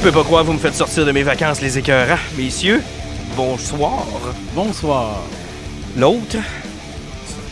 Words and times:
Je 0.00 0.04
peux 0.04 0.12
pas 0.12 0.24
croire 0.24 0.44
vous 0.44 0.52
me 0.54 0.58
faites 0.58 0.74
sortir 0.74 1.04
de 1.04 1.12
mes 1.12 1.22
vacances 1.22 1.60
les 1.60 1.76
écœurants. 1.78 2.18
Messieurs, 2.36 2.82
bonsoir. 3.36 4.04
Bonsoir. 4.54 5.16
L'autre, 5.96 6.36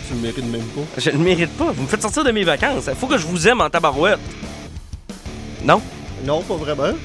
Tu 0.09 0.15
le 0.15 0.21
mérites 0.21 0.47
même 0.51 0.62
pas. 0.62 0.80
je 1.01 1.11
ne 1.11 1.16
le 1.19 1.23
mérite 1.24 1.51
pas. 1.57 1.73
Vous 1.73 1.83
me 1.83 1.87
faites 1.88 2.01
sortir 2.02 2.24
de 2.24 2.30
mes 2.30 2.45
vacances. 2.45 2.84
Il 2.88 2.95
faut 2.95 3.07
que 3.07 3.19
je 3.19 3.27
vous 3.27 3.47
aime 3.48 3.61
en 3.61 3.69
tabarouette. 3.69 4.19
Non? 5.65 5.83
Non, 6.24 6.41
pas 6.43 6.55
vraiment. 6.55 6.97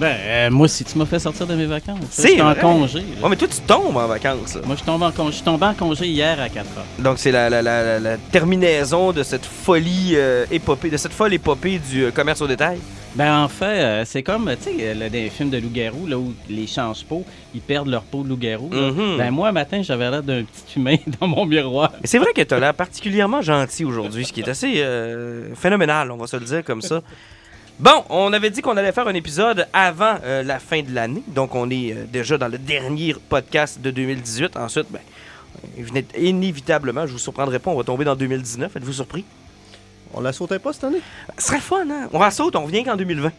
Ben, 0.00 0.16
euh, 0.18 0.50
moi, 0.50 0.66
si 0.66 0.82
tu 0.82 0.96
m'as 0.96 1.04
fait 1.04 1.18
sortir 1.18 1.46
de 1.46 1.54
mes 1.54 1.66
vacances, 1.66 1.98
C'est 2.10 2.28
j'étais 2.30 2.40
en 2.40 2.54
congé. 2.54 3.00
là. 3.00 3.04
Ouais, 3.22 3.28
mais 3.28 3.36
toi, 3.36 3.46
tu 3.48 3.60
tombes 3.60 3.96
en 3.98 4.06
vacances. 4.06 4.54
là. 4.54 4.62
Moi, 4.64 4.74
je 4.74 4.76
suis 4.76 4.86
tombé 4.86 5.04
en 5.04 5.12
congé. 5.12 5.30
Je 5.30 5.34
suis 5.36 5.44
tombé 5.44 5.66
en 5.66 5.74
congé 5.74 6.06
hier 6.06 6.40
à 6.40 6.48
4 6.48 6.66
heures. 6.78 6.84
Donc, 6.98 7.18
c'est 7.18 7.30
la, 7.30 7.50
la- 7.50 7.60
la- 7.62 7.82
la- 7.84 8.00
la 8.00 8.16
terminaison 8.16 9.12
de 9.12 9.22
cette 9.22 9.44
folie 9.44 10.12
euh, 10.14 10.46
épopée, 10.50 10.88
de 10.88 10.96
cette 10.96 11.12
folle 11.12 11.34
épopée 11.34 11.78
du 11.78 12.04
euh, 12.06 12.10
commerce 12.10 12.40
au 12.40 12.46
détail? 12.48 12.78
Ben, 13.16 13.42
en 13.42 13.48
fait, 13.48 13.64
euh, 13.82 14.04
c'est 14.04 14.22
comme, 14.22 14.48
tu 14.62 14.76
sais, 14.78 14.94
le- 14.94 15.10
des 15.10 15.28
films 15.30 15.50
de 15.50 15.58
loup-garou, 15.58 16.06
là, 16.06 16.16
où 16.16 16.32
les 16.48 16.68
change-peau, 16.68 17.24
ils 17.54 17.60
perdent 17.60 17.88
leur 17.88 18.02
peau 18.02 18.22
de 18.22 18.28
loup-garou. 18.28 18.70
là. 18.72 18.90
Mhm. 18.92 19.16
Ben, 19.18 19.30
moi, 19.32 19.50
matin, 19.50 19.82
j'avais 19.82 20.08
l'air 20.10 20.22
d'un 20.22 20.44
petit 20.44 20.78
humain 20.78 20.96
dans 21.20 21.26
mon 21.26 21.44
miroir. 21.44 21.92
C'est 22.04 22.18
vrai 22.18 22.32
que 22.32 22.42
tu 22.42 22.54
as 22.54 22.60
l'air 22.60 22.72
particulièrement 22.74 23.42
gentil 23.42 23.84
aujourd'hui, 23.84 24.24
ce 24.24 24.32
qui 24.32 24.40
est 24.40 24.48
assez 24.48 24.74
euh, 24.76 25.52
phénoménal, 25.56 26.10
on 26.12 26.16
va 26.16 26.26
se 26.28 26.36
le 26.36 26.44
dire 26.44 26.64
comme 26.64 26.82
ça. 26.82 27.02
Bon, 27.80 28.04
on 28.10 28.32
avait 28.32 28.50
dit 28.50 28.60
qu'on 28.60 28.76
allait 28.76 28.92
faire 28.92 29.08
un 29.08 29.14
épisode 29.14 29.66
avant 29.72 30.16
euh, 30.22 30.42
la 30.44 30.58
fin 30.60 30.82
de 30.82 30.94
l'année, 30.94 31.22
donc 31.28 31.54
on 31.54 31.68
est 31.70 31.92
euh, 31.92 32.04
déjà 32.12 32.36
dans 32.38 32.48
le 32.48 32.58
dernier 32.58 33.14
podcast 33.28 33.80
de 33.80 33.90
2018. 33.90 34.56
Ensuite, 34.56 34.86
ben, 34.90 35.00
euh, 35.96 36.02
inévitablement, 36.20 37.06
je 37.06 37.12
vous 37.12 37.18
surprendrai 37.18 37.58
pas, 37.58 37.70
on 37.72 37.76
va 37.76 37.82
tomber 37.82 38.04
dans 38.04 38.14
2019. 38.14 38.76
Êtes-vous 38.76 38.92
surpris? 38.92 39.24
On 40.14 40.20
la 40.20 40.32
sautait 40.32 40.58
pas 40.58 40.72
cette 40.72 40.84
année? 40.84 41.00
Ce 41.38 41.46
serait 41.48 41.60
fun, 41.60 41.88
hein? 41.90 42.08
On 42.12 42.18
la 42.18 42.30
saute, 42.30 42.56
on 42.56 42.64
revient 42.64 42.84
qu'en 42.84 42.96
2020. 42.96 43.30
Puis 43.30 43.36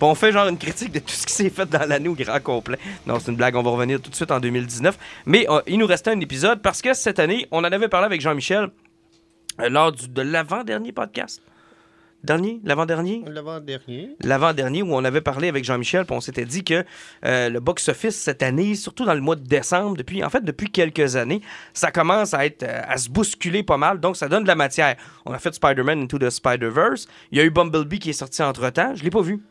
on 0.00 0.14
fait 0.14 0.32
genre 0.32 0.48
une 0.48 0.58
critique 0.58 0.90
de 0.92 0.98
tout 0.98 1.12
ce 1.12 1.26
qui 1.26 1.32
s'est 1.32 1.50
fait 1.50 1.66
dans 1.66 1.86
l'année 1.88 2.08
au 2.08 2.14
grand 2.14 2.40
complet. 2.40 2.78
Non, 3.06 3.18
c'est 3.20 3.30
une 3.30 3.36
blague, 3.36 3.54
on 3.56 3.62
va 3.62 3.70
revenir 3.70 4.00
tout 4.00 4.10
de 4.10 4.14
suite 4.16 4.30
en 4.32 4.40
2019. 4.40 4.98
Mais 5.26 5.46
euh, 5.48 5.60
il 5.66 5.78
nous 5.78 5.86
restait 5.86 6.10
un 6.10 6.20
épisode 6.20 6.62
parce 6.62 6.82
que 6.82 6.94
cette 6.94 7.18
année, 7.18 7.46
on 7.50 7.58
en 7.58 7.64
avait 7.64 7.88
parlé 7.88 8.06
avec 8.06 8.20
Jean-Michel 8.20 8.70
euh, 9.60 9.68
lors 9.68 9.92
de 9.92 10.22
l'avant-dernier 10.22 10.92
podcast. 10.92 11.40
Dernier? 12.24 12.58
L'avant-dernier? 12.64 13.22
L'avant-dernier. 13.26 14.16
L'avant-dernier 14.22 14.82
où 14.82 14.94
on 14.94 15.04
avait 15.04 15.20
parlé 15.20 15.48
avec 15.48 15.62
Jean-Michel, 15.62 16.06
puis 16.06 16.16
on 16.16 16.22
s'était 16.22 16.46
dit 16.46 16.64
que 16.64 16.82
euh, 17.26 17.50
le 17.50 17.60
box-office 17.60 18.16
cette 18.16 18.42
année, 18.42 18.74
surtout 18.76 19.04
dans 19.04 19.12
le 19.12 19.20
mois 19.20 19.36
de 19.36 19.46
décembre, 19.46 19.94
depuis 19.94 20.24
en 20.24 20.30
fait 20.30 20.42
depuis 20.42 20.70
quelques 20.70 21.16
années, 21.16 21.42
ça 21.74 21.90
commence 21.90 22.32
à 22.32 22.46
être 22.46 22.62
euh, 22.62 22.80
à 22.88 22.96
se 22.96 23.10
bousculer 23.10 23.62
pas 23.62 23.76
mal, 23.76 24.00
donc 24.00 24.16
ça 24.16 24.28
donne 24.28 24.44
de 24.44 24.48
la 24.48 24.54
matière. 24.54 24.96
On 25.26 25.34
a 25.34 25.38
fait 25.38 25.54
Spider-Man 25.54 26.00
Into 26.00 26.18
the 26.18 26.30
Spider-Verse, 26.30 27.08
il 27.30 27.36
y 27.36 27.40
a 27.42 27.44
eu 27.44 27.50
Bumblebee 27.50 27.98
qui 27.98 28.08
est 28.08 28.14
sorti 28.14 28.42
entre-temps, 28.42 28.94
je 28.94 29.04
l'ai 29.04 29.10
pas 29.10 29.20
vu. 29.20 29.42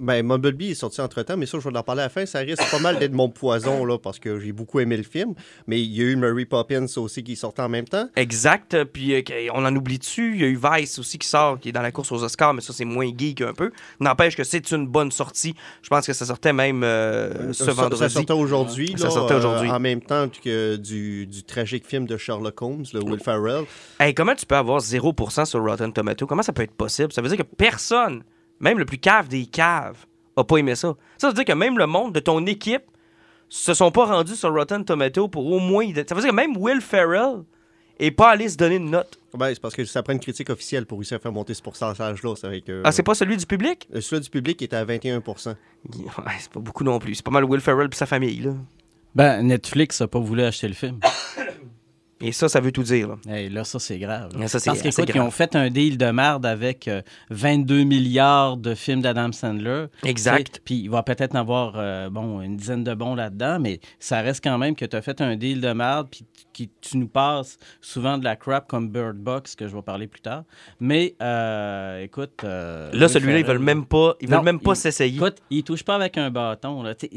Ben, 0.00 0.24
Mumblebee 0.26 0.70
est 0.70 0.74
sorti 0.74 1.00
entre 1.00 1.22
temps, 1.22 1.36
mais 1.36 1.46
ça, 1.46 1.58
je 1.58 1.68
vais 1.68 1.76
en 1.76 1.82
parler 1.82 2.02
à 2.02 2.04
la 2.04 2.08
fin. 2.08 2.26
Ça 2.26 2.40
risque 2.40 2.70
pas 2.70 2.78
mal 2.78 2.98
d'être 2.98 3.12
mon 3.12 3.28
poison, 3.28 3.84
là, 3.84 3.98
parce 3.98 4.18
que 4.18 4.38
j'ai 4.40 4.52
beaucoup 4.52 4.80
aimé 4.80 4.96
le 4.96 5.02
film. 5.02 5.34
Mais 5.66 5.80
il 5.82 5.92
y 5.92 6.00
a 6.00 6.04
eu 6.04 6.16
Mary 6.16 6.44
Poppins 6.44 6.86
aussi 6.96 7.22
qui 7.22 7.36
sortait 7.36 7.62
en 7.62 7.68
même 7.68 7.86
temps. 7.86 8.08
Exact, 8.16 8.74
euh, 8.74 8.84
puis 8.84 9.14
euh, 9.14 9.22
on 9.54 9.64
en 9.64 9.74
oublie 9.74 9.98
dessus, 9.98 10.32
il 10.34 10.40
y 10.40 10.44
a 10.44 10.48
eu 10.48 10.58
Vice 10.62 10.98
aussi 10.98 11.18
qui 11.18 11.28
sort, 11.28 11.58
qui 11.60 11.68
est 11.68 11.72
dans 11.72 11.82
la 11.82 11.92
course 11.92 12.10
aux 12.12 12.22
Oscars, 12.22 12.54
mais 12.54 12.60
ça 12.60 12.72
c'est 12.72 12.84
moins 12.84 13.10
geek 13.16 13.40
un 13.42 13.52
peu. 13.54 13.70
N'empêche 14.00 14.36
que 14.36 14.44
c'est 14.44 14.70
une 14.72 14.86
bonne 14.86 15.10
sortie, 15.12 15.54
je 15.82 15.88
pense 15.88 16.06
que 16.06 16.12
ça 16.12 16.26
sortait 16.26 16.52
même 16.52 16.82
euh, 16.84 17.52
ce 17.52 17.64
Ça- 17.64 17.72
vendredi. 17.72 17.98
Ça 17.98 18.08
sortait 18.08 18.32
aujourd'hui. 18.32 18.94
Ça 18.96 19.10
sortait 19.10 19.34
euh, 19.34 19.38
aujourd'hui. 19.38 19.70
en 19.70 19.80
même 19.80 20.00
temps 20.00 20.28
que 20.28 20.76
du, 20.76 21.26
du 21.26 21.42
tragique 21.44 21.86
film 21.86 22.06
de 22.06 22.16
Sherlock 22.16 22.60
Holmes, 22.62 22.84
le 22.92 23.00
Will 23.02 23.20
Ferrell. 23.20 23.64
Hey, 24.00 24.14
comment 24.14 24.34
tu 24.34 24.46
peux 24.46 24.56
avoir 24.56 24.80
0% 24.80 25.44
sur 25.44 25.62
Rotten 25.62 25.92
Tomato? 25.92 26.26
Comment 26.26 26.42
ça 26.42 26.52
peut 26.52 26.62
être 26.62 26.74
possible? 26.74 27.12
Ça 27.12 27.22
veut 27.22 27.28
dire 27.28 27.38
que 27.38 27.42
personne, 27.42 28.22
même 28.60 28.78
le 28.78 28.84
plus 28.84 28.98
cave 28.98 29.28
des 29.28 29.46
caves, 29.46 30.06
a 30.36 30.44
pas 30.44 30.56
aimé 30.56 30.74
ça. 30.74 30.94
Ça 31.18 31.28
veut 31.28 31.34
dire 31.34 31.44
que 31.44 31.52
même 31.52 31.78
le 31.78 31.86
monde 31.86 32.12
de 32.12 32.20
ton 32.20 32.44
équipe 32.46 32.84
se 33.48 33.74
sont 33.74 33.90
pas 33.90 34.06
rendus 34.06 34.36
sur 34.36 34.52
Rotten 34.52 34.84
Tomato 34.84 35.28
pour 35.28 35.46
au 35.46 35.58
moins... 35.58 35.86
Ça 36.06 36.14
veut 36.14 36.22
dire 36.22 36.30
que 36.30 36.34
même 36.34 36.56
Will 36.56 36.80
Ferrell 36.80 37.42
est 37.98 38.10
pas 38.10 38.30
allé 38.30 38.48
se 38.48 38.56
donner 38.56 38.76
une 38.76 38.90
note. 38.90 39.18
Ben, 39.34 39.48
c'est 39.52 39.60
parce 39.60 39.74
que 39.74 39.84
ça 39.84 40.02
prend 40.02 40.12
une 40.12 40.20
critique 40.20 40.50
officielle 40.50 40.86
pour 40.86 40.98
réussir 40.98 41.16
à 41.16 41.20
faire 41.20 41.32
monter 41.32 41.54
ce 41.54 41.62
pourcentage-là. 41.62 42.34
Ah, 42.84 42.92
c'est 42.92 43.02
pas 43.02 43.14
celui 43.14 43.36
du 43.36 43.46
public? 43.46 43.88
Euh, 43.94 44.00
Celui 44.00 44.22
du 44.22 44.30
public 44.30 44.60
était 44.62 44.76
à 44.76 44.84
21 44.84 45.18
Ouais, 45.18 45.32
c'est 46.38 46.50
pas 46.52 46.60
beaucoup 46.60 46.84
non 46.84 46.98
plus. 46.98 47.16
C'est 47.16 47.24
pas 47.24 47.30
mal 47.30 47.44
Will 47.44 47.60
Ferrell 47.60 47.88
et 47.90 47.94
sa 47.94 48.06
famille, 48.06 48.40
là. 48.40 48.52
Ben, 49.14 49.42
Netflix 49.42 50.00
a 50.00 50.08
pas 50.08 50.18
voulu 50.18 50.42
acheter 50.42 50.68
le 50.68 50.74
film. 50.74 50.98
Et 52.26 52.32
ça, 52.32 52.48
ça 52.48 52.60
veut 52.60 52.72
tout 52.72 52.82
dire, 52.82 53.08
là. 53.08 53.16
Hey, 53.28 53.48
là, 53.50 53.64
ça, 53.64 53.78
c'est 53.78 53.98
grave. 53.98 54.30
là. 54.38 54.48
Ça, 54.48 54.58
Parce 54.64 54.80
qu'écoute, 54.82 55.10
ils 55.14 55.20
ont 55.20 55.30
fait 55.30 55.54
un 55.56 55.68
deal 55.70 55.98
de 55.98 56.10
merde 56.10 56.46
avec 56.46 56.88
euh, 56.88 57.02
22 57.30 57.84
milliards 57.84 58.56
de 58.56 58.74
films 58.74 59.02
d'Adam 59.02 59.30
Sandler. 59.32 59.86
Exact. 60.04 60.60
Puis 60.64 60.76
il 60.76 60.88
va 60.88 61.02
peut-être 61.02 61.34
en 61.34 61.40
avoir 61.40 61.74
euh, 61.76 62.08
bon, 62.10 62.40
une 62.40 62.56
dizaine 62.56 62.84
de 62.84 62.94
bons 62.94 63.14
là-dedans, 63.14 63.58
mais 63.60 63.80
ça 63.98 64.20
reste 64.20 64.42
quand 64.42 64.58
même 64.58 64.74
que 64.74 64.84
tu 64.84 64.96
as 64.96 65.02
fait 65.02 65.20
un 65.20 65.36
deal 65.36 65.60
de 65.60 65.72
merde, 65.72 66.08
puis 66.10 66.24
qui, 66.52 66.70
tu 66.80 66.98
nous 66.98 67.08
passes 67.08 67.58
souvent 67.80 68.16
de 68.16 68.24
la 68.24 68.36
crap 68.36 68.68
comme 68.68 68.88
Bird 68.88 69.16
Box, 69.16 69.54
que 69.56 69.66
je 69.68 69.74
vais 69.74 69.82
parler 69.82 70.06
plus 70.06 70.20
tard. 70.20 70.44
Mais 70.80 71.14
euh, 71.20 72.02
écoute. 72.02 72.42
euh, 72.44 72.90
Là, 72.92 73.08
celui-là, 73.08 73.40
ils 73.40 73.44
veulent 73.44 73.58
même 73.58 73.84
pas, 73.86 74.14
ils 74.20 74.28
veulent 74.28 74.42
même 74.42 74.60
pas 74.60 74.74
s'essayer. 74.74 75.16
Écoute, 75.16 75.36
il 75.50 75.62
touche 75.64 75.82
pas 75.82 75.96
avec 75.96 76.16
un 76.16 76.30
bâton. 76.30 76.82
Là. 76.82 76.94
C'est 76.98 77.10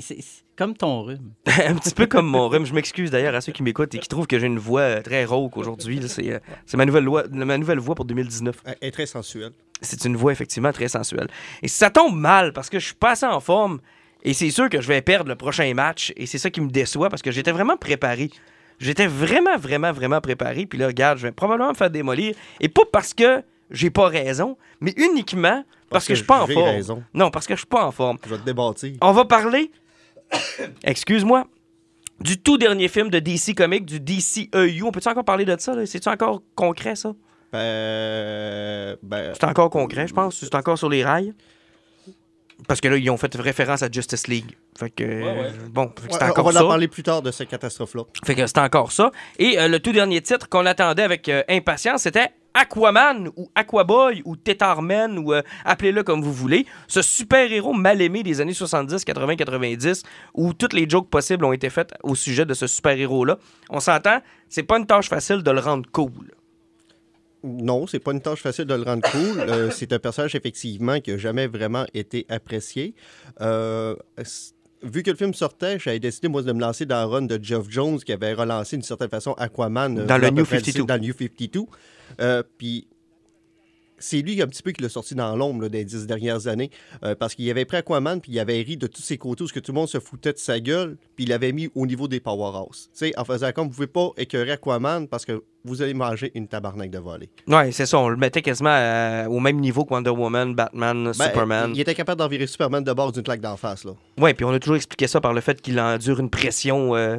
comme 0.58 0.76
ton 0.76 1.04
rhume. 1.04 1.32
un 1.48 1.76
petit 1.76 1.94
peu 1.94 2.08
comme 2.08 2.26
mon 2.28 2.50
rhume. 2.50 2.66
Je 2.66 2.74
m'excuse 2.74 3.12
d'ailleurs 3.12 3.36
à 3.36 3.42
ceux 3.42 3.52
qui 3.52 3.64
m'écoutent 3.64 3.94
et 3.96 4.00
qui 4.00 4.08
trouvent 4.08 4.28
que 4.28 4.40
j'ai 4.40 4.48
une 4.48 4.60
voix 4.60 4.82
euh, 4.82 5.02
très 5.02 5.24
rauque 5.26 5.56
aujourd'hui. 5.58 6.02
C'est 6.08 6.34
euh, 6.34 6.40
c'est 6.66 6.78
ma, 6.78 6.86
nouvelle 6.86 7.04
loi- 7.04 7.24
ma 7.32 7.58
nouvelle 7.58 7.80
voix 7.80 7.96
pour 7.96 8.06
2019. 8.06 8.56
Elle 8.66 8.76
est 8.82 8.92
très 8.92 9.06
sensuelle. 9.06 9.52
C'est 9.82 10.04
une 10.06 10.16
voix 10.18 10.32
effectivement 10.32 10.72
très 10.72 10.88
sensuelle. 10.88 11.28
Et 11.62 11.68
ça 11.68 11.90
tombe 11.90 12.16
mal 12.16 12.52
parce 12.54 12.70
que 12.70 12.80
je 12.80 12.86
suis 12.88 12.96
pas 12.96 13.12
assez 13.12 13.26
en 13.26 13.40
forme 13.40 13.80
et 14.24 14.34
c'est 14.34 14.50
sûr 14.50 14.70
que 14.70 14.82
je 14.82 14.88
vais 14.88 15.02
perdre 15.02 15.30
le 15.30 15.36
prochain 15.36 15.72
match 15.74 16.12
et 16.18 16.26
c'est 16.26 16.40
ça 16.40 16.50
qui 16.50 16.60
me 16.62 16.70
déçoit 16.70 17.10
parce 17.10 17.22
que 17.22 17.32
j'étais 17.32 17.52
vraiment 17.52 17.78
préparé. 17.78 18.32
J'étais 18.80 19.08
vraiment, 19.08 19.58
vraiment, 19.58 19.92
vraiment 19.92 20.22
préparé. 20.22 20.66
Puis 20.66 20.78
là, 20.80 20.88
regarde, 20.88 21.18
je 21.18 21.24
vais 21.24 21.32
probablement 21.32 21.70
me 21.72 21.76
faire 21.76 21.90
démolir. 21.90 22.36
Et 22.60 22.70
pas 22.70 22.84
parce 22.92 23.14
que 23.14 23.42
j'ai 23.72 23.90
pas 23.90 24.08
raison, 24.08 24.58
mais 24.82 24.94
uniquement 24.98 25.64
parce, 25.90 26.06
que, 26.06 26.14
je 26.14 26.20
suis 26.20 26.26
pas 26.28 26.44
en 26.44 26.48
j'ai 26.48 26.54
forme. 26.54 26.70
raison. 26.70 27.04
Non, 27.14 27.32
parce 27.32 27.48
que 27.48 27.54
je 27.56 27.60
suis 27.60 27.68
pas 27.68 27.86
en 27.86 27.92
forme. 27.92 28.18
Je 28.26 28.30
vais 28.30 28.38
te 28.38 28.46
débâtir. 28.46 28.94
On 29.02 29.14
va 29.14 29.26
parler, 29.26 29.72
excuse-moi, 30.84 31.48
du 32.20 32.40
tout 32.40 32.58
dernier 32.58 32.88
film 32.88 33.10
de 33.10 33.20
DC 33.20 33.56
Comics, 33.56 33.86
du 33.86 34.00
DCEU. 34.00 34.84
On 34.84 34.92
peut-tu 34.92 35.10
encore 35.10 35.26
parler 35.26 35.46
de 35.46 35.56
ça? 35.60 35.76
là? 35.76 35.86
C'est-tu 35.86 36.10
encore 36.10 36.42
concret, 36.56 36.96
ça? 36.96 37.14
Ben, 37.54 38.98
ben, 39.02 39.34
C'est 39.34 39.46
encore 39.46 39.70
concret, 39.70 40.08
je 40.08 40.14
pense. 40.14 40.38
C'est 40.40 40.56
encore 40.56 40.78
sur 40.78 40.90
les 40.90 41.04
rails? 41.04 41.34
Parce 42.68 42.82
que 42.82 42.88
là, 42.88 42.98
ils 42.98 43.10
ont 43.10 43.18
fait 43.18 43.34
référence 43.36 43.84
à 43.84 43.90
Justice 43.92 44.28
League. 44.28 44.58
Fait 44.78 44.90
que, 44.90 45.68
bon, 45.68 45.92
fait 45.96 46.08
que 46.08 46.40
on 46.40 46.44
va 46.44 46.52
ça. 46.52 46.66
en 46.66 46.68
parler 46.68 46.88
plus 46.88 47.04
tard 47.04 47.22
de 47.22 47.30
cette 47.32 47.50
catastrophe-là. 47.50 48.04
Fait 48.26 48.34
que 48.34 48.48
c'est 48.48 48.58
encore 48.58 48.92
ça. 48.92 49.12
Et 49.38 49.60
euh, 49.60 49.68
le 49.68 49.80
tout 49.80 49.92
dernier 49.92 50.22
titre 50.22 50.50
qu'on 50.50 50.66
attendait 50.66 51.04
avec 51.04 51.30
euh, 51.30 51.44
impatience, 51.50 52.02
c'était 52.02 52.32
Aquaman 52.58 53.30
ou 53.36 53.50
Aquaboy 53.56 54.22
ou 54.26 54.36
Tetarman 54.36 55.18
ou 55.20 55.34
euh, 55.34 55.42
appelez-le 55.64 56.04
comme 56.04 56.22
vous 56.22 56.34
voulez. 56.34 56.66
Ce 56.88 57.02
super-héros 57.02 57.74
mal 57.74 58.02
aimé 58.02 58.24
des 58.24 58.42
années 58.42 58.54
70, 58.54 59.06
80, 59.06 59.36
90 59.36 60.04
où 60.34 60.54
toutes 60.54 60.74
les 60.74 60.90
jokes 60.90 61.10
possibles 61.10 61.46
ont 61.46 61.54
été 61.54 61.70
faites 61.70 61.94
au 62.04 62.16
sujet 62.16 62.46
de 62.46 62.54
ce 62.54 62.66
super-héros-là. 62.68 63.38
On 63.70 63.80
s'entend, 63.80 64.22
c'est 64.50 64.64
pas 64.64 64.78
une 64.78 64.86
tâche 64.88 65.10
facile 65.10 65.44
de 65.44 65.52
le 65.52 65.60
rendre 65.60 65.88
cool. 65.92 66.32
Non, 67.44 67.86
c'est 67.86 68.00
pas 68.00 68.12
une 68.12 68.22
tâche 68.22 68.42
facile 68.42 68.66
de 68.66 68.74
le 68.74 68.82
rendre 68.84 69.08
cool. 69.12 69.40
Euh, 69.42 69.70
c'est 69.72 69.94
un 69.94 70.00
personnage, 70.00 70.34
effectivement, 70.36 71.00
qui 71.00 71.12
n'a 71.12 71.18
jamais 71.18 71.48
vraiment 71.48 71.86
été 71.94 72.26
apprécié. 72.30 72.96
Euh, 73.42 73.96
vu 74.82 75.04
que 75.04 75.12
le 75.12 75.16
film 75.16 75.34
sortait, 75.34 75.78
j'avais 75.80 76.00
décidé, 76.00 76.28
moi, 76.28 76.42
de 76.42 76.52
me 76.52 76.60
lancer 76.60 76.86
dans 76.86 77.00
le 77.02 77.08
run 77.08 77.22
de 77.22 77.40
Geoff 77.42 77.68
Jones, 77.70 78.00
qui 78.00 78.12
avait 78.12 78.34
relancé 78.34 78.76
d'une 78.76 78.84
certaine 78.84 79.10
façon 79.10 79.34
Aquaman. 79.34 80.00
euh, 80.00 80.06
Dans 80.06 80.18
le 80.18 80.30
New 80.32 80.46
près 80.46 80.58
52. 80.60 80.86
Dans 80.86 80.96
le 80.96 81.00
New 81.02 81.14
52. 81.18 81.62
Euh, 82.20 82.44
Puis, 82.58 82.88
c'est 84.00 84.22
lui 84.22 84.40
un 84.44 84.48
petit 84.48 84.62
peu 84.62 84.72
qui 84.74 84.84
l'a 84.84 84.90
sorti 84.90 85.16
dans 85.16 85.36
l'ombre 85.36 85.70
des 85.70 85.84
dix 85.84 86.06
dernières 86.06 86.46
années. 86.46 86.70
euh, 87.04 87.16
parce 87.16 87.34
qu'il 87.34 87.50
avait 87.50 87.66
pris 87.66 87.78
Aquaman, 87.78 88.22
puis 88.22 88.32
il 88.32 88.40
avait 88.40 88.62
ri 88.62 88.78
de 88.78 88.86
tous 88.86 89.02
ses 89.02 89.18
côtés 89.18 89.44
où 89.44 89.48
ce 89.48 89.54
que 89.54 89.60
tout 89.60 89.72
le 89.72 89.76
monde 89.80 89.88
se 89.88 90.00
foutait 90.00 90.34
de 90.34 90.38
sa 90.38 90.60
gueule, 90.60 90.98
puis 91.16 91.26
il 91.26 91.30
l'avait 91.30 91.52
mis 91.52 91.70
au 91.74 91.88
niveau 91.88 92.08
des 92.08 92.20
powerhouse. 92.20 92.90
Tu 92.94 93.08
sais, 93.08 93.14
en 93.18 93.26
faisant 93.26 93.52
comme 93.52 93.70
vous 93.70 93.74
pouvez 93.74 93.88
pas 93.88 94.12
écœurer 94.18 94.52
Aquaman 94.52 95.08
parce 95.08 95.26
que 95.26 95.44
vous 95.66 95.82
allez 95.82 95.96
manger 95.96 96.32
une 96.36 96.48
tabarnak 96.48 96.92
de 96.92 97.00
volée. 97.00 97.28
Ouais, 97.48 97.72
c'est 97.72 97.88
ça. 97.88 97.98
On 97.98 98.10
le 98.10 98.18
mettait 98.18 98.44
quasiment 98.44 98.70
euh, 98.70 99.26
au 99.26 99.40
même 99.40 99.60
niveau 99.60 99.84
que 99.84 99.94
Wonder 99.96 100.12
Woman, 100.12 100.54
Batman, 100.54 101.06
Ben, 101.06 101.14
Superman. 101.14 101.72
Il 101.74 101.82
était 101.82 101.96
capable 101.96 102.20
d'envirer 102.20 102.46
Superman 102.46 102.84
de 102.84 102.94
bord 102.94 103.12
d'une 103.12 103.24
claque 103.24 103.42
d'en 103.42 103.58
face. 103.58 103.84
Là. 103.84 103.94
Ouais, 104.20 104.36
puis 104.36 104.46
on 104.46 104.52
a 104.52 104.60
toujours 104.60 104.76
expliqué 104.76 105.08
ça 105.08 105.20
par 105.20 105.34
le 105.34 105.42
fait 105.42 105.60
qu'il 105.60 105.80
endure 105.80 106.20
une 106.20 106.30
pression 106.30 106.96
euh, 106.96 107.18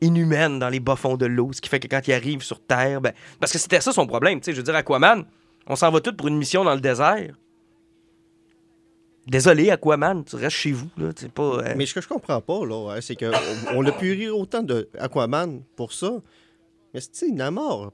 inhumaine 0.00 0.58
dans 0.58 0.68
les 0.68 0.80
bas-fonds 0.80 1.16
de 1.16 1.26
l'eau, 1.26 1.52
ce 1.52 1.60
qui 1.60 1.68
fait 1.68 1.80
que 1.80 1.88
quand 1.88 2.06
il 2.08 2.12
arrive 2.12 2.42
sur 2.42 2.60
Terre, 2.60 3.00
ben, 3.00 3.12
parce 3.38 3.52
que 3.52 3.58
c'était 3.58 3.80
ça 3.80 3.92
son 3.92 4.06
problème, 4.06 4.40
tu 4.40 4.46
sais, 4.46 4.52
je 4.52 4.56
veux 4.58 4.62
dire, 4.62 4.74
Aquaman, 4.76 5.24
on 5.66 5.76
s'en 5.76 5.90
va 5.90 6.00
tous 6.00 6.12
pour 6.14 6.28
une 6.28 6.36
mission 6.38 6.64
dans 6.64 6.74
le 6.74 6.80
désert. 6.80 7.34
Désolé, 9.26 9.70
Aquaman, 9.70 10.24
tu 10.24 10.36
restes 10.36 10.56
chez 10.56 10.72
vous, 10.72 10.88
là, 10.96 11.10
c'est 11.14 11.30
pas... 11.30 11.42
euh, 11.60 11.74
Mais 11.76 11.86
ce 11.86 11.94
que 11.94 12.00
je 12.00 12.08
comprends 12.08 12.40
pas, 12.40 12.64
là, 12.66 12.94
hein, 12.96 13.00
c'est 13.00 13.14
qu'on 13.16 13.30
on 13.74 13.84
a 13.86 13.92
pu 13.92 14.12
rire 14.12 14.36
autant 14.36 14.62
de 14.62 14.88
Aquaman 14.98 15.62
pour 15.76 15.92
ça. 15.92 16.20
Mais 16.94 17.00
c'est 17.00 17.28
une 17.28 17.48
mort. 17.50 17.92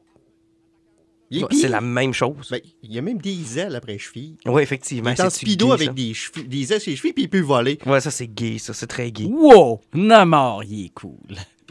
C'est 1.51 1.69
la 1.69 1.81
même 1.81 2.15
chose. 2.15 2.49
Ben, 2.51 2.61
il 2.85 2.95
y 2.95 2.99
a 2.99 3.03
même 3.03 3.19
des 3.19 3.59
ailes 3.59 3.75
après 3.75 3.95
les 3.95 3.99
chevilles. 3.99 4.37
ouais, 4.47 4.63
Il 4.63 4.65
effectivement. 4.65 5.11
est 5.11 5.21
en 5.21 5.29
c'est-tu 5.29 5.47
speedo 5.47 5.67
gay, 5.67 5.73
avec 5.73 5.95
des, 5.95 6.15
chevilles- 6.15 6.47
des 6.49 6.73
ailes 6.73 6.81
sur 6.81 6.91
les 6.91 6.97
chevilles, 6.97 7.13
puis 7.13 7.25
il 7.25 7.29
peut 7.29 7.41
voler. 7.41 7.79
Ouais, 7.85 8.01
ça, 8.01 8.13
c'est 8.13 8.29
gay, 8.29 8.59
ça, 8.59 8.73
c'est 8.73 8.87
très 8.87 9.11
gay. 9.11 9.25
Wow! 9.25 9.81
Namor, 9.93 10.63
il 10.65 10.87
est 10.87 10.95
cool. 10.95 11.19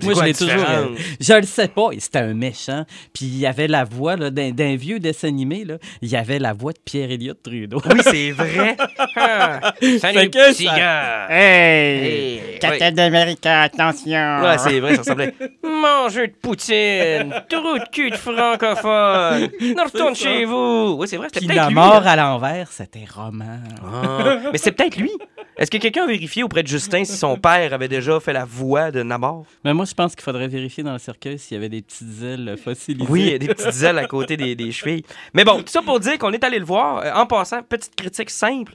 Moi, 0.04 0.14
quoi 0.14 0.14
je 0.14 0.20
la 0.20 0.26
l'ai 0.28 0.34
toujours. 0.34 0.70
euh, 0.70 0.96
je 1.20 1.34
le 1.34 1.44
sais 1.44 1.68
pas. 1.68 1.90
C'était 1.98 2.20
un 2.20 2.34
méchant. 2.34 2.86
Puis 3.14 3.26
il 3.26 3.38
y 3.40 3.46
avait 3.46 3.68
la 3.68 3.84
voix 3.86 4.16
là, 4.16 4.30
d'un, 4.30 4.76
vieux 4.76 5.00
dessin 5.00 5.30
animé. 5.30 5.64
Là, 5.64 5.78
il 6.02 6.10
y 6.10 6.16
avait 6.16 6.40
la 6.40 6.54
voix 6.54 6.74
de 6.74 6.80
Pierre-Éliott 6.84 7.42
Trudeau. 7.42 7.82
Oui, 7.90 8.00
c'est 8.04 8.32
vrai. 8.32 8.76
Ah, 9.18 9.74
Salut, 10.00 10.30
que 10.30 10.52
petit 10.52 10.66
ça- 10.66 10.78
gars. 10.78 11.28
Hey! 11.30 12.04
Hey. 12.06 12.60
Captain 12.60 12.92
d'Amérique, 12.92 13.46
attention! 13.46 14.42
Ouais, 14.42 14.58
c'est 14.58 14.80
vrai, 14.80 14.96
ça 14.96 15.02
ressemblait. 15.02 15.34
Mangeux 15.64 16.28
de 16.28 16.34
poutine, 16.34 17.34
trou 17.50 17.80
de 17.80 17.90
cul 17.92 18.10
de 18.12 18.16
francophone, 18.16 19.50
ne 19.62 19.84
retourne 19.84 20.16
chez 20.16 20.46
vous. 20.46 20.98
Oui, 21.00 21.08
c'est 21.08 21.18
vrai, 21.18 21.28
c'était 21.28 21.40
Puis 21.46 21.48
peut-être 21.56 21.68
lui. 21.70 21.76
Namor 21.76 21.96
hein. 21.96 22.06
à 22.06 22.16
l'envers, 22.16 22.72
c'était 22.72 23.06
roman. 23.14 23.60
Ah, 23.86 24.38
mais 24.52 24.58
c'est 24.58 24.72
peut-être 24.72 24.98
lui. 24.98 25.12
Est-ce 25.58 25.72
que 25.72 25.78
quelqu'un 25.78 26.04
a 26.04 26.08
vérifié 26.08 26.44
auprès 26.44 26.64
de 26.64 26.68
Justin 26.68 27.06
si 27.06 27.16
son 27.16 27.38
père 27.38 27.74
avait 27.74 27.88
déjà 27.88 28.20
fait 28.20 28.34
la 28.34 28.44
voix 28.44 28.92
de 28.92 29.04
Namor? 29.04 29.46
Mais 29.64 29.74
moi, 29.74 29.86
je 29.86 29.94
pense 29.94 30.14
qu'il 30.14 30.24
faudrait 30.24 30.50
vérifier 30.50 30.84
dans 30.84 30.92
le 30.92 31.00
cercueil 31.00 31.40
s'il 31.40 31.56
y 31.56 31.58
avait 31.58 31.70
des 31.70 31.82
petites 31.82 32.22
ailes 32.24 32.58
fossilisées. 32.62 33.10
Oui, 33.10 33.40
des 33.40 33.48
petites 33.48 33.82
ailes 33.84 33.98
à 33.98 34.06
côté 34.06 34.36
des, 34.36 34.56
des 34.56 34.72
chevilles. 34.74 35.04
Mais 35.34 35.46
bon, 35.46 35.60
tout 35.62 35.70
ça 35.72 35.82
pour 35.82 36.00
dire 36.02 36.18
qu'on 36.18 36.34
est 36.34 36.44
allé 36.44 36.60
le 36.60 36.66
voir. 36.66 36.98
Euh, 36.98 37.14
en 37.14 37.26
passant, 37.26 37.64
petite 37.64 37.96
critique 37.96 38.30
simple. 38.30 38.74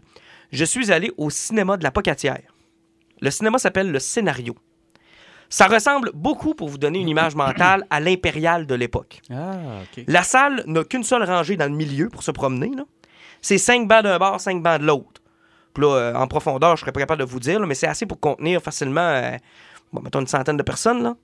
Je 0.53 0.65
suis 0.65 0.91
allé 0.91 1.13
au 1.19 1.29
cinéma 1.29 1.77
de 1.77 1.83
la 1.85 1.91
Pocatière. 1.91 2.41
Le 3.21 3.31
cinéma 3.31 3.59
s'appelle 3.59 3.91
Le 3.91 3.99
Scénario. 3.99 4.55
Ça 5.51 5.67
ressemble 5.67 6.13
beaucoup, 6.15 6.55
pour 6.55 6.69
vous 6.69 6.79
donner 6.79 7.01
une 7.01 7.09
image 7.09 7.35
mentale, 7.35 7.85
à 7.91 7.99
l'Impérial 8.01 8.67
de 8.67 8.75
l'époque. 8.75 9.21
Ah, 9.31 9.57
OK. 9.83 10.05
La 10.07 10.23
salle 10.23 10.63
n'a 10.67 10.85
qu'une 10.85 11.03
seule 11.03 11.25
rangée 11.25 11.57
dans 11.57 11.67
le 11.71 11.77
milieu 11.77 12.09
pour 12.09 12.23
se 12.23 12.31
promener. 12.31 12.71
là. 12.75 12.85
C'est 13.43 13.59
cinq 13.59 13.89
bancs 13.89 14.03
d'un 14.05 14.19
bord, 14.19 14.41
cinq 14.41 14.63
bancs 14.63 14.81
de 14.81 14.87
l'autre. 14.87 15.10
Puis 15.75 15.85
là, 15.85 15.95
euh, 15.95 16.15
en 16.15 16.27
profondeur, 16.27 16.77
je 16.77 16.81
serais 16.81 16.93
pas 16.93 17.01
capable 17.01 17.21
de 17.21 17.27
vous 17.27 17.41
dire, 17.41 17.61
là, 17.61 17.67
mais 17.67 17.75
c'est 17.75 17.87
assez 17.87 18.07
pour 18.07 18.19
contenir 18.19 18.61
facilement, 18.61 19.01
euh, 19.01 19.37
bon, 19.93 20.03
mettons 20.03 20.21
une 20.21 20.27
centaine 20.27 20.57
de 20.57 20.63
personnes. 20.63 21.03
Là. 21.03 21.17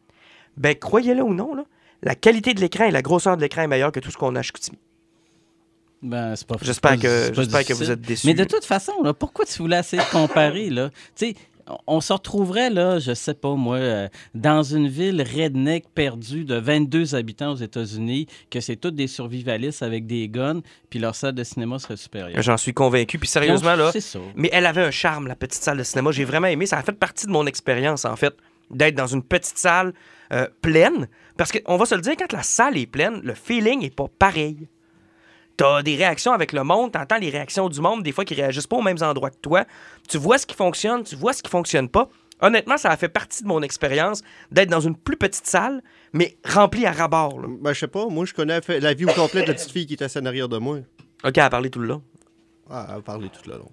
Ben, 0.56 0.75
croyez-le 0.75 1.22
ou 1.22 1.34
non, 1.34 1.54
là, 1.54 1.64
la 2.02 2.14
qualité 2.14 2.54
de 2.54 2.60
l'écran 2.60 2.84
et 2.84 2.90
la 2.90 3.02
grosseur 3.02 3.37
de 3.37 3.43
l'écran 3.43 3.62
est 3.62 3.66
meilleure 3.66 3.93
que 3.93 4.00
tout 4.00 4.10
ce 4.10 4.16
qu'on 4.16 4.34
a 4.37 4.40
à 4.40 4.43
Chicoutimi. 4.43 4.78
Ben, 6.02 6.37
c'est 6.37 6.46
pas 6.46 6.56
J'espère 6.60 6.98
que, 6.98 7.32
j'espère 7.34 7.64
que 7.64 7.72
vous 7.72 7.90
êtes 7.90 8.00
déçus. 8.00 8.26
Mais 8.26 8.34
de 8.34 8.44
toute 8.44 8.64
façon, 8.64 8.93
là, 9.02 9.12
pourquoi 9.14 9.44
tu 9.44 9.58
voulais 9.58 9.81
essayer 9.81 10.02
de 10.02 10.10
comparer, 10.10 10.70
là? 10.70 10.90
On- 11.86 12.00
se 12.00 12.12
retrouverait, 12.12 12.70
là, 12.70 12.98
je 12.98 13.12
sais 13.14 13.34
pas 13.34 13.54
moi, 13.54 13.76
euh, 13.76 14.08
dans 14.34 14.62
une 14.62 14.86
ville 14.88 15.22
redneck 15.22 15.84
perdue 15.94 16.44
de 16.44 16.54
22 16.56 17.14
habitants 17.14 17.52
aux 17.52 17.56
États-Unis, 17.56 18.26
que 18.50 18.60
c'est 18.60 18.76
tous 18.76 18.90
des 18.92 19.06
survivalistes 19.06 19.82
avec 19.82 20.06
des 20.06 20.28
guns, 20.28 20.60
puis 20.90 20.98
leur 20.98 21.14
salle 21.14 21.34
de 21.34 21.44
cinéma 21.44 21.78
serait 21.78 21.96
supérieure. 21.96 22.40
J'en 22.42 22.56
suis 22.56 22.72
convaincu. 22.74 23.18
Puis 23.18 23.28
sérieusement, 23.28 23.74
là, 23.74 23.90
C'est 23.92 24.00
ça. 24.00 24.18
Mais 24.36 24.48
elle 24.52 24.66
avait 24.66 24.82
un 24.82 24.90
charme, 24.90 25.26
la 25.26 25.36
petite 25.36 25.62
salle 25.62 25.78
de 25.78 25.82
cinéma. 25.82 26.10
J'ai 26.12 26.24
vraiment 26.24 26.46
aimé. 26.48 26.66
Ça 26.66 26.78
a 26.78 26.82
fait 26.82 26.92
partie 26.92 27.26
de 27.26 27.32
mon 27.32 27.46
expérience, 27.46 28.04
en 28.04 28.16
fait, 28.16 28.34
d'être 28.70 28.94
dans 28.94 29.06
une 29.06 29.22
petite 29.22 29.58
salle 29.58 29.92
euh, 30.32 30.48
pleine. 30.60 31.06
Parce 31.36 31.52
qu'on 31.52 31.76
va 31.76 31.86
se 31.86 31.94
le 31.94 32.00
dire, 32.00 32.14
quand 32.19 32.32
la 32.32 32.42
salle 32.42 32.76
est 32.76 32.86
pleine, 32.86 33.20
le 33.22 33.34
feeling 33.34 33.84
est 33.84 33.94
pas 33.94 34.06
pareil. 34.19 34.69
T'as 35.56 35.82
des 35.82 35.97
réactions 35.97 36.32
avec 36.32 36.53
le 36.53 36.62
monde, 36.64 36.93
t'entends 36.93 37.19
les 37.19 37.31
réactions 37.31 37.69
du 37.69 37.81
monde, 37.81 38.03
des 38.03 38.12
fois 38.12 38.25
qui 38.25 38.35
réagissent 38.35 38.67
pas 38.67 38.76
aux 38.76 38.82
mêmes 38.82 39.03
endroits 39.03 39.31
que 39.31 39.38
toi. 39.41 39.64
Tu 40.08 40.19
vois 40.19 40.38
ce 40.38 40.47
qui 40.47 40.55
fonctionne, 40.55 41.03
tu 41.03 41.17
vois 41.17 41.32
ce 41.32 41.43
qui 41.43 41.50
fonctionne 41.50 41.88
pas. 41.88 42.08
Honnêtement, 42.41 42.76
ça 42.76 42.91
a 42.91 42.97
fait 42.99 43.08
partie 43.08 43.43
de 43.43 43.49
mon 43.49 43.62
expérience 43.62 44.23
d'être 44.53 44.69
dans 44.69 44.81
une 44.81 44.94
plus 44.94 45.17
petite 45.17 45.47
salle, 45.47 45.82
mais 46.12 46.37
remplie 46.44 46.85
à 46.85 46.93
rabord. 46.93 47.41
là. 47.41 47.49
Ben, 47.61 47.73
je 47.73 47.81
sais 47.81 47.88
pas, 47.88 48.06
moi, 48.08 48.26
je 48.26 48.35
connais 48.35 48.61
la 48.81 48.93
vie 48.93 49.06
au 49.06 49.12
complet 49.12 49.43
de 49.43 49.49
la 49.49 49.55
petite 49.55 49.70
fille 49.70 49.87
qui 49.87 49.94
était 49.94 50.05
assise 50.05 50.20
en 50.20 50.26
arrière 50.26 50.49
de 50.49 50.58
moi. 50.58 50.79
OK, 51.25 51.38
à 51.38 51.49
parler 51.49 51.70
tout 51.70 51.79
le 51.79 51.88
long. 51.88 52.03
Ah, 52.69 52.94
elle 52.94 53.03
parlait 53.03 53.29
tout 53.29 53.49
le 53.49 53.56
long. 53.56 53.70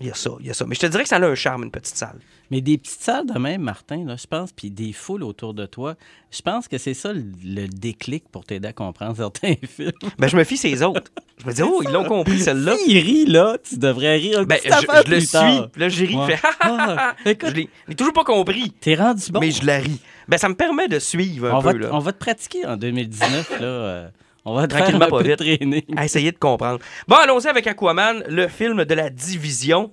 Il 0.00 0.06
y 0.06 0.10
a 0.10 0.14
ça, 0.14 0.30
il 0.40 0.46
y 0.46 0.50
a 0.50 0.54
ça. 0.54 0.64
Mais 0.66 0.74
je 0.74 0.80
te 0.80 0.86
dirais 0.86 1.02
que 1.02 1.08
ça 1.08 1.16
a 1.16 1.24
un 1.26 1.34
charme, 1.34 1.64
une 1.64 1.70
petite 1.70 1.96
salle. 1.96 2.18
Mais 2.50 2.60
des 2.60 2.76
petites 2.78 3.00
salles 3.00 3.26
de 3.26 3.38
même, 3.38 3.62
Martin, 3.62 4.04
là, 4.04 4.16
je 4.16 4.26
pense, 4.26 4.52
puis 4.52 4.70
des 4.70 4.92
foules 4.92 5.22
autour 5.22 5.54
de 5.54 5.64
toi, 5.64 5.94
je 6.30 6.42
pense 6.42 6.68
que 6.68 6.76
c'est 6.78 6.92
ça 6.94 7.12
le, 7.12 7.24
le 7.44 7.66
déclic 7.66 8.24
pour 8.30 8.44
t'aider 8.44 8.68
à 8.68 8.72
comprendre 8.72 9.16
certains 9.16 9.54
films. 9.66 9.92
Ben, 10.18 10.28
je 10.28 10.36
me 10.36 10.44
fie 10.44 10.56
ses 10.58 10.82
autres. 10.82 11.10
Je 11.38 11.46
me 11.46 11.52
dis, 11.52 11.62
oh, 11.62 11.80
ils 11.82 11.90
l'ont 11.90 12.04
compris, 12.04 12.38
celle-là. 12.38 12.76
S'il 12.76 12.98
rit, 12.98 13.24
là, 13.26 13.56
tu 13.62 13.76
devrais 13.78 14.16
rire 14.16 14.44
Ben, 14.46 14.58
je, 14.62 14.68
je 14.70 15.10
le 15.10 15.20
suis. 15.20 15.78
là, 15.80 15.88
j'ai 15.88 16.04
ri. 16.06 16.16
Ouais. 16.16 16.38
Ah, 16.60 17.14
ha. 17.24 17.30
écoute, 17.30 17.50
Je 17.50 17.54
l'ai 17.88 17.94
toujours 17.96 18.12
pas 18.12 18.24
compris, 18.24 18.70
t'es 18.80 18.94
rendu 18.94 19.30
bon. 19.32 19.40
mais 19.40 19.50
je 19.50 19.64
la 19.64 19.78
ris. 19.78 20.00
Ben, 20.28 20.36
ça 20.38 20.48
me 20.48 20.54
permet 20.54 20.88
de 20.88 20.98
suivre 20.98 21.48
un 21.50 21.56
on, 21.56 21.60
va 21.60 21.72
peu, 21.72 21.78
te, 21.78 21.84
là. 21.84 21.90
on 21.92 21.98
va 21.98 22.12
te 22.12 22.18
pratiquer 22.18 22.66
en 22.66 22.76
2019, 22.76 23.60
là. 23.60 23.66
euh, 23.66 24.08
on 24.44 24.54
va 24.54 24.66
Tranquillement, 24.66 25.06
un 25.06 25.10
pas 25.10 25.22
vite. 25.22 25.36
training. 25.36 25.82
À 25.96 26.04
essayer 26.04 26.32
de 26.32 26.38
comprendre. 26.38 26.80
Bon, 27.08 27.16
allons-y 27.16 27.46
avec 27.48 27.66
Aquaman, 27.66 28.24
le 28.28 28.48
film 28.48 28.84
de 28.84 28.94
la 28.94 29.10
division. 29.10 29.92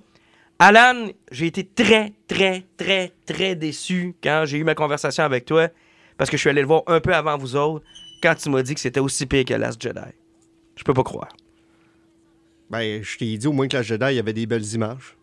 Alan, 0.58 1.08
j'ai 1.32 1.46
été 1.46 1.64
très, 1.64 2.12
très, 2.28 2.64
très, 2.76 3.12
très 3.26 3.54
déçu 3.54 4.14
quand 4.22 4.42
j'ai 4.46 4.58
eu 4.58 4.64
ma 4.64 4.74
conversation 4.74 5.24
avec 5.24 5.44
toi, 5.46 5.68
parce 6.18 6.28
que 6.30 6.36
je 6.36 6.40
suis 6.42 6.50
allé 6.50 6.60
le 6.60 6.66
voir 6.66 6.82
un 6.86 7.00
peu 7.00 7.14
avant 7.14 7.38
vous 7.38 7.56
autres, 7.56 7.84
quand 8.22 8.34
tu 8.34 8.50
m'as 8.50 8.62
dit 8.62 8.74
que 8.74 8.80
c'était 8.80 9.00
aussi 9.00 9.24
pire 9.26 9.44
que 9.46 9.54
Last 9.54 9.80
Jedi. 9.82 10.00
Je 10.76 10.84
peux 10.84 10.92
pas 10.94 11.02
croire. 11.02 11.28
Ben, 12.68 13.02
je 13.02 13.16
t'ai 13.18 13.36
dit 13.38 13.46
au 13.46 13.52
moins 13.52 13.68
que 13.68 13.76
la 13.76 13.82
Jedi, 13.82 14.04
il 14.10 14.16
y 14.16 14.18
avait 14.18 14.32
des 14.32 14.46
belles 14.46 14.74
images. 14.74 15.16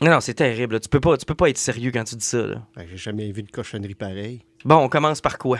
Non, 0.00 0.10
non, 0.10 0.20
c'est 0.20 0.34
terrible. 0.34 0.74
là. 0.74 0.80
Tu 0.80 0.88
peux 0.88 1.00
pas, 1.00 1.16
tu 1.16 1.26
peux 1.26 1.34
pas 1.34 1.48
être 1.50 1.58
sérieux 1.58 1.90
quand 1.92 2.04
tu 2.04 2.16
dis 2.16 2.24
ça. 2.24 2.38
là. 2.46 2.66
Ben, 2.74 2.86
j'ai 2.90 2.96
jamais 2.96 3.30
vu 3.30 3.42
de 3.42 3.50
cochonnerie 3.50 3.94
pareille. 3.94 4.40
Bon, 4.64 4.76
on 4.76 4.88
commence 4.88 5.20
par 5.20 5.38
quoi? 5.38 5.58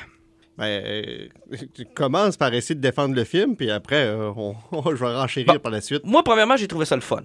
Ben, 0.59 0.65
euh, 0.85 1.27
tu 1.75 1.85
commences 1.87 2.37
par 2.37 2.53
essayer 2.53 2.75
de 2.75 2.81
défendre 2.81 3.15
le 3.15 3.25
film, 3.25 3.57
puis 3.57 3.71
après, 3.71 4.05
euh, 4.07 4.31
on, 4.37 4.55
je 4.95 5.03
vais 5.05 5.15
renchérir 5.17 5.55
Bon. 5.55 5.59
par 5.61 5.73
la 5.73 5.81
suite. 5.81 6.03
Moi, 6.05 6.23
premièrement, 6.23 6.57
j'ai 6.57 6.69
trouvé 6.69 6.85
ça 6.85 6.95
le 6.95 7.03
fun. 7.03 7.23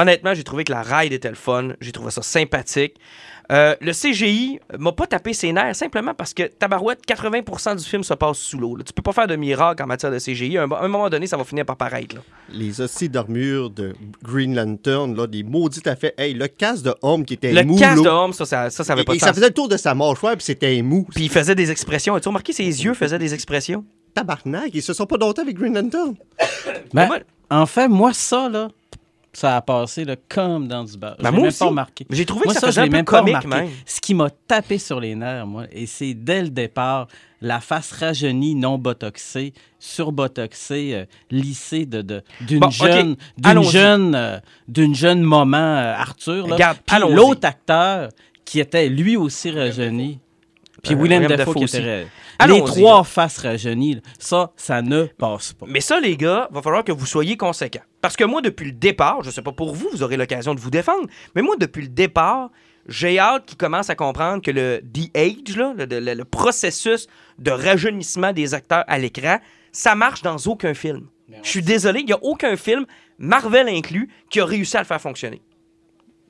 Honnêtement, 0.00 0.32
j'ai 0.34 0.44
trouvé 0.44 0.64
que 0.64 0.72
la 0.72 0.82
ride 0.82 1.12
était 1.12 1.28
le 1.28 1.34
fun. 1.34 1.70
J'ai 1.80 1.92
trouvé 1.92 2.10
ça 2.10 2.22
sympathique. 2.22 2.94
Euh, 3.50 3.74
le 3.80 3.92
CGI 3.92 4.60
m'a 4.78 4.92
pas 4.92 5.06
tapé 5.06 5.32
ses 5.32 5.52
nerfs 5.52 5.74
simplement 5.74 6.12
parce 6.12 6.34
que 6.34 6.42
Tabarouette, 6.42 7.00
80% 7.08 7.76
du 7.78 7.84
film 7.84 8.04
se 8.04 8.12
passe 8.12 8.36
sous 8.36 8.58
l'eau. 8.58 8.76
Tu 8.84 8.92
peux 8.92 9.00
pas 9.00 9.12
faire 9.14 9.26
de 9.26 9.36
miracle 9.36 9.82
en 9.82 9.86
matière 9.86 10.12
de 10.12 10.18
CGI. 10.18 10.58
À 10.58 10.64
un, 10.64 10.70
à 10.70 10.82
un 10.84 10.88
moment 10.88 11.08
donné, 11.08 11.26
ça 11.26 11.38
va 11.38 11.44
finir 11.44 11.64
par 11.64 11.76
paraître. 11.76 12.14
là. 12.16 12.20
Les 12.50 12.80
hosties 12.82 13.08
d'armure 13.08 13.70
de 13.70 13.94
Green 14.22 14.54
Lantern, 14.54 15.16
là, 15.16 15.26
des 15.26 15.42
maudits 15.44 15.80
affaires. 15.88 16.12
Hey, 16.18 16.34
le 16.34 16.46
casque 16.46 16.84
de 16.84 16.94
homme 17.00 17.24
qui 17.24 17.34
était 17.34 17.52
Le 17.54 17.64
mou, 17.64 17.78
casque 17.78 18.02
de 18.04 18.08
homme, 18.08 18.34
ça, 18.34 18.44
ça, 18.44 18.68
ça, 18.68 18.84
ça 18.84 18.92
avait 18.92 19.02
Et- 19.02 19.04
pas 19.06 19.14
et 19.14 19.16
de 19.16 19.20
ça 19.20 19.28
sens. 19.28 19.36
faisait 19.36 19.48
le 19.48 19.54
tour 19.54 19.68
de 19.68 19.78
sa 19.78 19.94
mâchoire, 19.94 20.36
puis 20.36 20.44
c'était 20.44 20.80
mou. 20.82 21.06
Puis 21.14 21.24
il 21.24 21.30
faisait 21.30 21.54
des 21.54 21.70
expressions. 21.70 22.14
As-tu 22.14 22.28
remarqué 22.28 22.52
ses 22.52 22.64
yeux 22.64 22.92
faisaient 22.94 23.18
des 23.18 23.32
expressions? 23.32 23.82
Tabarnak, 24.14 24.70
ils 24.74 24.82
se 24.82 24.92
sont 24.92 25.06
pas 25.06 25.16
dotés 25.16 25.40
avec 25.40 25.56
Green 25.56 25.74
Lantern. 25.74 26.14
Ben, 26.92 27.06
moi- 27.06 27.18
En 27.50 27.64
fait, 27.64 27.88
moi, 27.88 28.12
ça, 28.12 28.48
là, 28.50 28.68
ça 29.38 29.56
a 29.56 29.60
passé 29.60 30.04
là, 30.04 30.16
comme 30.28 30.66
dans 30.66 30.82
du 30.82 30.96
beurre. 30.96 31.16
Ben, 31.20 31.30
moi 31.30 31.40
même 31.40 31.48
aussi. 31.48 31.58
pas 31.60 31.66
remarqué. 31.66 32.06
J'ai 32.10 32.26
trouvé 32.26 32.46
Moi, 32.46 32.54
que 32.54 32.60
ça, 32.60 32.66
ça, 32.66 32.66
faisait 32.66 32.80
un 32.80 32.86
peu 32.86 32.90
même 32.90 33.04
comique, 33.04 33.44
même. 33.46 33.68
Ce 33.86 34.00
qui 34.00 34.12
m'a 34.14 34.30
tapé 34.30 34.78
sur 34.78 34.98
les 34.98 35.14
nerfs, 35.14 35.46
moi, 35.46 35.64
et 35.70 35.86
c'est 35.86 36.12
dès 36.14 36.42
le 36.42 36.48
départ, 36.48 37.06
la 37.40 37.60
face 37.60 37.92
rajeunie, 37.92 38.56
non 38.56 38.78
botoxée, 38.78 39.52
surbotoxée, 39.78 40.94
euh, 40.94 41.04
lissée 41.30 41.86
de, 41.86 42.02
de- 42.02 42.22
d'une 42.40 42.58
Bon, 42.60 42.70
jeune, 42.70 43.16
d'une 43.36 43.62
jeune, 43.62 44.14
euh, 44.16 44.38
d'une 44.66 44.94
jeune 44.94 45.22
maman 45.22 45.56
euh, 45.56 45.94
Arthur. 45.94 46.48
Là. 46.48 46.54
Regarde, 46.54 46.78
Puis 46.84 46.98
l'autre 47.08 47.46
acteur 47.46 48.08
qui 48.44 48.58
était 48.58 48.88
lui 48.88 49.16
aussi 49.16 49.50
rajeuni. 49.50 50.18
Puis 50.82 50.94
Euh, 50.94 50.96
William 50.98 51.22
William 51.22 51.36
Dafoe 51.36 51.46
Dafoe 51.54 51.58
qui 51.58 51.64
aussi. 51.64 51.76
était. 51.78 52.06
Les 52.46 52.62
trois 52.62 53.02
faces 53.04 53.38
rajeunies, 53.38 54.00
ça, 54.18 54.52
ça 54.56 54.80
ne 54.80 55.04
passe 55.04 55.52
pas. 55.52 55.66
Mais 55.68 55.80
ça, 55.80 55.98
les 55.98 56.16
gars, 56.16 56.48
va 56.52 56.62
falloir 56.62 56.84
que 56.84 56.92
vous 56.92 57.06
soyez 57.06 57.36
conséquents. 57.36 57.82
Parce 58.00 58.16
que 58.16 58.22
moi, 58.24 58.40
depuis 58.42 58.66
le 58.66 58.72
départ, 58.72 59.22
je 59.24 59.30
sais 59.30 59.42
pas 59.42 59.50
pour 59.52 59.74
vous, 59.74 59.88
vous 59.92 60.02
aurez 60.04 60.16
l'occasion 60.16 60.54
de 60.54 60.60
vous 60.60 60.70
défendre, 60.70 61.08
mais 61.34 61.42
moi, 61.42 61.56
depuis 61.58 61.82
le 61.82 61.88
départ, 61.88 62.50
j'ai 62.86 63.18
hâte 63.18 63.44
qu'ils 63.46 63.58
commencent 63.58 63.90
à 63.90 63.96
comprendre 63.96 64.40
que 64.40 64.50
le 64.52 64.80
The 64.94 65.16
Age, 65.16 65.56
là, 65.56 65.74
le, 65.76 65.84
le- 66.00 66.14
le 66.14 66.24
processus 66.24 67.08
de 67.38 67.50
rajeunissement 67.50 68.32
des 68.32 68.54
acteurs 68.54 68.84
à 68.86 68.98
l'écran, 68.98 69.38
ça 69.72 69.94
marche 69.96 70.22
dans 70.22 70.36
aucun 70.46 70.74
film. 70.74 71.08
Je 71.42 71.48
suis 71.50 71.62
désolé, 71.62 72.00
il 72.00 72.06
n'y 72.06 72.12
a 72.12 72.18
aucun 72.22 72.56
film, 72.56 72.86
Marvel 73.18 73.68
inclus, 73.68 74.08
qui 74.30 74.40
a 74.40 74.44
réussi 74.46 74.76
à 74.76 74.80
le 74.80 74.86
faire 74.86 75.00
fonctionner. 75.00 75.42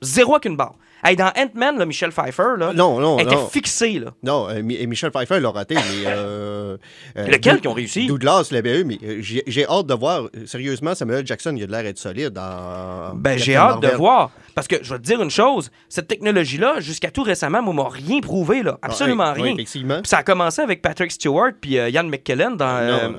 Zéro 0.01 0.39
qu'une 0.39 0.55
barre. 0.57 0.75
Hey, 1.01 1.15
dans 1.15 1.31
Ant-Man, 1.37 1.85
Michel 1.85 2.11
Pfeiffer, 2.11 2.57
là, 2.57 2.73
Non, 2.73 2.99
non, 2.99 3.19
était 3.19 3.33
non. 3.33 3.47
fixé. 3.47 3.99
Là. 3.99 4.11
Non, 4.21 4.49
euh, 4.49 4.61
Mi- 4.61 4.85
Michel 4.85 5.11
Pfeiffer 5.11 5.39
l'a 5.39 5.49
raté, 5.49 5.75
mais. 5.75 5.81
Euh, 6.07 6.75
euh, 7.17 7.27
Lequel 7.27 7.61
qui 7.61 7.69
ont 7.69 7.73
réussi? 7.73 8.05
Douglas 8.05 8.49
l'avait 8.51 8.81
eu, 8.81 8.83
mais 8.83 8.97
euh, 9.03 9.19
j'ai 9.21 9.65
hâte 9.65 9.85
de 9.85 9.93
voir. 9.93 10.23
euh, 10.23 10.45
Sérieusement, 10.45 10.95
Samuel 10.95 11.25
Jackson, 11.25 11.53
il 11.55 11.63
a 11.63 11.67
de 11.67 11.71
l'air 11.71 11.83
d'être 11.83 11.99
solide 11.99 12.31
dans. 12.31 13.13
Ben, 13.15 13.37
j'ai 13.39 13.55
hâte 13.55 13.79
de 13.81 13.87
voir. 13.89 14.31
Parce 14.55 14.67
que 14.67 14.75
je 14.81 14.91
vais 14.93 14.99
te 14.99 15.03
dire 15.05 15.21
une 15.21 15.29
chose, 15.29 15.71
cette 15.87 16.09
technologie-là, 16.09 16.81
jusqu'à 16.81 17.11
tout 17.11 17.23
récemment, 17.23 17.61
moi, 17.61 17.73
m'a 17.73 17.87
rien 17.87 18.19
prouvé, 18.19 18.61
là. 18.61 18.77
Absolument 18.81 19.23
Ah, 19.27 19.33
oui, 19.35 19.41
oui, 19.41 19.47
rien. 19.47 19.53
effectivement. 19.53 20.01
Puis 20.01 20.09
ça 20.09 20.17
a 20.17 20.23
commencé 20.23 20.61
avec 20.61 20.81
Patrick 20.81 21.13
Stewart 21.13 21.51
puis 21.61 21.77
euh, 21.79 21.87
Ian 21.89 22.03
McKellen 22.03 22.57
dans, 22.57 22.65
euh, 22.65 22.91
euh, 23.09 23.11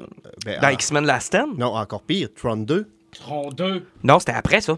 ben, 0.44 0.60
dans 0.60 0.68
X-Men 0.68 1.06
Last 1.06 1.28
Stand. 1.28 1.56
non, 1.56 1.74
encore 1.74 2.02
pire, 2.02 2.28
Tron 2.36 2.56
2. 2.58 2.86
Tron 3.18 3.48
2. 3.50 3.86
Non, 4.04 4.18
c'était 4.18 4.32
après 4.32 4.60
ça. 4.60 4.76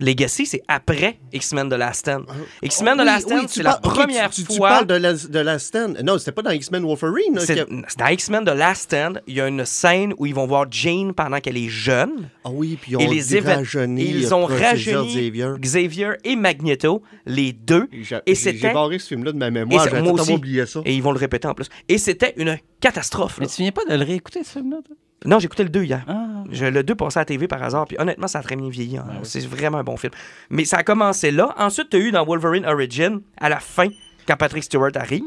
Legacy, 0.00 0.46
c'est 0.46 0.62
après 0.68 1.18
X-Men 1.32 1.68
The 1.70 1.74
Last 1.74 2.00
Stand. 2.00 2.26
X-Men 2.62 2.94
Ah, 2.94 2.96
The 2.96 2.98
oui, 3.00 3.04
Last 3.06 3.26
Stand, 3.26 3.40
oui, 3.40 3.46
c'est 3.48 3.62
la 3.62 3.74
première 3.78 4.30
tu, 4.30 4.42
tu- 4.42 4.48
tu 4.48 4.56
fois. 4.58 4.68
parles 4.68 4.86
de 4.86 4.94
la, 4.94 5.12
de 5.14 5.38
la 5.38 5.58
stand. 5.58 5.98
Non, 6.04 6.18
c'était 6.18 6.32
pas 6.32 6.42
dans 6.42 6.50
X-Men 6.50 6.84
Wolverine. 6.84 7.38
C'est 7.40 7.60
a- 7.60 7.64
dans 7.64 8.06
X-Men 8.06 8.44
The 8.44 8.50
Last 8.50 8.82
Stand, 8.82 9.22
il 9.26 9.34
y 9.36 9.40
a 9.40 9.48
une 9.48 9.64
scène 9.64 10.12
où 10.18 10.26
ils 10.26 10.34
vont 10.34 10.46
voir 10.46 10.66
Jane 10.70 11.14
pendant 11.14 11.40
qu'elle 11.40 11.56
est 11.56 11.68
jeune. 11.68 12.28
Ah 12.44 12.50
oui, 12.52 12.78
puis 12.80 12.92
ils 12.92 12.96
ont 12.96 13.00
et 13.00 13.06
les 13.06 13.34
évén- 13.36 13.56
rajeuni. 13.56 14.04
ils 14.04 14.26
euh, 14.26 14.36
ont 14.36 14.44
rajeuni 14.46 15.14
Xavier. 15.30 15.48
Xavier 15.58 16.08
et 16.24 16.36
Magneto, 16.36 17.02
les 17.24 17.52
deux. 17.52 17.88
J'ai- 17.92 18.16
Et 18.16 18.20
j'ai- 18.30 18.34
c'était- 18.34 18.58
J'ai 18.58 18.72
barré 18.72 18.98
ce 18.98 19.08
film-là 19.08 19.32
de 19.32 19.38
ma 19.38 19.46
Et 19.48 19.50
mémoire. 19.50 19.88
J'ai 20.24 20.32
oublié 20.34 20.66
ça. 20.66 20.80
Et 20.84 20.94
ils 20.94 21.02
vont 21.02 21.12
le 21.12 21.18
répéter 21.18 21.48
en 21.48 21.54
plus. 21.54 21.68
Et 21.88 21.98
c'était 21.98 22.34
une 22.36 22.58
catastrophe. 22.80 23.38
Mais 23.40 23.46
tu 23.46 23.62
viens 23.62 23.72
pas 23.72 23.84
de 23.88 23.94
le 23.94 24.04
réécouter, 24.04 24.44
ce 24.44 24.50
film-là? 24.58 24.78
Non, 25.26 25.38
j'ai 25.38 25.46
écouté 25.46 25.62
le 25.64 25.68
2 25.70 25.82
hier. 25.84 26.04
Ah. 26.08 26.44
Je, 26.50 26.64
le 26.66 26.82
2 26.82 26.94
passait 26.94 27.18
à 27.18 27.22
la 27.22 27.24
TV 27.26 27.48
par 27.48 27.62
hasard, 27.62 27.86
puis 27.86 27.96
honnêtement, 27.98 28.28
ça 28.28 28.38
a 28.38 28.42
très 28.42 28.56
bien 28.56 28.68
vieilli. 28.68 28.96
hein. 28.96 29.06
C'est 29.24 29.44
vraiment 29.46 29.78
un 29.78 29.84
bon 29.84 29.96
film. 29.96 30.12
Mais 30.50 30.64
ça 30.64 30.78
a 30.78 30.82
commencé 30.84 31.30
là. 31.30 31.54
Ensuite, 31.58 31.90
tu 31.90 31.96
as 31.96 32.00
eu 32.00 32.10
dans 32.12 32.24
Wolverine 32.24 32.64
Origin, 32.66 33.20
à 33.36 33.48
la 33.48 33.58
fin, 33.60 33.88
quand 34.26 34.36
Patrick 34.36 34.62
Stewart 34.64 34.92
arrive. 34.94 35.24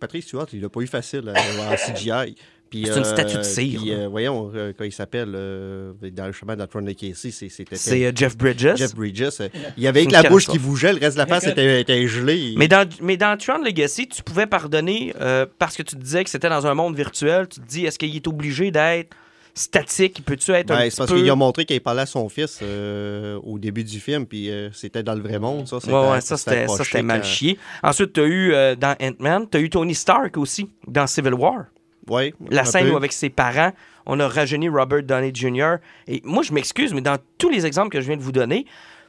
Patrick 0.00 0.22
Stewart, 0.24 0.46
il 0.52 0.60
l'a 0.62 0.68
pas 0.68 0.80
eu 0.80 0.86
facile 0.86 1.32
en 1.32 1.74
CGI. 1.76 2.34
Puis, 2.68 2.84
C'est 2.86 2.98
une 2.98 3.04
statue 3.04 3.36
de 3.38 3.42
cire, 3.42 3.80
Puis, 3.80 3.92
euh, 3.92 4.08
voyons, 4.08 4.50
euh, 4.54 4.72
quand 4.76 4.84
il 4.84 4.92
s'appelle 4.92 5.32
euh, 5.34 5.92
dans 6.12 6.26
le 6.26 6.32
chemin 6.32 6.56
dans 6.56 6.66
Tron 6.66 6.82
de 6.82 6.92
Casey, 6.92 7.30
c'est- 7.30 7.48
c'était 7.48 7.76
C'est 7.76 8.04
euh, 8.06 8.12
Jeff 8.14 8.36
Bridges. 8.36 8.74
Jeff 8.76 8.94
Bridges. 8.94 9.22
euh, 9.40 9.48
Il 9.76 9.82
y 9.84 9.86
avait 9.86 10.04
que 10.06 10.12
la 10.12 10.24
bouche 10.24 10.46
qui 10.48 10.58
bougeait, 10.58 10.92
le 10.92 10.98
reste 10.98 11.14
de 11.16 11.20
la 11.22 11.26
face 11.26 11.46
était, 11.46 11.80
était 11.80 12.06
gelé. 12.08 12.54
Mais 12.56 12.66
dans, 12.68 12.88
mais 13.00 13.16
dans 13.16 13.36
Tron 13.38 13.62
Legacy, 13.62 14.08
tu 14.08 14.22
pouvais 14.22 14.46
pardonner 14.46 15.14
euh, 15.20 15.46
parce 15.58 15.76
que 15.76 15.82
tu 15.82 15.94
te 15.96 16.00
disais 16.02 16.24
que 16.24 16.30
c'était 16.30 16.48
dans 16.48 16.66
un 16.66 16.74
monde 16.74 16.96
virtuel. 16.96 17.46
Tu 17.48 17.60
te 17.60 17.66
dis, 17.66 17.86
est-ce 17.86 17.98
qu'il 17.98 18.14
est 18.16 18.26
obligé 18.26 18.70
d'être 18.70 19.14
statique? 19.54 20.22
Peux-tu 20.24 20.50
être 20.52 20.70
un 20.70 20.74
Ben, 20.76 20.82
petit 20.82 20.90
c'est 20.90 20.96
parce 20.98 21.10
peu... 21.12 21.16
qu'il 21.18 21.30
a 21.30 21.34
montré 21.36 21.64
qu'il 21.64 21.80
parlait 21.80 22.02
à 22.02 22.06
son 22.06 22.28
fils 22.28 22.58
euh, 22.62 23.38
au 23.42 23.58
début 23.58 23.84
du 23.84 24.00
film, 24.00 24.26
puis 24.26 24.50
euh, 24.50 24.70
c'était 24.72 25.02
dans 25.02 25.14
le 25.14 25.22
vrai 25.22 25.38
monde. 25.38 25.66
Ça, 25.68 25.78
c'était 25.80 25.92
Ouais, 25.94 26.10
ouais, 26.10 26.20
ça, 26.20 26.36
c'était, 26.36 27.02
mal 27.02 27.20
hein. 27.20 27.22
chié. 27.22 27.58
Ensuite, 27.82 28.12
tu 28.12 28.20
as 28.20 28.24
eu 28.24 28.52
euh, 28.52 28.74
dans 28.74 28.94
Ant-Man, 29.00 29.46
tu 29.50 29.56
as 29.56 29.60
eu 29.60 29.70
Tony 29.70 29.94
Stark 29.94 30.36
aussi, 30.36 30.68
dans 30.86 31.06
Civil 31.06 31.34
War. 31.34 31.66
Ouais, 32.08 32.34
La 32.50 32.64
scène 32.64 32.90
où, 32.90 32.96
avec 32.96 33.12
ses 33.12 33.30
parents, 33.30 33.72
on 34.06 34.20
a 34.20 34.28
rajeuni 34.28 34.68
Robert 34.68 35.02
Downey 35.02 35.32
Jr. 35.34 35.76
Et 36.06 36.20
moi, 36.24 36.42
je 36.42 36.52
m'excuse, 36.52 36.94
mais 36.94 37.00
dans 37.00 37.18
tous 37.38 37.48
les 37.48 37.66
exemples 37.66 37.90
que 37.90 38.00
je 38.00 38.06
viens 38.06 38.16
de 38.16 38.22
vous 38.22 38.32
donner, 38.32 38.66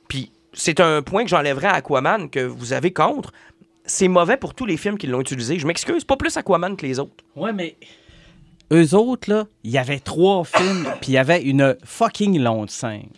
puis 0.07 0.31
c'est 0.53 0.79
un 0.79 1.01
point 1.01 1.23
que 1.23 1.29
j'enlèverais 1.29 1.67
à 1.67 1.73
Aquaman 1.75 2.29
que 2.29 2.39
vous 2.39 2.73
avez 2.73 2.91
contre, 2.91 3.31
c'est 3.85 4.07
mauvais 4.07 4.37
pour 4.37 4.53
tous 4.53 4.65
les 4.65 4.77
films 4.77 4.97
qui 4.97 5.07
l'ont 5.07 5.21
utilisé. 5.21 5.59
Je 5.59 5.67
m'excuse, 5.67 6.03
pas 6.03 6.17
plus 6.17 6.35
Aquaman 6.35 6.75
que 6.75 6.85
les 6.85 6.99
autres. 6.99 7.23
Ouais, 7.35 7.53
mais. 7.53 7.75
Eux 8.73 8.95
autres, 8.95 9.29
là, 9.29 9.45
il 9.63 9.71
y 9.71 9.77
avait 9.77 9.99
trois 9.99 10.43
films, 10.43 10.87
puis 10.99 11.11
il 11.11 11.13
y 11.13 11.17
avait 11.17 11.41
une 11.41 11.77
fucking 11.85 12.37
longue 12.39 12.69
scène. 12.69 13.09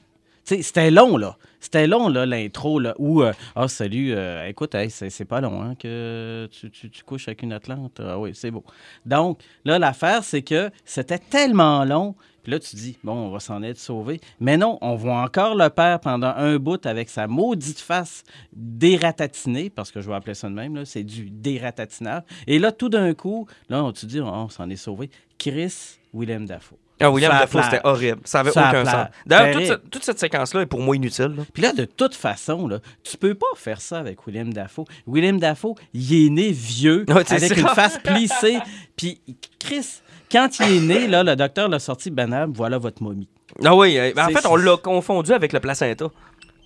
Tu 0.45 0.55
sais, 0.57 0.61
c'était 0.61 0.91
long, 0.91 1.17
là. 1.17 1.37
C'était 1.59 1.87
long, 1.87 2.07
là, 2.07 2.25
l'intro, 2.25 2.79
là, 2.79 2.95
où, 2.97 3.21
euh, 3.21 3.33
ah, 3.55 3.67
salut, 3.67 4.13
euh, 4.13 4.47
écoute, 4.47 4.75
hey, 4.75 4.89
c'est 4.89 5.25
pas 5.25 5.41
long, 5.41 5.61
hein, 5.61 5.75
que 5.75 6.47
tu, 6.51 6.89
couches 7.05 7.27
avec 7.27 7.43
une 7.43 7.53
Atlante. 7.53 7.99
Ah 8.03 8.17
oui, 8.17 8.31
c'est 8.33 8.51
beau. 8.51 8.63
Donc, 9.05 9.41
là, 9.65 9.77
l'affaire, 9.77 10.23
c'est 10.23 10.41
que 10.41 10.71
c'était 10.85 11.17
tellement 11.17 11.83
long, 11.83 12.15
puis 12.43 12.53
là, 12.53 12.59
tu 12.59 12.75
dis, 12.77 12.97
bon, 13.03 13.13
on 13.13 13.29
va 13.29 13.39
s'en 13.39 13.61
être 13.61 13.77
sauvé. 13.77 14.21
Mais 14.39 14.55
non, 14.55 14.77
on 14.81 14.95
voit 14.95 15.21
encore 15.21 15.55
le 15.55 15.69
père 15.69 15.99
pendant 15.99 16.33
un 16.35 16.57
bout 16.57 16.85
avec 16.85 17.09
sa 17.09 17.27
maudite 17.27 17.79
face 17.79 18.23
dératatinée, 18.53 19.69
parce 19.69 19.91
que 19.91 19.99
je 19.99 20.09
vais 20.09 20.15
appeler 20.15 20.35
ça 20.35 20.49
de 20.49 20.53
même, 20.53 20.85
c'est 20.85 21.03
du 21.03 21.29
dératatinage. 21.29 22.23
Et 22.47 22.57
là, 22.57 22.71
tout 22.71 22.89
d'un 22.89 23.13
coup, 23.13 23.47
là, 23.69 23.83
on 23.83 23.91
te 23.91 24.05
dit, 24.05 24.21
oh, 24.21 24.27
on 24.27 24.49
s'en 24.49 24.69
est 24.69 24.77
sauvé. 24.77 25.09
Chris 25.37 25.97
Willem 26.13 26.45
Dafoe. 26.45 26.77
Ah, 27.01 27.09
William 27.11 27.31
Dafoe, 27.31 27.61
c'était 27.63 27.81
horrible. 27.83 28.19
Ça 28.25 28.41
avait 28.41 28.51
Ça 28.51 28.69
aucun 28.69 28.85
sens. 28.85 29.07
D'ailleurs, 29.25 29.55
toute, 29.55 29.65
cette- 29.65 29.89
toute 29.89 30.03
cette 30.03 30.19
séquence-là 30.19 30.61
est 30.61 30.65
pour 30.65 30.81
moi 30.81 30.95
inutile. 30.95 31.33
là. 31.37 31.43
Puis 31.53 31.63
là, 31.63 31.71
de 31.73 31.85
toute 31.85 32.15
façon, 32.15 32.67
là, 32.67 32.79
tu 33.03 33.15
peux 33.17 33.35
pas 33.35 33.47
faire 33.55 33.79
ça 33.81 33.99
avec 33.99 34.25
William 34.27 34.51
Dafoe. 34.53 34.85
William 35.07 35.39
Dafoe, 35.39 35.75
il 35.93 36.25
est 36.25 36.29
né 36.29 36.51
vieux, 36.51 37.05
Ouais, 37.07 37.15
avec 37.31 37.53
ça. 37.53 37.55
une 37.55 37.67
face 37.69 37.97
plissée. 38.03 38.59
Puis, 38.95 39.21
Chris, 39.59 40.01
quand 40.31 40.59
il 40.59 40.77
est 40.77 40.81
né, 40.81 41.07
là, 41.07 41.23
le 41.23 41.35
docteur 41.35 41.69
l'a 41.69 41.79
sorti 41.79 42.09
banal, 42.11 42.49
voilà 42.53 42.77
votre 42.77 43.01
momie. 43.01 43.29
Ah 43.63 43.75
oui, 43.75 43.97
euh, 43.97 44.11
en 44.17 44.27
C'est- 44.27 44.33
fait, 44.33 44.45
on 44.47 44.55
l'a 44.55 44.77
confondu 44.77 45.31
avec 45.31 45.53
le 45.53 45.59
placenta. 45.59 46.07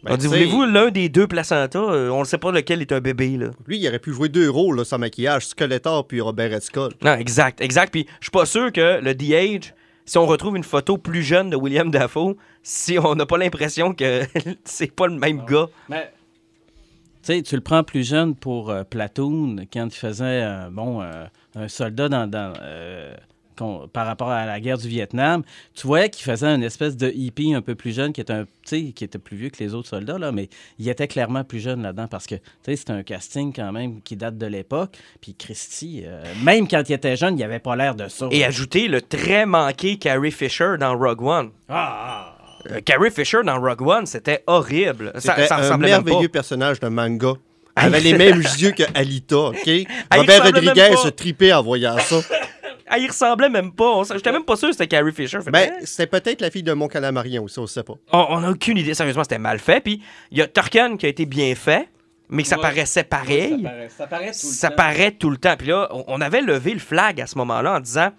Ben, 0.03 0.13
on 0.13 0.17
dit, 0.17 0.27
voulez-vous 0.27 0.65
l'un 0.65 0.89
des 0.91 1.07
deux 1.07 1.27
placentas? 1.27 1.79
Euh, 1.79 2.09
on 2.09 2.19
ne 2.19 2.25
sait 2.25 2.37
pas 2.37 2.51
lequel 2.51 2.81
est 2.81 2.91
un 2.91 2.99
bébé, 2.99 3.37
là. 3.37 3.51
Lui, 3.67 3.77
il 3.77 3.87
aurait 3.87 3.99
pu 3.99 4.11
jouer 4.11 4.27
deux 4.27 4.49
rôles 4.49 4.75
là, 4.77 4.83
sans 4.83 4.97
maquillage, 4.97 5.45
Skeletor 5.47 6.05
puis 6.07 6.19
Robert 6.19 6.61
Skull. 6.61 6.89
Non, 7.01 7.13
exact, 7.15 7.61
exact. 7.61 7.89
Puis 7.91 8.05
je 8.19 8.25
suis 8.25 8.31
pas 8.31 8.45
sûr 8.45 8.69
que 8.73 8.99
le 9.01 9.15
The-Age, 9.15 9.73
si 10.05 10.17
on 10.17 10.25
retrouve 10.25 10.57
une 10.57 10.63
photo 10.63 10.98
plus 10.98 11.24
jeune 11.24 11.50
de 11.50 11.55
William 11.55 11.89
Dafoe, 11.89 12.36
si 12.62 12.98
on 13.00 13.15
n'a 13.15 13.25
pas 13.25 13.38
l'impression 13.38 13.93
que 13.93 14.22
c'est 14.65 14.91
pas 14.91 15.07
le 15.07 15.15
même 15.15 15.45
gars. 15.45 15.67
Mais... 15.89 16.12
Tu 17.22 17.27
sais, 17.36 17.41
tu 17.41 17.55
le 17.55 17.62
prends 17.62 17.86
plus 17.86 18.05
jeune 18.05 18.36
pour 18.36 18.69
euh, 18.69 18.83
Platoon, 18.83 19.55
quand 19.72 19.86
il 19.86 19.98
faisait 19.98 20.43
euh, 20.43 20.69
bon, 20.69 21.01
euh, 21.01 21.25
un 21.55 21.69
soldat 21.69 22.10
dans, 22.10 22.53
euh, 22.62 23.15
par 23.93 24.05
rapport 24.05 24.29
à 24.29 24.45
la 24.45 24.60
guerre 24.60 24.77
du 24.77 24.88
Vietnam. 24.88 25.43
Tu 25.75 25.88
voyais 25.88 26.10
qu'il 26.10 26.24
faisait 26.24 26.48
une 26.48 26.63
espèce 26.63 26.98
de 26.98 27.10
hippie 27.10 27.53
un 27.53 27.62
peu 27.62 27.75
plus 27.75 27.93
jeune, 27.95 28.13
qui 28.13 28.22
était, 28.22 28.33
un, 28.33 28.43
tu 28.45 28.50
sais, 28.65 28.81
qui 28.91 29.03
était 29.03 29.19
plus 29.19 29.38
vieux 29.38 29.50
que 29.50 29.63
les 29.63 29.74
autres 29.74 29.89
soldats, 29.89 30.17
là, 30.17 30.31
mais 30.31 30.50
il 30.79 30.88
était 30.89 31.07
clairement 31.07 31.43
plus 31.43 31.60
jeune 31.60 31.81
là-dedans 31.83 32.07
parce 32.07 32.25
que 32.27 32.36
tu 32.36 32.41
sais, 32.65 32.75
c'était 32.75 32.93
un 32.93 33.03
casting 33.03 33.53
quand 33.53 33.72
même 33.72 34.01
qui 34.01 34.15
date 34.15 34.38
de 34.38 34.45
l'époque. 34.48 34.98
Puis 35.22 35.36
Christy, 35.36 36.03
euh, 36.05 36.24
même 36.43 36.67
quand 36.67 36.83
il 36.88 36.93
était 36.93 37.15
jeune, 37.15 37.38
il 37.38 37.43
avait 37.43 37.60
pas 37.60 37.75
l'air 37.75 37.95
de 37.95 38.07
ça. 38.07 38.27
Et 38.31 38.43
ajouter 38.45 38.88
le 38.88 39.01
très 39.01 39.45
manqué 39.45 39.98
Carrie 39.98 40.31
Fisher 40.31 40.75
dans 40.79 40.98
Rogue 40.98 41.22
One. 41.24 41.50
Ah, 41.69 42.36
Euh, 42.72 42.79
Carrie 42.79 43.12
Fisher 43.12 43.39
dans 43.45 43.60
Rogue 43.60 43.81
One, 43.81 44.05
c'était 44.05 44.41
horrible. 44.48 45.12
Ça, 45.15 45.36
C'était 45.36 45.48
ça 45.48 45.55
un 45.57 45.62
ressemblait 45.63 45.91
même 45.91 46.03
pas. 46.03 46.10
merveilleux 46.12 46.29
personnage 46.29 46.79
de 46.79 46.88
manga. 46.88 47.33
Elle 47.75 47.86
avait 47.86 48.00
les 48.00 48.13
mêmes 48.17 48.39
yeux 48.39 48.72
que 48.72 48.83
Alita, 48.93 49.38
OK? 49.38 49.57
Robert 50.15 50.43
Rodriguez 50.43 50.95
se 51.03 51.10
tripait 51.10 51.51
en 51.51 51.62
voyant 51.63 51.98
ça. 51.98 52.22
Ah, 52.87 52.97
il 52.97 53.07
ressemblait 53.07 53.49
même 53.49 53.71
pas. 53.71 54.01
J'étais 54.13 54.31
même 54.31 54.43
pas 54.43 54.55
sûr 54.55 54.67
que 54.69 54.73
c'était 54.73 54.87
Carrie 54.87 55.13
Fisher. 55.13 55.39
Fait, 55.41 55.51
Ben, 55.51 55.71
c'était 55.83 56.07
peut-être 56.07 56.41
la 56.41 56.51
fille 56.51 56.63
de 56.63 56.73
mon 56.73 56.87
calamarien 56.87 57.41
aussi, 57.41 57.59
on 57.59 57.67
sait 57.67 57.83
pas. 57.83 57.93
On 58.11 58.25
on 58.29 58.43
a 58.43 58.51
aucune 58.51 58.77
idée. 58.77 58.93
Sérieusement, 58.93 59.23
c'était 59.23 59.37
mal 59.39 59.59
fait. 59.59 59.79
Puis 59.81 60.01
il 60.31 60.37
y 60.37 60.41
a 60.41 60.47
Turken 60.47 60.97
qui 60.97 61.05
a 61.05 61.09
été 61.09 61.25
bien 61.25 61.55
fait, 61.55 61.87
mais 62.29 62.43
que 62.43 62.49
ça 62.49 62.57
Ouais. 62.57 62.61
paraissait 62.61 63.03
pareil. 63.03 63.63
ça 63.63 63.69
paraît, 63.69 63.89
ça 63.89 64.07
paraît 64.07 64.31
tout 64.31 64.47
le 64.47 64.53
ça 64.53 64.69
temps. 64.69 64.75
paraît 64.75 65.11
tout 65.11 65.29
le 65.29 65.37
temps. 65.37 65.55
Puis 65.57 65.67
là, 65.69 65.87
on- 65.91 66.03
on 66.07 66.21
avait 66.21 66.41
levé 66.41 66.73
le 66.73 66.79
flag 66.79 67.21
à 67.21 67.27
ce 67.27 67.37
moment-là 67.37 67.75
en 67.75 67.79
disant 67.79 68.11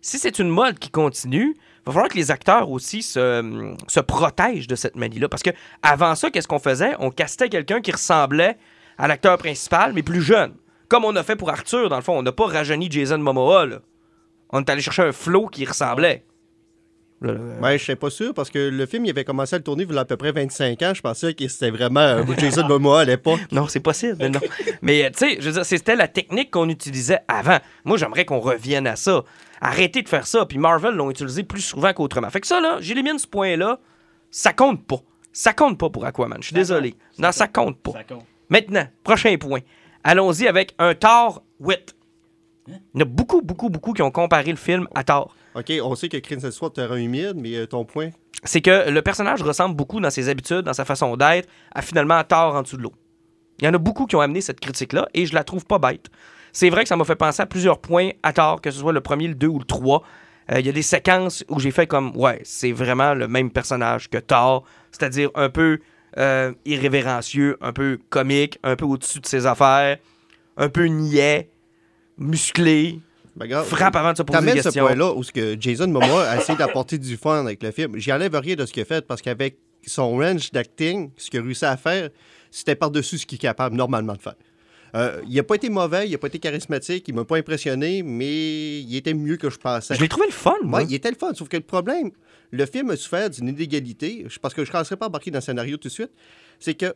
si 0.00 0.18
c'est 0.18 0.38
une 0.38 0.48
mode 0.50 0.78
qui 0.78 0.90
continue, 0.90 1.56
il 1.56 1.82
va 1.86 1.92
falloir 1.92 2.08
que 2.08 2.16
les 2.16 2.30
acteurs 2.30 2.70
aussi 2.70 3.02
se, 3.02 3.74
se 3.88 4.00
protègent 4.00 4.68
de 4.68 4.76
cette 4.76 4.94
manie-là. 4.96 5.28
Parce 5.28 5.42
que 5.42 5.50
avant 5.82 6.14
ça, 6.14 6.30
qu'est-ce 6.30 6.48
qu'on 6.48 6.58
faisait? 6.60 6.94
On 7.00 7.10
castait 7.10 7.48
quelqu'un 7.48 7.80
qui 7.80 7.90
ressemblait 7.92 8.56
à 8.98 9.08
l'acteur 9.08 9.36
principal, 9.38 9.92
mais 9.92 10.02
plus 10.02 10.22
jeune. 10.22 10.54
Comme 10.88 11.04
on 11.04 11.14
a 11.16 11.22
fait 11.24 11.34
pour 11.36 11.50
Arthur, 11.50 11.88
dans 11.88 11.96
le 11.96 12.02
fond. 12.02 12.16
On 12.16 12.22
n'a 12.22 12.30
pas 12.32 12.46
rajeuni 12.46 12.88
Jason 12.88 13.18
Momoa. 13.18 13.66
là. 13.66 13.78
On 14.50 14.60
est 14.60 14.70
allé 14.70 14.80
chercher 14.82 15.02
un 15.02 15.12
flow 15.12 15.46
qui 15.48 15.64
ressemblait. 15.64 16.24
Là, 17.22 17.32
Ben, 17.62 17.72
je 17.78 17.82
suis 17.82 17.96
pas 17.96 18.10
sûr 18.10 18.34
parce 18.34 18.50
que 18.50 18.58
le 18.58 18.84
film, 18.86 19.06
il 19.06 19.10
avait 19.10 19.24
commencé 19.24 19.54
à 19.54 19.58
le 19.58 19.64
tourner 19.64 19.84
il 19.88 19.94
y 19.94 19.96
a 19.96 20.00
à 20.00 20.04
peu 20.04 20.18
près 20.18 20.32
25 20.32 20.82
ans. 20.82 20.92
Je 20.94 21.00
pensais 21.00 21.32
que 21.32 21.48
c'était 21.48 21.70
vraiment 21.70 22.00
euh, 22.00 22.24
Jason 22.36 22.64
Momoa 22.68 23.00
à 23.00 23.04
l'époque. 23.04 23.40
Non, 23.52 23.66
c'est 23.68 23.80
possible, 23.80 24.16
mais 24.18 24.28
non. 24.28 24.40
mais 24.82 25.10
tu 25.12 25.18
sais, 25.20 25.36
je 25.40 25.46
veux 25.46 25.52
dire, 25.52 25.64
c'était 25.64 25.96
la 25.96 26.08
technique 26.08 26.50
qu'on 26.50 26.68
utilisait 26.68 27.20
avant. 27.26 27.56
Moi, 27.84 27.96
j'aimerais 27.96 28.26
qu'on 28.26 28.38
revienne 28.40 28.86
à 28.86 28.96
ça. 28.96 29.24
Arrêtez 29.62 30.02
de 30.02 30.08
faire 30.08 30.26
ça. 30.26 30.44
Puis 30.44 30.58
Marvel 30.58 30.94
l'ont 30.94 31.10
utilisé 31.10 31.42
plus 31.42 31.62
souvent 31.62 31.92
qu'autrement. 31.94 32.28
Fait 32.28 32.40
que 32.42 32.46
ça, 32.46 32.60
là, 32.60 32.76
j'élimine 32.80 33.18
ce 33.18 33.26
point-là. 33.26 33.80
Ça 34.30 34.52
compte 34.52 34.86
pas. 34.86 35.00
Ça 35.32 35.54
compte 35.54 35.78
pas 35.78 35.88
pour 35.88 36.04
Aquaman. 36.04 36.38
Je 36.42 36.48
suis 36.48 36.54
désolé. 36.54 36.94
non, 37.18 37.32
ça 37.32 37.48
compte 37.48 37.78
pas. 37.80 37.92
Ça 37.92 38.04
compte. 38.04 38.24
Maintenant, 38.50 38.86
prochain 39.02 39.36
point. 39.38 39.60
Allons-y 40.04 40.46
avec 40.46 40.74
un 40.78 40.94
Thor 40.94 41.42
8. 41.60 41.96
Il 42.68 42.74
y 42.94 42.98
en 42.98 43.00
a 43.02 43.04
beaucoup, 43.04 43.42
beaucoup, 43.42 43.70
beaucoup 43.70 43.92
qui 43.92 44.02
ont 44.02 44.10
comparé 44.10 44.50
le 44.50 44.56
film 44.56 44.88
à 44.94 45.04
Thor. 45.04 45.34
OK, 45.54 45.72
on 45.82 45.94
sait 45.94 46.08
que 46.08 46.16
Chris 46.18 46.36
Hemsworth 46.42 46.78
est 46.78 46.82
terrain 46.82 46.96
humide, 46.96 47.34
mais 47.36 47.56
euh, 47.56 47.66
ton 47.66 47.84
point? 47.84 48.10
c'est 48.44 48.60
que 48.60 48.90
le 48.90 49.02
personnage 49.02 49.42
ressemble 49.42 49.76
beaucoup 49.76 50.00
dans 50.00 50.10
ses 50.10 50.28
habitudes, 50.28 50.62
dans 50.62 50.72
sa 50.72 50.84
façon 50.84 51.16
d'être, 51.16 51.48
à 51.74 51.82
finalement 51.82 52.22
Thor 52.24 52.54
en 52.54 52.62
dessous 52.62 52.76
de 52.76 52.82
l'eau. 52.82 52.92
Il 53.58 53.64
y 53.64 53.68
en 53.68 53.74
a 53.74 53.78
beaucoup 53.78 54.06
qui 54.06 54.16
ont 54.16 54.20
amené 54.20 54.40
cette 54.40 54.60
critique-là 54.60 55.08
et 55.14 55.26
je 55.26 55.34
la 55.34 55.44
trouve 55.44 55.64
pas 55.64 55.78
bête. 55.78 56.06
C'est 56.52 56.70
vrai 56.70 56.82
que 56.82 56.88
ça 56.88 56.96
m'a 56.96 57.04
fait 57.04 57.16
penser 57.16 57.42
à 57.42 57.46
plusieurs 57.46 57.80
points 57.80 58.10
à 58.22 58.32
Thor, 58.32 58.60
que 58.60 58.70
ce 58.70 58.80
soit 58.80 58.92
le 58.92 59.00
premier, 59.00 59.28
le 59.28 59.34
2 59.34 59.46
ou 59.46 59.58
le 59.58 59.64
3. 59.64 60.02
Euh, 60.52 60.60
Il 60.60 60.66
y 60.66 60.68
a 60.68 60.72
des 60.72 60.82
séquences 60.82 61.44
où 61.48 61.58
j'ai 61.58 61.70
fait 61.70 61.86
comme, 61.86 62.16
ouais, 62.16 62.40
c'est 62.44 62.72
vraiment 62.72 63.14
le 63.14 63.28
même 63.28 63.50
personnage 63.50 64.08
que 64.08 64.18
Thor, 64.18 64.64
c'est-à-dire 64.92 65.30
un 65.34 65.48
peu 65.48 65.80
euh, 66.18 66.52
irrévérencieux, 66.64 67.56
un 67.60 67.72
peu 67.72 67.98
comique, 68.10 68.58
un 68.62 68.76
peu 68.76 68.84
au-dessus 68.84 69.20
de 69.20 69.26
ses 69.26 69.46
affaires, 69.46 69.98
un 70.56 70.68
peu 70.68 70.84
niais, 70.86 71.50
musclé, 72.18 73.00
Ben, 73.36 73.62
frappe 73.64 73.96
avant 73.96 74.12
de 74.12 74.16
se 74.16 74.22
poser 74.22 74.38
des 74.40 74.46
T'amènes 74.46 74.58
ce 74.58 74.68
questions. 74.68 74.86
point-là 74.86 75.12
où 75.14 75.22
ce 75.22 75.32
que 75.32 75.56
Jason 75.60 75.88
Momoa 75.88 76.28
a 76.28 76.36
essayé 76.38 76.56
d'apporter 76.58 76.98
du 76.98 77.16
fun 77.16 77.40
avec 77.40 77.62
le 77.62 77.70
film. 77.70 77.96
J'y 77.98 78.12
enlève 78.12 78.34
rien 78.36 78.54
de 78.56 78.64
ce 78.66 78.72
qu'il 78.72 78.82
a 78.82 78.86
fait 78.86 79.06
parce 79.06 79.20
qu'avec 79.22 79.58
son 79.86 80.16
range 80.16 80.50
d'acting, 80.52 81.10
ce 81.16 81.30
qu'il 81.30 81.40
a 81.40 81.42
réussi 81.42 81.64
à 81.64 81.76
faire, 81.76 82.08
c'était 82.50 82.74
par-dessus 82.74 83.18
ce 83.18 83.26
qu'il 83.26 83.36
est 83.36 83.40
capable 83.40 83.76
normalement 83.76 84.14
de 84.14 84.22
faire. 84.22 84.34
Euh, 84.94 85.20
il 85.28 85.34
n'a 85.34 85.42
pas 85.42 85.56
été 85.56 85.68
mauvais, 85.68 86.08
il 86.08 86.12
n'a 86.12 86.18
pas 86.18 86.28
été 86.28 86.38
charismatique, 86.38 87.06
il 87.08 87.14
m'a 87.14 87.24
pas 87.24 87.36
impressionné, 87.36 88.02
mais 88.02 88.80
il 88.80 88.96
était 88.96 89.12
mieux 89.12 89.36
que 89.36 89.50
je 89.50 89.58
pensais. 89.58 89.94
Je 89.94 90.00
l'ai 90.00 90.08
trouvé 90.08 90.26
le 90.28 90.32
fun, 90.32 90.54
moi. 90.62 90.78
Ouais, 90.80 90.86
il 90.88 90.94
était 90.94 91.10
le 91.10 91.16
fun, 91.16 91.34
sauf 91.34 91.48
que 91.48 91.56
le 91.58 91.62
problème, 91.64 92.10
le 92.50 92.64
film 92.64 92.90
a 92.90 92.96
souffert 92.96 93.28
d'une 93.28 93.48
inégalité, 93.48 94.26
parce 94.40 94.54
que 94.54 94.64
je 94.64 94.70
ne 94.70 94.72
commencerai 94.72 94.96
pas 94.96 95.06
à 95.06 95.08
embarquer 95.08 95.30
dans 95.30 95.38
le 95.38 95.42
scénario 95.42 95.76
tout 95.76 95.88
de 95.88 95.92
suite, 95.92 96.12
c'est 96.58 96.74
que 96.74 96.94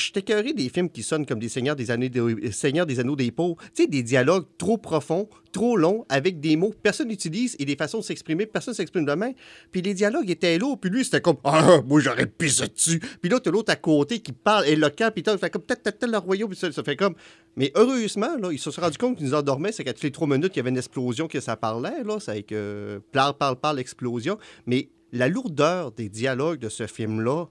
je 0.00 0.12
t'écœurais 0.12 0.52
des 0.52 0.68
films 0.68 0.90
qui 0.90 1.02
sonnent 1.02 1.26
comme 1.26 1.38
des 1.38 1.48
Seigneurs 1.48 1.76
des, 1.76 1.90
années 1.90 2.08
de- 2.08 2.20
euh, 2.20 2.50
Seigneurs 2.50 2.86
des 2.86 2.98
Anneaux 2.98 3.16
des 3.16 3.30
Pauvres. 3.30 3.56
Tu 3.74 3.82
sais, 3.82 3.88
des 3.88 4.02
dialogues 4.02 4.46
trop 4.58 4.78
profonds, 4.78 5.28
trop 5.52 5.76
longs, 5.76 6.04
avec 6.08 6.40
des 6.40 6.56
mots 6.56 6.70
que 6.70 6.76
personne 6.82 7.08
n'utilise 7.08 7.56
et 7.58 7.64
des 7.64 7.76
façons 7.76 7.98
de 7.98 8.04
s'exprimer, 8.04 8.46
personne 8.46 8.72
ne 8.72 8.76
s'exprime 8.76 9.04
de 9.04 9.12
même. 9.12 9.34
Puis 9.70 9.82
les 9.82 9.94
dialogues 9.94 10.30
étaient 10.30 10.58
lourds, 10.58 10.78
puis 10.80 10.90
lui, 10.90 11.04
c'était 11.04 11.20
comme 11.20 11.36
«Ah, 11.44 11.80
moi, 11.86 12.00
j'aurais 12.00 12.26
pissé 12.26 12.68
dessus!» 12.68 13.00
Puis 13.20 13.30
là, 13.30 13.38
t'as 13.40 13.50
l'autre 13.50 13.72
à 13.72 13.76
côté 13.76 14.20
qui 14.20 14.32
parle 14.32 14.66
éloquent, 14.66 15.10
puis 15.12 15.22
t'as 15.22 15.36
fait 15.38 15.50
comme 15.50 15.62
«Peut-être, 15.66 15.82
peut-être, 15.82 16.10
le 16.10 16.18
royaume!» 16.18 16.48
Puis 16.50 16.58
ça, 16.58 16.72
ça 16.72 16.82
fait 16.82 16.96
comme... 16.96 17.14
Mais 17.56 17.72
heureusement, 17.74 18.36
là, 18.38 18.52
ils 18.52 18.58
se 18.58 18.70
sont 18.70 18.80
rendus 18.80 18.98
compte 18.98 19.16
qu'ils 19.18 19.26
nous 19.26 19.34
endormaient, 19.34 19.72
c'est 19.72 19.84
qu'à 19.84 19.92
toutes 19.92 20.04
les 20.04 20.12
trois 20.12 20.28
minutes, 20.28 20.52
il 20.54 20.58
y 20.58 20.60
avait 20.60 20.70
une 20.70 20.78
explosion 20.78 21.28
que 21.28 21.40
ça 21.40 21.56
parlait, 21.56 22.02
là. 22.04 22.18
C'est 22.20 22.30
avec 22.30 22.52
euh, 22.52 23.00
parle, 23.12 23.34
parle, 23.36 23.56
parle, 23.56 23.80
explosion. 23.80 24.38
Mais 24.66 24.88
la 25.12 25.28
lourdeur 25.28 25.90
des 25.92 26.08
dialogues 26.08 26.60
de 26.60 26.68
ce 26.68 26.86
film-là, 26.86 27.46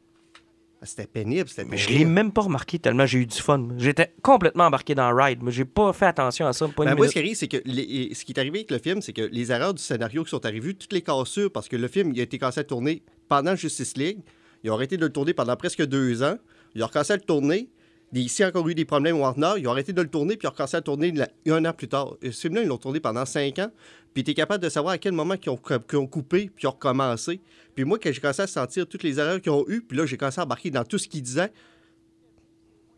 c'était 0.83 1.07
pénible, 1.07 1.49
c'était 1.49 1.65
Mais 1.65 1.77
je 1.77 1.87
pénible. 1.87 2.05
l'ai 2.05 2.09
même 2.13 2.31
pas 2.31 2.41
remarqué 2.41 2.79
tellement 2.79 3.05
j'ai 3.05 3.19
eu 3.19 3.25
du 3.25 3.37
fun. 3.37 3.67
J'étais 3.77 4.13
complètement 4.21 4.65
embarqué 4.65 4.95
dans 4.95 5.13
Ride, 5.13 5.39
mais 5.43 5.51
j'ai 5.51 5.65
pas 5.65 5.91
fait 5.93 6.05
attention 6.05 6.45
à 6.47 6.53
ça. 6.53 6.67
Pas 6.67 6.83
une 6.83 6.89
Ben, 6.91 6.95
moi, 6.95 7.07
ce 7.07 7.13
qui 7.13 7.19
arrive, 7.19 7.35
c'est 7.35 7.47
que 7.47 7.57
les- 7.65 8.13
ce 8.13 8.23
qui 8.25 8.31
est 8.31 8.39
arrivé 8.39 8.59
avec 8.59 8.71
le 8.71 8.77
film, 8.79 9.01
c'est 9.01 9.13
que 9.13 9.21
les 9.23 9.51
erreurs 9.51 9.73
du 9.73 9.81
scénario 9.81 10.23
qui 10.23 10.29
sont 10.29 10.45
arrivées, 10.45 10.73
toutes 10.73 10.93
les 10.93 11.01
cassures, 11.01 11.51
parce 11.51 11.67
que 11.67 11.75
le 11.75 11.87
film 11.87 12.11
il 12.13 12.19
a 12.19 12.23
été 12.23 12.37
cassé 12.37 12.61
à 12.61 12.63
tourner 12.63 13.03
pendant 13.27 13.55
Justice 13.55 13.97
League. 13.97 14.19
Ils 14.63 14.71
ont 14.71 14.73
arrêté 14.75 14.97
de 14.97 15.05
le 15.05 15.11
tourner 15.11 15.33
pendant 15.33 15.55
presque 15.55 15.83
deux 15.85 16.23
ans. 16.23 16.37
Ils 16.75 16.83
ont 16.83 16.87
recommencé 16.87 17.13
à 17.13 17.15
le 17.15 17.21
tourner. 17.23 17.69
Des- 18.11 18.21
Ici, 18.21 18.43
encore 18.43 18.67
eu 18.67 18.73
des 18.75 18.85
problèmes 18.85 19.17
au 19.17 19.19
Warner. 19.21 19.53
Ils 19.59 19.67
ont 19.67 19.71
arrêté 19.71 19.93
de 19.93 20.01
le 20.01 20.07
tourner, 20.09 20.35
puis 20.37 20.45
ils 20.45 20.47
ont 20.47 20.51
recommencé 20.51 20.77
à 20.77 20.81
tourner 20.81 21.11
la- 21.11 21.29
un 21.47 21.63
an 21.65 21.73
plus 21.73 21.87
tard. 21.87 22.15
Ce 22.23 22.31
film-là, 22.31 22.61
ils 22.63 22.67
l'ont 22.67 22.77
tourné 22.77 22.99
pendant 22.99 23.25
cinq 23.25 23.59
ans. 23.59 23.69
Puis 24.13 24.23
tu 24.23 24.31
es 24.31 24.33
capable 24.33 24.63
de 24.63 24.69
savoir 24.69 24.93
à 24.93 24.97
quel 24.97 25.11
moment 25.11 25.37
qu'ils 25.37 25.51
ont, 25.51 25.57
qu'ils 25.87 25.99
ont 25.99 26.07
coupé, 26.07 26.49
puis 26.55 26.63
ils 26.63 26.67
ont 26.67 26.71
recommencé. 26.71 27.39
Puis 27.75 27.85
moi, 27.85 27.99
quand 28.01 28.11
j'ai 28.11 28.19
commencé 28.19 28.41
à 28.41 28.47
sentir 28.47 28.87
toutes 28.87 29.03
les 29.03 29.19
erreurs 29.19 29.39
qu'ils 29.39 29.51
ont 29.51 29.63
eues, 29.67 29.81
puis 29.81 29.97
là, 29.97 30.05
j'ai 30.07 30.17
commencé 30.17 30.41
à 30.41 30.43
embarquer 30.45 30.71
dans 30.71 30.83
tout 30.83 30.97
ce 30.97 31.07
qu'ils 31.07 31.21
disaient. 31.21 31.51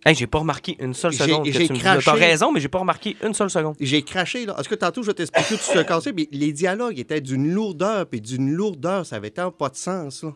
Hey, 0.04 0.16
j'ai 0.16 0.26
pas 0.26 0.40
remarqué 0.40 0.76
une 0.80 0.96
seule 0.96 1.12
seconde 1.28 1.46
j'ai 1.52 1.68
craché. 1.80 2.06
T'as 2.06 2.14
raison, 2.14 2.52
mais 2.52 2.60
j'ai 2.60 2.70
pas 2.70 2.80
remarqué 2.80 3.16
une 3.24 3.36
seule 3.36 3.52
seconde. 3.52 3.76
J'ai 3.80 4.02
craché, 4.02 4.46
là. 4.48 4.56
Est-ce 4.60 4.68
que 4.68 4.74
tantôt, 4.74 5.04
je 5.04 5.08
vais 5.08 5.14
t'expliquer 5.14 5.56
tout 5.58 5.62
ce 5.62 5.74
que 5.74 5.84
cassé, 5.84 6.12
mais 6.12 6.28
les 6.32 6.52
dialogues 6.54 6.98
étaient 6.98 7.22
d'une 7.22 7.54
lourdeur, 7.54 8.08
puis 8.08 8.20
d'une 8.20 8.52
lourdeur, 8.52 9.06
ça 9.06 9.18
avait 9.18 9.30
tant 9.30 9.52
pas 9.52 9.70
de 9.70 9.76
sens, 9.76 10.24
là. 10.24 10.34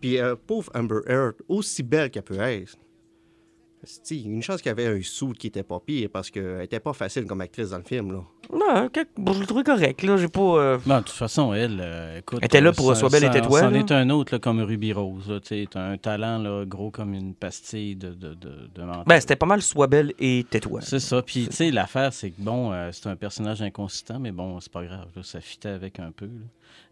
Puis, 0.00 0.18
euh, 0.18 0.36
pauvre 0.46 0.70
Amber 0.74 1.00
Heard, 1.06 1.34
aussi 1.48 1.82
belle 1.82 2.10
qu'elle 2.10 2.22
peut 2.22 2.40
être, 2.40 2.76
une 4.10 4.42
chance 4.42 4.60
qu'il 4.62 4.68
y 4.68 4.72
avait 4.72 4.86
un 4.86 5.00
sou 5.02 5.32
qui 5.32 5.48
était 5.48 5.62
pas 5.62 5.80
pire, 5.80 6.08
parce 6.12 6.30
qu'elle 6.30 6.62
était 6.62 6.80
pas 6.80 6.92
facile 6.92 7.26
comme 7.26 7.40
actrice 7.40 7.70
dans 7.70 7.78
le 7.78 7.84
film, 7.84 8.12
là. 8.12 8.20
Non, 8.52 8.88
bon, 9.16 9.32
je 9.32 9.40
l'ai 9.40 9.46
trouvé 9.46 9.62
correct, 9.64 10.02
là. 10.02 10.16
J'ai 10.16 10.28
pas. 10.28 10.40
euh, 10.40 10.78
Bon, 10.84 10.96
de 10.98 11.00
toute 11.00 11.10
façon, 11.10 11.54
elle, 11.54 11.78
euh, 11.82 12.18
écoute. 12.18 12.38
Elle 12.42 12.46
était 12.46 12.60
là 12.60 12.70
euh, 12.70 12.72
pour 12.72 12.94
Sois 12.96 13.08
belle 13.08 13.24
et 13.24 13.30
tais-toi, 13.30 13.60
C'en 13.60 13.72
est 13.72 13.90
un 13.90 14.10
autre 14.10 14.34
là, 14.34 14.38
comme 14.38 14.60
Ruby 14.60 14.92
Rose. 14.92 15.28
là, 15.30 15.40
Tu 15.40 15.48
sais, 15.48 15.66
t'as 15.70 15.82
un 15.82 15.96
talent 15.96 16.38
là, 16.38 16.64
gros 16.66 16.90
comme 16.90 17.14
une 17.14 17.34
pastille 17.34 17.96
de, 17.96 18.10
de, 18.10 18.34
de. 18.34 18.54
Ben, 19.06 19.20
c'était 19.20 19.36
pas 19.36 19.46
mal 19.46 19.62
Sois 19.62 19.86
belle 19.86 20.12
et 20.18 20.44
tais-toi. 20.48 20.80
C'est 20.82 21.00
ça. 21.00 21.22
Puis, 21.22 21.46
tu 21.48 21.56
sais, 21.56 21.70
l'affaire, 21.70 22.12
c'est 22.12 22.30
que, 22.30 22.40
bon, 22.40 22.72
euh, 22.72 22.90
c'est 22.92 23.08
un 23.08 23.16
personnage 23.16 23.62
inconsistant, 23.62 24.18
mais 24.18 24.32
bon, 24.32 24.60
c'est 24.60 24.72
pas 24.72 24.84
grave. 24.84 25.08
là, 25.16 25.22
ça 25.22 25.40
fitait 25.40 25.68
avec 25.70 25.98
un 25.98 26.10
peu. 26.12 26.26
là. 26.26 26.30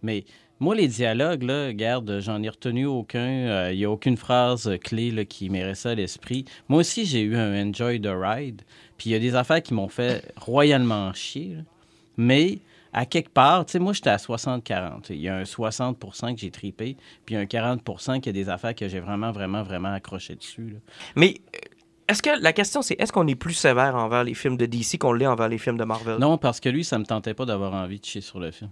Mais 0.03 0.25
moi, 0.62 0.76
les 0.76 0.87
dialogues, 0.87 1.42
là, 1.42 1.66
regarde, 1.66 2.21
j'en 2.21 2.40
ai 2.40 2.49
retenu 2.49 2.87
aucun. 2.87 3.71
Il 3.71 3.78
n'y 3.78 3.85
a 3.85 3.90
aucune 3.90 4.16
phrase 4.16 4.69
euh, 4.69 4.76
clé 4.76 5.11
là, 5.11 5.25
qui 5.25 5.50
m'est 5.50 5.64
restée 5.64 5.88
à 5.88 5.95
l'esprit. 5.97 6.45
Moi 6.69 6.81
aussi, 6.81 7.05
j'ai 7.05 7.20
eu 7.22 7.37
un 7.37 7.68
Enjoy 7.68 8.01
the 8.01 8.11
Ride. 8.14 8.62
Puis, 8.96 9.11
il 9.11 9.12
y 9.12 9.16
a 9.16 9.18
des 9.18 9.35
affaires 9.35 9.61
qui 9.61 9.75
m'ont 9.75 9.88
fait 9.88 10.33
royalement 10.37 11.12
chier. 11.14 11.57
là. 11.57 11.62
Mais, 12.16 12.61
à 12.92 13.07
quelque 13.07 13.31
part, 13.31 13.66
tu 13.66 13.72
sais, 13.72 13.79
moi, 13.81 13.92
j'étais 13.92 14.11
à 14.11 14.18
60-40. 14.18 15.07
Il 15.11 15.16
y 15.16 15.29
a 15.29 15.37
un 15.37 15.42
60% 15.42 16.35
que 16.35 16.40
j'ai 16.40 16.53
tripé, 16.53 16.96
puis 17.27 17.35
un 17.35 17.44
40% 17.44 18.20
qui 18.20 18.29
a 18.29 18.33
des 18.33 18.48
affaires 18.48 18.77
que 18.77 18.87
j'ai 18.87 19.01
vraiment, 19.01 19.33
vraiment, 19.33 19.64
vraiment 19.64 19.92
accroché 19.92 20.37
dessus. 20.37 20.70
là. 20.70 20.79
Mais 21.16 21.40
euh, 21.57 21.59
est-ce 22.07 22.22
que 22.22 22.40
la 22.40 22.53
question, 22.53 22.83
c'est 22.83 22.94
est-ce 23.01 23.12
qu'on 23.12 23.27
est 23.27 23.35
plus 23.35 23.55
sévère 23.55 23.96
envers 23.96 24.22
les 24.22 24.35
films 24.35 24.57
de 24.57 24.66
DC 24.66 24.96
qu'on 24.98 25.12
l'est 25.12 25.27
envers 25.27 25.48
les 25.48 25.59
films 25.59 25.79
de 25.79 25.85
Marvel? 25.85 26.18
Non, 26.20 26.38
parce 26.38 26.61
que 26.61 26.68
lui, 26.68 26.85
ça 26.85 27.01
me 27.01 27.05
tentait 27.05 27.35
pas 27.35 27.46
d'avoir 27.46 27.75
envie 27.75 27.98
de 27.98 28.05
chier 28.05 28.20
sur 28.20 28.38
le 28.38 28.53
film. 28.53 28.70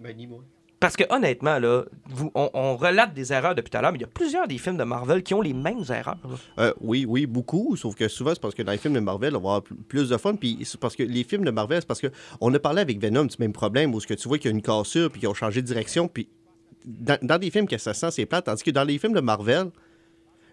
Ben, 0.00 0.16
ni 0.16 0.26
moi. 0.26 0.42
Parce 0.80 0.96
que 0.96 1.02
honnêtement, 1.10 1.58
là, 1.58 1.84
vous- 2.06 2.30
on, 2.34 2.76
relate 2.76 3.12
des 3.12 3.32
erreurs 3.32 3.56
depuis 3.56 3.68
tout 3.70 3.78
à 3.78 3.82
l'heure, 3.82 3.90
mais 3.90 3.98
il 3.98 4.02
y 4.02 4.04
a 4.04 4.08
plusieurs 4.08 4.46
des 4.46 4.58
films 4.58 4.76
de 4.76 4.84
Marvel 4.84 5.24
qui 5.24 5.34
ont 5.34 5.40
les 5.40 5.52
mêmes 5.52 5.82
erreurs. 5.90 6.18
Euh, 6.58 6.72
oui, 6.80 7.04
oui, 7.08 7.26
beaucoup. 7.26 7.74
Sauf 7.76 7.96
que 7.96 8.06
souvent, 8.06 8.30
c'est 8.32 8.40
parce 8.40 8.54
que 8.54 8.62
dans 8.62 8.70
les 8.70 8.78
films 8.78 8.94
de 8.94 9.00
Marvel, 9.00 9.34
on 9.34 9.40
va 9.40 9.48
avoir 9.48 9.62
pl- 9.62 9.76
plus 9.88 10.08
de 10.08 10.16
fun. 10.16 10.36
Puis 10.36 10.58
c'est 10.64 10.78
parce 10.78 10.94
que 10.94 11.02
les 11.02 11.24
films 11.24 11.44
de 11.44 11.50
Marvel, 11.50 11.80
c'est 11.80 11.86
parce 11.88 12.00
que 12.00 12.12
on 12.40 12.54
a 12.54 12.58
parlé 12.60 12.80
avec 12.80 13.00
Venom 13.00 13.24
du 13.24 13.34
même 13.40 13.52
problème 13.52 13.92
où 13.92 14.00
ce 14.00 14.06
que 14.06 14.14
tu 14.14 14.28
vois 14.28 14.38
qu'il 14.38 14.50
y 14.50 14.54
a 14.54 14.56
une 14.56 14.62
cassure 14.62 15.10
puis 15.10 15.18
qu'ils 15.20 15.28
ont 15.28 15.34
changé 15.34 15.62
de 15.62 15.66
direction. 15.66 16.06
Puis 16.06 16.28
dans, 16.84 17.38
des 17.40 17.50
films 17.50 17.66
que 17.66 17.76
ça 17.78 17.92
sent, 17.92 18.12
c'est 18.12 18.26
plate. 18.26 18.44
Tandis 18.44 18.62
que 18.62 18.70
dans 18.70 18.84
les 18.84 18.98
films 18.98 19.14
de 19.14 19.20
Marvel, 19.20 19.70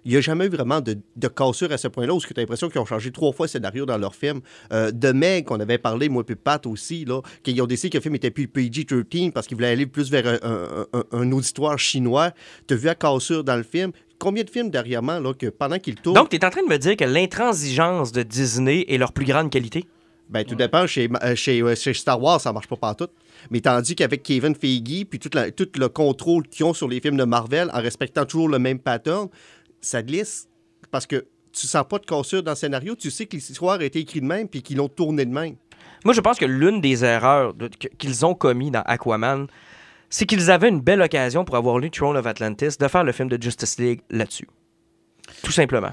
il 0.05 0.11
n'y 0.11 0.17
a 0.17 0.21
jamais 0.21 0.45
eu 0.45 0.49
vraiment 0.49 0.79
de, 0.81 0.97
de 1.15 1.27
cassure 1.27 1.71
à 1.71 1.77
ce 1.77 1.87
point-là 1.87 2.13
où 2.13 2.19
tu 2.21 2.27
as 2.35 2.39
l'impression 2.39 2.69
qu'ils 2.69 2.79
ont 2.79 2.85
changé 2.85 3.11
trois 3.11 3.33
fois 3.33 3.47
le 3.47 3.49
scénario 3.49 3.85
dans 3.85 3.97
leur 3.97 4.13
film. 4.15 4.39
Euh, 4.71 4.91
de 4.91 5.11
Meg, 5.11 5.45
qu'on 5.45 5.59
avait 5.59 5.77
parlé, 5.79 6.07
moi 6.09 6.23
et 6.29 6.35
Pat 6.35 6.65
aussi, 6.67 7.05
là, 7.05 7.21
qu'ils 7.43 7.59
ont 7.61 7.65
décidé 7.65 7.89
que 7.89 7.97
le 7.97 8.01
film 8.01 8.15
était 8.15 8.31
plus 8.31 8.47
PG-13 8.47 9.31
parce 9.31 9.47
qu'ils 9.47 9.57
voulaient 9.57 9.69
aller 9.71 9.85
plus 9.87 10.09
vers 10.11 10.27
un, 10.27 10.37
un- 10.47 10.85
un- 10.93 11.03
un 11.11 11.31
auditoire 11.31 11.77
chinois. 11.79 12.31
Tu 12.67 12.75
as 12.75 12.77
vu 12.77 12.85
la 12.85 12.95
cassure 12.95 13.43
dans 13.43 13.55
le 13.57 13.63
film. 13.63 13.91
Combien 14.17 14.43
de 14.43 14.49
films 14.49 14.69
derrière-moi, 14.69 15.19
là, 15.19 15.33
que 15.33 15.47
pendant 15.47 15.77
qu'ils 15.79 15.95
tournent. 15.95 16.15
Donc, 16.15 16.29
tu 16.29 16.37
es 16.37 16.45
en 16.45 16.49
train 16.49 16.63
de 16.63 16.69
me 16.69 16.77
dire 16.77 16.95
que 16.95 17.03
l'intransigeance 17.03 18.11
de 18.11 18.23
Disney 18.23 18.85
est 18.87 18.97
leur 18.97 19.11
plus 19.11 19.25
grande 19.25 19.49
qualité? 19.49 19.85
Ben, 20.29 20.43
tout 20.43 20.55
dépend. 20.55 20.87
Chez, 20.87 21.07
euh, 21.23 21.35
chez, 21.35 21.61
euh, 21.61 21.75
chez 21.75 21.93
Star 21.93 22.19
Wars, 22.21 22.41
ça 22.41 22.51
marche 22.51 22.67
pas 22.67 22.77
partout. 22.77 23.07
Mais 23.51 23.59
tandis 23.61 23.93
qu'avec 23.95 24.23
Kevin 24.23 24.55
Feige, 24.55 25.05
puis 25.07 25.19
tout, 25.19 25.29
la- 25.33 25.51
tout 25.51 25.67
le 25.77 25.87
contrôle 25.89 26.47
qu'ils 26.47 26.65
ont 26.65 26.73
sur 26.73 26.87
les 26.87 26.99
films 26.99 27.17
de 27.17 27.25
Marvel, 27.25 27.69
en 27.73 27.79
respectant 27.81 28.25
toujours 28.25 28.49
le 28.49 28.57
même 28.57 28.79
pattern, 28.79 29.27
ça 29.85 30.01
glisse. 30.03 30.47
Parce 30.91 31.05
que 31.07 31.27
tu 31.51 31.67
sens 31.67 31.85
pas 31.89 31.99
de 31.99 32.05
cassure 32.05 32.43
dans 32.43 32.51
le 32.51 32.55
scénario. 32.57 32.95
Tu 32.95 33.09
sais 33.11 33.25
que 33.25 33.35
l'histoire 33.35 33.79
a 33.79 33.83
été 33.83 33.99
écrite 33.99 34.23
de 34.23 34.27
même, 34.27 34.47
puis 34.47 34.61
qu'ils 34.61 34.77
l'ont 34.77 34.89
tourné 34.89 35.25
de 35.25 35.31
même. 35.31 35.55
Moi, 36.03 36.13
je 36.13 36.21
pense 36.21 36.37
que 36.37 36.45
l'une 36.45 36.81
des 36.81 37.03
erreurs 37.03 37.53
de- 37.53 37.67
qu'ils 37.67 38.25
ont 38.25 38.35
commis 38.35 38.71
dans 38.71 38.81
Aquaman, 38.81 39.47
c'est 40.09 40.25
qu'ils 40.25 40.51
avaient 40.51 40.69
une 40.69 40.81
belle 40.81 41.01
occasion 41.01 41.45
pour 41.45 41.55
avoir 41.55 41.79
lu 41.79 41.89
Throne 41.89 42.15
of 42.17 42.25
Atlantis 42.25 42.77
de 42.79 42.87
faire 42.87 43.03
le 43.03 43.11
film 43.11 43.29
de 43.29 43.41
Justice 43.41 43.79
League 43.79 44.01
là-dessus. 44.09 44.47
Tout 45.43 45.51
simplement. 45.51 45.91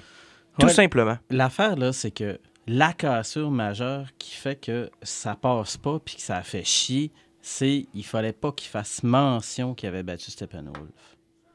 Tout 0.58 0.66
Ouais. 0.66 0.72
simplement. 0.72 1.16
L'affaire, 1.30 1.76
là, 1.76 1.92
c'est 1.92 2.10
que 2.10 2.38
la 2.66 2.92
cassure 2.92 3.50
majeure 3.50 4.08
qui 4.18 4.34
fait 4.34 4.56
que 4.56 4.90
ça 5.02 5.34
passe 5.34 5.76
pas 5.78 5.98
puis 6.04 6.16
que 6.16 6.22
ça 6.22 6.42
fait 6.42 6.64
chier, 6.64 7.10
c'est 7.40 7.86
il 7.94 8.04
fallait 8.04 8.32
pas 8.34 8.52
qu'il 8.52 8.68
fasse 8.68 9.02
mention 9.02 9.74
qu'il 9.74 9.88
avait 9.88 10.02
battu 10.02 10.30
Steppenwolf. 10.30 10.76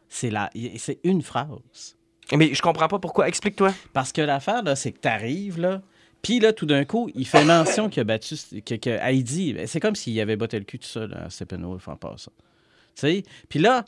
C'est 0.10 0.30
la, 0.32 0.50
c'est 0.78 1.00
une 1.04 1.21
phrase. 1.21 1.97
Mais 2.36 2.54
je 2.54 2.62
comprends 2.62 2.88
pas 2.88 3.00
pourquoi. 3.00 3.28
Explique-toi. 3.28 3.74
Parce 3.94 4.12
que 4.12 4.22
l'affaire, 4.22 4.63
là, 4.63 4.76
c'est 4.76 4.92
que 4.92 5.00
t'arrives, 5.00 5.60
là, 5.60 5.82
puis 6.22 6.40
là, 6.40 6.52
tout 6.52 6.66
d'un 6.66 6.84
coup, 6.84 7.10
il 7.16 7.26
fait 7.28 7.46
mention 7.46 7.90
qu'il 7.90 8.02
a 8.02 8.04
battu, 8.04 8.36
que, 8.66 8.76
que 8.76 8.90
Heidi, 8.90 9.54
ben, 9.54 9.68
c'est 9.68 9.80
comme 9.80 9.96
s'il 9.96 10.20
avait 10.20 10.36
botté 10.36 10.58
le 10.60 10.66
cul 10.66 10.80
tout 10.80 10.88
seul 10.88 11.13
à 11.13 11.30
Steppenwolf 11.30 11.88
en 11.88 11.96
passant. 11.96 12.32
Tu 12.96 13.02
sais? 13.02 13.24
Puis 13.48 13.60
là, 13.60 13.86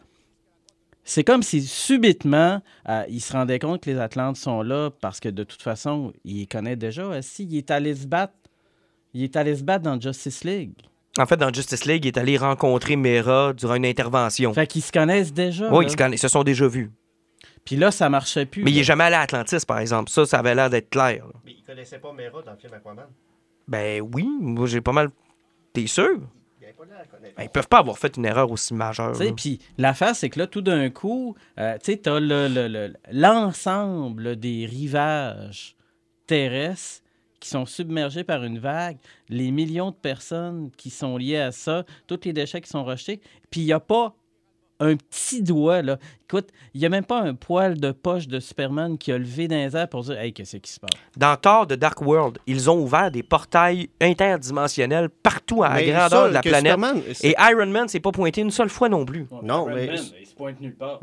c'est 1.04 1.24
comme 1.24 1.42
si 1.42 1.62
subitement, 1.64 2.62
euh, 2.88 3.04
il 3.10 3.20
se 3.20 3.34
rendait 3.34 3.58
compte 3.60 3.82
que 3.84 3.90
les 3.90 3.98
Atlantes 4.00 4.38
sont 4.38 4.62
là 4.62 4.92
parce 5.02 5.20
que 5.20 5.28
de 5.30 5.44
toute 5.44 5.62
façon, 5.62 6.14
il 6.24 6.38
les 6.38 6.46
connaît 6.46 6.76
déjà. 6.76 7.22
Si, 7.22 7.46
il 7.46 7.58
est 7.58 7.72
allé 7.72 7.96
se 7.96 8.06
battre? 8.06 8.34
Il 9.16 9.24
est 9.24 9.36
allé 9.36 9.56
se 9.56 9.64
battre 9.64 9.84
dans 9.84 10.00
Justice 10.00 10.44
League. 10.44 10.74
En 11.18 11.26
fait, 11.26 11.38
dans 11.38 11.52
Justice 11.52 11.86
League, 11.86 12.06
il 12.06 12.10
est 12.10 12.18
allé 12.18 12.38
rencontrer 12.38 12.96
Mera 12.96 13.54
durant 13.54 13.74
une 13.74 13.88
intervention. 13.88 14.54
Fait 14.54 14.68
qu'ils 14.68 14.84
se 14.84 14.92
connaissent 14.92 15.34
déjà. 15.34 15.74
Oui, 15.74 15.86
ils 15.86 15.90
se, 15.92 15.96
conna- 15.98 16.14
ils 16.14 16.20
se 16.20 16.28
sont 16.28 16.44
déjà 16.44 16.68
vus. 16.68 16.92
Puis 17.66 17.76
là, 17.76 17.92
ça 17.92 18.10
marchait 18.10 18.46
plus. 18.46 18.64
Mais 18.64 18.72
il 18.72 18.80
est 18.80 18.84
jamais 18.84 19.04
allé 19.06 19.16
à 19.16 19.22
Atlantis, 19.22 19.66
par 19.68 19.80
exemple. 19.80 20.10
Ça, 20.10 20.26
ça 20.26 20.40
avait 20.40 20.56
l'air 20.56 20.70
d'être 20.70 20.90
clair. 20.90 21.26
là. 21.26 21.34
Mais 21.46 21.52
ils 21.52 21.64
connaissaient 21.64 22.00
pas 22.00 22.12
Mera 22.14 22.42
dans 22.42 22.52
le 22.52 22.58
film 22.58 22.74
Aquaman. 22.74 23.06
Ben 23.68 24.02
oui, 24.14 24.28
moi 24.40 24.66
j'ai 24.66 24.82
pas 24.82 24.92
mal. 24.92 25.10
T'es 25.74 25.86
sûr? 25.86 26.20
Il 26.60 26.66
avait 26.66 26.74
pas 26.74 26.86
l'air 26.86 27.00
à 27.02 27.06
connaître. 27.06 27.36
Ben, 27.38 27.44
ils 27.44 27.50
peuvent 27.50 27.68
pas 27.68 27.78
avoir 27.80 27.98
fait 28.00 28.18
une 28.18 28.26
erreur 28.26 28.50
aussi 28.50 28.74
majeure. 28.74 29.14
Puis 29.38 29.60
l'affaire, 29.78 30.16
c'est 30.16 30.30
que 30.30 30.40
là, 30.40 30.48
tout 30.48 30.62
d'un 30.62 30.90
coup, 30.90 31.36
euh, 31.60 31.78
tu 31.78 31.92
sais, 31.92 31.98
t'as 31.98 32.20
le- 32.20 32.48
le- 32.48 32.68
le- 32.68 32.94
l'ensemble 33.12 34.36
des 34.38 34.66
rivages 34.66 35.76
terrestres 36.28 37.04
qui 37.40 37.50
sont 37.50 37.66
submergés 37.66 38.24
par 38.24 38.44
une 38.44 38.60
vague, 38.60 38.98
les 39.30 39.52
millions 39.52 39.92
de 39.92 39.96
personnes 39.96 40.72
qui 40.76 40.90
sont 40.90 41.16
liées 41.18 41.38
à 41.38 41.52
ça, 41.52 41.86
tous 42.08 42.20
les 42.26 42.34
déchets 42.34 42.60
qui 42.62 42.70
sont 42.70 42.84
rejetés, 42.84 43.22
puis 43.50 43.62
il 43.62 43.66
n'y 43.66 43.72
a 43.74 43.80
pas 43.80 44.14
un 44.80 44.96
petit 44.96 45.42
doigt, 45.44 45.82
là. 45.82 45.98
Écoute, 46.30 46.50
il 46.74 46.80
n'y 46.80 46.86
a 46.86 46.90
même 46.90 47.04
pas 47.06 47.22
un 47.22 47.34
poil 47.34 47.80
de 47.80 47.92
poche 47.92 48.28
de 48.28 48.40
Superman 48.40 48.98
qui 48.98 49.12
a 49.12 49.18
levé 49.18 49.48
dans 49.48 49.56
les 49.56 49.76
airs 49.76 49.90
pour 49.90 50.04
dire 50.04 50.20
Hey, 50.20 50.32
qu'est-ce 50.32 50.58
qui 50.58 50.72
se 50.72 50.80
passe? 50.80 50.90
Dans 51.18 51.36
Thor 51.36 51.68
de 51.68 51.76
Dark 51.76 52.00
World, 52.02 52.38
ils 52.48 52.70
ont 52.70 52.80
ouvert 52.82 53.12
des 53.12 53.24
portails 53.24 53.90
interdimensionnels 54.00 55.10
partout 55.10 55.64
à 55.64 55.70
la 55.70 55.76
Mais 55.76 55.88
grandeur 55.88 56.10
ça, 56.10 56.28
de 56.30 56.34
la 56.34 56.42
que 56.42 56.50
planète. 56.50 56.72
Superman, 56.74 57.02
c'est- 57.14 57.28
Et 57.30 57.36
Iron 57.52 57.66
Man 57.68 57.88
s'est 57.88 58.00
pas 58.00 58.12
pointé 58.12 58.42
une 58.42 58.52
seule 58.52 58.70
fois 58.70 58.90
non 58.90 59.06
plus. 59.06 59.28
Non, 59.44 59.68
mais- 59.68 59.90
il 60.20 60.26
se 60.28 60.34
pointe 60.36 60.60
nulle 60.62 60.76
part. 60.76 61.00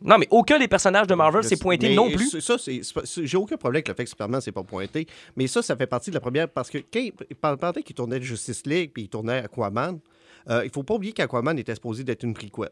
Non, 0.00 0.16
mais 0.16 0.28
aucun 0.30 0.60
des 0.60 0.68
personnages 0.68 1.08
de 1.08 1.14
Marvel 1.16 1.42
s'est 1.42 1.56
pointé 1.56 1.88
mais 1.88 1.94
non 1.96 2.08
plus. 2.10 2.40
Ça, 2.40 2.54
j'ai 3.24 3.36
aucun 3.36 3.56
problème 3.56 3.78
avec 3.80 3.88
le 3.88 3.94
fait 3.94 4.04
que 4.04 4.10
Superman 4.10 4.40
s'est 4.40 4.52
pas 4.52 4.62
pointé. 4.62 5.08
Mais 5.36 5.48
ça, 5.48 5.60
ça 5.62 5.74
fait 5.74 5.88
partie 5.88 6.10
de 6.10 6.14
la 6.14 6.20
première. 6.20 6.48
Parce 6.48 6.70
que 6.70 6.78
quand, 6.78 7.08
pendant 7.40 7.72
qu'il 7.72 7.96
tournait 7.96 8.22
Justice 8.22 8.64
League 8.64 8.92
puis 8.94 9.04
il 9.04 9.08
tournait 9.08 9.38
Aquaman, 9.38 9.98
euh, 10.50 10.64
il 10.64 10.70
faut 10.70 10.82
pas 10.82 10.94
oublier 10.94 11.12
qu'Aquaman 11.12 11.58
était 11.58 11.74
supposé 11.74 12.04
d'être 12.04 12.24
une 12.24 12.34
prequel. 12.34 12.70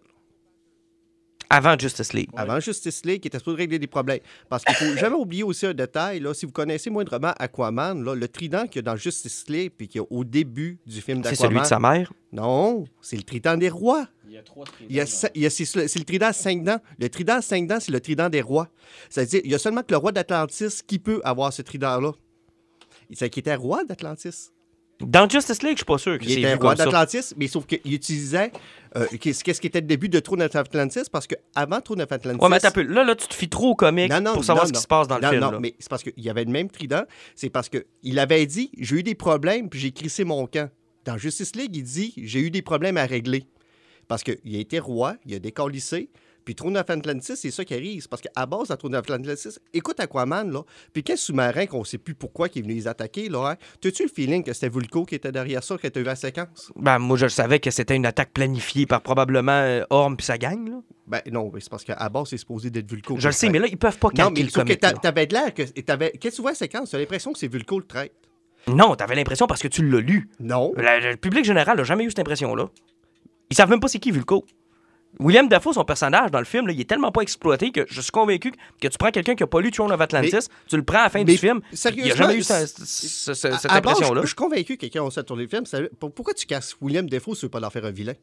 Avant 1.48 1.78
Justice 1.78 2.12
League. 2.12 2.28
Avant 2.36 2.58
Justice 2.58 3.04
League, 3.04 3.20
il 3.24 3.28
était 3.28 3.38
supposé 3.38 3.58
régler 3.58 3.78
des 3.78 3.86
problèmes. 3.86 4.18
Parce 4.48 4.64
qu'il 4.64 4.74
faut 4.74 4.96
jamais 4.96 5.14
oublier 5.14 5.44
aussi 5.44 5.66
un 5.66 5.74
détail. 5.74 6.18
Là, 6.18 6.34
si 6.34 6.44
vous 6.44 6.50
connaissez 6.50 6.90
moindrement 6.90 7.32
Aquaman, 7.38 8.02
là, 8.02 8.14
le 8.16 8.28
trident 8.28 8.66
qu'il 8.66 8.76
y 8.76 8.78
a 8.80 8.82
dans 8.82 8.96
Justice 8.96 9.44
League 9.48 9.72
puis 9.76 9.86
qu'il 9.86 10.00
y 10.00 10.04
a 10.04 10.06
au 10.10 10.24
début 10.24 10.78
du 10.86 11.00
film 11.00 11.22
C'est 11.22 11.30
d'Aquaman. 11.30 11.50
celui 11.50 11.60
de 11.60 11.66
sa 11.66 11.78
mère? 11.78 12.12
Non, 12.32 12.84
c'est 13.00 13.16
le 13.16 13.22
trident 13.22 13.56
des 13.56 13.68
rois. 13.68 14.08
Il 14.26 14.32
y 14.32 14.38
a 14.38 14.42
trois 14.42 14.64
tridents, 14.64 15.04
c'est 15.06 15.64
c'est 15.88 15.98
le 15.98 16.04
trident 16.04 16.26
à 16.26 16.32
cinq 16.32 16.64
dents. 16.64 16.80
Le 16.98 17.08
trident 17.08 17.34
à 17.34 17.42
cinq 17.42 17.68
dents, 17.68 17.78
c'est 17.78 17.92
le 17.92 18.00
trident 18.00 18.28
des 18.28 18.40
rois. 18.40 18.68
C'est-à-dire, 19.08 19.40
il 19.44 19.50
y 19.52 19.54
a 19.54 19.58
seulement 19.58 19.82
que 19.82 19.92
le 19.92 19.98
roi 19.98 20.10
d'Atlantis 20.10 20.82
qui 20.84 20.98
peut 20.98 21.20
avoir 21.22 21.52
ce 21.52 21.62
trident-là? 21.62 22.12
C'est 23.12 23.30
qui 23.30 23.38
était 23.38 23.54
roi 23.54 23.84
d'Atlantis. 23.84 24.50
Dans 25.00 25.28
Justice 25.28 25.62
League, 25.62 25.72
je 25.72 25.78
suis 25.78 25.84
pas 25.84 25.98
sûr 25.98 26.18
que 26.18 26.24
Il 26.24 26.30
c'est 26.30 26.40
vu 26.40 26.46
roi 26.54 26.74
comme 26.74 26.76
ça. 26.76 26.84
d'Atlantis, 26.86 27.34
mais 27.36 27.48
sauf 27.48 27.66
qu'il 27.66 27.92
utilisait. 27.92 28.50
euh, 28.96 29.06
qu'est-ce 29.20 29.60
qui 29.60 29.66
était 29.66 29.80
le 29.82 29.86
début 29.86 30.08
de 30.08 30.18
Throne 30.20 30.40
of 30.42 30.56
Atlantis? 30.56 31.02
Parce 31.12 31.26
qu'avant 31.26 31.80
Throne 31.82 32.00
of 32.00 32.10
Atlantis. 32.10 32.42
Ouais, 32.42 32.48
mais 32.48 32.70
peu. 32.72 32.82
Là, 32.82 33.04
là, 33.04 33.14
tu 33.14 33.26
te 33.26 33.34
fies 33.34 33.48
trop 33.48 33.70
au 33.70 33.74
comique 33.74 34.10
Non, 34.10 34.20
non, 34.22 34.32
pour 34.34 34.44
savoir 34.44 34.64
non, 34.64 34.68
ce 34.68 34.72
qui 34.72 34.80
se 34.80 34.86
passe 34.86 35.06
dans 35.06 35.18
le 35.18 35.26
film. 35.28 35.40
Non, 35.40 35.50
là. 35.50 35.60
mais 35.60 35.74
c'est 35.78 35.90
parce 35.90 36.02
qu'il 36.02 36.14
y 36.16 36.30
avait 36.30 36.44
le 36.44 36.50
même 36.50 36.70
trident. 36.70 37.02
C'est 37.34 37.50
parce 37.50 37.68
qu'il 37.68 38.18
avait 38.18 38.46
dit 38.46 38.70
j'ai 38.78 38.96
eu 38.96 39.02
des 39.02 39.14
problèmes, 39.14 39.68
puis 39.68 39.78
j'ai 39.80 39.92
crissé 39.92 40.24
mon 40.24 40.46
camp. 40.46 40.70
Dans 41.04 41.18
Justice 41.18 41.54
League, 41.56 41.76
il 41.76 41.82
dit 41.84 42.14
j'ai 42.16 42.40
eu 42.40 42.50
des 42.50 42.62
problèmes 42.62 42.96
à 42.96 43.04
régler. 43.04 43.44
Parce 44.08 44.22
qu'il 44.22 44.56
a 44.56 44.58
été 44.58 44.78
roi, 44.78 45.16
il 45.26 45.34
a 45.34 45.38
décalissé. 45.40 46.08
Puis 46.46 46.54
Throne 46.54 46.78
of 46.78 46.88
Atlantis, 46.88 47.36
c'est 47.36 47.50
ça 47.50 47.64
qui 47.64 47.74
arrive. 47.74 48.00
C'est 48.02 48.08
parce 48.08 48.22
qu'à 48.22 48.46
base, 48.46 48.70
à 48.70 48.76
Throne 48.78 48.94
of 48.94 49.00
Atlantis, 49.00 49.58
écoute 49.74 50.00
Aquaman, 50.00 50.50
là. 50.50 50.62
Puis 50.94 51.02
quel 51.02 51.18
sous-marin 51.18 51.66
qu'on 51.66 51.84
sait 51.84 51.98
plus 51.98 52.14
pourquoi 52.14 52.48
qui 52.48 52.60
est 52.60 52.62
venu 52.62 52.72
les 52.74 52.86
attaquer, 52.88 53.28
là, 53.28 53.50
hein? 53.50 53.56
T'as-tu 53.82 54.04
le 54.04 54.08
feeling 54.08 54.42
que 54.44 54.52
c'était 54.54 54.68
Vulco 54.70 55.04
qui 55.04 55.16
était 55.16 55.32
derrière 55.32 55.62
ça, 55.62 55.76
qui 55.76 55.86
était 55.88 56.00
eu 56.00 56.04
la 56.04 56.14
séquence? 56.16 56.70
Ben, 56.76 56.98
moi, 57.00 57.16
je 57.18 57.24
le 57.26 57.30
savais 57.30 57.58
que 57.58 57.70
c'était 57.70 57.96
une 57.96 58.06
attaque 58.06 58.32
planifiée 58.32 58.86
par 58.86 59.02
probablement 59.02 59.50
euh, 59.52 59.82
Orm 59.90 60.16
puis 60.16 60.24
sa 60.24 60.38
gang. 60.38 60.68
Là. 60.70 60.80
Ben 61.08 61.20
non, 61.32 61.50
c'est 61.58 61.68
parce 61.68 61.82
qu'à 61.84 62.08
base, 62.08 62.28
c'est 62.30 62.38
supposé 62.38 62.70
d'être 62.70 62.88
Vulco. 62.88 63.16
Je 63.18 63.26
le 63.28 63.32
sais, 63.32 63.48
mais 63.50 63.58
là, 63.58 63.66
ils 63.68 63.76
peuvent 63.76 63.98
pas 63.98 64.08
Non, 64.08 64.14
calquer 64.14 64.34
mais 64.40 64.42
le 64.44 64.50
sauf 64.50 64.64
que 64.64 64.72
t'a- 64.74 64.92
là. 64.92 64.98
t'avais 65.02 65.26
de 65.26 65.34
l'air 65.34 65.52
que. 65.52 65.62
Qu'est-ce 65.62 66.18
que 66.18 66.28
tu 66.36 66.42
vois 66.42 66.52
la 66.52 66.56
séquence? 66.56 66.90
T'as 66.92 66.98
l'impression 66.98 67.32
que 67.32 67.38
c'est 67.40 67.48
Vulco 67.52 67.78
le 67.80 67.86
traître. 67.86 68.14
Non, 68.68 68.94
t'avais 68.94 69.14
l'impression 69.16 69.46
parce 69.48 69.62
que 69.62 69.68
tu 69.68 69.84
l'as 69.88 70.00
lu. 70.00 70.28
Non. 70.40 70.72
Le, 70.76 71.10
le 71.10 71.16
public 71.16 71.44
général 71.44 71.76
n'a 71.76 71.82
jamais 71.84 72.04
eu 72.04 72.10
cette 72.10 72.20
impression-là. 72.20 72.68
Ils 73.50 73.56
savent 73.56 73.70
même 73.70 73.80
pas 73.80 73.88
c'est 73.88 73.98
qui 73.98 74.10
Vulco. 74.12 74.44
William 75.18 75.48
Dafoe, 75.48 75.72
son 75.72 75.84
personnage 75.84 76.30
dans 76.30 76.38
le 76.38 76.44
film, 76.44 76.66
là, 76.66 76.72
il 76.72 76.80
est 76.80 76.84
tellement 76.88 77.10
pas 77.12 77.22
exploité 77.22 77.70
que 77.70 77.86
je 77.88 78.00
suis 78.00 78.10
convaincu 78.10 78.52
que 78.80 78.88
tu 78.88 78.98
prends 78.98 79.10
quelqu'un 79.10 79.34
qui 79.34 79.42
a 79.42 79.46
pas 79.46 79.60
lu 79.60 79.70
Throne 79.70 79.90
of 79.92 80.00
Atlantis, 80.00 80.30
Mais- 80.32 80.40
tu 80.68 80.76
le 80.76 80.82
prends 80.82 80.98
à 81.00 81.04
la 81.04 81.10
fin 81.10 81.24
du 81.24 81.36
film, 81.36 81.60
il 81.72 81.78
sérieusement, 81.78 82.12
a 82.12 82.28
jamais 82.28 82.38
eu 82.38 82.42
cette 82.42 83.72
impression-là. 83.72 84.20
Je 84.22 84.26
suis 84.26 84.34
convaincu 84.36 84.76
que 84.76 84.80
quelqu'un 84.82 85.06
a 85.06 85.10
fait 85.10 85.22
tourner 85.24 85.44
le 85.44 85.48
film. 85.48 85.64
ça- 85.66 85.78
pour- 85.98 86.12
Pourquoi 86.12 86.34
tu 86.34 86.46
casses 86.46 86.76
William 86.80 87.08
Defoe 87.08 87.34
si 87.34 87.40
tu 87.40 87.46
veux 87.46 87.50
pas 87.50 87.60
leur 87.60 87.72
faire 87.72 87.84
un 87.84 87.90
vilain? 87.90 88.14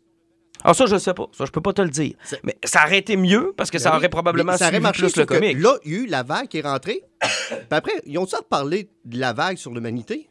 Ah, 0.64 0.74
ça, 0.74 0.86
je 0.86 0.98
sais 0.98 1.14
pas. 1.14 1.28
Ça, 1.38 1.46
je 1.46 1.52
peux 1.52 1.62
pas 1.62 1.74
te 1.74 1.82
le 1.82 1.90
dire. 1.90 2.14
Mais 2.44 2.56
ça 2.64 2.86
aurait 2.86 3.00
été 3.00 3.18
mieux 3.18 3.54
parce 3.58 3.70
que 3.72 3.80
ça 3.80 3.90
Ben 3.90 3.98
aurait 3.98 4.06
oui, 4.06 4.10
probablement 4.12 4.56
ça 4.56 4.68
aurait 4.70 4.80
marché, 4.80 5.02
plus 5.02 5.16
le 5.18 5.26
comique. 5.26 5.60
Là, 5.60 5.78
il 5.84 5.92
y 5.92 5.96
a 5.96 6.00
eu 6.00 6.06
la 6.06 6.24
vague 6.24 6.48
qui 6.48 6.60
est 6.60 6.62
rentrée. 6.62 7.04
Puis 7.50 7.58
après, 7.72 7.94
ils 8.06 8.18
ont-ils 8.18 8.36
reparlé 8.38 8.88
de 9.04 9.20
la 9.20 9.34
vague 9.34 9.58
sur 9.58 9.74
l'humanité? 9.74 10.30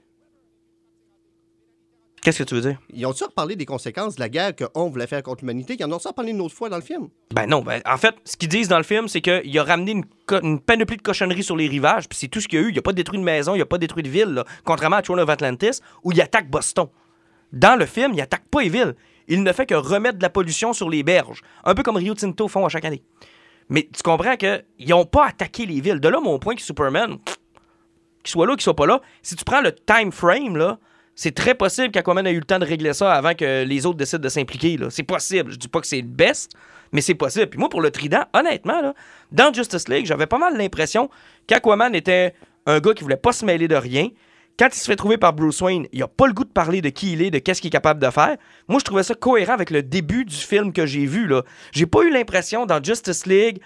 Qu'est-ce 2.23 2.39
que 2.39 2.45
tu 2.45 2.55
veux 2.55 2.61
dire? 2.61 2.79
Ils 2.95 3.05
ont-ils 3.05 3.25
reparlé 3.25 3.57
des 3.57 3.67
conséquences 3.67 4.15
de 4.15 4.21
la 4.21 4.29
guerre 4.29 4.53
qu'on 4.55 4.89
voulait 4.89 5.09
faire 5.09 5.25
contre 5.25 5.41
l'humanité? 5.41 5.75
Ils 5.77 5.85
en 5.85 5.91
ont-ils 5.91 6.07
reparlé 6.07 6.31
une 6.31 6.41
autre 6.41 6.55
fois 6.55 6.69
dans 6.69 6.77
le 6.77 6.83
film? 6.83 7.09
Ben 7.35 7.47
non, 7.47 7.63
ben, 7.63 7.83
en 7.85 7.97
fait, 7.97 8.15
ce 8.25 8.37
qu'ils 8.37 8.49
disent 8.49 8.69
dans 8.69 8.77
le 8.79 8.85
film, 8.85 9.09
c'est 9.09 9.21
qu'il 9.21 9.59
a 9.59 9.65
ramené 9.65 9.91
une, 9.91 10.61
panoplie 10.61 10.99
de 10.99 11.03
cochonneries 11.03 11.43
sur 11.43 11.57
les 11.57 11.67
rivages, 11.67 12.09
puis 12.09 12.17
c'est 12.17 12.29
tout 12.29 12.41
ce 12.41 12.47
qu'il 12.47 12.61
y 12.61 12.63
a 12.63 12.67
eu. 12.67 12.71
Il 12.71 12.79
a 12.79 12.83
pas 12.83 12.93
détruit 12.93 13.19
de 13.19 13.25
maison, 13.25 13.57
il 13.57 13.61
a 13.61 13.67
pas 13.67 13.79
détruit 13.79 14.05
de 14.05 14.09
ville, 14.09 14.35
là, 14.35 14.45
contrairement 14.65 14.97
à 14.97 15.03
Throne 15.03 15.19
of 15.19 15.29
Atlantis, 15.29 15.81
où 16.05 16.13
il 16.13 16.21
attaque 16.21 16.49
Boston. 16.49 16.87
Dans 17.53 17.77
le 17.77 17.87
film, 17.87 18.13
il 18.15 18.21
attaque 18.21 18.45
pas 18.49 18.63
les 18.63 18.69
villes. 18.69 18.95
Il 19.27 19.43
ne 19.43 19.53
fait 19.53 19.67
que 19.67 19.75
remettre 19.75 20.19
de 20.19 20.23
la 20.23 20.31
pollution 20.31 20.73
sur 20.73 20.89
les 20.89 21.03
berges, 21.03 21.43
un 21.65 21.75
peu 21.75 21.83
comme 21.83 21.97
Rio 21.97 22.15
Tinto 22.15 22.47
font 22.47 22.65
à 22.65 22.69
chaque 22.69 22.85
année. 22.85 23.03
Mais 23.69 23.89
tu 23.93 24.01
comprends 24.03 24.37
qu'ils 24.37 24.65
n'ont 24.89 25.07
pas 25.07 25.27
attaqué 25.27 25.67
les 25.67 25.81
villes. 25.81 25.99
De 25.99 26.09
là, 26.09 26.21
mon 26.21 26.39
point 26.39 26.55
que 26.55 26.63
Superman, 26.63 27.19
qu'il 28.23 28.31
soit 28.31 28.47
là 28.47 28.53
ou 28.53 28.57
qu'il 28.57 28.63
soit 28.63 28.77
pas 28.77 28.87
là, 28.87 29.01
si 29.23 29.35
tu 29.35 29.45
prends 29.45 29.61
le 29.61 29.73
time 29.73 30.13
frame, 30.13 30.57
là, 30.57 30.79
c'est 31.23 31.31
très 31.31 31.55
possible 31.55 31.93
qu'Aquaman 31.93 32.27
ait 32.27 32.33
eu 32.33 32.41
le 32.41 32.45
temps 32.45 32.59
de 32.59 32.65
régler 32.65 32.93
ça 32.95 33.13
avant 33.13 33.35
que 33.35 33.63
les 33.63 33.87
autres 33.87 33.97
décident 33.97 34.23
de 34.23 34.29
s'impliquer. 34.29 34.77
C'est 34.91 35.05
possible. 35.05 35.53
Je 35.53 35.57
dis 35.57 35.69
pas 35.69 35.81
que 35.81 35.87
c'est 35.87 36.01
le 36.01 36.09
best, 36.09 36.51
mais 36.91 37.01
c'est 37.01 37.15
possible. 37.15 37.47
Puis 37.47 37.61
moi, 37.61 37.69
pour 37.69 37.81
le 37.81 37.93
trident, 37.93 38.25
honnêtement, 38.33 38.93
dans 39.31 39.53
Justice 39.53 39.89
League, 39.89 40.05
j'avais 40.05 40.27
pas 40.27 40.39
mal 40.39 40.57
l'impression 40.57 41.11
qu'Aquaman 41.47 41.95
était 41.95 42.35
un 42.67 42.81
gars 42.81 42.93
qui 42.93 43.05
voulait 43.05 43.17
pas 43.17 43.31
se 43.31 43.45
mêler 43.45 43.69
de 43.69 43.77
rien. 43.77 44.09
Quand 44.59 44.67
il 44.73 44.77
se 44.77 44.85
fait 44.85 44.97
trouver 44.97 45.17
par 45.17 45.33
Bruce 45.33 45.61
Wayne, 45.61 45.87
il 45.93 46.03
a 46.03 46.09
pas 46.09 46.27
le 46.27 46.33
goût 46.33 46.43
de 46.45 46.51
parler 46.51 46.81
de 46.81 46.89
qui 46.89 47.13
il 47.13 47.23
est, 47.23 47.31
de 47.31 47.39
qu'est-ce 47.39 47.61
qu'il 47.61 47.69
est 47.69 47.71
capable 47.71 48.03
de 48.03 48.11
faire. 48.11 48.37
Moi, 48.67 48.81
je 48.81 48.85
trouvais 48.85 49.05
ça 49.05 49.15
cohérent 49.15 49.53
avec 49.53 49.71
le 49.71 49.85
début 49.85 50.25
du 50.25 50.35
film 50.35 50.73
que 50.73 50.87
j'ai 50.87 51.07
vu. 51.07 51.29
là. 51.29 51.43
J'ai 51.71 51.87
pas 51.87 52.03
eu 52.03 52.11
l'impression 52.11 52.67
dans 52.67 52.83
Justice 52.83 53.27
League 53.27 53.61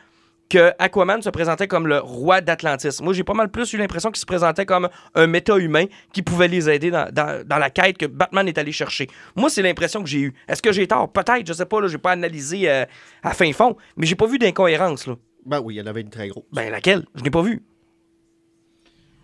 que 0.49 0.73
Aquaman 0.79 1.23
se 1.23 1.31
présentait 1.31 1.67
comme 1.67 1.87
le 1.89 1.99
roi 1.99 2.41
d'Atlantis. 2.41 2.99
Moi, 3.03 3.13
j'ai 3.13 3.25
pas 3.25 3.35
mal 3.35 3.49
plus 3.51 3.73
eu 3.73 3.79
l'impression 3.79 4.11
qu'il 4.11 4.21
se 4.21 4.27
présentait 4.27 4.65
comme 4.67 4.89
un 5.15 5.27
méta-humain 5.27 5.87
qui 6.13 6.23
pouvait 6.23 6.47
les 6.49 6.71
aider 6.71 6.91
dans, 6.91 7.11
dans- 7.13 7.45
dans 7.47 7.59
la 7.59 7.69
quête 7.71 7.99
que 7.99 8.07
Batman 8.07 8.47
est 8.47 8.57
allé 8.59 8.71
chercher. 8.73 9.09
Moi, 9.35 9.51
c'est 9.51 9.63
l'impression 9.63 10.03
que 10.03 10.09
j'ai 10.09 10.21
eue. 10.21 10.35
Est-ce 10.49 10.63
que 10.63 10.71
j'ai 10.73 10.87
tort? 10.87 11.11
Peut-être, 11.13 11.47
je 11.47 11.53
sais 11.53 11.67
pas, 11.67 11.81
là, 11.81 11.89
j'ai 11.89 11.99
pas 11.99 12.13
analysé 12.13 12.71
euh, 12.71 12.85
à 13.23 13.33
fin 13.33 13.53
fond, 13.53 13.77
mais 13.97 14.07
j'ai 14.07 14.15
pas 14.15 14.27
vu 14.27 14.39
d'incohérence, 14.39 15.07
là. 15.07 15.17
Ben 15.45 15.61
oui, 15.61 15.75
il 15.75 15.79
y 15.79 15.81
en 15.81 15.87
avait 15.87 16.01
une 16.01 16.11
très 16.11 16.29
grosse. 16.29 16.45
Ben, 16.53 16.71
laquelle? 16.71 17.05
Je 17.15 17.23
n'ai 17.23 17.31
pas 17.31 17.43
vu. 17.43 17.63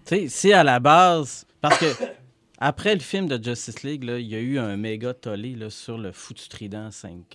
Tu 0.06 0.16
sais, 0.16 0.28
si 0.28 0.52
à 0.52 0.64
la 0.64 0.80
base. 0.80 1.44
Parce 1.60 1.78
que 1.78 1.86
après 2.64 2.94
le 2.94 3.00
film 3.00 3.26
de 3.26 3.42
Justice 3.42 3.82
League, 3.82 4.04
il 4.04 4.20
y 4.28 4.36
a 4.36 4.38
eu 4.38 4.56
un 4.56 4.76
méga 4.76 5.14
tollé 5.14 5.56
sur 5.68 5.98
le 5.98 6.12
foutu 6.12 6.48
trident 6.48 6.92
5, 6.92 7.26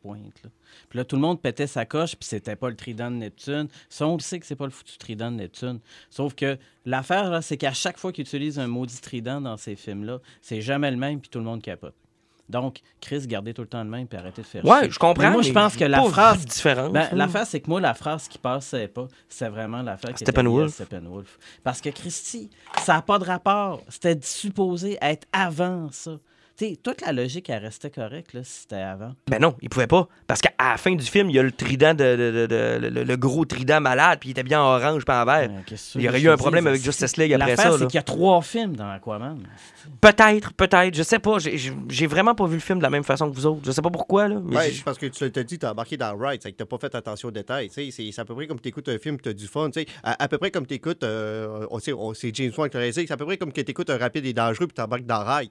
pointes. 0.00 0.42
là. 0.42 0.50
Puis 0.88 0.96
là, 0.96 1.04
tout 1.04 1.16
le 1.16 1.20
monde 1.20 1.42
pétait 1.42 1.66
sa 1.66 1.84
coche, 1.84 2.16
puis 2.16 2.26
c'était 2.26 2.56
pas 2.56 2.70
le 2.70 2.74
trident 2.74 3.10
de 3.10 3.16
Neptune. 3.16 3.68
Ça, 3.90 4.08
on 4.08 4.14
le 4.14 4.22
sait 4.22 4.40
que 4.40 4.46
c'est 4.46 4.56
pas 4.56 4.64
le 4.64 4.70
foutu 4.70 4.96
trident 4.96 5.30
de 5.30 5.36
Neptune. 5.36 5.78
Sauf 6.08 6.34
que 6.34 6.56
l'affaire, 6.86 7.42
c'est 7.42 7.58
qu'à 7.58 7.74
chaque 7.74 7.98
fois 7.98 8.12
qu'il 8.12 8.22
utilise 8.22 8.58
un 8.58 8.66
maudit 8.66 8.98
trident 8.98 9.42
dans 9.42 9.58
ces 9.58 9.76
films-là, 9.76 10.20
c'est 10.40 10.62
jamais 10.62 10.90
le 10.90 10.96
même, 10.96 11.20
puis 11.20 11.28
tout 11.28 11.38
le 11.38 11.44
monde 11.44 11.60
capote. 11.60 11.94
Donc, 12.52 12.78
Chris, 13.00 13.26
gardez 13.26 13.52
tout 13.52 13.62
le 13.62 13.68
temps 13.68 13.82
le 13.82 13.90
même, 13.90 14.06
puis 14.06 14.16
arrêtez 14.18 14.42
de 14.42 14.46
faire 14.46 14.64
Ouais, 14.64 14.82
chier. 14.82 14.90
je 14.92 14.98
comprends. 15.00 15.22
Mais 15.24 15.30
moi, 15.30 15.42
je 15.42 15.52
pense 15.52 15.76
que 15.76 15.84
la 15.84 16.02
phrase 16.04 16.44
de 16.44 16.50
différence. 16.50 16.92
ben, 16.92 17.08
l'affaire, 17.12 17.46
c'est 17.46 17.58
que 17.60 17.68
moi, 17.68 17.80
la 17.80 17.94
phrase 17.94 18.28
qui 18.28 18.38
passait 18.38 18.86
pas, 18.88 19.08
c'est 19.28 19.48
vraiment 19.48 19.82
l'affaire 19.82 20.10
qui 20.14 20.22
était 20.22 20.30
Steppenwolf. 20.30 20.68
à 20.68 20.84
Steppenwolf. 20.84 21.38
Parce 21.64 21.80
que 21.80 21.88
Christy, 21.88 22.48
ça 22.82 22.94
n'a 22.94 23.02
pas 23.02 23.18
de 23.18 23.24
rapport. 23.24 23.82
C'était 23.88 24.18
supposé 24.22 24.98
être 25.02 25.26
avant 25.32 25.88
ça. 25.90 26.12
Tu 26.56 26.66
sais, 26.68 26.76
toute 26.82 27.00
la 27.00 27.12
logique, 27.12 27.48
elle 27.48 27.62
restait 27.62 27.90
correcte 27.90 28.34
là, 28.34 28.44
si 28.44 28.60
c'était 28.62 28.76
avant. 28.76 29.14
Ben 29.30 29.40
non, 29.40 29.54
il 29.62 29.70
pouvait 29.70 29.86
pas. 29.86 30.06
Parce 30.26 30.40
qu'à 30.42 30.50
la 30.60 30.76
fin 30.76 30.94
du 30.94 31.04
film, 31.04 31.30
il 31.30 31.36
y 31.36 31.38
a 31.38 31.42
le 31.42 31.50
trident, 31.50 31.94
de, 31.94 32.04
de- 32.16 32.46
de- 32.46 32.46
de- 32.46 32.88
le, 32.88 33.04
le 33.04 33.16
gros 33.16 33.44
trident 33.46 33.80
malade, 33.80 34.18
puis 34.20 34.28
il 34.28 34.32
était 34.32 34.42
bien 34.42 34.60
en 34.62 34.66
orange, 34.76 35.04
pas 35.06 35.22
en 35.22 35.24
vert. 35.24 35.48
Euh, 35.50 35.74
Il 35.94 36.02
y 36.02 36.08
aurait 36.08 36.20
eu 36.20 36.28
un 36.28 36.36
problème 36.36 36.66
avec 36.66 36.82
Justice 36.82 37.16
League 37.16 37.32
après 37.32 37.50
L'affaire, 37.50 37.72
ça, 37.72 37.78
c'est 37.78 37.86
qu'il 37.86 37.94
y 37.94 37.98
a 37.98 38.02
trois 38.02 38.42
films 38.42 38.76
dans 38.76 38.90
Aquaman. 38.90 39.38
Peut-être, 40.00 40.52
peut-être, 40.52 40.94
je 40.94 41.02
sais 41.02 41.18
pas. 41.18 41.38
J'ai- 41.38 42.06
vraiment 42.06 42.34
pas 42.34 42.46
vu 42.46 42.54
le 42.54 42.60
film 42.60 42.78
de 42.78 42.82
la 42.82 42.90
même 42.90 43.04
façon 43.04 43.30
que 43.30 43.34
vous 43.34 43.46
autres. 43.46 43.60
Je 43.64 43.70
sais 43.72 43.82
pas 43.82 43.90
pourquoi, 43.90 44.28
là. 44.28 44.36
Mais 44.44 44.56
Ouais, 44.56 44.70
j'ai- 44.70 44.82
parce 44.82 44.98
que 44.98 45.06
tu 45.06 45.24
l'as 45.24 45.42
dit, 45.44 45.58
tu 45.58 45.64
as 45.66 45.70
embarqué 45.72 45.96
dans 45.96 46.12
le 46.14 46.26
ride, 46.26 46.40
c'est 46.42 46.52
que 46.52 46.56
tu 46.62 46.66
pas 46.66 46.78
fait 46.78 46.94
attention 46.94 47.28
aux 47.28 47.32
détails. 47.32 47.70
C'est 47.72 47.90
c'est 47.90 48.18
à 48.18 48.24
peu 48.24 48.34
près 48.34 48.46
comme 48.46 48.60
tu 48.60 48.68
écoutes 48.68 48.88
un 48.88 48.98
film, 48.98 49.18
tu 49.20 49.28
as 49.30 49.32
du 49.32 49.46
fun. 49.46 49.70
À, 50.02 50.22
à 50.24 50.28
peu 50.28 50.38
près 50.38 50.50
comme 50.50 50.66
tu 50.66 50.74
écoutes, 50.74 51.04
c'est 52.14 52.34
James 52.34 52.52
Wan 52.56 52.68
qui 52.70 52.76
l'a 52.76 52.90
dit, 52.90 52.92
c'est 52.92 53.10
à 53.10 53.16
peu 53.16 53.24
près 53.24 53.36
comme 53.38 53.52
que 53.52 53.60
tu 53.60 53.70
écoutes 53.70 53.90
un 53.90 53.98
rapide 53.98 54.26
et 54.26 54.32
dangereux 54.32 54.66
puis 54.66 54.74
tu 54.74 54.82
embarques 54.82 55.06
dans 55.06 55.22
le 55.24 55.30
ride. 55.30 55.50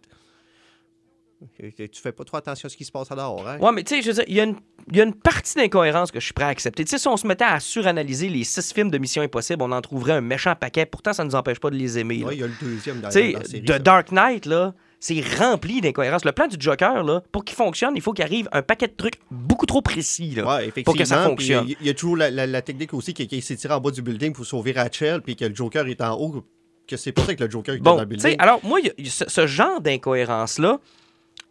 Tu 1.57 1.87
fais 2.01 2.11
pas 2.11 2.23
trop 2.23 2.37
attention 2.37 2.67
à 2.67 2.69
ce 2.69 2.77
qui 2.77 2.85
se 2.85 2.91
passe 2.91 3.11
à 3.11 3.15
dehors. 3.15 3.47
Hein? 3.47 3.57
Ouais, 3.59 3.71
mais 3.73 3.83
tu 3.83 3.95
sais, 3.95 4.01
je 4.01 4.07
veux 4.07 4.13
dire, 4.13 4.23
il 4.27 4.35
y, 4.35 4.39
a 4.39 4.43
une- 4.43 4.57
il 4.91 4.97
y 4.97 5.01
a 5.01 5.03
une 5.03 5.13
partie 5.13 5.55
d'incohérence 5.55 6.11
que 6.11 6.19
je 6.19 6.25
suis 6.25 6.33
prêt 6.33 6.45
à 6.45 6.49
accepter. 6.49 6.83
Tu 6.85 6.91
sais, 6.91 6.97
si 6.99 7.07
on 7.07 7.17
se 7.17 7.25
mettait 7.25 7.45
à 7.45 7.59
suranalyser 7.59 8.29
les 8.29 8.43
six 8.43 8.71
films 8.73 8.91
de 8.91 8.97
Mission 8.97 9.21
Impossible, 9.23 9.61
on 9.63 9.71
en 9.71 9.81
trouverait 9.81 10.13
un 10.13 10.21
méchant 10.21 10.53
paquet. 10.55 10.85
Pourtant, 10.85 11.13
ça 11.13 11.23
ne 11.23 11.29
nous 11.29 11.35
empêche 11.35 11.59
pas 11.59 11.69
de 11.69 11.75
les 11.75 11.97
aimer. 11.97 12.23
Ouais, 12.23 12.35
il 12.35 12.41
y 12.41 12.43
a 12.43 12.47
le 12.47 12.53
deuxième 12.61 12.99
dans, 13.01 13.09
Tu 13.09 13.13
sais, 13.13 13.31
dans 13.33 13.39
la 13.39 13.45
série. 13.45 13.63
The. 13.65 13.71
Dark 13.81 14.11
Knight, 14.11 14.45
là, 14.45 14.73
c'est 14.99 15.19
rempli 15.39 15.81
d'incohérences. 15.81 16.25
Le 16.25 16.31
plan 16.31 16.45
du 16.47 16.57
Joker, 16.59 17.03
là, 17.03 17.23
pour 17.31 17.43
qu'il 17.43 17.55
fonctionne, 17.55 17.93
il 17.95 18.01
faut 18.03 18.13
qu'il 18.13 18.23
arrive 18.23 18.47
un 18.51 18.61
paquet 18.61 18.87
de 18.87 18.93
trucs 18.95 19.15
beaucoup 19.31 19.65
trop 19.65 19.81
précis, 19.81 20.35
là, 20.35 20.45
Ouais, 20.45 20.61
effectivement. 20.67 20.83
pour 20.83 20.95
que 20.95 21.05
ça 21.05 21.23
fonctionne. 21.23 21.65
Il 21.79 21.87
y, 21.87 21.89
a 21.89 21.93
toujours 21.95 22.17
la, 22.17 22.29
la- 22.29 22.45
la 22.45 22.61
technique 22.61 22.93
aussi 22.93 23.13
qui, 23.15 23.27
qui 23.27 23.41
s'est 23.41 23.55
tiré 23.55 23.73
en 23.73 23.79
bas 23.81 23.89
du 23.89 24.03
building 24.03 24.31
pour 24.33 24.45
sauver 24.45 24.73
Rachel, 24.73 25.21
puis 25.21 25.35
que 25.35 25.45
le 25.45 25.55
Joker 25.55 25.87
est 25.87 26.01
en 26.01 26.13
haut. 26.19 26.43
que 26.87 26.97
c'est 26.97 27.13
pas 27.13 27.23
ça 27.23 27.33
que 27.33 27.43
le 27.43 27.49
Joker 27.49 27.77
Bon, 27.79 27.93
dans 27.95 27.99
le 28.01 28.05
building. 28.05 28.35
alors 28.37 28.59
moi, 28.65 28.79
il 28.81 28.87
y 28.87 28.89
a- 28.89 28.93
il 28.97 29.05
y 29.05 29.07
a 29.07 29.11
ce, 29.11 29.23
ce 29.29 29.47
genre 29.47 29.79
d'incohérence-là, 29.79 30.79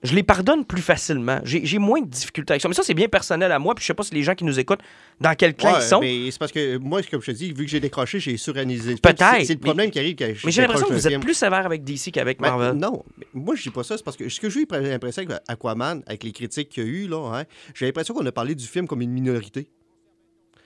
je 0.03 0.15
les 0.15 0.23
pardonne 0.23 0.65
plus 0.65 0.81
facilement. 0.81 1.41
J'ai 1.45 1.79
moins 1.79 2.01
de 2.01 2.07
difficultés 2.07 2.53
avec 2.53 2.63
ça. 2.63 2.69
Mais 2.69 2.75
ça, 2.75 2.83
c'est 2.83 2.95
bien 2.95 3.09
personnel 3.09 3.53
à 3.53 3.59
moi. 3.59 3.75
Puis 3.75 3.83
je 3.83 3.89
sais 3.89 3.95
pas 3.95 4.03
si 4.03 4.15
les 4.15 4.23
gens 4.23 4.35
qui 4.35 4.45
nous 4.45 4.59
écoutent, 4.59 4.81
dans 5.21 5.35
quel 5.35 5.55
clan 5.55 5.73
Ouais, 5.75 5.79
ils 5.81 5.87
sont. 5.89 6.01
mais 6.01 6.31
c'est 6.31 6.39
parce 6.39 6.53
que 6.53 6.79
moi, 6.79 7.03
comme 7.03 7.21
je 7.21 7.27
te 7.27 7.37
dis, 7.37 7.53
vu 7.53 7.65
que 7.67 7.71
j'ai 7.71 7.81
décroché, 7.81 8.19
j'ai 8.19 8.37
suranalysé. 8.39 8.95
Peut-être, 8.97 9.19
C'est 9.45 9.49
le 9.55 9.55
mais- 9.55 9.57
problème 9.65 9.91
qui 9.91 9.99
arrive 9.99 10.17
quand 10.17 10.33
je 10.35 10.47
Mais 10.47 10.53
j'ai 10.53 10.63
l'impression 10.63 10.87
que 10.89 10.95
vous 10.95 11.07
êtes 11.07 11.21
plus 11.21 11.35
sévère 11.35 11.67
avec 11.67 11.85
DC 11.85 12.11
qu'avec 12.13 12.41
Ben, 12.41 12.49
Marvel. 12.49 12.73
non, 12.79 13.05
mais 13.19 13.27
moi 13.35 13.55
je 13.57 13.63
dis 13.63 13.71
pas 13.71 13.83
ça, 13.83 13.97
c'est 13.99 14.03
parce 14.05 14.17
que 14.17 14.27
ce 14.29 14.41
que 14.41 14.49
j'ai 14.49 14.61
eu 14.61 14.67
l'impression 14.71 15.23
avec 15.23 15.39
Aquaman, 15.49 16.03
avec 16.07 16.25
les 16.25 16.33
critiques 16.33 16.71
qu'il 16.71 16.83
y 16.83 16.87
a 16.87 16.89
eu, 16.89 17.07
là, 17.07 17.39
hein, 17.41 17.45
j'ai 17.75 17.85
l'impression 17.87 18.15
qu'on 18.15 18.25
a 18.25 18.33
parlé 18.33 18.55
du 18.55 18.67
film 18.67 18.87
comme 18.87 19.03
une 19.03 19.11
minorité. 19.13 19.69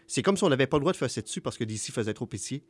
C'est 0.07 0.23
comme 0.23 0.37
si 0.37 0.44
on 0.44 0.49
n'avait 0.49 0.66
pas 0.66 0.77
le 0.77 0.83
droit 0.83 0.92
de 0.92 0.97
faire 0.99 1.09
dessus 1.09 1.40
parce 1.40 1.57
que 1.59 1.64
DC 1.64 1.90
faisait 1.92 2.14
trop 2.14 2.27
pitié. 2.27 2.62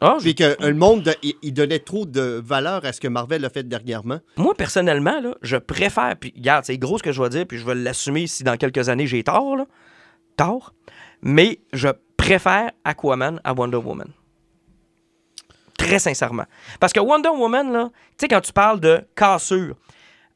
Ah, 0.00 0.16
je- 0.18 0.24
Puis 0.24 0.34
que 0.34 0.56
le 0.60 0.74
monde, 0.74 1.02
de- 1.04 1.14
il, 1.22 1.34
il 1.42 1.52
donnait 1.54 1.78
trop 1.78 2.04
de 2.04 2.42
valeur 2.44 2.84
à 2.84 2.92
ce 2.92 3.00
que 3.00 3.08
Marvel 3.08 3.44
a 3.44 3.48
fait 3.50 3.62
dernièrement. 3.66 4.18
Moi, 4.36 4.54
personnellement, 4.54 5.20
là, 5.20 5.34
je 5.42 5.56
préfère. 5.56 6.16
Puis, 6.18 6.32
regarde, 6.36 6.64
c'est 6.64 6.76
gros 6.78 6.98
ce 6.98 7.02
que 7.02 7.12
je 7.12 7.22
vais 7.22 7.28
dire, 7.28 7.46
puis 7.46 7.58
je 7.58 7.64
vais 7.64 7.74
l'assumer 7.74 8.26
si 8.26 8.42
dans 8.44 8.56
quelques 8.56 8.88
années 8.88 9.06
j'ai 9.06 9.22
tort, 9.22 9.56
là. 9.56 9.66
Tort. 10.36 10.74
Mais 11.22 11.60
je 11.72 11.88
préfère 12.16 12.70
Aquaman 12.84 13.40
à 13.44 13.52
Wonder 13.54 13.76
Woman. 13.76 14.08
Très 15.78 15.98
sincèrement. 15.98 16.44
Parce 16.80 16.92
que 16.92 17.00
Wonder 17.00 17.28
Woman, 17.30 17.72
là, 17.72 17.90
tu 17.92 18.12
sais, 18.22 18.28
quand 18.28 18.40
tu 18.40 18.52
parles 18.52 18.80
de 18.80 19.00
cassure, 19.14 19.76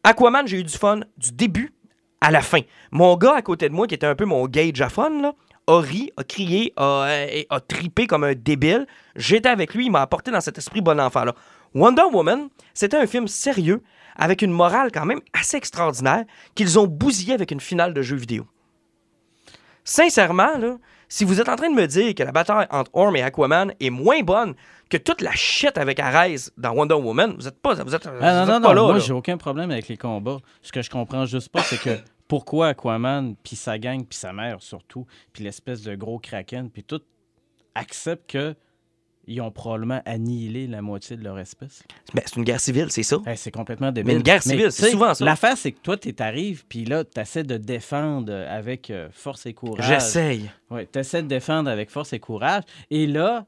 Aquaman, 0.04 0.46
j'ai 0.46 0.60
eu 0.60 0.64
du 0.64 0.76
fun 0.76 1.00
du 1.16 1.32
début 1.32 1.72
à 2.20 2.30
la 2.30 2.42
fin. 2.42 2.60
Mon 2.90 3.16
gars 3.16 3.34
à 3.36 3.42
côté 3.42 3.68
de 3.68 3.74
moi, 3.74 3.86
qui 3.86 3.94
était 3.94 4.06
un 4.06 4.14
peu 4.14 4.24
mon 4.24 4.46
à 4.82 4.88
fun, 4.88 5.10
là, 5.20 5.32
a 5.68 5.80
ri, 5.80 6.10
a 6.16 6.24
crié, 6.24 6.72
a, 6.76 7.04
euh, 7.04 7.42
a 7.50 7.60
tripé 7.60 8.06
comme 8.08 8.24
un 8.24 8.34
débile. 8.34 8.86
J'étais 9.14 9.48
avec 9.50 9.74
lui, 9.74 9.86
il 9.86 9.90
m'a 9.90 10.00
apporté 10.02 10.30
dans 10.30 10.40
cet 10.40 10.58
esprit 10.58 10.80
bon 10.80 10.98
enfant-là. 10.98 11.34
Wonder 11.74 12.02
Woman, 12.12 12.48
c'était 12.74 12.96
un 12.96 13.06
film 13.06 13.28
sérieux, 13.28 13.82
avec 14.16 14.42
une 14.42 14.50
morale 14.50 14.90
quand 14.92 15.04
même 15.04 15.20
assez 15.32 15.56
extraordinaire, 15.56 16.24
qu'ils 16.54 16.78
ont 16.78 16.86
bousillé 16.86 17.34
avec 17.34 17.50
une 17.52 17.60
finale 17.60 17.94
de 17.94 18.02
jeu 18.02 18.16
vidéo. 18.16 18.46
Sincèrement, 19.84 20.58
là, 20.58 20.76
si 21.08 21.24
vous 21.24 21.40
êtes 21.40 21.48
en 21.48 21.56
train 21.56 21.70
de 21.70 21.74
me 21.74 21.86
dire 21.86 22.14
que 22.14 22.22
la 22.22 22.32
bataille 22.32 22.66
entre 22.70 22.90
Orm 22.94 23.14
et 23.16 23.22
Aquaman 23.22 23.72
est 23.80 23.90
moins 23.90 24.20
bonne 24.22 24.54
que 24.90 24.96
toute 24.96 25.20
la 25.22 25.32
shit 25.32 25.76
avec 25.78 26.00
Ares 26.00 26.50
dans 26.56 26.72
Wonder 26.72 26.94
Woman, 26.94 27.34
vous 27.38 27.48
êtes 27.48 27.60
pas, 27.60 27.74
vous 27.74 27.94
êtes, 27.94 28.06
vous 28.06 28.12
Ah, 28.20 28.34
non, 28.34 28.42
êtes 28.42 28.48
non, 28.48 28.68
pas 28.68 28.74
non, 28.74 28.86
là. 28.86 28.92
moi, 28.92 28.98
j'ai 28.98 29.12
aucun 29.12 29.36
problème 29.36 29.70
avec 29.70 29.88
les 29.88 29.96
combats. 29.96 30.38
Ce 30.62 30.72
que 30.72 30.82
je 30.82 30.90
comprends 30.90 31.24
juste 31.26 31.48
pas, 31.50 31.62
c'est 31.62 31.80
que 31.80 31.90
pourquoi 32.28 32.68
Aquaman, 32.68 33.34
puis 33.42 33.56
sa 33.56 33.78
gang, 33.78 34.04
puis 34.04 34.18
sa 34.18 34.32
mère 34.32 34.62
surtout, 34.62 35.06
puis 35.32 35.42
l'espèce 35.42 35.82
de 35.82 35.94
gros 35.94 36.18
kraken, 36.18 36.70
puis 36.70 36.84
tout, 36.84 37.00
acceptent 37.74 38.30
que 38.30 38.54
ils 39.28 39.42
ont 39.42 39.50
probablement 39.50 40.00
annihilé 40.06 40.66
la 40.66 40.80
moitié 40.80 41.16
de 41.16 41.22
leur 41.22 41.38
espèce. 41.38 41.82
Ben, 42.14 42.22
c'est 42.24 42.36
une 42.36 42.44
guerre 42.44 42.60
civile, 42.60 42.90
c'est 42.90 43.02
ça. 43.02 43.18
Hey, 43.26 43.36
c'est 43.36 43.50
complètement 43.50 43.92
débile. 43.92 44.06
Mais 44.06 44.16
une 44.16 44.22
guerre 44.22 44.42
civile, 44.42 44.72
c'est 44.72 44.90
souvent 44.90 45.12
ça. 45.12 45.22
L'affaire, 45.22 45.56
c'est 45.56 45.72
que 45.72 45.80
toi, 45.80 45.98
tu 45.98 46.14
arrives, 46.18 46.64
puis 46.66 46.86
là, 46.86 47.04
tu 47.04 47.20
essaies 47.20 47.44
de 47.44 47.58
défendre 47.58 48.32
avec 48.32 48.90
euh, 48.90 49.08
force 49.12 49.44
et 49.44 49.52
courage. 49.52 49.86
J'essaye. 49.86 50.50
Oui, 50.70 50.86
tu 50.90 50.98
essaies 50.98 51.22
de 51.22 51.28
défendre 51.28 51.70
avec 51.70 51.90
force 51.90 52.14
et 52.14 52.20
courage. 52.20 52.62
Et 52.90 53.06
là, 53.06 53.44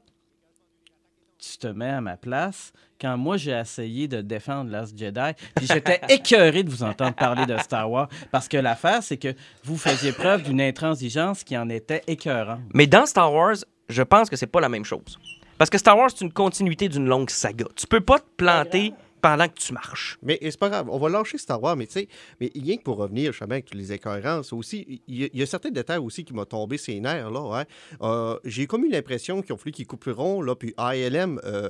tu 1.41 1.57
te 1.57 1.67
mets 1.67 1.89
à 1.89 2.01
ma 2.01 2.17
place 2.17 2.71
quand 2.99 3.17
moi 3.17 3.35
j'ai 3.35 3.51
essayé 3.51 4.07
de 4.07 4.21
défendre 4.21 4.69
Last 4.69 4.97
Jedi. 4.97 5.31
Puis 5.55 5.65
j'étais 5.65 5.99
écœuré 6.09 6.63
de 6.63 6.69
vous 6.69 6.83
entendre 6.83 7.15
parler 7.15 7.47
de 7.47 7.57
Star 7.57 7.89
Wars. 7.89 8.07
Parce 8.29 8.47
que 8.47 8.57
l'affaire, 8.57 9.01
c'est 9.01 9.17
que 9.17 9.33
vous 9.63 9.75
faisiez 9.77 10.11
preuve 10.11 10.43
d'une 10.43 10.61
intransigeance 10.61 11.43
qui 11.43 11.57
en 11.57 11.67
était 11.69 12.03
écœurante. 12.05 12.59
Mais 12.73 12.85
dans 12.85 13.07
Star 13.07 13.33
Wars, 13.33 13.55
je 13.89 14.03
pense 14.03 14.29
que 14.29 14.35
c'est 14.35 14.47
pas 14.47 14.61
la 14.61 14.69
même 14.69 14.85
chose. 14.85 15.17
Parce 15.57 15.69
que 15.69 15.79
Star 15.79 15.97
Wars, 15.97 16.09
c'est 16.15 16.23
une 16.23 16.31
continuité 16.31 16.89
d'une 16.89 17.07
longue 17.07 17.29
saga. 17.29 17.65
Tu 17.75 17.87
peux 17.87 18.01
pas 18.01 18.19
te 18.19 18.25
planter 18.37 18.93
pendant 19.21 19.47
que 19.47 19.53
tu 19.59 19.73
marches. 19.73 20.17
Mais 20.23 20.39
c'est 20.41 20.57
pas 20.59 20.69
grave, 20.69 20.87
on 20.89 20.97
va 20.97 21.09
lâcher 21.09 21.37
Star 21.37 21.61
Wars, 21.61 21.75
mais 21.77 21.85
tu 21.87 21.93
sais, 21.93 22.07
mais 22.39 22.51
rien 22.55 22.77
que 22.77 22.83
pour 22.83 22.97
revenir, 22.97 23.31
justement, 23.31 23.51
avec 23.51 23.65
toutes 23.65 23.79
les 23.79 23.91
incohérences, 23.91 24.51
aussi, 24.53 25.01
il 25.07 25.29
y, 25.35 25.41
a- 25.41 25.45
certains 25.45 25.69
détails 25.71 25.99
aussi 25.99 26.23
qui 26.25 26.33
m'ont 26.33 26.45
tombé 26.45 26.77
ses 26.77 26.99
nerfs, 26.99 27.29
là, 27.29 27.59
hein. 27.61 27.65
Euh, 28.01 28.39
J'ai 28.45 28.67
comme 28.67 28.85
eu 28.85 28.89
l'impression 28.89 29.41
qu'ils 29.41 29.53
ont 29.53 29.57
fallu 29.57 29.71
qu'ils 29.71 29.87
couperont, 29.87 30.41
là, 30.41 30.55
puis 30.55 30.73
ALM 30.77 31.39
euh, 31.43 31.69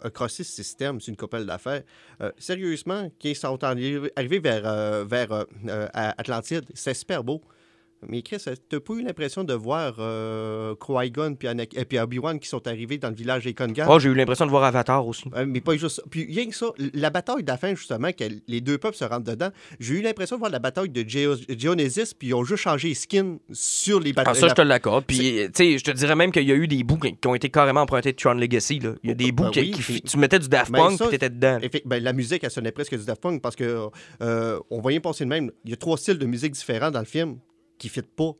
a 0.00 0.10
crossé 0.10 0.44
ce 0.44 0.52
système, 0.52 1.00
c'est 1.00 1.10
une 1.10 1.16
couple 1.16 1.44
d'affaires. 1.44 1.82
Euh, 2.20 2.30
sérieusement, 2.38 3.10
qu'ils 3.18 3.36
sont 3.36 3.56
arri- 3.58 4.10
arrivés 4.16 4.38
vers, 4.38 4.62
euh, 4.66 5.04
vers 5.04 5.44
Atlantide, 5.94 6.64
c'est 6.74 6.94
super 6.94 7.24
beau. 7.24 7.42
Mais 8.08 8.22
Chris, 8.22 8.38
t'as 8.68 8.80
pas 8.80 8.94
eu 8.94 9.02
l'impression 9.02 9.44
de 9.44 9.54
voir 9.54 9.94
euh, 9.98 10.74
Qui-Gon 10.74 11.36
Anakin- 11.42 11.78
euh, 11.78 11.84
puis 11.88 11.98
Obi-Wan 11.98 12.40
qui 12.40 12.48
sont 12.48 12.66
arrivés 12.66 12.98
dans 12.98 13.10
le 13.10 13.14
village 13.14 13.44
des 13.44 13.54
Kongan? 13.54 13.86
Oh, 13.88 13.98
j'ai 13.98 14.08
eu 14.08 14.14
l'impression 14.14 14.44
de 14.44 14.50
voir 14.50 14.64
Avatar 14.64 15.06
aussi. 15.06 15.24
Euh, 15.36 15.44
mais 15.46 15.60
pas 15.60 15.76
juste 15.76 15.96
ça. 15.96 16.02
Puis 16.10 16.24
rien 16.26 16.46
que 16.48 16.54
ça, 16.54 16.66
la 16.94 17.10
bataille 17.10 17.42
de 17.44 17.48
la 17.48 17.56
fin, 17.56 17.74
justement, 17.74 18.10
que 18.12 18.24
les 18.48 18.60
deux 18.60 18.78
peuples 18.78 18.96
se 18.96 19.04
rentrent 19.04 19.24
dedans, 19.30 19.50
j'ai 19.78 19.94
eu 19.94 20.02
l'impression 20.02 20.36
de 20.36 20.40
voir 20.40 20.50
la 20.50 20.58
bataille 20.58 20.88
de 20.88 21.02
Geo- 21.08 21.36
Geonesis, 21.56 22.14
puis 22.18 22.28
ils 22.28 22.34
ont 22.34 22.44
juste 22.44 22.62
changé 22.62 22.88
les 22.88 22.94
skins 22.94 23.38
sur 23.52 24.00
les 24.00 24.10
Ah, 24.16 24.24
batailles. 24.24 24.40
ça, 24.40 24.48
je 24.48 24.54
te 24.54 24.62
l'accorde. 24.62 25.04
Puis, 25.06 25.18
tu 25.18 25.50
sais, 25.54 25.78
je 25.78 25.84
te 25.84 25.90
dirais 25.92 26.16
même 26.16 26.32
qu'il 26.32 26.42
y 26.48 26.52
a 26.52 26.56
eu 26.56 26.66
des 26.66 26.82
bouts 26.82 26.98
qui 26.98 27.28
ont 27.28 27.34
été 27.34 27.50
carrément 27.50 27.82
empruntés 27.82 28.12
de 28.12 28.16
Tron 28.16 28.34
Legacy. 28.34 28.80
Là. 28.80 28.94
Il 29.04 29.10
y 29.10 29.12
a 29.12 29.14
des 29.14 29.30
bouts 29.32 29.44
Ben 29.44 29.50
qui, 29.50 29.60
oui, 29.60 29.70
qui- 29.70 29.82
puis- 29.82 30.02
tu 30.02 30.18
mettais 30.18 30.38
du 30.38 30.48
Daft 30.48 30.72
Ben, 30.72 30.78
Punk 30.78 30.98
ça, 30.98 31.04
puis 31.06 31.12
t'étais 31.18 31.30
dedans. 31.30 31.58
Ben, 31.84 32.02
la 32.02 32.12
musique, 32.12 32.42
elle 32.42 32.50
sonnait 32.50 32.72
presque 32.72 32.98
du 32.98 33.04
Daft 33.04 33.22
Punk 33.22 33.40
parce 33.40 33.54
que 33.56 33.88
euh, 34.22 34.58
on 34.70 34.80
voyait 34.80 35.00
passer 35.00 35.24
le 35.24 35.28
même. 35.30 35.50
Il 35.64 35.70
y 35.70 35.74
a 35.74 35.76
trois 35.76 35.96
styles 35.96 36.18
de 36.18 36.26
musique 36.26 36.52
différents 36.52 36.90
dans 36.90 36.98
le 36.98 37.04
film 37.04 37.36
qui 37.82 37.88
ne 37.88 37.92
fitent 38.02 38.14
pas. 38.14 38.32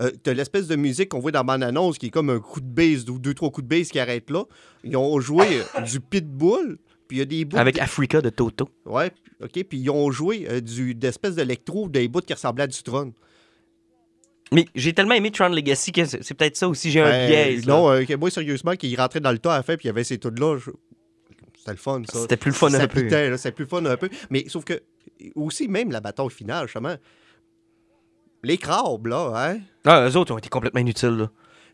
Euh, 0.00 0.10
T'as 0.22 0.32
l'espèce 0.34 0.66
de 0.66 0.76
musique 0.76 1.10
qu'on 1.10 1.20
voit 1.20 1.30
dans 1.30 1.44
mon 1.44 1.62
annonce 1.62 1.98
qui 1.98 2.06
est 2.06 2.10
comme 2.10 2.30
un 2.30 2.40
coup 2.40 2.60
de 2.60 2.66
base 2.66 3.08
ou 3.08 3.18
deux, 3.18 3.34
trois 3.34 3.50
coups 3.50 3.66
de 3.68 3.76
base 3.76 3.88
qui 3.88 3.98
arrêtent 4.00 4.30
là. 4.30 4.44
Ils 4.84 4.96
ont 4.96 5.18
joué 5.20 5.46
euh, 5.76 5.80
du 5.86 6.00
Pitbull, 6.00 6.78
puis 7.06 7.16
il 7.16 7.20
y 7.20 7.22
a 7.22 7.24
des 7.24 7.44
bouts. 7.44 7.56
Avec 7.56 7.78
Africa 7.78 8.20
de 8.20 8.28
Toto. 8.30 8.68
Ouais, 8.86 9.12
OK. 9.42 9.52
Puis 9.64 9.78
ils 9.78 9.90
ont 9.90 10.10
joué 10.10 10.46
euh, 10.50 10.60
du, 10.60 10.94
d'espèces 10.94 11.36
d'électro, 11.36 11.88
des 11.88 12.08
bouts 12.08 12.20
qui 12.20 12.32
ressemblaient 12.34 12.64
à 12.64 12.66
du 12.66 12.82
trône. 12.82 13.12
Mais 14.50 14.64
j'ai 14.74 14.94
tellement 14.94 15.14
aimé 15.14 15.30
Tron 15.30 15.48
Legacy 15.50 15.92
que 15.92 16.04
c'est 16.06 16.32
peut-être 16.34 16.56
ça 16.56 16.68
aussi. 16.68 16.90
J'ai 16.90 17.00
un 17.02 17.10
Ben, 17.10 17.28
biais. 17.28 17.60
Non, 17.66 17.90
euh, 17.90 18.04
moi, 18.18 18.30
sérieusement, 18.30 18.74
qu'il 18.76 18.98
rentrait 18.98 19.20
dans 19.20 19.32
le 19.32 19.38
tas 19.38 19.52
à 19.52 19.56
la 19.58 19.62
fin, 19.62 19.76
puis 19.76 19.84
il 19.84 19.88
y 19.88 19.90
avait 19.90 20.04
ces 20.04 20.18
tunes-là. 20.18 20.56
je- 20.58 20.70
C'était 21.58 21.72
le 21.72 21.76
fun, 21.76 22.02
ça. 22.10 22.20
C'était 22.22 22.38
plus 22.38 22.50
le 22.50 22.54
fun 22.56 22.70
ça 22.70 22.82
un 22.82 22.88
peu. 22.88 23.02
pitait, 23.02 23.36
C'était 23.36 23.52
plus 23.52 23.64
le 23.64 23.68
fun 23.68 23.84
un 23.84 23.96
peu. 23.98 24.08
Mais 24.30 24.44
sauf 24.48 24.64
que, 24.64 24.80
aussi, 25.34 25.68
même 25.68 25.90
la 25.90 26.00
bataille 26.00 26.30
finale, 26.30 26.66
justement, 26.66 26.96
les 28.42 28.58
crabes, 28.58 29.06
là, 29.06 29.32
hein? 29.34 29.58
Ah, 29.84 30.06
eux 30.08 30.16
autres 30.16 30.34
ont 30.34 30.38
été 30.38 30.48
complètement 30.48 30.80
inutiles. 30.80 31.16
Là. 31.16 31.30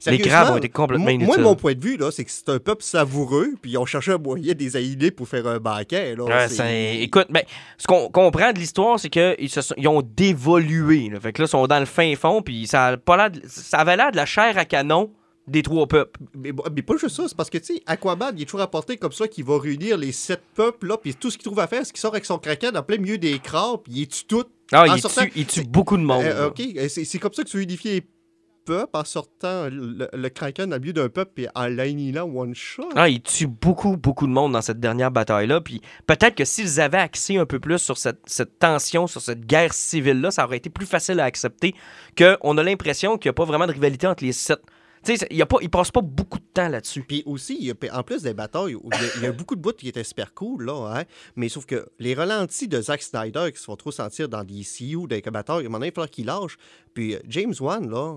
Les 0.06 0.18
crabes 0.18 0.50
ont 0.52 0.56
été 0.56 0.68
complètement 0.68 1.08
inutiles. 1.08 1.26
Moi, 1.26 1.38
mon 1.38 1.56
point 1.56 1.74
de 1.74 1.80
vue, 1.80 1.96
là, 1.96 2.10
c'est 2.10 2.24
que 2.24 2.30
c'est 2.30 2.48
un 2.50 2.58
peuple 2.58 2.82
savoureux, 2.82 3.54
puis 3.60 3.72
ils 3.72 3.78
ont 3.78 3.86
cherché 3.86 4.12
un 4.12 4.18
moyen 4.18 4.52
de 4.52 4.58
les 4.58 5.10
pour 5.10 5.26
faire 5.28 5.46
un 5.46 5.58
banquet. 5.58 6.14
Là, 6.16 6.24
Ouais, 6.24 6.48
c'est- 6.48 6.96
Écoute, 6.98 7.26
ben, 7.30 7.42
ce 7.78 7.86
qu'on 7.86 8.10
comprend 8.10 8.52
de 8.52 8.58
l'histoire, 8.58 9.00
c'est 9.00 9.08
qu'ils 9.08 9.48
se 9.48 9.62
sont- 9.62 9.74
ils 9.78 9.88
ont 9.88 10.02
dévolué. 10.02 11.08
Là. 11.10 11.20
Fait 11.20 11.32
que 11.32 11.42
là, 11.42 11.46
ils 11.46 11.50
sont 11.50 11.66
dans 11.66 11.78
le 11.78 11.86
fin 11.86 12.14
fond, 12.16 12.42
puis 12.42 12.66
ça, 12.66 12.86
a 12.88 12.96
pas 12.96 13.30
de- 13.30 13.40
ça 13.48 13.78
avait 13.78 13.96
l'air 13.96 14.10
de 14.10 14.16
la 14.16 14.26
chair 14.26 14.58
à 14.58 14.64
canon 14.64 15.10
des 15.46 15.62
trois 15.62 15.86
peuples. 15.86 16.20
Mais 16.34 16.52
pas 16.52 16.96
juste 16.96 17.16
ça, 17.16 17.24
c'est 17.28 17.36
parce 17.36 17.50
que, 17.50 17.58
tu 17.58 17.74
sais, 17.76 17.82
Aquaman, 17.86 18.32
il 18.36 18.42
est 18.42 18.46
toujours 18.46 18.62
apporté 18.62 18.96
comme 18.96 19.12
ça 19.12 19.28
qu'il 19.28 19.44
va 19.44 19.58
réunir 19.58 19.96
les 19.96 20.12
sept 20.12 20.40
peuples, 20.54 20.86
là, 20.86 20.96
puis 20.96 21.14
tout 21.14 21.30
ce 21.30 21.36
qu'il 21.38 21.44
trouve 21.44 21.60
à 21.60 21.66
faire, 21.66 21.84
c'est 21.84 21.92
qu'il 21.92 22.00
sort 22.00 22.12
avec 22.12 22.24
son 22.24 22.38
kraken 22.38 22.76
en 22.76 22.82
plein 22.82 22.96
milieu 22.98 23.18
des 23.18 23.38
crabes, 23.38 23.80
puis 23.84 23.92
il 23.96 24.08
tue 24.08 24.24
tout? 24.24 24.44
Ah, 24.72 24.82
En 24.88 24.94
il, 24.94 25.00
sortant- 25.00 25.22
tue, 25.24 25.32
il 25.36 25.46
tue 25.46 25.64
beaucoup 25.64 25.96
de 25.96 26.02
monde. 26.02 26.24
Euh. 26.24 26.48
OK, 26.48 26.62
c'est 26.88 27.18
comme 27.18 27.32
ça 27.32 27.44
que 27.44 27.48
tu 27.48 27.62
unifies 27.62 27.88
les 27.88 28.06
peuples 28.64 28.96
en 28.96 29.04
sortant 29.04 29.68
le, 29.70 30.08
le 30.10 30.28
kraken 30.30 30.70
le 30.70 30.78
milieu 30.78 30.94
d'un 30.94 31.10
peuple 31.10 31.42
et 31.42 31.48
en 31.54 31.66
l'annihilant 31.66 32.24
one 32.34 32.54
shot? 32.54 32.88
Ah, 32.96 33.10
il 33.10 33.20
tue 33.20 33.46
beaucoup, 33.46 33.98
beaucoup 33.98 34.26
de 34.26 34.32
monde 34.32 34.52
dans 34.52 34.62
cette 34.62 34.80
dernière 34.80 35.10
bataille-là. 35.10 35.60
Puis 35.60 35.82
peut-être 36.06 36.34
que 36.34 36.46
s'ils 36.46 36.80
avaient 36.80 36.96
axé 36.98 37.36
un 37.36 37.44
peu 37.44 37.60
plus 37.60 37.78
sur 37.78 37.98
cette, 37.98 38.20
cette 38.24 38.58
tension, 38.58 39.06
sur 39.06 39.20
cette 39.20 39.44
guerre 39.44 39.74
civile-là, 39.74 40.30
ça 40.30 40.44
aurait 40.46 40.56
été 40.56 40.70
plus 40.70 40.86
facile 40.86 41.20
à 41.20 41.24
accepter 41.24 41.74
qu'on 42.16 42.56
a 42.56 42.62
l'impression 42.62 43.18
qu'il 43.18 43.28
n'y 43.28 43.34
a 43.34 43.34
pas 43.34 43.44
vraiment 43.44 43.66
de 43.66 43.72
rivalité 43.72 44.06
entre 44.06 44.24
les 44.24 44.32
sept. 44.32 44.60
Tu 45.04 45.16
sais, 45.18 45.28
il 45.30 45.70
passe 45.70 45.90
pas 45.90 46.00
beaucoup 46.00 46.38
de 46.38 46.44
temps 46.54 46.68
là-dessus. 46.68 47.02
Puis 47.02 47.22
aussi, 47.26 47.72
en 47.92 48.02
plus 48.02 48.22
des 48.22 48.32
batailles, 48.32 48.76
il 49.16 49.22
y 49.22 49.26
a, 49.26 49.32
beaucoup 49.32 49.54
de 49.54 49.60
bouts 49.60 49.72
qui 49.72 49.88
étaient 49.88 50.04
super 50.04 50.32
cool, 50.32 50.64
là, 50.64 50.96
hein, 50.96 51.04
mais 51.36 51.50
sauf 51.50 51.66
que 51.66 51.86
les 51.98 52.14
ralentis 52.14 52.68
de 52.68 52.80
Zack 52.80 53.02
Snyder 53.02 53.50
qui 53.52 53.58
se 53.58 53.64
font 53.64 53.76
trop 53.76 53.90
sentir 53.90 54.30
dans 54.30 54.44
des 54.44 54.62
CU, 54.62 55.06
des 55.06 55.20
batailles, 55.20 55.56
à 55.56 55.60
un 55.60 55.62
moment 55.64 55.78
donné, 55.78 55.92
il 55.94 56.00
va 56.00 56.08
qu'il 56.08 56.26
lâche. 56.26 56.56
Puis 56.94 57.16
euh, 57.16 57.18
James 57.28 57.52
Wan, 57.60 57.90
là, 57.90 58.16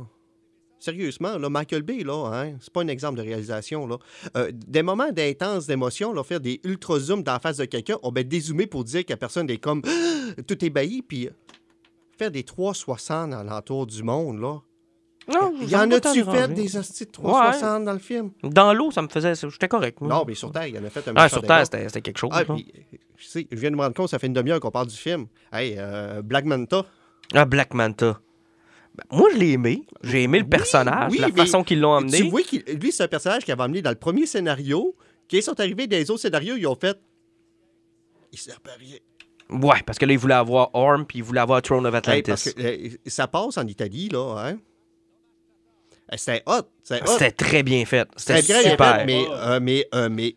sérieusement, 0.80 1.38
là, 1.38 1.50
Michael 1.50 1.82
Bay, 1.82 2.04
là, 2.04 2.32
hein, 2.34 2.56
c'est 2.62 2.72
pas 2.72 2.84
un 2.84 2.88
exemple 2.88 3.18
de 3.18 3.24
réalisation, 3.24 3.86
là. 3.86 3.98
Euh, 4.38 4.52
des 4.54 4.84
moments 4.84 5.12
d'intense 5.12 5.68
d'émotion, 5.68 6.24
faire 6.24 6.40
des 6.40 6.62
ultra 6.64 7.00
zooms 7.00 7.24
dans 7.24 7.34
la 7.34 7.40
face 7.40 7.58
de 7.58 7.66
quelqu'un, 7.66 7.98
on 8.02 8.12
va 8.12 8.24
dézoomer 8.24 8.68
pour 8.68 8.86
dire 8.86 9.06
que 9.06 9.12
la 9.12 9.18
personne 9.18 9.50
est 9.50 9.58
comme 9.58 9.82
tout 10.48 10.64
ébahi, 10.64 11.02
puis 11.02 11.30
faire 12.18 12.32
des 12.32 12.44
360 12.44 13.34
à 13.34 13.44
l'entour 13.44 13.88
du 13.88 14.04
monde, 14.04 14.40
là. 14.40 14.62
Non, 15.28 15.54
Il 15.62 15.70
y 15.70 15.76
en 15.76 15.92
a-tu 15.92 16.24
fait 16.24 16.48
des 16.54 16.78
hosties 16.78 17.06
de 17.06 17.12
360 17.12 17.84
dans 17.86 17.94
le 17.94 18.00
film? 18.00 18.32
Dans 18.44 18.74
l'eau, 18.74 18.92
ça 18.92 19.02
me 19.02 19.08
faisait. 19.10 19.34
J'étais 19.36 19.68
correct. 19.68 20.00
moi. 20.00 20.10
Non, 20.10 20.24
mais 20.26 20.36
sur 20.36 20.52
Terre, 20.52 20.68
il 20.68 20.76
y 20.76 20.80
en 20.80 20.84
a 20.86 20.90
fait 20.90 21.08
un 21.08 21.14
Ah, 21.16 21.28
sur 21.28 21.42
Terre, 21.42 21.66
c'était 21.66 22.02
quelque 22.02 22.18
chose. 22.18 22.30
Ah, 22.34 22.44
là. 22.44 22.54
puis, 22.56 22.72
je 23.18 23.26
sais, 23.28 23.48
je 23.52 23.58
viens 23.58 23.72
de 23.72 23.76
me 23.76 23.82
rendre 23.82 23.94
compte, 23.96 24.10
ça 24.10 24.20
fait 24.20 24.28
une 24.28 24.34
demi-heure 24.34 24.60
qu'on 24.60 24.72
parle 24.72 24.88
du 24.88 24.96
film. 24.96 25.28
Hey, 25.52 25.76
euh, 25.78 26.22
Black 26.22 26.46
Manta. 26.46 26.86
Ah, 27.34 27.46
Black 27.46 27.74
Manta. 27.74 28.20
Ben, 28.96 29.04
moi, 29.18 29.30
je 29.34 29.38
l'ai 29.38 29.52
aimé. 29.52 29.86
J'ai 30.02 30.24
aimé 30.24 30.40
le 30.40 30.48
personnage, 30.48 31.12
oui, 31.12 31.18
la 31.20 31.30
façon 31.30 31.64
qu'ils 31.64 31.82
l'ont 31.82 31.94
amené. 31.94 32.18
Tu 32.18 32.30
vois 32.30 32.42
lui, 32.80 32.92
c'est 32.92 33.04
un 33.04 33.08
personnage 33.08 33.44
qui 33.44 33.52
avait 33.52 33.64
amené 33.64 33.82
dans 33.82 33.90
le 33.92 33.96
premier 33.98 34.26
scénario, 34.26 34.96
Quand 35.30 35.38
ils 35.38 35.44
sont 35.44 35.60
arrivés 35.60 35.88
dans 35.88 35.98
les 35.98 36.10
autres 36.10 36.22
scénarios, 36.22 36.56
ils 36.58 36.66
ont 36.68 36.76
fait. 36.76 36.98
Ils 38.32 38.40
servent 38.40 38.60
à 38.66 38.78
rien. 38.80 38.96
Ouais, 39.50 39.82
parce 39.86 39.98
que 39.98 40.06
là, 40.06 40.14
ils 40.14 40.20
voulaient 40.20 40.34
avoir 40.34 40.70
Orm, 40.74 41.06
puis 41.06 41.20
ils 41.20 41.24
voulaient 41.24 41.40
avoir 41.42 41.62
Throne 41.62 41.86
of 41.86 41.94
Hey, 41.94 41.98
Atlantis. 41.98 42.24
parce 42.24 42.54
que, 42.54 42.62
euh, 42.62 42.90
ça 43.06 43.28
passe 43.28 43.58
en 43.58 43.66
Italie, 43.68 44.10
là, 44.10 44.36
hein? 44.40 44.58
C'était 46.16 46.44
hot. 46.46 46.62
C'était 46.84 47.32
très 47.32 47.64
bien 47.64 47.86
fait. 47.86 48.08
C'était 48.16 48.42
C'était 48.42 48.62
bien 48.62 48.72
super. 48.72 48.96
fait, 49.00 49.06
mais, 49.06 49.26
euh, 49.30 49.60
mais, 49.62 49.88
euh, 49.94 50.10
mais 50.10 50.36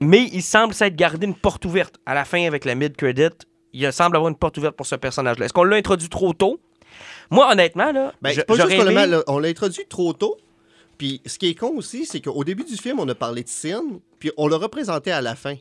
Mais 0.00 0.28
il 0.32 0.42
semble 0.42 0.74
s'être 0.74 0.96
gardé 0.96 1.26
une 1.26 1.34
porte 1.34 1.64
ouverte 1.64 1.96
à 2.06 2.14
la 2.14 2.24
fin 2.24 2.44
avec 2.46 2.64
la 2.64 2.74
mid-credit. 2.74 3.30
Il 3.72 3.90
semble 3.92 4.16
avoir 4.16 4.28
une 4.30 4.36
porte 4.36 4.58
ouverte 4.58 4.76
pour 4.76 4.86
ce 4.86 4.96
personnage-là. 4.96 5.46
Est-ce 5.46 5.52
qu'on 5.52 5.64
l'a 5.64 5.76
introduit 5.76 6.08
trop 6.08 6.32
tôt? 6.32 6.60
Moi, 7.30 7.50
honnêtement, 7.50 7.92
là, 7.92 8.12
Ben, 8.20 8.30
je- 8.30 8.34
c'est 8.36 8.44
pas 8.44 8.54
juste 8.56 8.68
qu'on 8.76 8.84
l'a 8.84 9.22
on 9.28 9.38
l'a 9.38 9.48
introduit 9.48 9.86
trop 9.88 10.12
tôt. 10.12 10.36
Puis 10.98 11.20
ce 11.24 11.38
qui 11.38 11.48
est 11.48 11.54
con 11.54 11.72
aussi, 11.76 12.04
c'est 12.04 12.20
qu'au 12.20 12.44
début 12.44 12.64
du 12.64 12.76
film, 12.76 13.00
on 13.00 13.08
a 13.08 13.14
parlé 13.14 13.42
de 13.44 13.48
Sin, 13.48 13.82
puis 14.18 14.30
on 14.36 14.46
l'a 14.48 14.56
représenté 14.56 15.10
à 15.12 15.20
la 15.20 15.34
fin. 15.34 15.54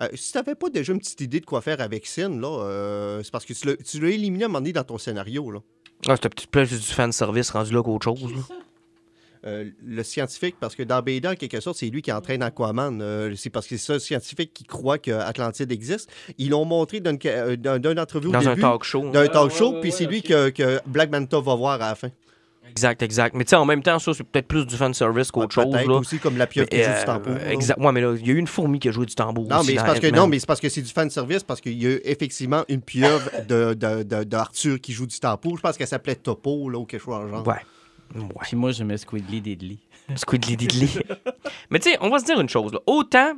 Euh, 0.00 0.08
si 0.14 0.32
tu 0.32 0.38
n'avais 0.38 0.54
pas 0.54 0.68
déjà 0.68 0.92
une 0.92 0.98
petite 0.98 1.20
idée 1.22 1.40
de 1.40 1.46
quoi 1.46 1.62
faire 1.62 1.80
avec 1.80 2.06
Sin, 2.06 2.38
là, 2.40 2.48
euh, 2.62 3.22
c'est 3.22 3.32
parce 3.32 3.44
que 3.46 3.54
tu 3.54 3.66
l'as- 3.66 3.76
tu 3.76 3.98
l'as 4.00 4.10
éliminé 4.10 4.44
à 4.44 4.46
un 4.46 4.48
moment 4.48 4.60
donné 4.60 4.72
dans 4.72 4.84
ton 4.84 4.98
scénario. 4.98 5.50
Là. 5.50 5.60
Ah, 6.08 6.16
c'était 6.16 6.28
peut-être 6.28 6.50
plus 6.50 6.70
du 6.70 6.92
fan 6.92 7.12
service 7.12 7.50
rendu 7.50 7.72
là 7.72 7.82
qu'autre 7.82 8.04
chose. 8.04 8.32
là. 8.32 8.56
Euh, 9.46 9.70
le 9.86 10.02
scientifique, 10.02 10.56
parce 10.58 10.74
que 10.74 10.82
dans 10.82 11.00
Beda, 11.02 11.30
en 11.30 11.34
quelque 11.36 11.60
sorte, 11.60 11.78
c'est 11.78 11.86
lui 11.86 12.02
qui 12.02 12.10
entraîne 12.10 12.42
Aquaman. 12.42 13.00
Euh, 13.00 13.34
c'est 13.36 13.50
parce 13.50 13.68
que 13.68 13.76
c'est 13.76 13.84
ça, 13.86 13.92
le 13.92 13.98
scientifique 14.00 14.52
qui 14.52 14.64
croit 14.64 14.98
que 14.98 15.12
Atlantide 15.12 15.70
existe. 15.70 16.10
Ils 16.36 16.50
l'ont 16.50 16.64
montré 16.64 16.98
dans 16.98 17.12
une, 17.12 17.18
euh, 17.26 17.56
dans, 17.56 17.80
dans 17.80 17.92
une 17.92 18.00
entrevue 18.00 18.28
au 18.28 18.32
Dans 18.32 18.40
un 18.40 18.50
début, 18.50 18.62
talk 18.62 18.82
show. 18.82 19.08
D'un 19.10 19.28
talk 19.28 19.52
show, 19.52 19.74
ouais, 19.74 19.80
puis 19.82 19.90
ouais, 19.90 19.96
c'est 19.96 20.06
lui 20.06 20.22
que, 20.22 20.48
que 20.48 20.80
Black 20.86 21.12
Manta 21.12 21.38
va 21.38 21.54
voir 21.54 21.74
à 21.74 21.90
la 21.90 21.94
fin. 21.94 22.08
Exact, 22.70 23.02
exact. 23.02 23.34
Mais 23.34 23.44
tu 23.44 23.50
sais, 23.50 23.56
en 23.56 23.64
même 23.64 23.82
temps, 23.82 23.98
ça, 23.98 24.12
c'est 24.14 24.24
peut-être 24.24 24.48
plus 24.48 24.66
du 24.66 24.76
fan 24.76 24.92
service 24.94 25.30
qu'autre 25.30 25.54
chose. 25.54 25.70
Peut-être 25.70 25.88
Là. 25.88 25.94
aussi 25.96 26.18
comme 26.18 26.36
la 26.36 26.46
pieuvre 26.46 26.68
qui 26.68 26.76
joue 26.78 26.82
du 26.84 26.88
euh, 26.96 27.04
tambour. 27.04 27.32
là. 27.34 27.52
exact. 27.52 27.78
Ouais, 27.80 27.92
mais 27.92 28.00
là, 28.00 28.14
il 28.18 28.26
y 28.26 28.30
a 28.30 28.34
eu 28.34 28.38
une 28.38 28.46
fourmi 28.46 28.78
qui 28.78 28.88
a 28.88 28.92
joué 28.92 29.06
du 29.06 29.14
tambour. 29.14 29.48
Non, 29.48 29.58
aussi 29.60 29.72
mais 29.72 29.78
c'est 29.78 29.84
parce 29.86 30.00
que 30.00 30.10
non, 30.10 30.26
mais 30.26 30.38
c'est 30.38 30.46
parce 30.46 30.60
que 30.60 30.68
c'est 30.68 30.82
du 30.82 30.92
fan 30.92 31.08
service 31.10 31.42
parce 31.42 31.60
qu'il 31.60 31.80
y 31.82 31.86
a 31.86 31.90
eu 31.90 32.00
effectivement 32.04 32.64
une 32.68 32.82
pieuvre 32.82 33.30
de, 33.48 33.74
de, 33.74 34.02
de, 34.02 34.24
de 34.24 34.36
Arthur 34.36 34.80
qui 34.80 34.92
joue 34.92 35.06
du 35.06 35.18
tambour. 35.18 35.56
Je 35.56 35.62
pense 35.62 35.76
qu'elle 35.76 35.86
s'appelait 35.86 36.16
Topo 36.16 36.68
là, 36.68 36.78
ou 36.78 36.84
quelque 36.84 37.02
chose 37.02 37.14
en 37.14 37.28
genre. 37.28 37.46
Ouais. 37.46 37.54
Ouais. 38.14 38.22
Puis 38.42 38.56
moi, 38.56 38.70
j'aimais 38.72 38.96
Squidly 38.98 39.40
Diddly. 39.40 39.78
Squidly 40.14 40.56
diddly. 40.56 40.88
Mais 41.70 41.80
tu 41.80 41.90
sais, 41.90 41.98
on 42.00 42.08
va 42.10 42.20
se 42.20 42.24
dire 42.24 42.40
une 42.40 42.48
chose. 42.48 42.72
là. 42.72 42.78
Autant 42.86 43.32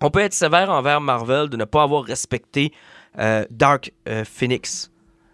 on 0.00 0.10
peut 0.10 0.20
être 0.20 0.32
sévère 0.32 0.70
envers 0.70 1.00
Marvel 1.00 1.48
de 1.48 1.56
ne 1.56 1.64
pas 1.64 1.82
avoir 1.82 2.04
respecté 2.04 2.72
euh, 3.18 3.44
Dark 3.50 3.92
euh, 4.08 4.24
Phoenix. 4.24 4.90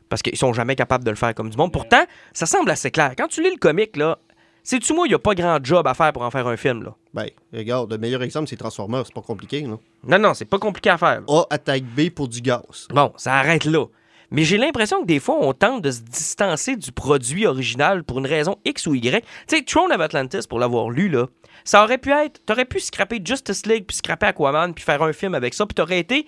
Parce 0.08 0.22
qu'ils 0.22 0.36
sont 0.36 0.52
jamais 0.52 0.76
capables 0.76 1.04
de 1.04 1.10
le 1.10 1.16
faire 1.16 1.34
comme 1.34 1.50
du 1.50 1.56
monde. 1.56 1.72
Pourtant, 1.72 2.04
ça 2.32 2.46
semble 2.46 2.70
assez 2.70 2.90
clair. 2.90 3.12
Quand 3.16 3.28
tu 3.28 3.42
lis 3.42 3.50
le 3.50 3.58
comic, 3.58 3.96
là, 3.96 4.18
sais-tu 4.62 4.92
moi, 4.94 5.06
il 5.06 5.10
n'y 5.10 5.14
a 5.14 5.18
pas 5.18 5.34
grand 5.34 5.58
job 5.62 5.86
à 5.86 5.94
faire 5.94 6.12
pour 6.12 6.22
en 6.22 6.30
faire 6.30 6.46
un 6.46 6.56
film. 6.56 6.84
Là. 6.84 6.94
Ben, 7.12 7.28
regarde, 7.52 7.90
le 7.92 7.98
meilleur 7.98 8.22
exemple, 8.22 8.48
c'est 8.48 8.56
Transformers. 8.56 9.04
C'est 9.06 9.14
pas 9.14 9.22
compliqué. 9.22 9.62
Là. 9.62 9.78
Non, 10.06 10.18
non, 10.18 10.34
c'est 10.34 10.44
pas 10.44 10.58
compliqué 10.58 10.90
à 10.90 10.98
faire. 10.98 11.22
là. 11.26 11.26
A 11.28 11.54
attaque 11.54 11.82
B 11.84 12.10
pour 12.10 12.28
du 12.28 12.40
gaz. 12.40 12.88
Bon, 12.90 13.12
ça 13.16 13.34
arrête 13.34 13.64
là. 13.64 13.86
Mais 14.30 14.42
j'ai 14.42 14.58
l'impression 14.58 15.02
que 15.02 15.06
des 15.06 15.20
fois, 15.20 15.36
on 15.40 15.52
tente 15.52 15.82
de 15.82 15.90
se 15.90 16.00
distancer 16.00 16.76
du 16.76 16.90
produit 16.90 17.46
original 17.46 18.02
pour 18.02 18.18
une 18.18 18.26
raison 18.26 18.56
X 18.64 18.86
ou 18.86 18.94
Y. 18.94 19.22
Tu 19.46 19.56
sais, 19.56 19.62
Throne 19.62 19.92
of 19.92 20.00
Atlantis, 20.00 20.48
pour 20.48 20.58
l'avoir 20.58 20.90
lu, 20.90 21.08
là, 21.08 21.26
ça 21.64 21.84
aurait 21.84 21.98
pu 21.98 22.10
être. 22.10 22.44
T'aurais 22.44 22.64
pu 22.64 22.80
scraper 22.80 23.20
Justice 23.24 23.66
League, 23.66 23.84
puis 23.86 23.96
scraper 23.96 24.26
Aquaman, 24.26 24.74
puis 24.74 24.84
faire 24.84 25.02
un 25.02 25.12
film 25.12 25.34
avec 25.34 25.54
ça, 25.54 25.64
puis 25.64 25.74
t'aurais 25.74 26.00
été 26.00 26.26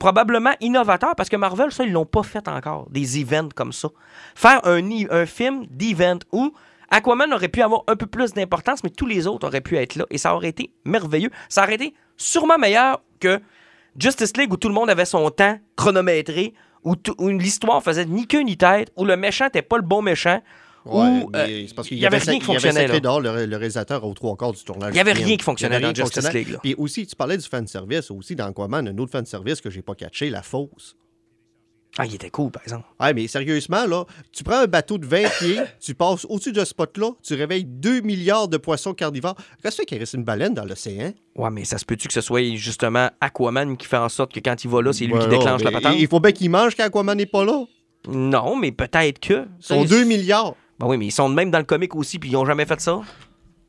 probablement 0.00 0.54
innovateur 0.60 1.14
parce 1.14 1.28
que 1.28 1.36
Marvel, 1.36 1.70
ça, 1.70 1.84
ils 1.84 1.92
l'ont 1.92 2.06
pas 2.06 2.24
fait 2.24 2.48
encore, 2.48 2.88
des 2.90 3.20
events 3.20 3.50
comme 3.54 3.72
ça. 3.72 3.88
Faire 4.34 4.60
un, 4.64 5.26
film 5.26 5.66
d'event 5.70 6.18
où 6.32 6.52
Aquaman 6.90 7.32
aurait 7.32 7.48
pu 7.48 7.62
avoir 7.62 7.82
un 7.86 7.94
peu 7.94 8.06
plus 8.06 8.32
d'importance, 8.32 8.82
mais 8.82 8.90
tous 8.90 9.06
les 9.06 9.28
autres 9.28 9.46
auraient 9.46 9.60
pu 9.60 9.76
être 9.76 9.94
là 9.94 10.06
et 10.10 10.18
ça 10.18 10.34
aurait 10.34 10.48
été 10.48 10.72
merveilleux. 10.84 11.30
Ça 11.48 11.62
aurait 11.62 11.74
été 11.74 11.94
sûrement 12.16 12.58
meilleur 12.58 13.02
que 13.20 13.40
Justice 13.96 14.36
League 14.36 14.52
où 14.52 14.56
tout 14.56 14.68
le 14.68 14.74
monde 14.74 14.90
avait 14.90 15.04
son 15.04 15.30
temps 15.30 15.58
chronométré, 15.76 16.54
où, 16.82 16.94
où 17.18 17.28
l'histoire 17.28 17.82
faisait 17.82 18.06
ni 18.06 18.26
queue 18.26 18.40
ni 18.40 18.56
tête, 18.56 18.90
où 18.96 19.04
le 19.04 19.16
méchant 19.16 19.44
n'était 19.44 19.62
pas 19.62 19.76
le 19.76 19.82
bon 19.82 20.00
méchant. 20.00 20.40
Ouais, 20.86 20.92
Où, 21.24 21.30
euh, 21.34 21.66
parce 21.76 21.88
il 21.88 21.88
qu'il 21.90 21.98
y 21.98 22.06
avait 22.06 22.16
rien 22.18 22.38
qui 22.38 22.46
il 22.46 22.50
avait 22.50 22.54
fonctionnait, 22.60 22.80
sacré 22.80 22.92
là. 22.94 23.00
dehors 23.00 23.20
le, 23.20 23.44
le 23.46 23.56
réalisateur 23.56 24.04
aux 24.04 24.14
trois 24.14 24.36
quarts 24.36 24.52
du 24.52 24.64
tournage. 24.64 24.94
Il 24.94 24.96
y 24.96 25.00
avait 25.00 25.12
rien 25.12 25.36
qui 25.36 25.44
fonctionnait 25.44 25.76
Il 25.76 25.82
y 25.82 25.84
avait 25.84 25.92
dans 25.92 25.94
rien 25.94 25.94
qui 25.94 26.00
Justice 26.00 26.22
fonctionnait. 26.24 26.44
League, 26.44 26.52
là. 26.54 26.58
Puis 26.62 26.74
aussi, 26.78 27.06
tu 27.06 27.14
parlais 27.16 27.36
du 27.36 27.46
fan 27.46 27.66
service. 27.66 28.10
Aussi, 28.10 28.34
dans 28.34 28.46
Aquaman, 28.46 28.88
un 28.88 28.98
autre 28.98 29.12
fan 29.12 29.26
service 29.26 29.60
que 29.60 29.68
j'ai 29.68 29.82
pas 29.82 29.94
catché, 29.94 30.30
la 30.30 30.42
fosse. 30.42 30.96
Ah, 31.98 32.06
il 32.06 32.14
était 32.14 32.30
cool, 32.30 32.52
par 32.52 32.62
exemple. 32.62 32.84
Ouais, 33.00 33.12
mais 33.12 33.26
sérieusement, 33.26 33.84
là, 33.84 34.04
tu 34.32 34.44
prends 34.44 34.60
un 34.60 34.66
bateau 34.66 34.96
de 34.96 35.04
20 35.06 35.22
pieds, 35.40 35.58
tu 35.80 35.94
passes 35.94 36.24
au-dessus 36.30 36.52
de 36.52 36.60
ce 36.60 36.66
spot-là, 36.66 37.10
tu 37.22 37.34
réveilles 37.34 37.64
2 37.64 38.00
milliards 38.02 38.46
de 38.46 38.58
poissons 38.58 38.94
carnivores. 38.94 39.34
Qu'est-ce 39.60 39.76
que 39.78 39.82
fait 39.82 39.86
qu'il 39.86 39.98
reste 39.98 40.14
une 40.14 40.22
baleine 40.22 40.54
dans 40.54 40.64
l'océan? 40.64 41.12
Ouais, 41.34 41.50
mais 41.50 41.64
ça 41.64 41.78
se 41.78 41.84
peut-tu 41.84 42.06
que 42.06 42.14
ce 42.14 42.20
soit 42.20 42.54
justement 42.54 43.10
Aquaman 43.20 43.76
qui 43.76 43.86
fait 43.88 43.96
en 43.96 44.08
sorte 44.08 44.32
que 44.32 44.38
quand 44.40 44.62
il 44.64 44.70
va 44.70 44.82
là, 44.82 44.92
c'est 44.92 45.04
lui 45.06 45.18
qui 45.18 45.26
déclenche 45.28 45.64
la 45.64 45.72
patente? 45.72 45.96
Il 45.98 46.06
faut 46.06 46.20
bien 46.20 46.32
qu'il 46.32 46.48
mange 46.48 46.76
quand 46.76 46.84
Aquaman 46.84 47.16
n'est 47.18 47.26
pas 47.26 47.44
là. 47.44 47.64
Non, 48.08 48.56
mais 48.56 48.70
peut-être 48.72 49.18
que. 49.18 49.46
Ils 49.58 49.64
sont 49.64 49.84
2 49.84 50.04
milliards. 50.04 50.54
Ben 50.80 50.86
oui, 50.88 50.96
mais 50.96 51.06
ils 51.06 51.12
sont 51.12 51.28
de 51.30 51.34
même 51.34 51.50
dans 51.50 51.58
le 51.58 51.64
comic 51.64 51.94
aussi, 51.94 52.18
puis 52.18 52.30
ils 52.30 52.36
ont 52.36 52.44
jamais 52.46 52.64
fait 52.66 52.80
ça? 52.80 53.00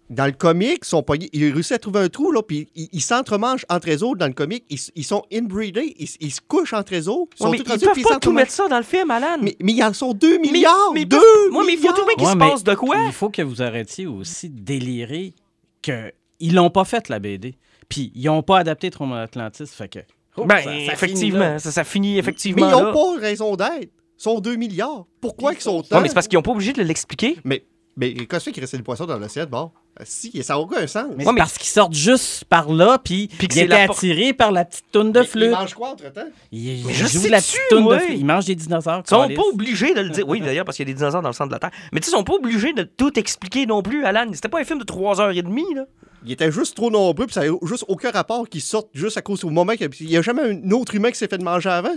Dans 0.10 0.26
le 0.26 0.32
comic, 0.34 0.80
ils, 0.82 0.86
sont 0.88 1.04
pognés- 1.04 1.30
ils 1.32 1.54
réussissent 1.54 1.71
à 1.74 1.80
trouver 1.80 2.00
un 2.02 2.10
trou, 2.10 2.32
là, 2.34 2.41
puis 2.41 2.67
ils 2.76 2.89
ils 2.91 3.02
s'entremangent 3.02 3.65
entre 3.69 3.89
eux 3.89 4.04
autres 4.04 4.17
dans 4.17 4.28
le 4.28 4.34
comic. 4.34 4.65
Ils, 4.69 4.80
ils 4.95 5.06
sont 5.06 5.24
inbreedés, 5.32 5.95
ils, 5.97 6.10
ils 6.19 6.32
se 6.32 6.41
couchent 6.45 6.74
entre 6.74 6.95
eux 6.95 7.08
autres. 7.08 7.32
Ils 7.39 7.43
Ouais, 7.43 7.47
sont 7.47 7.52
mais 7.52 7.58
tous 7.60 7.74
ils 7.76 7.80
peuvent 7.86 7.93
puis 7.93 8.04
pas 8.04 8.19
tout 8.19 8.34
mettre 8.34 8.52
ça 8.52 8.67
dans 8.67 8.78
le 8.78 8.84
film, 8.84 9.10
Alan. 9.10 9.38
Mais, 9.41 9.56
mais 9.62 9.71
ils 9.71 9.84
en 9.84 9.93
sont 9.93 10.13
2 10.13 10.38
Mais- 10.39 10.52
milliards! 10.52 10.91
mais 10.93 11.04
ils 11.04 11.08
2 11.08 11.17
peuvent- 11.17 11.56
ouais, 11.58 11.63
mais 11.65 11.74
il 11.74 11.80
faut 11.80 11.93
trouver 11.93 12.15
qu'il 12.15 12.26
Ouais, 12.26 12.34
se 12.34 12.38
mais 12.38 12.50
passe 12.50 12.63
de 12.63 12.74
quoi? 12.76 12.95
Il 13.06 13.13
faut 13.13 13.30
que 13.30 13.41
vous 13.41 13.62
arrêtiez 13.62 14.06
aussi 14.08 14.50
de 14.50 14.60
délirer 14.60 15.34
qu'ils 15.82 16.56
l'ont 16.56 16.69
pas 16.69 16.84
fait, 16.84 17.08
la 17.08 17.19
BD. 17.19 17.56
Puis 17.88 18.12
ils 18.15 18.26
n'ont 18.26 18.43
pas 18.43 18.58
adapté 18.60 18.89
Tron 18.89 19.13
Atlantis. 19.13 19.67
Fait 19.67 19.88
que. 19.88 20.00
oh, 20.38 20.45
Ben, 20.45 20.58
ça- 20.58 20.63
ça 20.63 20.69
finit 20.71 20.88
effectivement, 20.91 21.39
là. 21.39 21.60
ça, 21.60 21.71
ça 21.71 21.84
finit 21.86 22.13
Mais 22.13 22.19
effectivement. 22.19 22.67
ils 22.67 22.71
n'ont 22.71 22.93
pas 22.93 23.19
raison 23.19 23.56
d'être. 23.56 23.91
Sont 24.22 24.40
2 24.40 24.56
milliards. 24.56 25.08
Pourquoi 25.20 25.54
ils 25.54 25.60
sont 25.62 25.82
tant? 25.82 26.00
mais 26.00 26.08
c'est 26.08 26.14
parce 26.14 26.28
qu'ils 26.28 26.38
n'ont 26.38 26.44
pas 26.44 26.52
obligé 26.52 26.74
de 26.74 26.84
l'expliquer. 26.84 27.38
Mais, 27.44 27.66
mais 27.98 28.14
qu'est-ce 28.14 28.26
que 28.28 28.40
fait 28.40 28.52
qu'il 28.52 28.62
restait 28.62 28.78
des 28.78 28.84
poissons 28.84 29.06
dans 29.08 29.18
l'assiette? 29.18 29.50
Bon, 29.50 29.72
Euh, 30.00 30.04
si, 30.06 30.32
ça 30.44 30.54
n'a 30.54 30.60
aucun 30.60 30.86
sens. 30.86 31.06
Mais 31.10 31.16
Ouais, 31.18 31.24
c'est 31.26 31.32
mais- 31.34 31.40
parce 31.40 31.58
qu'ils 31.58 31.68
sortent 31.68 31.94
juste 31.96 32.46
par 32.46 32.72
là, 32.72 33.00
puis 33.04 33.30
ils 33.42 33.60
étaient 33.60 33.74
attirés 33.74 34.34
par 34.34 34.52
la 34.52 34.64
petite 34.64 34.86
toune 34.92 35.12
de 35.12 35.24
flûte. 35.24 35.46
Ils 35.46 35.50
mangent 35.50 35.74
quoi 35.74 35.90
entre-temps? 35.94 36.28
Ils 36.52 36.84
jouent 36.94 37.28
la 37.30 37.42
petite 37.42 37.60
toune 37.72 37.88
de 37.90 37.98
flûte. 37.98 38.18
Ils 38.20 38.26
mangent 38.26 38.46
des 38.46 38.54
dinosaures. 38.56 39.02
Ils 39.06 39.10
sont 39.10 39.28
pas 39.28 39.42
obligés 39.52 39.96
de 39.96 40.02
le 40.02 40.10
dire. 40.12 40.30
Oui, 40.30 40.40
d'ailleurs, 40.40 40.66
parce 40.66 40.78
qu'il 40.78 40.88
y 40.88 40.92
a 40.92 40.94
des 40.94 40.98
dinosaures 41.00 41.24
dans 41.24 41.30
le 41.30 41.34
centre 41.34 41.50
de 41.50 41.56
la 41.56 41.60
Terre. 41.60 41.72
Mais 41.92 42.00
tu 42.00 42.06
sais, 42.06 42.12
ils 42.12 42.18
sont 42.18 42.24
pas 42.24 42.36
obligés 42.36 42.74
de 42.74 42.84
tout 42.84 43.18
expliquer 43.18 43.66
non 43.66 43.82
plus, 43.82 44.06
Alan. 44.06 44.28
C'était 44.34 44.50
pas 44.50 44.60
un 44.62 44.64
film 44.64 44.78
de 44.78 44.86
3h30, 44.86 45.74
là. 45.76 45.86
Ils 46.28 46.32
étaient 46.34 46.52
juste 46.52 46.76
trop 46.76 46.92
nombreux, 46.92 47.26
puis 47.26 47.34
ça 47.34 47.42
n'a 47.44 47.52
juste 47.64 47.86
aucun 47.88 48.12
rapport 48.12 48.48
qu'ils 48.48 48.62
sortent 48.62 48.92
juste 48.94 49.18
à 49.18 49.24
cause 49.24 49.40
du 49.40 49.48
moment 49.48 49.74
qu'il 49.74 49.90
n'y 50.08 50.16
a 50.16 50.22
jamais 50.22 50.44
un 50.44 50.72
autre 50.72 50.94
humain 50.94 51.10
qui 51.10 51.18
s'est 51.18 51.28
fait 51.28 51.40
de 51.40 51.44
manger 51.44 51.70
avant. 51.70 51.96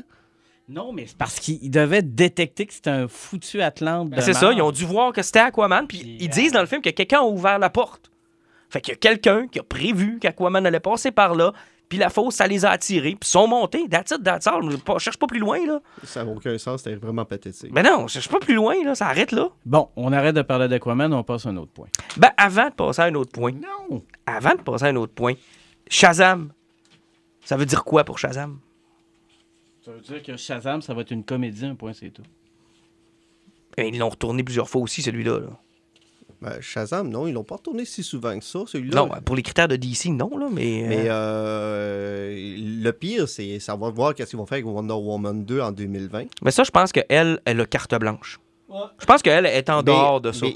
Non, 0.68 0.92
mais 0.92 1.06
c'est 1.06 1.16
parce 1.16 1.40
qu'ils 1.40 1.70
devaient 1.70 2.02
détecter 2.02 2.66
que 2.66 2.72
c'était 2.72 2.90
un 2.90 3.06
foutu 3.06 3.60
Atlante. 3.60 4.10
de 4.10 4.16
Ben, 4.16 4.22
c'est 4.22 4.32
ça, 4.32 4.52
ils 4.52 4.62
ont 4.62 4.72
dû 4.72 4.84
voir 4.84 5.12
que 5.12 5.22
c'était 5.22 5.40
Aquaman, 5.40 5.86
puis 5.86 6.16
ils 6.20 6.26
euh, 6.26 6.30
disent 6.32 6.52
dans 6.52 6.60
le 6.60 6.66
film 6.66 6.80
que 6.80 6.90
quelqu'un 6.90 7.18
a 7.20 7.24
ouvert 7.24 7.58
la 7.58 7.68
porte. 7.68 8.10
Fait 8.70 8.80
qu'il 8.80 8.92
y 8.92 8.96
a 8.96 8.98
quelqu'un 8.98 9.46
qui 9.46 9.58
a 9.58 9.62
prévu 9.62 10.18
qu'Aquaman 10.18 10.66
allait 10.66 10.80
passer 10.80 11.10
par 11.12 11.34
là, 11.34 11.52
puis 11.88 11.98
la 11.98 12.08
fosse, 12.08 12.36
ça 12.36 12.46
les 12.46 12.64
a 12.64 12.70
attirés, 12.70 13.10
puis 13.10 13.28
ils 13.28 13.28
sont 13.28 13.46
montés. 13.46 13.86
That's 13.88 14.10
it, 14.10 14.24
that's 14.24 14.46
all. 14.46 14.62
Je 14.70 14.98
cherche 14.98 15.18
pas 15.18 15.26
plus 15.26 15.38
loin, 15.38 15.64
là. 15.66 15.80
Ça 16.02 16.24
n'a 16.24 16.30
aucun 16.32 16.56
sens, 16.56 16.82
c'était 16.82 16.96
vraiment 16.96 17.26
pathétique. 17.26 17.70
Mais 17.72 17.82
non, 17.82 18.08
je 18.08 18.14
cherche 18.14 18.30
pas 18.30 18.40
plus 18.40 18.54
loin, 18.54 18.74
là. 18.82 18.94
Ça 18.94 19.06
arrête 19.06 19.32
là. 19.32 19.50
Bon, 19.66 19.90
on 19.96 20.12
arrête 20.12 20.34
de 20.34 20.42
parler 20.42 20.66
d'Aquaman, 20.66 21.12
on 21.12 21.22
passe 21.22 21.44
à 21.44 21.50
un 21.50 21.56
autre 21.58 21.72
point. 21.72 21.88
Ben, 22.16 22.30
avant 22.38 22.70
de 22.70 22.74
passer 22.74 23.02
à 23.02 23.04
un 23.04 23.14
autre 23.14 23.32
point. 23.32 23.52
Non! 23.52 24.02
Avant 24.26 24.54
de 24.54 24.62
passer 24.62 24.86
à 24.86 24.88
un 24.88 24.96
autre 24.96 25.12
point, 25.12 25.34
Shazam. 25.88 26.50
Ça 27.44 27.58
veut 27.58 27.66
dire 27.66 27.84
quoi 27.84 28.02
pour 28.02 28.18
Shazam? 28.18 28.58
Ça 29.84 29.92
veut 29.92 30.00
dire 30.00 30.22
que 30.22 30.36
Shazam, 30.36 30.80
ça 30.80 30.94
va 30.94 31.02
être 31.02 31.10
une 31.10 31.24
comédie, 31.24 31.66
un 31.66 31.74
point, 31.74 31.92
c'est 31.92 32.08
tout. 32.08 32.22
Ben, 33.76 33.92
ils 33.92 33.98
l'ont 33.98 34.08
retourné 34.08 34.42
plusieurs 34.42 34.68
fois 34.68 34.80
aussi, 34.80 35.02
celui-là. 35.02 35.40
là. 35.40 35.60
Ben, 36.40 36.58
Shazam, 36.60 37.10
non, 37.10 37.26
ils 37.26 37.32
l'ont 37.32 37.44
pas 37.44 37.56
retourné 37.56 37.84
si 37.84 38.02
souvent 38.02 38.38
que 38.38 38.44
ça, 38.44 38.60
celui-là. 38.66 38.96
Non, 38.96 39.10
pour 39.24 39.36
les 39.36 39.42
critères 39.42 39.68
de 39.68 39.76
DC, 39.76 40.06
non, 40.06 40.38
là, 40.38 40.48
mais. 40.50 40.86
Mais 40.88 41.04
euh, 41.08 41.12
euh, 41.12 42.56
le 42.82 42.90
pire, 42.92 43.28
c'est 43.28 43.58
ça 43.60 43.76
va 43.76 43.90
voir 43.90 44.14
qu'est-ce 44.14 44.30
qu'ils 44.30 44.38
vont 44.38 44.46
faire 44.46 44.56
avec 44.56 44.66
Wonder 44.66 44.94
Woman 44.94 45.44
2 45.44 45.60
en 45.60 45.72
2020. 45.72 46.24
mais 46.42 46.50
ça, 46.50 46.64
je 46.64 46.70
pense 46.70 46.90
qu'elle, 46.90 47.40
elle 47.44 47.60
a 47.60 47.66
carte 47.66 47.94
blanche. 47.96 48.40
Je 48.98 49.04
pense 49.06 49.22
qu'elle 49.22 49.46
est 49.46 49.68
en 49.70 49.78
Mais- 49.78 49.82
dehors 49.84 50.20
de 50.20 50.32
ça. 50.32 50.46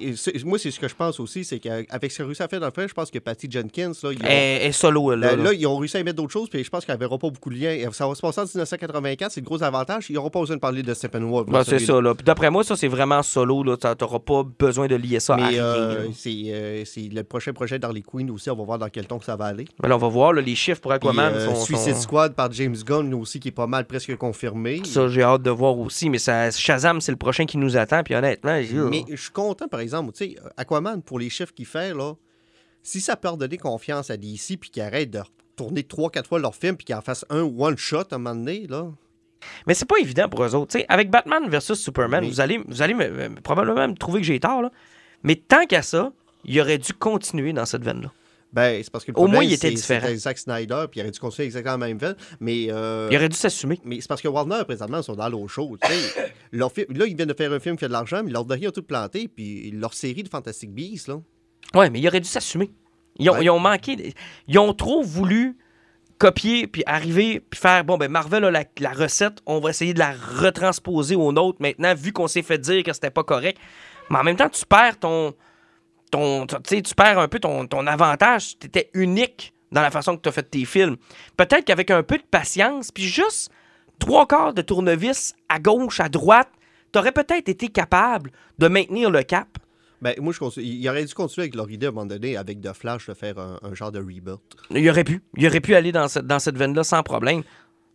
moi, 0.45 0.59
c'est 0.59 0.71
ce 0.71 0.81
que 0.81 0.89
je 0.89 0.95
pense 0.95 1.21
aussi, 1.21 1.45
c'est 1.45 1.59
qu'avec 1.59 2.11
ce 2.11 2.23
ont 2.23 2.27
réussi 2.27 2.43
à 2.43 2.49
faire 2.49 2.59
dans 2.61 2.67
le 2.67 2.73
film, 2.73 2.89
je 2.89 2.95
pense 2.95 3.11
que 3.11 3.19
Patty 3.19 3.49
Jenkins, 3.51 3.93
là, 4.03 4.11
ils 4.13 4.19
ont- 4.19 4.27
Elle 4.27 4.63
est 4.69 4.73
solo, 4.73 5.13
elle, 5.13 5.21
là. 5.21 5.31
là, 5.31 5.37
là. 5.37 5.43
là, 5.45 5.53
ils 5.53 5.67
ont 5.67 5.77
réussi 5.77 5.97
à 5.99 6.01
y 6.01 6.05
mettre 6.05 6.17
d'autres 6.17 6.33
choses, 6.33 6.49
puis 6.49 6.65
je 6.65 6.71
pense 6.71 6.85
qu'elle 6.85 6.99
verra 6.99 7.19
pas 7.19 7.31
beaucoup 7.31 7.51
de 7.51 7.57
liens. 7.57 7.77
Ça 7.93 8.09
va 8.09 8.15
se 8.15 8.21
passer 8.23 8.41
en 8.41 8.45
1984, 8.45 9.33
c'est 9.33 9.41
le 9.41 9.45
gros 9.45 9.63
avantage. 9.63 10.07
Ils 10.09 10.15
n'auront 10.15 10.31
pas 10.31 10.41
besoin 10.41 10.57
de 10.57 10.61
parler 10.61 10.83
de 10.83 10.95
Steppenwolf. 10.95 11.49
Ben, 11.49 11.63
c'est 11.65 11.79
ça, 11.79 12.01
là. 12.01 12.15
Puis 12.15 12.25
d'après 12.25 12.51
moi, 12.51 12.65
ça, 12.65 12.77
c'est 12.77 12.89
vraiment 12.89 13.23
solo, 13.23 13.63
là. 13.63 13.77
T'a- 13.77 13.95
T'auras 13.95 14.19
pas 14.21 14.43
besoin 14.59 14.87
de 14.87 14.95
lier 14.97 15.21
ça 15.21 15.35
à 15.35 15.37
Mais 15.51 15.59
euh, 15.59 16.11
c'est 16.13 16.31
euh, 16.49 16.85
c'est 16.85 17.09
le 17.13 17.23
prochain 17.25 17.53
projet 17.53 17.79
d'Harley 17.79 18.03
Quinn 18.03 18.31
aussi. 18.31 18.49
On 18.51 18.57
va 18.57 18.65
voir 18.65 18.79
dans 18.79 18.89
quel 18.89 19.07
ton 19.07 19.19
que 19.19 19.25
ça 19.25 19.37
va 19.37 19.47
aller. 19.47 19.67
Mais 19.83 19.89
là, 19.89 19.97
on 19.97 19.99
va 19.99 20.09
voir, 20.09 20.33
là, 20.33 20.41
les 20.41 20.55
chiffres 20.55 20.81
pour 20.81 20.91
Puis, 20.93 20.97
Aquaman 20.97 21.35
euh, 21.35 21.47
sont... 21.47 21.55
Suicide 21.65 21.95
sont- 21.95 22.01
Squad 22.03 22.35
par 22.35 22.51
James 22.53 22.77
Gunn 22.87 23.13
aussi, 23.15 23.39
qui 23.41 23.49
est 23.49 23.53
pas 23.53 23.67
mal 23.67 23.85
presque 23.87 24.17
confirmé. 24.17 24.81
Ça, 24.85 25.09
j'ai 25.09 25.23
hâte 25.23 25.43
de 25.43 25.51
voir 25.51 25.77
aussi, 25.79 26.09
mais 26.11 26.19
ça, 26.19 26.51
Shazam, 26.51 27.01
c'est 27.01 27.13
le 27.13 27.19
prochain 27.19 27.45
qui 27.45 27.59
nous 27.59 27.77
attend, 27.77 27.98
puis 28.03 28.15
honnêtement, 28.15 28.61
j'ai- 28.63 28.75
Mais 28.77 29.05
je 29.09 29.17
suis 29.17 29.31
content, 29.31 29.69
par 29.69 29.81
exemple, 29.81 30.13
tu 30.13 30.31
sais, 30.33 30.37
Aquaman, 30.57 31.03
pour 31.03 31.19
les 31.19 31.31
chiffres 31.31 31.53
qu'il 31.55 31.67
fait, 31.67 31.95
là, 31.95 32.15
si 32.83 33.01
ça 33.01 33.17
peut 33.17 33.29
redonner 33.29 33.59
confiance 33.59 34.11
à 34.11 34.17
DC 34.17 34.57
puis 34.59 34.71
qu'ils 34.71 34.83
arrêtent 34.83 35.11
de 35.11 35.21
tourner 35.57 35.83
trois, 35.83 36.11
quatre 36.11 36.29
fois 36.29 36.39
leur 36.39 36.55
film 36.55 36.77
puis 36.77 36.85
qu'ils 36.85 36.95
en 36.95 37.01
fassent 37.03 37.25
un 37.31 37.43
one-shot 37.43 38.03
à 38.11 38.15
un 38.15 38.19
moment 38.19 38.35
donné, 38.37 38.67
là. 38.69 38.87
Mais 39.67 39.75
c'est 39.75 39.87
pas 39.87 39.99
évident 40.01 40.29
pour 40.29 40.43
eux 40.45 40.55
autres. 40.55 40.77
Avec 40.89 41.11
Batman 41.11 41.49
versus 41.49 41.79
Superman, 41.79 42.25
vous 42.29 42.41
allez, 42.41 42.59
vous 42.67 42.83
allez 42.83 42.95
me- 42.95 43.29
me- 43.29 43.41
probablement 43.41 43.87
me 43.89 43.95
trouver 43.95 44.21
que 44.21 44.27
j'ai 44.27 44.41
tort, 44.41 44.63
là. 44.63 44.71
Mais 45.23 45.37
tant 45.37 45.65
qu'à 45.67 45.83
ça, 45.83 46.13
il 46.45 46.61
aurait 46.61 46.79
dû 46.79 46.93
continuer 46.93 47.53
dans 47.53 47.67
cette 47.67 47.83
veine-là. 47.85 48.13
Ben, 48.53 48.83
c'est 48.83 48.91
parce 48.91 49.05
que 49.05 49.11
le 49.13 49.19
Au 49.19 49.23
moins, 49.23 49.31
problème, 49.33 49.51
il 49.51 49.53
était 49.55 49.71
différent. 49.71 50.07
c'était 50.07 50.17
Zack 50.17 50.39
Snyder 50.39 50.87
puis 50.91 51.01
il 51.01 51.03
aurait 51.03 51.11
dû 51.11 51.19
continuer 51.21 51.45
exactement 51.47 51.77
la 51.77 51.87
même 51.89 51.99
veine. 51.99 52.17
Mais, 52.41 52.69
euh, 52.71 53.09
Il 53.11 53.17
aurait 53.19 53.29
dû 53.29 53.37
s'assumer. 53.37 53.79
mais 53.85 54.01
c'est 54.01 54.09
parce 54.09 54.23
que 54.23 54.29
Warner, 54.29 54.63
présentement, 54.67 55.03
sont 55.03 55.15
dans 55.17 55.29
l'eau 55.29 55.47
chaude. 55.49 55.79
leur 56.53 56.73
film- 56.73 56.87
là, 56.97 57.05
ils 57.07 57.15
viennent 57.15 57.29
de 57.29 57.35
faire 57.35 57.53
un 57.53 57.61
film 57.61 57.77
qui 57.77 57.85
a 57.85 57.89
de 57.89 57.93
l'argent, 57.93 58.23
mais 58.25 58.31
leur 58.31 58.45
dernier 58.47 58.69
a 58.69 58.73
tout 58.73 58.83
planté. 58.83 59.29
Puis 59.29 59.71
leur 59.73 59.93
série 59.93 60.23
de 60.23 60.29
Fantastic 60.29 60.71
Beasts, 60.73 61.09
là. 61.09 61.21
Ouais, 61.75 61.91
mais 61.91 62.01
il 62.01 62.09
aurait 62.09 62.21
dû 62.21 62.29
s'assumer. 62.29 62.71
Ils 63.19 63.29
ont, 63.29 63.35
Ouais. 63.35 63.45
ils 63.45 63.51
ont 63.51 63.59
manqué. 63.59 64.15
Ils 64.47 64.59
ont 64.59 64.73
trop 64.73 65.03
voulu 65.03 65.59
copier, 66.17 66.67
puis 66.67 66.83
arriver, 66.87 67.41
puis 67.41 67.61
faire 67.61 67.85
bon, 67.85 67.97
ben 67.97 68.11
Marvel 68.11 68.45
a 68.45 68.51
la, 68.51 68.65
la 68.81 68.91
recette, 68.93 69.39
on 69.47 69.61
va 69.61 69.71
essayer 69.71 69.95
de 69.95 69.99
la 70.01 70.13
retransposer 70.13 71.15
aux 71.15 71.31
nôtres 71.33 71.59
maintenant, 71.61 71.95
vu 71.95 72.13
qu'on 72.13 72.27
s'est 72.27 72.43
fait 72.43 72.59
dire 72.59 72.83
que 72.83 72.93
c'était 72.93 73.11
pas 73.11 73.23
correct. 73.25 73.59
Mais 74.11 74.19
en 74.19 74.25
même 74.25 74.37
temps, 74.37 74.49
tu 74.49 74.65
perds 74.67 74.99
ton. 74.99 75.35
Ton 76.11 76.47
tu 76.47 76.95
perds 76.97 77.19
un 77.19 77.29
peu 77.29 77.39
ton, 77.39 77.67
ton 77.67 77.87
avantage. 77.87 78.59
Tu 78.59 78.67
étais 78.67 78.91
unique 78.95 79.53
dans 79.73 79.83
la 79.83 79.91
façon 79.91 80.17
que 80.17 80.23
tu 80.23 80.29
as 80.29 80.33
fait 80.33 80.43
tes 80.51 80.65
films. 80.65 80.97
Peut-être 81.37 81.65
qu'avec 81.65 81.91
un 81.91 82.03
peu 82.03 82.17
de 82.19 82.23
patience, 82.23 82.91
puis 82.91 83.05
juste 83.05 83.51
trois 83.99 84.27
quarts 84.27 84.55
de 84.55 84.63
tournevis 84.63 85.35
à 85.49 85.59
gauche, 85.59 86.01
à 86.01 86.09
droite, 86.09 86.49
tu 86.93 86.99
aurais 86.99 87.13
peut-être 87.13 87.49
été 87.49 87.69
capable 87.69 88.31
de 88.59 88.69
maintenir 88.69 89.11
le 89.11 89.23
cap. 89.23 89.49
Ben, 90.01 90.15
moi, 90.21 90.33
je 90.33 90.39
considère- 90.39 90.71
ils 90.73 90.89
auraient 90.89 91.05
dû 91.05 91.13
continuer 91.13 91.45
avec 91.45 91.57
leur 91.57 91.69
idée 91.71 91.87
à 91.87 91.89
un 91.89 91.93
moment 91.93 92.07
donné, 92.07 92.37
avec 92.37 92.61
The 92.61 92.73
Flash, 92.73 93.09
de 93.09 93.15
faire 93.15 93.37
un, 93.39 93.59
un 93.63 93.75
genre 93.75 93.91
de 93.91 93.99
rebuild. 93.99 94.37
Il 94.71 94.89
aurait 94.89 95.03
pu. 95.05 95.21
Il 95.37 95.45
aurait 95.47 95.61
pu 95.61 95.75
aller 95.75 95.91
dans 95.91 96.07
cette, 96.07 96.27
dans 96.27 96.39
cette 96.39 96.57
veine-là 96.57 96.85
sans 96.85 97.03
problème. 97.03 97.43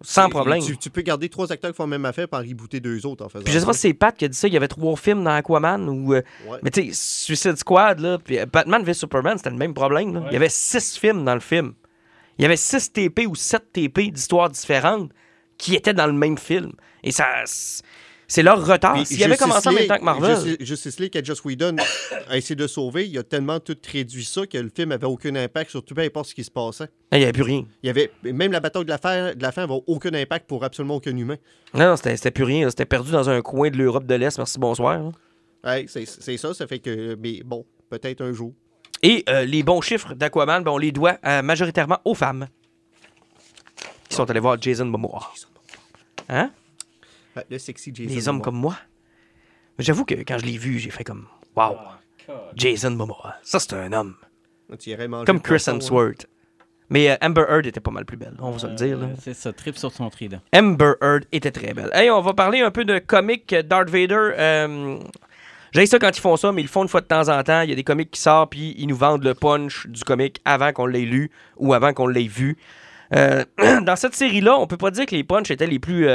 Sans 0.02 0.28
Et- 0.28 0.30
problème. 0.30 0.62
Tu, 0.62 0.78
tu 0.78 0.90
peux 0.90 1.02
garder 1.02 1.30
trois 1.30 1.52
acteurs 1.52 1.72
qui 1.72 1.78
font 1.78 1.84
la 1.84 1.90
même 1.90 2.06
affaire 2.06 2.28
par 2.28 2.42
rebooter 2.42 2.80
deux 2.80 3.06
autres 3.06 3.26
en 3.26 3.30
faisant 3.30 3.44
Puis 3.44 3.54
je 3.54 3.60
sais 3.60 3.66
pas 3.66 3.74
si 3.74 3.80
c'est 3.80 3.94
Pat 3.94 4.16
qui 4.16 4.26
a 4.26 4.28
dit 4.28 4.38
ça. 4.38 4.48
Il 4.48 4.54
y 4.54 4.58
avait 4.58 4.68
trois 4.68 4.96
films 4.98 5.24
dans 5.24 5.32
Aquaman 5.32 5.88
ou. 5.88 6.14
euh, 6.14 6.22
Ouais. 6.50 6.58
Mais 6.62 6.72
tu 6.72 6.92
sais, 6.92 7.26
Suicide 7.26 7.56
Squad, 7.58 8.00
là, 8.00 8.18
puis 8.18 8.38
euh, 8.40 8.46
Batman 8.52 8.84
v 8.84 8.94
Superman, 8.94 9.38
c'était 9.38 9.50
le 9.52 9.56
même 9.58 9.74
problème. 9.74 10.14
là. 10.16 10.24
Il 10.28 10.34
y 10.34 10.36
avait 10.36 10.50
six 10.50 10.98
films 10.98 11.24
dans 11.24 11.36
le 11.36 11.40
film. 11.40 11.74
Il 12.38 12.42
y 12.42 12.46
avait 12.46 12.58
six 12.58 12.92
TP 12.92 13.28
ou 13.28 13.36
sept 13.36 13.72
TP 13.72 14.12
d'histoires 14.12 14.50
différentes 14.50 15.12
qui 15.58 15.76
étaient 15.76 15.94
dans 15.94 16.08
le 16.08 16.14
même 16.14 16.38
film. 16.38 16.74
Et 17.04 17.12
ça. 17.12 17.26
C'est 18.28 18.44
leur 18.44 18.66
retard. 18.66 18.96
Ah, 18.98 19.06
S'il 19.06 19.24
avait 19.24 19.38
commencé 19.38 19.70
en 19.70 19.74
même 19.74 19.88
temps 19.88 19.98
que 19.98 20.04
Marvel. 20.04 20.36
Justice, 20.36 20.68
Justice 20.68 21.00
League 21.00 21.16
et 21.16 21.24
Joss 21.24 21.44
Whedon 21.44 21.76
a 22.30 22.38
essayé 22.38 22.56
de 22.56 22.68
sauver, 22.68 23.08
il 23.08 23.18
a 23.18 23.24
tellement 23.24 23.60
tout 23.60 23.78
réduit 23.92 24.26
ça 24.26 24.46
que 24.48 24.58
le 24.58 24.72
film 24.74 24.92
avait 24.92 25.06
aucun 25.06 25.36
impact 25.36 25.72
sur 25.72 25.84
tout 25.84 25.94
peu 25.94 26.02
importe 26.02 26.30
ce 26.30 26.36
qui 26.36 26.44
se 26.44 26.52
passait. 26.52 26.88
Il 27.12 27.18
n'y 27.20 27.24
avait 27.24 27.34
plus 27.34 27.44
rien. 27.44 27.66
Il 27.84 27.88
y 27.88 27.90
avait 27.90 28.12
même 28.24 28.52
la 28.52 28.60
bataille 28.60 28.86
de 28.86 28.90
la 28.90 28.98
fin, 28.98 29.34
de 29.34 29.42
la 29.42 29.52
fin 29.52 29.64
avait 29.64 29.82
aucun 29.88 30.14
impact 30.14 30.48
pour 30.48 30.64
absolument 30.64 30.96
aucun 30.96 31.16
humain. 31.16 31.38
Non, 31.74 31.86
non, 31.90 31.96
c'était 31.98 32.32
plus 32.32 32.44
rien. 32.44 32.70
C'était 32.70 32.86
perdu 32.86 33.12
dans 33.12 33.30
un 33.30 33.42
coin 33.42 33.70
de 33.70 33.78
l'Europe 33.78 34.06
de 34.06 34.16
l'Est. 34.16 34.38
Merci, 34.38 34.60
bonsoir. 34.60 34.98
là. 34.98 35.12
Ouais, 35.66 35.86
c'est 35.88 36.06
c'est 36.06 36.38
ça, 36.38 36.54
ça 36.54 36.68
fait 36.68 36.80
que 36.80 37.16
mais 37.22 37.42
bon, 37.44 37.66
peut-être 37.90 38.22
un 38.22 38.34
jour. 38.34 38.54
Et 39.02 39.24
euh, 39.30 39.46
les 39.46 39.64
bons 39.64 39.82
chiffres 39.82 40.14
d'Aquaman, 40.14 40.64
ben, 40.64 40.72
on 40.72 40.78
les 40.78 40.92
doit 40.92 41.18
euh, 41.26 41.42
majoritairement 41.42 42.00
aux 42.06 42.16
femmes 42.16 42.48
qui 44.10 44.16
sont 44.16 44.30
allées 44.30 44.40
voir 44.40 44.62
Jason 44.62 44.86
Momoa. 44.86 45.32
Hein? 46.30 46.52
Le 47.50 47.58
sexy 47.58 47.92
Jason. 47.94 48.14
Les 48.14 48.28
hommes 48.28 48.36
Momoa. 48.38 48.46
comme 48.46 48.56
moi. 48.58 48.76
Mais 49.78 49.84
J'avoue 49.84 50.06
que 50.06 50.14
quand 50.16 50.38
je 50.38 50.46
l'ai 50.46 50.58
vu, 50.58 50.80
j'ai 50.80 50.90
fait 50.92 51.04
comme 51.04 51.28
Wow, 51.56 51.78
Jason 52.56 52.92
Momoa. 52.92 53.36
Ça, 53.44 53.60
c'est 53.60 53.74
un 53.74 53.92
homme. 53.94 54.16
Tu 54.80 54.92
irais 54.92 55.08
manger 55.08 55.26
Comme 55.26 55.42
Chris 55.42 55.64
hein. 55.68 55.74
Hemsworth. 55.74 56.28
Mais 56.90 57.10
euh, 57.10 57.16
Amber 57.22 57.46
Heard 57.50 57.66
était 57.66 57.80
pas 57.80 57.92
mal 57.92 58.06
plus 58.06 58.18
belle, 58.18 58.36
on 58.40 58.52
va 58.52 58.60
se 58.60 58.68
le 58.68 58.74
dire. 58.76 58.98
là. 59.00 59.06
Euh, 59.08 59.16
C'est 59.20 59.34
ça, 59.34 59.52
trip 59.54 59.78
sur 59.78 59.92
son 59.92 60.10
trident. 60.10 60.42
Amber 60.56 60.94
Heard 61.02 61.26
était 61.32 61.52
très 61.52 61.74
belle. 61.74 61.90
Hey, 61.94 62.12
on 62.12 62.22
va 62.22 62.34
parler 62.34 62.62
un 62.62 62.72
peu 62.72 62.86
de 62.86 63.00
comics 63.00 63.54
Darth 63.66 63.90
Vader. 63.90 64.32
Euh, 64.38 64.98
J'ai 65.72 65.86
ça 65.88 65.98
quand 65.98 66.16
ils 66.16 66.22
font 66.22 66.38
ça, 66.38 66.52
mais 66.52 66.62
ils 66.62 66.66
le 66.66 66.70
font 66.70 66.84
une 66.84 66.90
fois 66.90 67.02
de 67.02 67.08
temps 67.08 67.30
en 67.30 67.42
temps. 67.44 67.62
Il 67.62 67.70
y 67.70 67.74
a 67.74 67.76
des 67.76 67.84
comics 67.84 68.12
qui 68.12 68.20
sortent, 68.22 68.52
puis 68.52 68.76
ils 68.78 68.88
nous 68.88 68.96
vendent 68.96 69.24
le 69.24 69.34
punch 69.34 69.88
du 69.88 70.04
comic 70.04 70.40
avant 70.46 70.72
qu'on 70.72 70.86
l'ait 70.86 71.02
lu 71.06 71.32
ou 71.58 71.74
avant 71.74 71.94
qu'on 71.94 72.08
l'ait 72.08 72.28
vu. 72.28 72.58
Euh, 73.16 73.44
dans 73.82 73.96
cette 73.96 74.14
série-là, 74.16 74.58
on 74.60 74.68
peut 74.68 74.78
pas 74.78 74.92
dire 74.92 75.06
que 75.06 75.16
les 75.16 75.24
punchs 75.24 75.50
étaient 75.52 75.68
les 75.68 75.80
plus. 75.80 76.08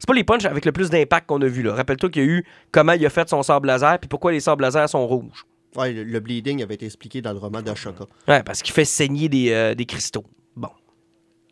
C'est 0.00 0.06
pas 0.08 0.14
les 0.14 0.24
punchs 0.24 0.44
avec 0.46 0.64
le 0.64 0.72
plus 0.72 0.90
d'impact 0.90 1.28
qu'on 1.28 1.40
a 1.42 1.46
vu. 1.46 1.62
là. 1.62 1.74
Rappelle-toi 1.74 2.08
qu'il 2.10 2.22
y 2.22 2.24
a 2.26 2.28
eu 2.28 2.44
comment 2.72 2.92
il 2.94 3.06
a 3.06 3.10
fait 3.10 3.28
son 3.28 3.42
sable 3.44 3.68
laser, 3.68 3.98
puis 4.00 4.08
pourquoi 4.08 4.32
les 4.32 4.40
sables 4.40 4.62
laser 4.64 4.88
sont 4.88 5.06
rouges. 5.06 5.44
Ouais, 5.76 5.92
le, 5.92 6.02
le 6.02 6.18
bleeding 6.18 6.62
avait 6.64 6.74
été 6.74 6.86
expliqué 6.86 7.22
dans 7.22 7.32
le 7.32 7.38
roman 7.38 7.62
d'Ashoka. 7.62 8.06
Ouais, 8.26 8.42
parce 8.42 8.60
qu'il 8.62 8.74
fait 8.74 8.84
saigner 8.84 9.28
des, 9.28 9.52
euh, 9.52 9.74
des 9.76 9.86
cristaux. 9.86 10.24
Bon. 10.56 10.70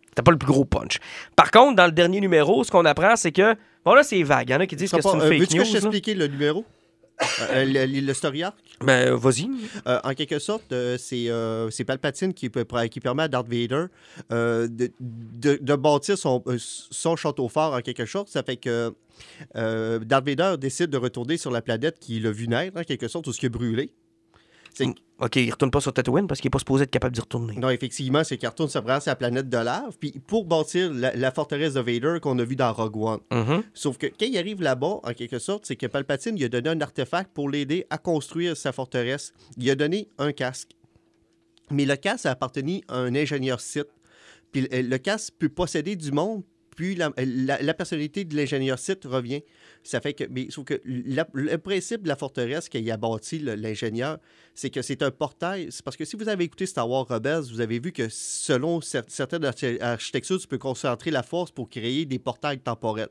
C'était 0.08 0.22
pas 0.22 0.32
le 0.32 0.38
plus 0.38 0.48
gros 0.48 0.64
punch. 0.64 0.98
Par 1.36 1.52
contre, 1.52 1.76
dans 1.76 1.86
le 1.86 1.92
dernier 1.92 2.20
numéro, 2.20 2.64
ce 2.64 2.70
qu'on 2.72 2.84
apprend, 2.84 3.14
c'est 3.14 3.30
que. 3.30 3.54
Bon, 3.84 3.94
là, 3.94 4.02
c'est 4.02 4.20
vague. 4.24 4.48
Il 4.48 4.52
y 4.52 4.56
en 4.56 4.60
a 4.60 4.66
qui 4.66 4.74
disent 4.74 4.90
que 4.90 5.00
c'est 5.00 5.08
une 5.08 5.20
euh, 5.20 5.28
fake 5.28 5.38
Veux-tu 5.38 5.58
que 5.58 5.64
je 5.64 5.68
news. 5.76 5.80
t'explique 5.90 6.16
le 6.18 6.26
numéro? 6.26 6.64
Euh, 7.50 7.64
le, 7.64 8.00
le- 8.00 8.14
story 8.14 8.42
arc? 8.44 8.56
Ben, 8.80 9.12
vas-y. 9.14 9.48
Euh, 9.86 9.98
en 10.04 10.14
quelque 10.14 10.38
sorte, 10.38 10.70
euh, 10.72 10.96
c'est 10.98 11.28
euh, 11.30 11.68
c'est 11.70 11.84
Palpatine 11.84 12.32
qui, 12.32 12.48
peut- 12.48 12.64
qui 12.90 13.00
permet 13.00 13.24
à 13.24 13.28
Darth 13.28 13.48
Vader 13.48 13.86
euh, 14.32 14.68
de, 14.68 14.90
de- 15.00 15.58
de 15.60 15.74
bâtir 15.76 16.16
son, 16.16 16.42
euh, 16.46 16.56
son 16.58 17.16
château 17.16 17.48
fort 17.48 17.74
en 17.74 17.80
quelque 17.80 18.06
sorte. 18.06 18.28
Ça 18.28 18.42
fait 18.42 18.56
que 18.56 18.92
euh, 19.56 19.98
Darth 20.00 20.26
Vader 20.28 20.54
décide 20.58 20.90
de 20.90 20.96
retourner 20.96 21.36
sur 21.38 21.50
la 21.50 21.60
planète 21.62 21.98
qui 21.98 22.20
l'a 22.20 22.30
vu 22.30 22.46
naître, 22.48 22.78
en 22.78 22.84
quelque 22.84 23.08
sorte, 23.08 23.24
tout 23.24 23.32
ce 23.32 23.40
qui 23.40 23.46
est 23.46 23.50
brûlé. 23.50 23.90
OK, 25.20 25.36
il 25.36 25.50
retourne 25.50 25.70
pas 25.72 25.80
sur 25.80 25.92
Tatooine 25.92 26.28
parce 26.28 26.40
qu'il 26.40 26.46
est 26.48 26.50
pas 26.50 26.60
supposé 26.60 26.84
être 26.84 26.90
capable 26.90 27.12
d'y 27.14 27.20
retourner. 27.20 27.56
Non, 27.56 27.70
effectivement, 27.70 28.22
c'est 28.22 28.36
qu'il 28.38 28.48
retourne 28.48 28.68
sur 28.68 28.84
la 28.84 29.16
planète 29.16 29.48
de 29.48 29.56
lave, 29.56 29.96
puis 29.98 30.12
pour 30.26 30.44
bâtir 30.44 30.92
la, 30.92 31.12
la 31.16 31.32
forteresse 31.32 31.74
de 31.74 31.80
Vader 31.80 32.18
qu'on 32.22 32.38
a 32.38 32.44
vu 32.44 32.54
dans 32.54 32.72
Rogue 32.72 32.96
One. 32.96 33.20
Mhm. 33.32 33.62
Sauf 33.74 33.98
que 33.98 34.06
quand 34.06 34.26
il 34.26 34.38
arrive 34.38 34.62
là-bas, 34.62 35.00
en 35.02 35.12
quelque 35.14 35.40
sorte, 35.40 35.66
c'est 35.66 35.74
que 35.76 35.86
Palpatine 35.86 36.36
lui 36.36 36.44
a 36.44 36.48
donné 36.48 36.68
un 36.70 36.80
artefact 36.80 37.32
pour 37.34 37.50
l'aider 37.50 37.84
à 37.90 37.98
construire 37.98 38.56
sa 38.56 38.70
forteresse. 38.72 39.32
Il 39.56 39.68
a 39.70 39.74
donné 39.74 40.08
un 40.18 40.30
casque. 40.32 40.70
Mais 41.70 41.84
le 41.84 41.96
casque 41.96 42.26
a 42.26 42.30
appartenu 42.30 42.82
à 42.88 42.98
un 42.98 43.14
ingénieur 43.16 43.60
site. 43.60 43.88
Puis 44.52 44.68
le, 44.70 44.82
le 44.82 44.98
casque 44.98 45.34
peut 45.38 45.48
posséder 45.48 45.96
du 45.96 46.12
monde, 46.12 46.42
puis 46.76 46.94
la, 46.94 47.10
la- 47.18 47.60
la 47.60 47.74
personnalité 47.74 48.24
de 48.24 48.36
l'ingénieur 48.36 48.78
site 48.78 49.04
revient. 49.04 49.42
Ça 49.82 50.00
fait 50.00 50.12
que, 50.14 50.24
mais 50.30 50.50
sauf 50.50 50.64
que 50.64 50.80
le 50.84 51.56
principe 51.56 52.02
de 52.02 52.08
la 52.08 52.16
forteresse 52.16 52.68
qu'il 52.68 52.90
a 52.90 52.96
bâti 52.96 53.38
l'ingénieur, 53.38 54.18
c'est 54.54 54.70
que 54.70 54.82
c'est 54.82 55.02
un 55.02 55.10
portail. 55.10 55.70
Parce 55.84 55.96
que 55.96 56.04
si 56.04 56.16
vous 56.16 56.28
avez 56.28 56.44
écouté 56.44 56.66
Star 56.66 56.88
Wars 56.88 57.06
Rebels, 57.08 57.44
vous 57.50 57.60
avez 57.60 57.78
vu 57.78 57.92
que 57.92 58.08
selon 58.10 58.80
cer- 58.80 59.04
certaines 59.08 59.44
archi- 59.44 59.80
architectures, 59.80 60.38
tu 60.40 60.46
peux 60.46 60.58
concentrer 60.58 61.10
la 61.10 61.22
force 61.22 61.50
pour 61.50 61.68
créer 61.68 62.04
des 62.04 62.18
portails 62.18 62.58
temporels. 62.60 63.08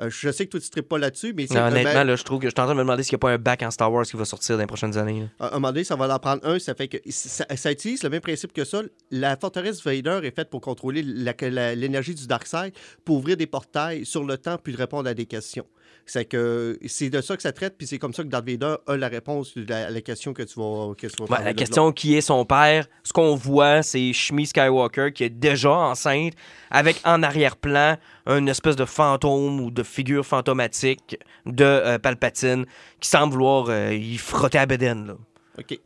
Euh, 0.00 0.10
je 0.10 0.30
sais 0.30 0.46
que 0.46 0.50
toi, 0.50 0.60
tu 0.60 0.68
ne 0.76 0.82
pas 0.82 0.98
là-dessus, 0.98 1.32
mais 1.36 1.46
Non, 1.50 1.62
honnêtement, 1.66 1.92
ben, 1.92 2.04
là, 2.04 2.16
je 2.16 2.22
trouve 2.22 2.40
que 2.40 2.46
je 2.46 2.50
suis 2.50 2.60
en 2.60 2.64
train 2.64 2.74
de 2.74 2.78
me 2.78 2.82
demander 2.82 3.02
s'il 3.02 3.14
n'y 3.14 3.18
a 3.18 3.18
pas 3.20 3.30
un 3.30 3.38
bac 3.38 3.62
en 3.62 3.70
Star 3.70 3.92
Wars 3.92 4.04
qui 4.04 4.16
va 4.16 4.24
sortir 4.24 4.56
dans 4.56 4.62
les 4.62 4.66
prochaines 4.66 4.96
années. 4.98 5.28
à 5.38 5.48
un 5.48 5.50
moment 5.54 5.68
donné, 5.68 5.84
ça 5.84 5.96
va 5.96 6.12
en 6.12 6.18
prendre 6.18 6.46
un. 6.46 6.58
Ça 6.58 6.74
fait 6.74 6.88
que 6.88 6.98
ça, 7.10 7.44
ça 7.54 7.72
utilise 7.72 8.02
le 8.02 8.10
même 8.10 8.20
principe 8.20 8.52
que 8.52 8.64
ça. 8.64 8.82
La 9.10 9.36
forteresse 9.36 9.82
Vader 9.82 10.20
est 10.22 10.34
faite 10.34 10.50
pour 10.50 10.60
contrôler 10.60 11.02
l'énergie 11.02 12.14
du 12.14 12.26
Darkseid, 12.26 12.72
pour 13.04 13.16
ouvrir 13.16 13.36
des 13.36 13.46
portails 13.46 14.04
sur 14.04 14.24
le 14.24 14.38
temps, 14.38 14.58
puis 14.62 14.72
de 14.72 14.78
répondre 14.78 15.08
à 15.08 15.14
des 15.14 15.26
questions. 15.26 15.66
C'est 16.06 16.24
que 16.24 16.78
c'est 16.86 17.10
de 17.10 17.20
ça 17.20 17.36
que 17.36 17.42
ça 17.42 17.52
traite, 17.52 17.76
puis 17.78 17.86
c'est 17.86 17.98
comme 17.98 18.12
ça 18.12 18.22
que 18.22 18.28
Darth 18.28 18.48
Vader 18.48 18.76
a 18.86 18.96
la 18.96 19.08
réponse 19.08 19.54
à 19.70 19.90
la, 19.90 20.00
question 20.00 20.32
que 20.32 20.42
tu 20.42 20.58
vas, 20.58 20.94
que 20.94 21.06
tu 21.06 21.16
vas 21.18 21.24
Ouais, 21.24 21.28
parler 21.28 21.44
la 21.44 21.54
question 21.54 21.92
qui 21.92 22.16
est 22.16 22.20
son 22.20 22.44
père, 22.44 22.86
ce 23.04 23.12
qu'on 23.12 23.34
voit, 23.36 23.82
c'est 23.82 24.12
Shmi 24.12 24.46
Skywalker 24.46 25.12
qui 25.12 25.24
est 25.24 25.30
déjà 25.30 25.72
enceinte, 25.72 26.34
avec 26.70 27.00
en 27.04 27.22
arrière-plan 27.22 27.96
une 28.26 28.48
espèce 28.48 28.76
de 28.76 28.84
fantôme 28.84 29.60
ou 29.60 29.70
de 29.70 29.82
figure 29.82 30.26
fantomatique 30.26 31.18
de 31.46 31.64
euh, 31.64 31.98
Palpatine 31.98 32.66
qui 33.00 33.08
semble 33.08 33.32
vouloir 33.32 33.66
euh, 33.68 33.94
y 33.94 34.16
frotter 34.16 34.58
à 34.58 34.66
Beden. 34.66 35.06
Là. 35.06 35.14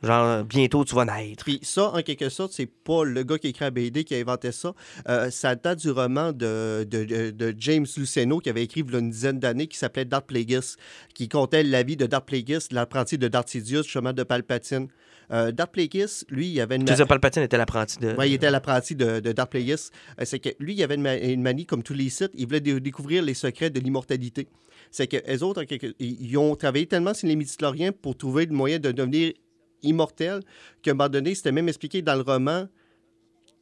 Genre, 0.02 0.44
bientôt 0.44 0.84
tu 0.84 0.94
vas 0.94 1.04
naître. 1.04 1.44
Puis 1.44 1.58
ça, 1.62 1.90
en 1.92 2.02
quelque 2.02 2.28
sorte, 2.28 2.52
c'est 2.52 2.66
pas 2.70 3.04
le 3.04 3.22
gars 3.24 3.38
qui 3.38 3.48
a 3.48 3.50
écrit 3.50 3.64
la 3.64 3.70
BD 3.70 4.04
qui 4.04 4.14
a 4.14 4.18
inventé 4.18 4.52
ça. 4.52 4.74
Euh, 5.08 5.30
ça 5.30 5.54
date 5.56 5.80
du 5.80 5.90
roman 5.90 6.32
de, 6.32 6.84
de- 6.88 7.04
de- 7.04 7.30
de 7.30 7.54
James 7.58 7.86
Luceno 7.96 8.38
qui 8.38 8.48
avait 8.48 8.62
écrit 8.62 8.80
il 8.86 8.92
y 8.92 8.96
a 8.96 8.98
une 9.00 9.10
dizaine 9.10 9.40
d'années 9.40 9.66
qui 9.66 9.76
s'appelait 9.76 10.04
Darth 10.04 10.26
Plagueis, 10.26 10.76
qui 11.14 11.28
comptait 11.28 11.64
la 11.64 11.82
vie 11.82 11.96
de 11.96 12.06
Darth 12.06 12.26
Plagueis, 12.26 12.58
l'apprenti 12.70 13.18
de 13.18 13.26
Darth 13.28 13.48
Sidious, 13.48 13.82
chemin 13.82 14.12
de 14.12 14.22
Palpatine. 14.22 14.88
Euh, 15.32 15.50
Darth 15.50 15.72
Plagueis, 15.72 16.06
lui, 16.28 16.46
il 16.48 16.60
avait 16.60 16.76
une... 16.76 16.84
Tu 16.84 16.94
Palpatine 17.04 17.42
était 17.42 17.58
l'apprenti 17.58 17.98
de. 17.98 18.14
Ouais, 18.14 18.30
il 18.30 18.34
était 18.34 18.48
l'apprenti 18.50 18.94
de, 18.94 19.18
de 19.18 19.32
Darth 19.32 19.50
Plagueis. 19.50 19.74
Euh, 20.20 20.24
c'est 20.24 20.38
que 20.38 20.50
lui, 20.60 20.74
il 20.74 20.82
avait 20.84 20.94
une, 20.94 21.02
ma- 21.02 21.16
une 21.16 21.42
manie, 21.42 21.66
comme 21.66 21.82
tous 21.82 21.94
les 21.94 22.08
sites, 22.10 22.30
il 22.34 22.46
voulait 22.46 22.60
dé- 22.60 22.78
découvrir 22.78 23.24
les 23.24 23.34
secrets 23.34 23.70
de 23.70 23.80
l'immortalité. 23.80 24.46
C'est 24.92 25.08
que 25.08 25.16
les 25.26 25.42
autres, 25.42 25.64
ils 25.98 26.36
ont 26.38 26.54
travaillé 26.54 26.86
tellement 26.86 27.12
sur 27.12 27.26
les 27.26 27.34
Midichloriens 27.34 27.90
pour 27.90 28.16
trouver 28.16 28.46
le 28.46 28.54
moyen 28.54 28.78
de 28.78 28.92
devenir 28.92 29.32
immortel 29.82 30.40
un 30.90 30.94
moment 30.94 31.08
donné, 31.08 31.34
c'était 31.34 31.52
même 31.52 31.68
expliqué 31.68 32.02
dans 32.02 32.14
le 32.14 32.22
roman 32.22 32.66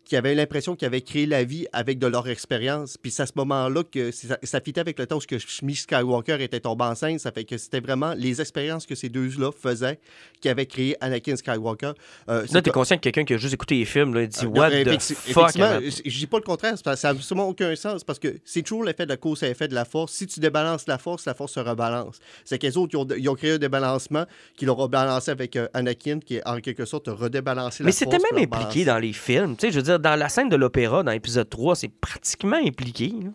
qui 0.05 0.17
avaient 0.17 0.35
l'impression 0.35 0.77
qu'ils 0.77 0.87
avaient 0.87 1.01
créé 1.01 1.27
la 1.27 1.45
vie 1.45 1.67
avec 1.73 1.99
de 1.99 2.07
leur 2.07 2.29
expérience. 2.29 2.97
Puis 2.99 3.11
c'est 3.11 3.23
à 3.23 3.27
ce 3.27 3.33
moment-là 3.37 3.83
que 3.85 4.11
ça, 4.11 4.39
ça 4.43 4.61
fitait 4.61 4.81
avec 4.81 4.99
le 4.99 5.07
temps 5.07 5.17
où 5.17 5.21
ce 5.21 5.27
que 5.27 5.39
Skywalker 5.39 6.37
était 6.43 6.61
tombé 6.61 6.85
enceinte. 6.85 7.21
Ça 7.21 7.33
fait 7.33 7.45
que 7.45 7.57
c'était 7.57 7.81
vraiment 7.81 8.15
les 8.15 8.41
expériences 8.41 8.87
que 8.87 8.95
ces 8.95 9.09
deux-là 9.09 9.51
faisaient 9.53 9.99
qui 10.41 10.49
avaient 10.49 10.67
créé 10.67 10.97
Anakin 11.01 11.37
Skywalker. 11.37 11.93
Euh, 12.29 12.47
Là, 12.53 12.63
t'es 12.63 12.71
conscient 12.71 12.97
que 12.97 13.03
quelqu'un 13.03 13.25
qui 13.25 13.35
a 13.35 13.37
juste 13.39 13.55
écouté 13.55 13.77
les 13.77 13.85
films, 13.85 14.15
là, 14.15 14.23
il 14.23 14.29
dit 14.29 14.45
euh, 14.45 14.49
What 14.49 14.71
the 14.71 15.01
fuck? 15.01 15.51
je 15.55 16.19
dis 16.19 16.27
pas 16.27 16.37
le 16.39 16.43
contraire, 16.43 16.75
ça 16.79 16.95
n'a 16.95 17.09
absolument 17.11 17.49
aucun 17.49 17.75
sens 17.77 18.05
parce 18.05 18.19
que 18.19 18.37
c'est 18.45 18.63
toujours 18.63 18.85
l'effet 18.85 19.05
de 19.05 19.11
la 19.11 19.17
cause 19.17 19.43
à 19.43 19.49
effet 19.49 19.69
de 19.69 19.75
la 19.75 19.85
force. 19.85 20.13
Si 20.13 20.27
tu 20.27 20.41
débalances 20.41 20.87
la 20.87 20.99
force, 20.99 21.25
la 21.27 21.35
force 21.35 21.53
se 21.53 21.61
rebalance. 21.61 22.19
C'est 22.45 22.59
qu'les 22.59 22.77
autres, 22.79 22.91
ils 22.95 22.97
ont, 22.99 23.07
ils 23.17 23.29
ont 23.29 23.35
créé 23.35 23.53
un 23.53 23.59
débalancement 23.59 24.25
qui 24.57 24.67
l'ont 24.67 24.75
rebalancé 24.75 25.31
avec 25.31 25.57
euh, 25.57 25.67
Anakin 25.75 26.21
qui, 26.21 26.41
en 26.45 26.61
quelque 26.61 26.85
sorte, 26.85 27.09
a 27.09 27.13
redébalancé 27.15 27.83
la 27.83 27.87
Mais 27.87 27.93
force. 27.93 27.99
c'était 27.99 28.19
pour 28.19 28.33
même 28.39 28.45
impliqué 28.53 28.85
dans 28.85 28.99
les 28.99 29.13
films. 29.13 29.57
Tu 29.57 29.67
sais, 29.67 29.73
je 29.73 29.77
veux 29.79 29.83
dire, 29.83 29.94
dans 29.99 30.19
la 30.19 30.29
scène 30.29 30.49
de 30.49 30.57
l'opéra, 30.57 31.03
dans 31.03 31.13
l'épisode 31.13 31.49
3, 31.49 31.77
c'est 31.77 31.89
pratiquement 31.89 32.57
impliqué. 32.57 33.13
là. 33.23 33.31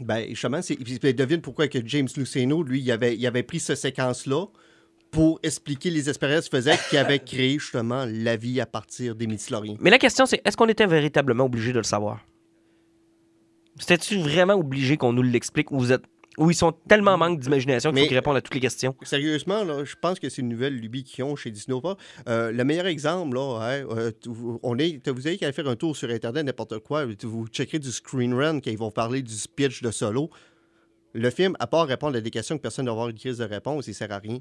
Ben, 0.00 0.26
justement, 0.30 0.62
c'est... 0.62 0.76
ben, 1.02 1.12
devine 1.12 1.40
pourquoi 1.40 1.68
que 1.68 1.78
James 1.84 2.08
Luceno, 2.16 2.62
lui, 2.62 2.80
il 2.80 2.90
avait, 2.90 3.16
il 3.16 3.26
avait 3.26 3.42
pris 3.42 3.60
cette 3.60 3.76
séquence-là 3.76 4.46
pour 5.10 5.40
expliquer 5.42 5.90
les 5.90 6.08
expériences 6.08 6.48
qu'il 6.48 6.58
faisait 6.58 6.78
qui 6.88 6.96
avait 6.96 7.18
créé, 7.18 7.58
justement, 7.58 8.04
la 8.08 8.36
vie 8.36 8.60
à 8.60 8.66
partir 8.66 9.14
des 9.14 9.26
Midichloriens. 9.26 9.76
Mais 9.80 9.90
la 9.90 9.98
question, 9.98 10.24
c'est 10.24 10.40
est-ce 10.44 10.56
qu'on 10.56 10.68
était 10.68 10.86
véritablement 10.86 11.44
obligé 11.44 11.72
de 11.72 11.78
le 11.78 11.84
savoir? 11.84 12.24
C'était-tu 13.78 14.18
vraiment 14.18 14.54
obligé 14.54 14.96
qu'on 14.96 15.12
nous 15.12 15.22
l'explique 15.22 15.70
ou 15.70 15.78
vous 15.78 15.92
êtes. 15.92 16.04
Ou 16.38 16.50
ils 16.50 16.54
sont 16.54 16.72
tellement 16.88 17.12
en 17.12 17.18
manque 17.18 17.40
d'imagination 17.40 17.90
qu'il 17.90 17.94
Mais- 17.96 18.00
faut 18.02 18.08
qu'ils 18.08 18.16
répondent 18.16 18.36
à 18.36 18.40
toutes 18.40 18.54
les 18.54 18.60
questions? 18.60 18.94
Sérieusement, 19.02 19.64
là, 19.64 19.84
je 19.84 19.94
pense 20.00 20.18
que 20.20 20.28
c'est 20.28 20.40
une 20.42 20.48
nouvelle 20.48 20.76
lubie 20.76 21.02
qu'ils 21.04 21.24
ont 21.24 21.34
chez 21.36 21.50
Disney. 21.50 21.76
Euh, 22.28 22.52
le 22.52 22.64
meilleur 22.64 22.86
exemple, 22.86 23.34
là, 23.36 23.58
hein, 23.60 23.86
euh, 23.90 24.12
on 24.62 24.78
est, 24.78 25.06
vous 25.08 25.26
avez 25.26 25.36
qu'à 25.38 25.52
faire 25.52 25.68
un 25.68 25.76
tour 25.76 25.96
sur 25.96 26.08
Internet, 26.08 26.46
n'importe 26.46 26.78
quoi, 26.78 27.04
vous 27.22 27.46
checkerez 27.48 27.78
du 27.80 27.90
screen 27.90 28.32
run 28.32 28.60
quand 28.60 28.70
ils 28.70 28.78
vont 28.78 28.92
parler 28.92 29.22
du 29.22 29.34
speech 29.34 29.82
de 29.82 29.90
solo. 29.90 30.30
Le 31.12 31.28
film, 31.30 31.56
à 31.58 31.66
part 31.66 31.88
répondre 31.88 32.16
à 32.16 32.20
des 32.20 32.30
questions 32.30 32.56
que 32.56 32.62
personne 32.62 32.84
n'a 32.84 32.92
avoir 32.92 33.08
une 33.08 33.18
crise 33.18 33.38
de 33.38 33.44
réponse, 33.44 33.88
il 33.88 33.94
sert 33.94 34.12
à 34.12 34.18
rien. 34.18 34.38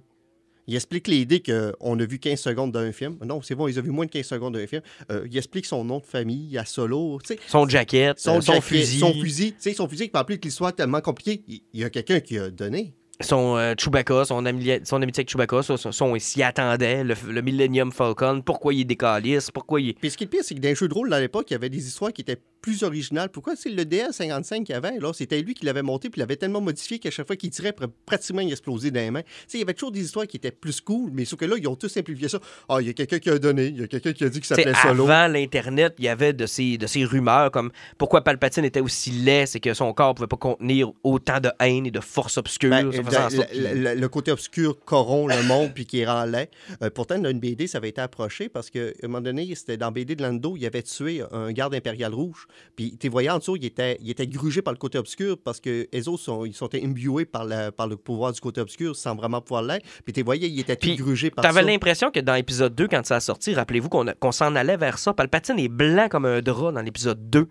Il 0.68 0.76
explique 0.76 1.08
l'idée 1.08 1.42
qu'on 1.42 2.00
a 2.00 2.06
vu 2.06 2.20
15 2.20 2.40
secondes 2.40 2.72
d'un 2.72 2.92
film. 2.92 3.18
Non, 3.26 3.42
c'est 3.42 3.56
bon, 3.56 3.68
ils 3.68 3.80
ont 3.80 3.82
vu 3.84 3.90
moins 3.92 4.06
de 4.06 4.12
15 4.12 4.26
secondes 4.26 4.54
d'un 4.54 4.68
film. 4.68 4.82
Euh, 5.12 5.28
il 5.30 5.38
explique 5.38 5.66
son 5.66 5.84
nom 5.84 5.98
de 6.00 6.06
famille 6.06 6.58
à 6.58 6.66
solo. 6.66 7.20
Son 7.48 7.68
jacket, 7.68 8.20
Son, 8.20 8.38
euh, 8.38 8.42
son 8.42 8.54
jacket, 8.54 8.64
fusil, 8.64 9.00
Son 9.00 9.14
fusil. 9.14 9.52
Tu 9.54 9.58
sais, 9.60 9.74
son 9.74 9.88
fusil 9.88 10.04
qui 10.06 10.10
peut 10.12 10.20
appeler 10.20 10.38
que 10.38 10.46
l'histoire 10.46 10.70
est 10.70 10.74
tellement 10.74 11.02
compliquée. 11.02 11.42
Il 11.48 11.80
y 11.80 11.84
a 11.84 11.90
quelqu'un 11.90 12.20
qui 12.20 12.38
a 12.38 12.50
donné. 12.52 12.94
son 13.22 13.58
euh, 13.58 13.74
Chewbacca, 13.78 14.24
son, 14.26 14.46
ami- 14.46 14.80
son 14.86 15.02
amitié 15.02 15.22
avec 15.22 15.30
Chewbacca, 15.30 15.62
son, 15.64 15.76
son, 15.76 15.92
son- 15.92 16.16
il 16.16 16.22
s'y 16.22 16.42
attendait, 16.42 17.04
le, 17.04 17.16
le 17.30 17.42
Millennium 17.42 17.92
Falcon, 17.92 18.42
pourquoi 18.46 18.74
il 18.74 18.82
est 18.82 18.86
décaliste, 18.86 19.52
pourquoi 19.52 19.82
il. 19.82 19.94
Puis 19.96 20.10
ce 20.12 20.18
qui 20.18 20.24
est 20.24 20.28
pire, 20.28 20.42
c'est 20.44 20.56
que 20.56 20.60
dans 20.62 20.70
les 20.70 20.76
jeux 20.76 20.88
de 20.88 20.94
rôle, 20.94 21.12
à 21.14 21.20
l'époque, 21.20 21.48
il 21.50 21.54
y 21.54 21.56
avait 21.56 21.70
des 21.70 21.86
histoires 21.86 22.14
qui 22.14 22.22
étaient 22.22 22.38
plus 22.62 22.84
originales. 22.84 23.30
Pourquoi? 23.30 23.56
C'est 23.56 23.70
le 23.70 23.84
DL55 23.84 24.64
qu'il 24.64 24.76
avait, 24.76 24.98
là, 25.00 25.12
c'était 25.14 25.42
lui 25.42 25.54
qui 25.54 25.66
l'avait 25.66 25.82
monté, 25.82 26.10
puis 26.10 26.20
il 26.20 26.24
l'avait 26.24 26.36
tellement 26.36 26.62
modifié 26.62 27.00
qu'à 27.00 27.12
chaque 27.12 27.28
fois 27.28 27.36
qu'il 27.36 27.50
tirait, 27.52 27.72
pr- 27.72 27.88
pratiquement, 28.06 28.42
il 28.42 28.52
explosait 28.52 28.92
dans 28.92 29.00
les 29.00 29.12
mains. 29.12 29.22
Tu 29.22 29.28
sais, 29.48 29.58
il 29.58 29.60
y 29.62 29.64
avait 29.64 29.74
toujours 29.74 29.92
des 29.92 30.02
histoires 30.04 30.28
qui 30.28 30.38
étaient 30.38 30.52
plus 30.52 30.82
cool, 30.82 31.12
mais 31.14 31.26
sauf 31.26 31.40
que 31.40 31.46
là, 31.46 31.56
ils 31.58 31.68
ont 31.68 31.76
tous 31.76 31.88
simplifié 31.90 32.28
ça. 32.30 32.40
Ah, 32.68 32.78
il 32.82 32.88
y 32.88 32.90
a 32.90 32.94
quelqu'un 32.94 33.20
qui 33.20 33.30
a 33.30 33.40
donné, 33.40 33.68
il 33.68 33.80
y 33.80 33.84
a 33.84 33.88
quelqu'un 33.88 34.14
qui 34.14 34.24
a 34.24 34.30
dit 34.30 34.40
que 34.42 34.48
ça 34.48 34.56
s'appelait 34.56 34.74
Solo. 34.76 35.10
avant 35.10 35.32
l'Internet, 35.32 35.96
il 36.00 36.06
y 36.06 36.08
avait 36.10 36.34
de 36.34 36.46
ces, 36.46 36.78
de 36.78 36.88
ces 36.88 37.06
rumeurs 37.06 37.52
comme 37.52 37.72
pourquoi 37.98 38.24
Palpatine 38.24 38.66
était 38.66 38.82
aussi 38.82 39.12
laid, 39.12 39.46
c'est 39.46 39.60
que 39.60 39.74
son 39.74 39.94
corps 39.94 40.16
pouvait 40.16 40.28
pas 40.28 40.38
contenir 40.38 40.92
autant 41.04 41.40
de 41.40 41.50
haine 41.60 41.86
et 41.86 41.92
de 41.92 42.00
force 42.00 42.38
obscure. 42.38 42.70
Ben, 42.70 42.92
ça 42.92 43.30
le, 43.30 43.36
sorte 43.36 43.52
qu'il- 43.52 43.64
le- 43.64 43.74
le- 43.94 43.96
le 43.96 44.10
côté 44.10 44.32
obscur 44.32 44.78
corrompt 44.86 45.34
le 45.34 45.44
monde 45.44 45.72
puis 45.74 45.86
qui 45.86 46.04
rend 46.06 46.26
laid. 46.26 46.50
Euh, 46.84 46.90
pourtant, 46.90 47.18
dans 47.20 47.30
une 47.30 47.40
BD, 47.40 47.68
ça 47.68 47.78
avait 47.78 47.90
été 47.90 48.02
approché 48.02 48.50
parce 48.50 48.70
qu'à 48.70 48.80
un 49.04 49.08
moment 49.08 49.22
donné, 49.22 49.54
c'était 49.56 49.78
dans 49.78 49.92
BD 49.92 50.16
de 50.16 50.24
Lando, 50.24 50.56
il 50.58 50.66
avait 50.66 50.84
tué 50.84 51.24
un 51.32 51.52
garde 51.52 51.74
impérial 51.76 52.14
rouge. 52.14 52.48
Puis 52.76 52.98
tu 53.00 53.10
voyais 53.10 53.30
en 53.30 53.38
dessous, 53.40 53.56
il 53.56 53.66
était, 53.66 53.98
il 54.02 54.10
était 54.10 54.28
grugé 54.28 54.62
par 54.62 54.74
le 54.74 54.78
côté 54.78 54.98
obscur 54.98 55.38
parce 55.38 55.60
que 55.60 55.88
les 55.92 56.08
autres 56.08 56.24
sont, 56.24 56.46
ils 56.46 56.54
sont 56.54 56.70
imbués 56.76 57.26
par, 57.26 57.46
la- 57.46 57.72
par 57.72 57.88
le 57.88 57.96
pouvoir 57.98 58.32
du 58.34 58.40
côté 58.42 58.62
obscur 58.62 58.96
sans 58.96 59.16
vraiment 59.16 59.42
pouvoir 59.42 59.64
l'être. 59.64 59.86
Puis 60.04 60.14
tu 60.14 60.22
voyais, 60.24 60.50
il 60.50 60.60
était 60.60 60.76
tout 60.76 60.88
Puis, 60.88 60.96
grugé 60.96 61.30
par 61.32 61.44
ça. 61.44 61.50
T'avais 61.54 61.66
l'impression 61.70 62.12
que 62.12 62.20
dans 62.20 62.34
l'épisode 62.36 62.76
2, 62.76 62.88
quand 62.88 63.06
ça 63.06 63.18
a 63.18 63.20
sorti, 63.20 63.54
rappelez-vous 63.54 63.90
qu'on 63.90 64.32
s'en 64.32 64.56
allait 64.56 64.78
vers 64.78 64.98
ça. 64.98 65.14
Palpatine 65.14 65.60
est 65.60 65.68
blanc 65.68 66.08
comme 66.10 66.26
un 66.26 66.42
drap 66.42 66.72
dans 66.72 66.82
l'épisode 66.82 67.30
2. 67.30 67.48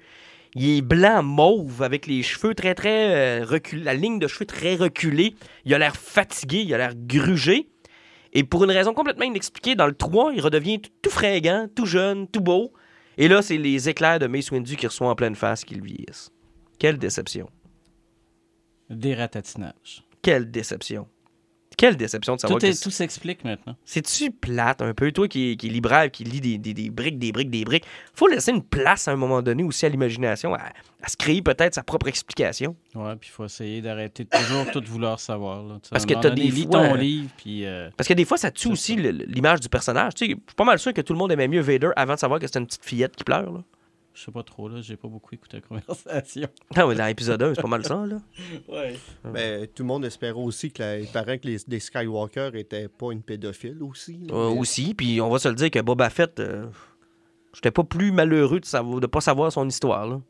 Il 0.54 0.78
est 0.78 0.80
blanc 0.82 1.22
mauve 1.22 1.82
avec 1.82 2.06
les 2.06 2.22
cheveux 2.22 2.54
très 2.54 2.74
très 2.74 3.42
euh, 3.42 3.44
reculés, 3.44 3.84
la 3.84 3.92
ligne 3.94 4.18
de 4.18 4.26
cheveux 4.26 4.46
très 4.46 4.76
reculée. 4.76 5.34
Il 5.66 5.74
a 5.74 5.78
l'air 5.78 5.94
fatigué, 5.94 6.62
il 6.66 6.72
a 6.72 6.78
l'air 6.78 6.92
grugé. 6.96 7.68
Et 8.32 8.44
pour 8.44 8.64
une 8.64 8.70
raison 8.70 8.94
complètement 8.94 9.24
inexpliquée, 9.26 9.74
dans 9.74 9.86
le 9.86 9.94
3, 9.94 10.32
il 10.34 10.40
redevient 10.40 10.80
tout- 10.80 10.90
tout 11.02 11.10
fringant, 11.10 11.66
tout 11.74 11.86
jeune, 11.86 12.26
tout 12.28 12.40
beau. 12.40 12.72
Et 13.20 13.26
là, 13.26 13.42
c'est 13.42 13.58
les 13.58 13.88
éclairs 13.88 14.20
de 14.20 14.28
Mace 14.28 14.52
Windu 14.52 14.76
qui 14.76 14.86
reçoit 14.86 15.10
en 15.10 15.16
pleine 15.16 15.34
face 15.34 15.64
qui 15.64 15.74
le 15.74 15.84
vieillissent. 15.84 16.30
Quelle 16.78 16.98
déception. 16.98 17.50
Des 18.88 19.16
ratatinages. 19.16 20.04
Quelle 20.22 20.52
déception. 20.52 21.08
Quelle 21.78 21.96
déception 21.96 22.34
de 22.34 22.40
savoir 22.40 22.58
Tout, 22.60 22.66
est- 22.66 22.76
que 22.78 22.82
tout 22.84 22.90
s'explique 22.90 23.44
maintenant. 23.44 23.74
C'est-tu 23.86 24.30
plate 24.32 24.82
un 24.82 24.92
peu? 24.92 25.10
Toi 25.12 25.28
qui, 25.28 25.56
qui 25.56 25.68
est 25.68 25.70
libraire, 25.70 26.10
qui 26.10 26.24
lit 26.24 26.40
des, 26.42 26.58
des- 26.58 26.74
des 26.74 26.90
briques, 26.90 27.18
des 27.18 27.32
briques, 27.32 27.50
des 27.50 27.64
briques, 27.64 27.84
faut 28.14 28.26
laisser 28.26 28.50
une 28.50 28.62
place 28.64 29.08
à 29.08 29.12
un 29.12 29.16
moment 29.16 29.40
donné 29.40 29.62
aussi 29.62 29.86
à 29.86 29.88
l'imagination, 29.88 30.52
à, 30.54 30.58
à 31.02 31.08
se 31.08 31.16
créer 31.16 31.40
peut-être 31.40 31.74
sa 31.74 31.82
propre 31.84 32.08
explication. 32.08 32.74
Ouais, 32.94 33.14
puis 33.16 33.30
il 33.30 33.32
faut 33.32 33.44
essayer 33.44 33.80
d'arrêter 33.80 34.24
de 34.24 34.28
toujours 34.30 34.70
tout 34.72 34.82
vouloir 34.84 35.20
savoir. 35.20 35.62
là. 35.62 35.78
Parce 35.90 36.04
que 36.04 36.14
t'as 36.14 36.30
des 36.30 36.50
fois, 36.50 36.64
ton 36.72 36.94
euh, 36.94 36.96
livre, 36.96 37.30
puis... 37.36 37.64
euh, 37.64 37.88
Parce 37.96 38.08
que 38.08 38.14
des 38.14 38.24
fois, 38.24 38.36
ça 38.36 38.50
tue 38.50 38.68
aussi 38.68 38.96
l'image 38.96 39.60
du 39.60 39.68
personnage. 39.68 40.14
Tu 40.14 40.26
sais, 40.26 40.30
je 40.32 40.36
suis 40.36 40.54
pas 40.56 40.64
mal 40.64 40.78
sûr 40.80 40.92
que 40.92 41.00
tout 41.00 41.12
le 41.12 41.18
monde 41.20 41.30
aimait 41.30 41.46
mieux 41.48 41.60
Vader 41.62 41.90
avant 41.96 42.14
de 42.14 42.18
savoir 42.18 42.40
que 42.40 42.46
c'était 42.46 42.58
une 42.58 42.66
petite 42.66 42.84
fillette 42.84 43.14
qui 43.14 43.22
pleure. 43.24 43.52
Là. 43.52 43.62
Je 44.18 44.24
sais 44.24 44.32
pas 44.32 44.42
trop, 44.42 44.68
là. 44.68 44.80
J'ai 44.80 44.96
pas 44.96 45.06
beaucoup 45.06 45.32
écouté 45.34 45.58
la 45.58 45.60
conversation. 45.80 46.48
Non, 46.76 46.88
mais 46.88 46.94
dans 46.96 47.06
l'épisode 47.06 47.40
1, 47.42 47.54
c'est 47.54 47.62
pas 47.62 47.68
mal 47.68 47.84
ça. 47.84 48.04
Là. 48.04 48.18
Ouais. 48.68 48.96
Ben, 49.24 49.66
tout 49.68 49.84
le 49.84 49.86
monde 49.86 50.04
espérait 50.04 50.32
aussi 50.32 50.72
que 50.72 51.00
il 51.00 51.06
paraît 51.08 51.38
que 51.38 51.46
les, 51.46 51.58
les 51.68 51.78
Skywalker 51.80 52.50
étaient 52.54 52.88
pas 52.88 53.12
une 53.12 53.22
pédophile 53.22 53.82
aussi. 53.82 54.18
là. 54.28 54.34
Euh, 54.34 54.50
Mais- 54.52 54.58
aussi, 54.58 54.94
puis 54.94 55.20
on 55.20 55.30
va 55.30 55.38
se 55.38 55.48
le 55.48 55.54
dire 55.54 55.70
que 55.70 55.78
Boba 55.80 56.10
Fett, 56.10 56.40
euh, 56.40 56.66
j'étais 57.54 57.70
pas 57.70 57.84
plus 57.84 58.10
malheureux 58.10 58.58
de, 58.60 58.64
savoir, 58.64 58.98
de 59.00 59.06
pas 59.06 59.20
savoir 59.20 59.52
son 59.52 59.68
histoire. 59.68 60.06
Là. 60.08 60.20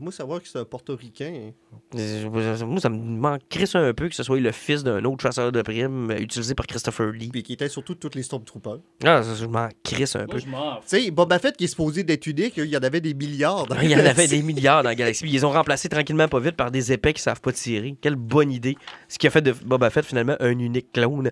Moi, 0.00 0.12
savoir 0.12 0.40
que 0.42 0.48
c'est 0.48 0.58
un 0.58 0.64
portoricain. 0.64 1.50
Euh, 1.94 2.30
Moi, 2.66 2.80
ça 2.80 2.88
me 2.88 2.96
manquerait 2.96 3.66
ça 3.66 3.78
un 3.80 3.92
peu 3.94 4.08
que 4.08 4.14
ce 4.14 4.22
soit 4.22 4.38
le 4.40 4.52
fils 4.52 4.84
d'un 4.84 5.04
autre 5.04 5.22
chasseur 5.22 5.50
de 5.52 5.62
primes 5.62 6.10
euh, 6.10 6.18
utilisé 6.18 6.54
par 6.54 6.66
Christopher 6.66 7.08
Lee. 7.12 7.28
Puis 7.32 7.42
qui 7.42 7.52
était 7.54 7.68
surtout 7.68 7.94
toutes 7.94 8.14
les 8.14 8.22
Stormtroopers. 8.22 8.78
Ah, 9.04 9.22
ça, 9.22 9.34
je 9.34 9.46
m'en 9.46 9.68
crisse 9.82 10.16
un 10.16 10.26
peu. 10.26 10.32
Moi, 10.32 10.38
je 10.38 10.46
m'en 10.48 10.76
Tu 10.76 10.82
sais, 11.04 11.10
Boba 11.10 11.38
Fett 11.38 11.56
qui 11.56 11.64
est 11.64 11.68
supposé 11.68 12.02
d'être 12.04 12.26
unique, 12.26 12.54
il 12.56 12.66
y 12.66 12.76
en 12.76 12.82
avait 12.82 13.00
des 13.00 13.14
milliards. 13.14 13.66
dans 13.66 13.80
Il 13.80 13.90
y 13.90 13.96
en 13.96 14.04
avait 14.04 14.26
des 14.28 14.42
milliards 14.42 14.82
dans 14.82 14.88
la 14.90 14.94
galaxie. 14.94 15.24
Ils 15.26 15.32
les 15.32 15.44
ont 15.44 15.50
remplacés 15.50 15.88
tranquillement 15.88 16.28
pas 16.28 16.40
vite 16.40 16.56
par 16.56 16.70
des 16.70 16.92
épais 16.92 17.12
qui 17.12 17.22
savent 17.22 17.40
pas 17.40 17.52
tirer. 17.52 17.96
Quelle 18.00 18.16
bonne 18.16 18.52
idée. 18.52 18.76
Ce 19.08 19.18
qui 19.18 19.26
a 19.26 19.30
fait 19.30 19.42
de 19.42 19.52
Boba 19.52 19.90
Fett 19.90 20.04
finalement 20.04 20.36
un 20.40 20.58
unique 20.58 20.92
clone. 20.92 21.30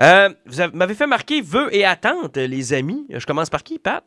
Euh, 0.00 0.28
vous 0.46 0.60
avez- 0.60 0.76
m'avez 0.76 0.94
fait 0.94 1.06
marquer 1.06 1.40
vœux 1.42 1.74
et 1.74 1.84
attentes, 1.84 2.36
les 2.36 2.72
amis. 2.72 3.06
Je 3.10 3.24
commence 3.26 3.50
par 3.50 3.62
qui, 3.62 3.78
Pat? 3.78 4.04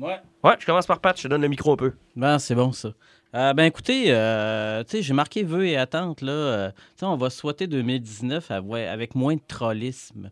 Ouais. 0.00 0.16
Ouais, 0.42 0.54
je 0.58 0.66
commence 0.66 0.86
par 0.86 1.00
Pat. 1.00 1.16
Je 1.16 1.24
te 1.24 1.28
donne 1.28 1.42
le 1.42 1.48
micro 1.48 1.72
un 1.72 1.76
peu. 1.76 1.92
Ben, 2.16 2.38
c'est 2.38 2.54
bon, 2.54 2.72
ça. 2.72 2.92
Euh, 3.34 3.52
ben, 3.52 3.64
écoutez, 3.64 4.06
euh, 4.08 4.82
tu 4.84 4.96
sais, 4.96 5.02
j'ai 5.02 5.14
marqué 5.14 5.42
vœux 5.42 5.66
et 5.66 5.76
attentes, 5.76 6.22
là. 6.22 6.32
Euh, 6.32 6.70
tu 6.70 7.00
sais, 7.00 7.06
on 7.06 7.16
va 7.16 7.30
souhaiter 7.30 7.66
2019 7.66 8.50
avec, 8.50 9.14
moins 9.14 9.34
de 9.34 9.42
trollisme. 9.46 10.30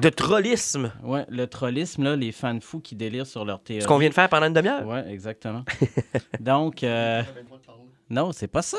De 0.00 0.08
trollisme? 0.08 0.92
Ouais, 1.04 1.24
le 1.28 1.46
trollisme, 1.46 2.02
là, 2.02 2.16
les 2.16 2.32
fans 2.32 2.58
fous 2.60 2.80
qui 2.80 2.96
délirent 2.96 3.26
sur 3.26 3.44
leur 3.44 3.62
théorie. 3.62 3.82
Ce 3.82 3.86
qu'on 3.86 3.98
vient 3.98 4.08
de 4.08 4.14
faire 4.14 4.28
pendant 4.28 4.46
une 4.46 4.52
demi-heure? 4.52 4.84
Ouais, 4.86 5.08
exactement. 5.08 5.64
Donc, 6.40 6.82
euh, 6.82 7.22
non, 8.10 8.32
c'est 8.32 8.48
pas 8.48 8.62
ça. 8.62 8.76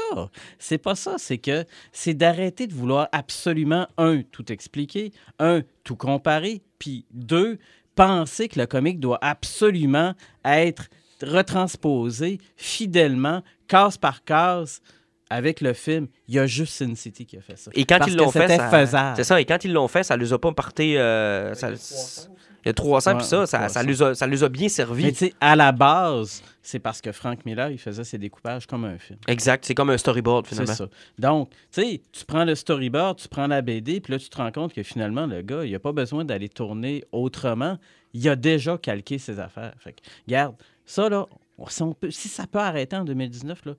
C'est 0.60 0.78
pas 0.78 0.96
ça. 0.96 1.16
C'est 1.18 1.38
que 1.38 1.64
c'est 1.94 2.14
d'arrêter 2.14 2.68
de 2.68 2.74
vouloir 2.74 3.08
absolument, 3.14 3.88
un, 3.98 4.22
tout 4.24 4.52
expliquer, 4.52 5.14
un, 5.40 5.62
tout 5.86 5.96
comparer, 5.96 6.62
puis 6.78 7.06
deux, 7.12 7.58
penser 7.96 8.48
que 8.48 8.60
le 8.60 8.68
comique 8.68 9.00
doit 9.00 9.20
absolument 9.22 10.14
être 10.44 10.90
retransposé 11.22 12.40
fidèlement, 12.58 13.42
case 13.68 13.98
par 13.98 14.24
case, 14.24 14.82
avec 15.30 15.62
le 15.62 15.74
film. 15.74 16.08
Il 16.28 16.36
y 16.36 16.40
a 16.40 16.46
juste 16.48 16.74
Sin 16.74 16.96
City 16.96 17.26
qui 17.26 17.38
a 17.38 17.42
fait 17.42 17.58
ça. 17.58 17.72
Et 17.74 17.86
quand 17.86 17.98
Parce 18.00 18.12
ils 18.12 18.18
l'ont 18.18 18.32
fait, 18.32 18.42
c'était 18.42 18.58
ça- 18.58 18.70
faisable. 18.70 19.16
c'est 19.18 19.24
ça. 19.24 19.42
Et 19.42 19.46
quand 19.46 19.64
ils 19.66 19.74
l'ont 19.74 19.88
fait, 19.88 20.04
ça 20.04 20.16
les 20.18 20.32
a 20.34 20.38
pas 20.40 20.52
porté. 20.52 21.00
euh, 21.00 21.54
ça, 21.56 21.70
il 21.72 22.70
y 22.70 22.72
a 22.72 22.74
300 22.74 23.18
puis 23.18 23.26
ça, 23.26 23.46
ça, 23.46 23.70
ça 23.70 23.82
300. 23.84 23.88
les 23.88 24.02
a, 24.04 24.16
ça 24.16 24.26
les 24.28 24.44
a 24.44 24.50
bien 24.50 24.64
Mais 24.64 24.70
servi. 24.70 25.10
tu 25.14 25.16
sais, 25.28 25.34
à 25.40 25.56
la 25.56 25.72
base, 25.72 26.42
c'est 26.64 26.80
parce 26.80 27.00
que 27.00 27.12
Frank 27.12 27.46
Miller, 27.46 27.70
il 27.70 27.78
faisait 27.78 28.04
ses 28.04 28.18
découpages 28.18 28.66
comme 28.66 28.86
un 28.86 28.98
film. 28.98 29.20
Exact. 29.28 29.64
C'est 29.66 29.76
comme 29.76 29.92
un 29.92 29.98
storyboard 30.00 30.48
C'est 30.48 30.56
finalement. 30.56 30.74
ça. 30.74 30.88
Donc, 31.20 31.50
tu 31.72 31.82
sais, 31.84 32.02
tu 32.12 32.26
prends 32.26 32.44
le 32.44 32.56
storyboard, 32.56 33.20
tu 33.20 33.28
prends 33.28 33.46
la 33.46 33.62
BD, 33.62 34.02
puis 34.02 34.14
là, 34.14 34.20
tu 34.20 34.30
te 34.30 34.38
rends 34.38 34.52
compte 34.52 34.74
que 34.74 34.82
finalement, 34.82 35.28
le 35.28 35.44
gars, 35.44 35.64
il 35.64 35.72
n'a 35.74 35.80
pas 35.80 35.92
besoin 35.92 36.26
d'aller 36.26 36.50
tourner 36.50 37.04
autrement. 37.12 37.78
Il 38.16 38.28
a 38.30 38.36
déjà 38.36 38.78
calqué 38.80 39.20
ses 39.20 39.40
affaires. 39.40 39.74
Fait 39.80 39.92
que, 39.94 40.00
regarde, 40.28 40.56
ça, 40.88 41.08
là, 41.10 41.28
si, 41.70 41.82
on 41.82 41.94
peut- 41.94 42.12
si 42.12 42.28
ça 42.28 42.48
peut 42.48 42.60
arrêter 42.60 42.96
en 42.96 43.06
2019, 43.06 43.66
là, 43.66 43.74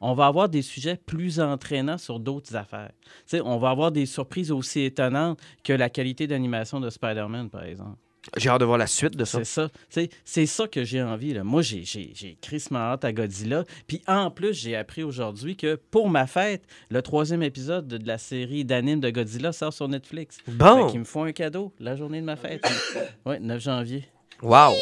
on 0.00 0.14
va 0.14 0.26
avoir 0.26 0.48
des 0.48 0.62
sujets 0.62 0.96
plus 0.96 1.40
entraînants 1.40 1.98
sur 1.98 2.18
d'autres 2.20 2.56
affaires. 2.56 2.92
On 3.44 3.56
va 3.58 3.70
avoir 3.70 3.92
des 3.92 4.06
surprises 4.06 4.50
aussi 4.50 4.80
étonnantes 4.80 5.38
que 5.62 5.72
la 5.72 5.90
qualité 5.90 6.26
d'animation 6.26 6.80
de 6.80 6.90
Spider-Man, 6.90 7.50
par 7.50 7.64
exemple. 7.64 7.96
J'ai 8.38 8.48
hâte 8.48 8.60
de 8.60 8.64
voir 8.64 8.78
la 8.78 8.86
suite 8.86 9.16
de 9.16 9.24
ça. 9.26 9.44
C'est 9.44 9.68
ça. 9.90 10.08
C'est 10.24 10.46
ça 10.46 10.66
que 10.66 10.82
j'ai 10.82 11.02
envie. 11.02 11.34
Là. 11.34 11.44
Moi, 11.44 11.60
j'ai- 11.60 12.38
crissement 12.40 12.78
hâte 12.78 13.04
à 13.04 13.12
Godzilla. 13.12 13.64
Puis 13.86 14.02
en 14.06 14.30
plus, 14.30 14.54
j'ai 14.54 14.76
appris 14.76 15.02
aujourd'hui 15.02 15.56
que 15.56 15.74
pour 15.90 16.08
ma 16.08 16.26
fête, 16.26 16.64
le 16.90 17.02
troisième 17.02 17.42
épisode 17.42 17.86
de, 17.86 18.06
la 18.06 18.16
série 18.16 18.64
d'anime 18.64 19.00
de 19.00 19.10
Godzilla 19.10 19.52
sort 19.52 19.74
sur 19.74 19.88
Netflix. 19.88 20.38
Bon. 20.48 20.86
Qu'ils 20.88 21.00
me 21.00 21.04
font 21.04 21.24
un 21.24 21.32
cadeau 21.32 21.74
la 21.78 21.96
journée 21.96 22.20
de 22.22 22.24
ma 22.26 22.36
fête. 22.36 22.64
oui, 23.26 23.36
9 23.40 23.60
janvier. 23.62 24.04
Wow. 24.42 24.72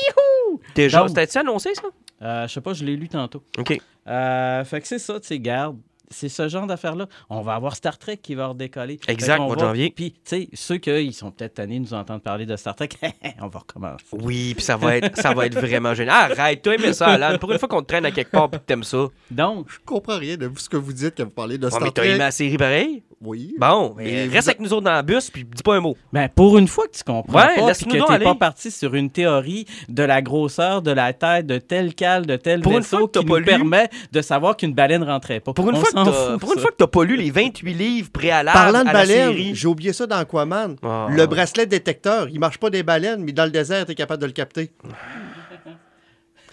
Déjà, 0.75 1.07
c'était-tu 1.09 1.39
annoncé, 1.39 1.75
ça? 1.75 1.83
Euh, 2.23 2.47
je 2.47 2.53
sais 2.53 2.61
pas, 2.61 2.73
je 2.73 2.85
l'ai 2.85 2.97
lu 2.97 3.09
tantôt. 3.09 3.43
OK. 3.59 3.81
Euh, 4.07 4.65
fait 4.65 4.81
que 4.81 4.87
c'est 4.89 4.99
ça, 4.99 5.19
tu 5.21 5.27
sais, 5.27 5.39
garde. 5.39 5.77
C'est 6.15 6.29
ce 6.29 6.47
genre 6.47 6.67
d'affaires-là. 6.67 7.07
On 7.31 7.41
va 7.41 7.55
avoir 7.55 7.75
Star 7.75 7.97
Trek 7.97 8.19
qui 8.19 8.35
va 8.35 8.49
redécoller. 8.49 9.01
Exact, 9.09 9.39
mois 9.41 9.57
de 9.57 9.61
janvier. 9.61 9.91
Puis, 9.97 10.13
tu 10.13 10.19
sais, 10.25 10.49
ceux 10.53 10.77
qui 10.77 11.11
sont 11.15 11.31
peut-être 11.31 11.55
tannés 11.55 11.79
de 11.79 11.85
nous 11.85 11.95
entendre 11.95 12.21
parler 12.21 12.45
de 12.45 12.55
Star 12.57 12.75
Trek, 12.77 12.91
on 13.41 13.49
va 13.49 13.61
recommencer. 13.61 14.05
Oui, 14.13 14.53
puis 14.55 14.63
ça 14.63 14.77
va 14.77 14.99
être 14.99 15.17
ça 15.19 15.33
va 15.33 15.47
être 15.47 15.59
vraiment 15.59 15.95
génial. 15.95 16.39
Arrête, 16.39 16.61
toi 16.61 16.75
aimé 16.75 16.93
ça, 16.93 17.07
Alan. 17.13 17.39
Pour 17.39 17.51
une 17.51 17.59
fois 17.59 17.67
qu'on 17.67 17.81
te 17.81 17.87
traîne 17.87 18.05
à 18.05 18.11
quelque 18.11 18.31
part 18.31 18.49
et 18.53 18.57
que 18.59 18.63
t'aimes 18.63 18.85
ça. 18.85 19.07
Donc, 19.31 19.71
Je 19.71 19.79
comprends 19.87 20.19
rien 20.19 20.37
de 20.37 20.51
ce 20.55 20.69
que 20.69 20.77
vous 20.77 20.93
dites 20.93 21.15
quand 21.17 21.25
vous 21.25 21.31
parlez 21.31 21.57
de 21.57 21.65
Ouais, 21.65 21.71
Star 21.71 21.81
mais 21.83 21.91
t'as 21.93 22.03
Trek. 22.03 22.11
aimé 22.11 22.19
la 22.19 22.31
série 22.31 22.59
pareil? 22.59 23.03
Oui. 23.25 23.55
Bon, 23.59 23.95
Mais 23.97 24.05
mais 24.05 24.27
vous 24.27 24.33
reste 24.35 24.49
a- 24.49 24.51
avec 24.51 24.61
nous 24.61 24.73
autres 24.73 24.83
dans 24.85 24.97
le 24.97 25.03
bus 25.03 25.31
puis 25.31 25.45
dis 25.45 25.63
pas 25.63 25.77
un 25.77 25.81
mot. 25.81 25.97
Ben, 26.13 26.29
pour 26.29 26.59
une 26.59 26.67
fois 26.67 26.87
que 26.89 26.97
tu 26.97 27.05
comprends 27.05 27.33
Ouais, 27.39 27.55
pas, 27.55 27.73
puis 27.73 27.85
que 27.87 27.91
t'es 27.93 28.13
aller. 28.13 28.25
pas 28.25 28.35
parti 28.35 28.71
sur 28.73 28.95
une 28.97 29.11
théorie 29.11 29.65
de 29.89 30.03
la 30.03 30.21
grosseur 30.23 30.83
de 30.83 30.91
la 30.91 31.13
tête 31.13 31.47
de 31.47 31.59
tel 31.59 31.95
cale, 31.95 32.27
de 32.27 32.35
tel 32.37 32.63
Pour 32.63 32.73
une 32.73 32.79
vaisseau 32.79 32.99
fois 32.99 33.07
que 33.07 33.13
t'as 33.13 33.21
qui 33.21 33.27
pas 33.27 33.33
nous 33.35 33.39
lu- 33.39 33.45
permet 33.45 33.89
de 34.11 34.21
savoir 34.23 34.57
qu'une 34.57 34.75
baleine 34.75 35.05
rentrait 35.05 35.39
pas. 35.41 35.53
Pour 35.53 35.71
une, 35.71 35.77
On 35.77 35.81
fois 35.81 35.91
que, 36.05 36.11
fout, 36.11 36.41
pour 36.41 36.51
une 36.53 36.57
ça. 36.57 36.63
fois 36.63 36.71
que 36.73 36.77
t'as 36.77 36.87
pas 36.89 37.05
lu 37.05 37.17
les 37.17 37.31
28 37.31 37.75
livres 37.75 38.11
préalables 38.11 38.59
Parlant 38.59 38.83
de 38.83 38.89
à 38.89 39.07
série. 39.07 39.55
j'ai 39.55 39.69
oublié 39.69 39.93
ça 39.93 40.07
dans 40.07 40.17
Aquaman. 40.17 40.77
Ah. 40.83 41.07
Le 41.11 41.25
bracelet 41.27 41.67
détecteur, 41.67 42.29
il 42.29 42.41
marche 42.41 42.59
pas 42.59 42.71
des 42.71 42.83
baleines, 42.83 43.23
mais 43.23 43.31
dans 43.33 43.45
le 43.45 43.51
désert, 43.53 43.87
t'es 43.87 43.95
capable 43.95 44.21
de 44.23 44.27
le 44.27 44.33
capter. 44.33 44.73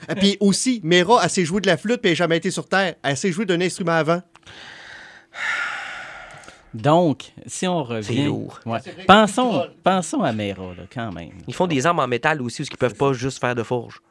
Et 0.07 0.15
puis 0.15 0.37
aussi, 0.39 0.81
Mera, 0.83 1.19
elle 1.23 1.29
s'est 1.29 1.45
jouée 1.45 1.61
de 1.61 1.67
la 1.67 1.77
flûte 1.77 1.97
puis 2.01 2.11
elle 2.11 2.13
n'a 2.13 2.17
jamais 2.17 2.37
été 2.37 2.51
sur 2.51 2.67
Terre. 2.67 2.93
Elle 3.03 3.17
s'est 3.17 3.31
jouée 3.31 3.45
d'un 3.45 3.59
instrument 3.59 3.91
avant. 3.93 4.21
Donc, 6.73 7.33
si 7.45 7.67
on 7.67 7.83
revient... 7.83 8.25
lourd. 8.25 8.59
Ouais. 8.65 8.79
Pensons, 9.07 9.65
pensons 9.83 10.21
à 10.21 10.31
Mera, 10.31 10.73
là, 10.75 10.83
quand 10.93 11.11
même. 11.11 11.31
Ils 11.47 11.53
font 11.53 11.67
des 11.67 11.85
armes 11.85 11.99
en 11.99 12.07
métal 12.07 12.41
aussi, 12.41 12.61
où 12.61 12.65
ils 12.69 12.77
peuvent 12.77 12.95
pas 12.95 13.13
juste 13.13 13.39
faire 13.39 13.55
de 13.55 13.63
forge. 13.63 14.01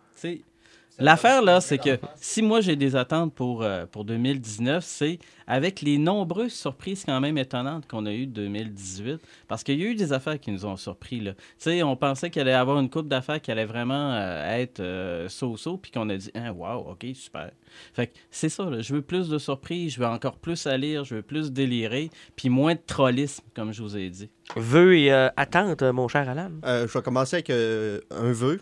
L'affaire, 0.99 1.43
là, 1.43 1.61
c'est 1.61 1.79
que 1.79 1.99
si 2.17 2.43
moi 2.43 2.61
j'ai 2.61 2.77
des 2.77 2.97
attentes 2.97 3.35
pour, 3.35 3.63
euh, 3.63 3.87
pour 3.87 4.05
2019, 4.05 4.85
c'est 4.85 5.19
avec 5.47 5.81
les 5.81 5.97
nombreuses 5.97 6.53
surprises 6.53 7.05
quand 7.05 7.21
même 7.21 7.39
étonnantes 7.39 7.87
qu'on 7.87 8.05
a 8.07 8.13
eues 8.13 8.27
de 8.27 8.33
2018, 8.33 9.21
parce 9.47 9.63
qu'il 9.63 9.81
y 9.81 9.85
a 9.85 9.91
eu 9.91 9.95
des 9.95 10.13
affaires 10.13 10.39
qui 10.39 10.51
nous 10.51 10.67
ont 10.67 10.77
surpris. 10.77 11.21
Là. 11.21 11.35
Tu 11.35 11.41
sais, 11.59 11.83
on 11.83 11.97
pensait 11.97 12.31
qu'il 12.31 12.43
allait 12.43 12.51
y 12.51 12.55
avoir 12.55 12.79
une 12.79 12.91
coupe 12.91 13.09
d'affaires 13.09 13.41
qui 13.41 13.51
allait 13.51 13.65
vraiment 13.65 14.13
euh, 14.13 14.59
être 14.59 14.81
euh, 14.81 15.29
so-so, 15.29 15.79
puis 15.79 15.91
qu'on 15.91 16.09
a 16.11 16.17
dit, 16.17 16.31
ah, 16.35 16.53
wow, 16.53 16.91
OK, 16.91 17.07
super. 17.15 17.51
Fait 17.93 18.09
que 18.09 18.19
c'est 18.31 18.49
ça, 18.49 18.69
là, 18.69 18.81
je 18.81 18.95
veux 18.95 19.03
plus 19.03 19.29
de 19.29 19.39
surprises, 19.39 19.95
je 19.95 20.01
veux 20.01 20.07
encore 20.07 20.37
plus 20.37 20.67
à 20.67 20.77
lire, 20.77 21.05
je 21.05 21.17
veux 21.17 21.23
plus 21.23 21.53
délirer, 21.53 22.11
puis 22.37 22.49
moins 22.49 22.75
de 22.75 22.81
trollisme, 22.87 23.45
comme 23.55 23.73
je 23.73 23.83
vous 23.83 23.97
ai 23.97 24.11
dit. 24.11 24.31
Vœux 24.57 24.97
et 24.97 25.13
euh, 25.13 25.29
attentes, 25.37 25.83
euh, 25.83 25.93
mon 25.93 26.09
cher 26.09 26.29
Alan? 26.29 26.51
Euh, 26.65 26.87
je 26.89 26.93
vais 26.93 27.03
commencer 27.03 27.37
avec 27.37 27.51
euh, 27.51 28.01
un 28.11 28.33
vœu. 28.33 28.61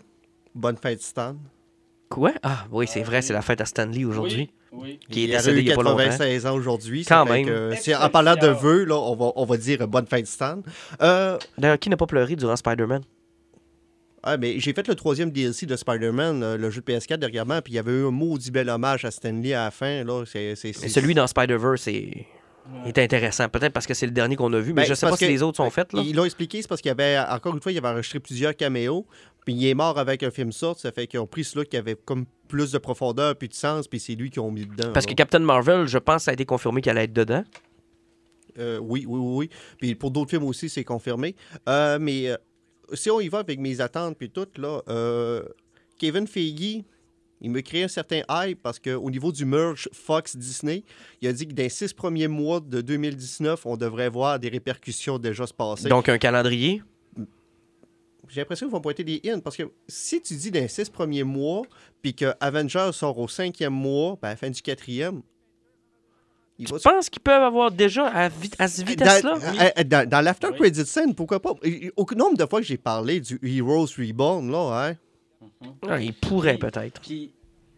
Bonne 0.53 0.77
fête, 0.77 1.01
Stan. 1.01 1.35
Quoi? 2.09 2.31
Ah, 2.43 2.65
oui, 2.71 2.87
c'est 2.87 3.01
vrai, 3.03 3.21
c'est 3.21 3.33
la 3.33 3.41
fête 3.41 3.59
à 3.61 3.65
Stanley 3.65 4.05
aujourd'hui. 4.05 4.49
Oui. 4.71 4.99
Qui 5.09 5.21
est 5.21 5.23
il 5.25 5.35
a 5.35 5.37
décédé 5.39 5.57
eu 5.57 5.61
il 5.61 5.67
y 5.67 5.71
a 5.71 5.75
pas 5.75 5.83
longtemps. 5.83 5.97
96 5.97 6.45
ans 6.45 6.55
aujourd'hui. 6.55 7.03
Quand 7.05 7.25
même. 7.25 7.45
que, 7.45 7.73
c'est- 7.79 7.95
en 7.95 8.09
parlant 8.09 8.35
de 8.35 8.47
vœux, 8.47 8.85
là, 8.85 8.95
on, 8.95 9.15
va, 9.15 9.31
on 9.35 9.45
va 9.45 9.57
dire 9.57 9.81
euh, 9.81 9.87
bonne 9.87 10.05
fête, 10.07 10.27
Stan. 10.27 10.61
Euh, 11.01 11.37
D'ailleurs, 11.57 11.79
qui 11.79 11.89
n'a 11.89 11.97
pas 11.97 12.05
pleuré 12.07 12.35
durant 12.35 12.55
Spider-Man? 12.55 13.01
ah, 14.23 14.35
mais 14.37 14.59
j'ai 14.59 14.73
fait 14.73 14.85
le 14.87 14.95
troisième 14.95 15.31
DLC 15.31 15.65
de 15.65 15.75
Spider-Man, 15.75 16.43
euh, 16.43 16.57
le 16.57 16.69
jeu 16.69 16.81
de 16.81 16.85
PS4 16.91 17.17
dernièrement, 17.17 17.61
puis 17.61 17.73
il 17.73 17.75
y 17.77 17.79
avait 17.79 17.91
eu 17.93 18.05
un 18.07 18.11
maudit 18.11 18.51
bel 18.51 18.69
hommage 18.69 19.05
à 19.05 19.11
Stanley 19.11 19.53
à 19.53 19.65
la 19.65 19.71
fin. 19.71 20.03
Là. 20.03 20.23
C'est, 20.25 20.55
c'est- 20.55 20.73
c'est- 20.73 20.89
Celui 20.89 21.13
dans 21.13 21.27
Spider-Verse 21.27 21.87
est... 21.87 22.25
est 22.85 22.97
intéressant. 22.97 23.47
Peut-être 23.47 23.71
parce 23.71 23.87
que 23.87 23.93
c'est 23.93 24.05
le 24.05 24.11
dernier 24.11 24.35
qu'on 24.35 24.51
a 24.51 24.59
vu, 24.59 24.73
mais 24.73 24.81
Ben, 24.81 24.89
je 24.89 24.93
c'est 24.95 25.05
sais 25.05 25.09
pas 25.09 25.15
si 25.15 25.25
que- 25.25 25.29
les 25.31 25.41
autres 25.43 25.55
sont 25.57 25.69
faits. 25.69 25.93
Là. 25.93 26.01
Ils 26.05 26.13
l'ont 26.13 26.25
expliqué, 26.25 26.61
c'est 26.61 26.67
parce 26.67 26.81
qu'il 26.81 26.89
y 26.89 26.91
avait, 26.91 27.17
encore 27.31 27.53
une 27.53 27.61
fois, 27.61 27.71
il 27.71 27.77
avait 27.77 27.87
enregistré 27.87 28.19
plusieurs 28.19 28.53
caméos, 28.53 29.05
puis 29.47 29.53
il 29.53 29.65
est 29.65 29.75
mort 29.75 29.97
avec 29.97 30.23
un 30.23 30.29
film 30.29 30.51
sort, 30.51 30.77
ça 30.77 30.91
fait 30.91 31.07
qu'ils 31.07 31.21
ont 31.21 31.25
pris 31.25 31.45
celui 31.45 31.65
qui 31.67 31.77
avait 31.77 31.95
comme 31.95 32.25
plus 32.49 32.73
de 32.73 32.77
profondeur 32.79 33.33
puis 33.33 33.47
de 33.47 33.53
sens, 33.53 33.87
puis 33.87 33.97
c'est 33.97 34.13
lui 34.13 34.29
qu'ils 34.29 34.41
ont 34.41 34.51
mis 34.51 34.65
dedans. 34.65 34.91
Parce 34.91 35.05
que. 35.05 35.13
Captain 35.13 35.39
Marvel, 35.39 35.87
je 35.87 35.97
pense, 35.97 36.25
ça 36.25 36.31
a 36.31 36.33
été 36.33 36.43
confirmé 36.43 36.81
qu'elle 36.81 36.97
allait 36.97 37.05
être 37.05 37.13
dedans. 37.13 37.45
Euh, 38.59 38.77
oui, 38.79 39.05
oui, 39.07 39.17
oui, 39.17 39.35
oui. 39.37 39.49
Puis 39.77 39.95
pour 39.95 40.11
d'autres 40.11 40.31
films 40.31 40.43
aussi, 40.43 40.67
c'est 40.67 40.83
confirmé. 40.83 41.33
Euh, 41.69 41.97
mais 41.97 42.27
euh, 42.27 42.35
si 42.91 43.09
on 43.09 43.21
y 43.21 43.29
va 43.29 43.37
avec 43.37 43.57
mes 43.61 43.79
attentes 43.79 44.17
puis 44.17 44.29
tout, 44.29 44.49
là, 44.57 44.81
euh, 44.89 45.43
Kevin 45.97 46.27
Feige, 46.27 46.83
il 47.39 47.49
me 47.49 47.61
crée 47.61 47.83
un 47.83 47.87
certain 47.87 48.23
hype 48.29 48.61
parce 48.61 48.79
qu'au 48.79 49.09
niveau 49.09 49.31
du 49.31 49.45
merge 49.45 49.87
Fox-Disney, 49.93 50.83
il 51.21 51.29
a 51.29 51.31
dit 51.31 51.47
que 51.47 51.53
dans 51.53 51.63
les 51.63 51.69
six 51.69 51.93
premiers 51.93 52.27
mois 52.27 52.59
de 52.59 52.81
2019, 52.81 53.65
on 53.65 53.77
devrait 53.77 54.09
voir 54.09 54.39
des 54.39 54.49
répercussions 54.49 55.17
déjà 55.17 55.47
se 55.47 55.53
passer. 55.53 55.87
Donc, 55.87 56.09
un 56.09 56.17
calendrier? 56.17 56.81
J'ai 58.29 58.41
l'impression 58.41 58.65
qu'ils 58.67 58.73
vont 58.73 58.81
pointer 58.81 59.03
des 59.03 59.21
in 59.25 59.39
parce 59.39 59.55
que 59.57 59.63
si 59.87 60.21
tu 60.21 60.35
dis 60.35 60.51
dans 60.51 60.59
les 60.59 60.67
six 60.67 60.89
premiers 60.89 61.23
mois, 61.23 61.61
puis 62.01 62.13
que 62.13 62.33
Avengers 62.39 62.89
sort 62.93 63.17
au 63.17 63.27
cinquième 63.27 63.73
mois, 63.73 64.17
ben, 64.21 64.29
à 64.29 64.31
la 64.31 64.37
fin 64.37 64.49
du 64.49 64.61
quatrième, 64.61 65.21
il 66.59 66.67
Je 66.67 66.73
va 66.73 66.79
pense 66.79 67.09
qu'ils 67.09 67.21
peuvent 67.21 67.43
avoir 67.43 67.71
déjà 67.71 68.07
à, 68.07 68.29
vi- 68.29 68.51
à 68.57 68.67
cette 68.67 68.87
vitesse-là? 68.87 69.37
Dans, 69.39 69.71
à- 69.75 69.83
dans, 69.83 70.09
dans 70.09 70.21
l'after 70.21 70.47
credit 70.57 70.85
scene, 70.85 71.13
pourquoi 71.13 71.39
pas? 71.39 71.53
Au 71.95 72.05
nombre 72.15 72.37
de 72.37 72.45
fois 72.45 72.59
que 72.61 72.65
j'ai 72.65 72.77
parlé 72.77 73.19
du 73.19 73.39
Heroes 73.43 73.87
Reborn, 73.97 74.51
là, 74.51 74.89
hein? 74.89 74.95
Ah, 75.87 75.99
ils 76.01 76.13
pourraient 76.13 76.57
peut-être. 76.57 76.99
Puis, 77.01 77.31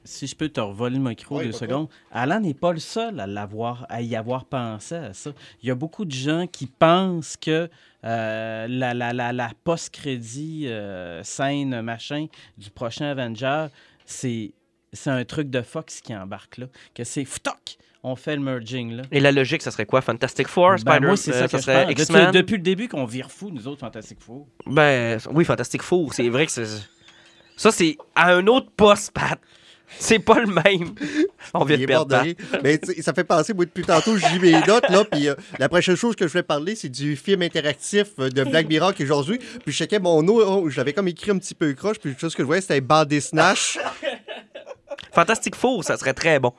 si 0.05 0.27
je 0.27 0.35
peux 0.35 0.47
te 0.47 0.61
revoler 0.61 0.95
le 0.97 1.03
micro 1.03 1.37
Ouais, 1.37 1.45
deux 1.45 1.51
secondes, 1.51 1.89
Alan 2.09 2.39
n'est 2.39 2.53
pas 2.53 2.71
le 2.71 2.79
seul 2.79 3.19
à, 3.19 3.27
l'avoir, 3.27 3.85
à 3.89 4.01
y 4.01 4.15
avoir 4.15 4.45
pensé 4.45 4.95
à 4.95 5.13
ça. 5.13 5.31
Il 5.61 5.67
y 5.67 5.71
a 5.71 5.75
beaucoup 5.75 6.05
de 6.05 6.11
gens 6.11 6.47
qui 6.47 6.65
pensent 6.65 7.35
que 7.35 7.51
euh, 7.51 7.67
la, 8.03 8.93
la, 8.93 9.13
la, 9.13 9.33
la 9.33 9.51
post-crédit 9.63 10.67
euh, 10.67 11.21
scène 11.23 11.81
machin 11.81 12.27
du 12.57 12.69
prochain 12.69 13.05
Avenger, 13.05 13.67
c'est, 14.05 14.53
c'est 14.93 15.09
un 15.09 15.25
truc 15.25 15.49
de 15.49 15.61
Fox 15.61 16.01
qui 16.01 16.15
embarque 16.15 16.57
là. 16.57 16.67
Que 16.95 17.03
c'est 17.03 17.25
fuck, 17.25 17.77
on 18.03 18.15
fait 18.15 18.35
le 18.35 18.41
merging 18.41 18.93
là. 18.93 19.03
Et 19.11 19.19
la 19.19 19.31
logique, 19.31 19.61
ça 19.61 19.71
serait 19.71 19.85
quoi? 19.85 20.01
Fantastic 20.01 20.47
Four, 20.47 20.71
Ben, 20.71 20.77
Spider, 20.77 21.07
moi, 21.07 21.17
c'est 21.17 21.33
euh, 21.33 21.39
ça 21.39 21.47
que 21.47 21.57
je 21.57 21.63
serait 21.63 21.83
pense. 21.83 21.91
X-Men? 21.91 22.25
Depuis, 22.25 22.37
depuis 22.37 22.55
le 22.57 22.63
début 22.63 22.87
qu'on 22.87 23.05
vire 23.05 23.29
fou, 23.31 23.49
nous 23.51 23.67
autres, 23.67 23.81
Fantastic 23.81 24.19
Four. 24.21 24.47
Ben, 24.65 25.19
oui, 25.31 25.43
Fantastic 25.43 25.81
Four, 25.81 26.13
c'est 26.13 26.29
vrai 26.29 26.45
que 26.45 26.51
c'est... 26.51 26.65
Ça, 27.57 27.71
c'est 27.73 27.97
à 28.15 28.33
un 28.33 28.47
autre 28.47 28.71
poste, 28.71 29.11
Pat. 29.11 29.37
C'est 29.89 30.19
pas 30.19 30.39
le 30.39 30.47
même. 30.47 30.95
On 31.53 31.63
vient 31.63 31.77
de 31.77 31.85
perdre. 31.85 32.21
Mais 32.63 32.79
ça 33.01 33.13
fait 33.13 33.23
penser, 33.23 33.53
moi, 33.53 33.65
depuis 33.65 33.83
tantôt, 33.83 34.15
lis 34.15 34.39
mes 34.39 34.59
notes, 34.65 34.89
là, 34.89 35.03
puis 35.05 35.29
euh, 35.29 35.35
la 35.57 35.69
prochaine 35.69 35.95
chose 35.95 36.15
que 36.15 36.27
je 36.27 36.33
vais 36.33 36.43
parler, 36.43 36.75
c'est 36.75 36.89
du 36.89 37.15
film 37.15 37.41
interactif 37.41 38.07
euh, 38.19 38.29
de 38.29 38.43
Black 38.43 38.67
Mirror 38.67 38.93
qui 38.93 39.03
est 39.03 39.05
aujourd'hui. 39.05 39.37
Puis 39.37 39.71
je 39.71 39.77
checkais 39.77 39.99
mon 39.99 40.21
nom, 40.21 40.37
oh, 40.37 40.69
j'avais 40.69 40.93
comme 40.93 41.07
écrit 41.07 41.31
un 41.31 41.37
petit 41.37 41.55
peu 41.55 41.73
croche, 41.73 41.99
puis 41.99 42.15
tout 42.15 42.29
ce 42.29 42.35
que 42.35 42.43
je 42.43 42.47
voyais, 42.47 42.61
c'était 42.61 42.81
Bandé 42.81 43.21
Snatch. 43.21 43.77
Fantastic 45.13 45.55
Four, 45.55 45.83
ça 45.83 45.97
serait 45.97 46.13
très 46.13 46.39
bon. 46.39 46.53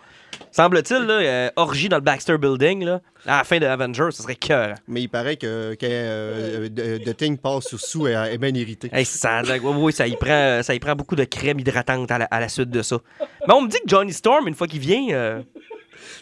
Semble-t-il, 0.53 1.03
là, 1.05 1.15
euh, 1.15 1.51
orgie 1.57 1.89
dans 1.89 1.97
le 1.97 2.03
Baxter 2.03 2.37
Building, 2.39 2.85
là, 2.85 3.01
à 3.27 3.39
la 3.39 3.45
fin 3.45 3.59
de 3.59 3.67
Avengers, 3.67 4.09
ça 4.13 4.23
serait 4.23 4.35
cœur. 4.35 4.75
Mais 4.89 5.03
il 5.03 5.09
paraît 5.09 5.37
que, 5.37 5.75
que 5.75 5.87
euh, 5.87 6.69
The 6.69 7.17
Thing 7.17 7.39
passe 7.39 7.69
sur 7.69 7.79
sous 7.81 8.09
et 8.09 8.13
est 8.13 8.39
bien 8.39 8.53
irrité. 8.55 8.91
Hey, 8.93 9.05
ça, 9.05 9.43
oui, 9.45 9.59
oui, 9.63 9.93
ça 9.93 10.07
y 10.07 10.17
prend, 10.17 10.63
ça 10.63 10.75
y 10.75 10.81
prend 10.81 10.95
beaucoup 10.97 11.17
de 11.17 11.25
crème 11.25 11.61
hydratante 11.61 12.11
à 12.11 12.19
la, 12.19 12.25
à 12.27 12.41
la 12.41 12.49
suite 12.49 12.71
de 12.71 12.83
ça. 12.83 12.99
Mais 13.47 13.55
on 13.55 13.63
me 13.63 13.69
dit 13.69 13.79
que 13.79 13.89
Johnny 13.89 14.13
Storm, 14.13 14.49
une 14.49 14.55
fois 14.55 14.67
qu'il 14.67 14.81
vient, 14.81 15.07
euh, 15.11 15.43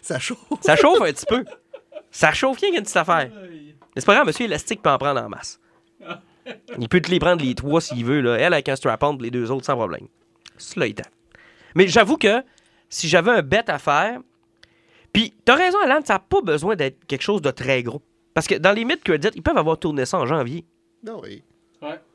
Ça 0.02 0.18
chauffe. 0.18 0.38
ça 0.60 0.76
chauffe 0.76 1.00
un 1.00 1.12
petit 1.12 1.26
peu. 1.26 1.44
Ça 2.10 2.32
chauffe 2.32 2.58
rien 2.60 2.70
qu'une 2.72 2.82
petite 2.82 2.96
affaire. 2.96 3.30
Mais 3.32 4.00
c'est 4.00 4.06
pas 4.06 4.14
grave, 4.14 4.26
Monsieur 4.26 4.44
Élastique 4.44 4.82
peut 4.82 4.90
en 4.90 4.98
prendre 4.98 5.20
en 5.22 5.28
masse. 5.28 5.60
Il 6.78 6.88
peut 6.88 7.00
te 7.00 7.10
les 7.10 7.18
prendre 7.18 7.42
les 7.44 7.54
trois 7.54 7.80
s'il 7.80 8.04
veut, 8.04 8.20
là. 8.20 8.36
Elle 8.38 8.52
avec 8.54 8.68
un 8.68 8.76
strap-on, 8.76 9.16
les 9.18 9.30
deux 9.30 9.50
autres 9.50 9.66
sans 9.66 9.76
problème. 9.76 10.06
Cela 10.56 10.86
étant. 10.86 11.08
Mais 11.74 11.86
j'avoue 11.86 12.16
que 12.16 12.42
si 12.88 13.08
j'avais 13.08 13.30
un 13.30 13.42
bet 13.42 13.68
à 13.68 13.78
faire, 13.78 14.20
puis 15.12 15.34
t'as 15.44 15.56
raison, 15.56 15.78
Alan, 15.82 16.00
ça 16.04 16.14
n'a 16.14 16.18
pas 16.18 16.40
besoin 16.42 16.76
d'être 16.76 17.04
quelque 17.06 17.22
chose 17.22 17.42
de 17.42 17.50
très 17.50 17.82
gros. 17.82 18.02
Parce 18.34 18.46
que 18.46 18.54
dans 18.54 18.72
les 18.72 18.84
mid-credits, 18.84 19.30
ils 19.34 19.42
peuvent 19.42 19.58
avoir 19.58 19.78
tourné 19.78 20.06
ça 20.06 20.18
en 20.18 20.26
janvier. 20.26 20.64
Non, 21.04 21.20
oui. 21.22 21.42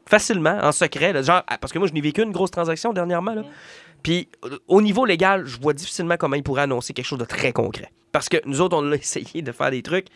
facilement, 0.06 0.60
en 0.62 0.72
secret. 0.72 1.14
là, 1.14 1.22
genre, 1.22 1.44
ah, 1.48 1.58
parce 1.58 1.74
que 1.74 1.80
moi, 1.80 1.88
je 1.88 1.94
n'ai 1.94 2.02
vécu 2.02 2.22
une 2.22 2.32
grosse 2.32 2.52
transaction 2.52 2.94
dernièrement. 2.94 3.34
Là. 3.34 3.44
Puis, 4.04 4.28
au 4.68 4.82
niveau 4.82 5.06
légal, 5.06 5.46
je 5.46 5.60
vois 5.60 5.74
difficilement 5.74 6.18
comment 6.18 6.36
ils 6.36 6.44
pourraient 6.44 6.64
annoncer 6.64 6.94
quelque 6.94 7.06
chose 7.06 7.20
de 7.20 7.26
très 7.26 7.54
concret. 7.54 7.92
Parce 8.12 8.30
que 8.30 8.38
nous 8.46 8.62
autres, 8.62 8.78
on 8.78 8.92
a 8.92 8.96
essayé 8.96 9.42
de 9.42 9.52
faire 9.52 9.72
des 9.72 9.82
trucs. 9.82 10.08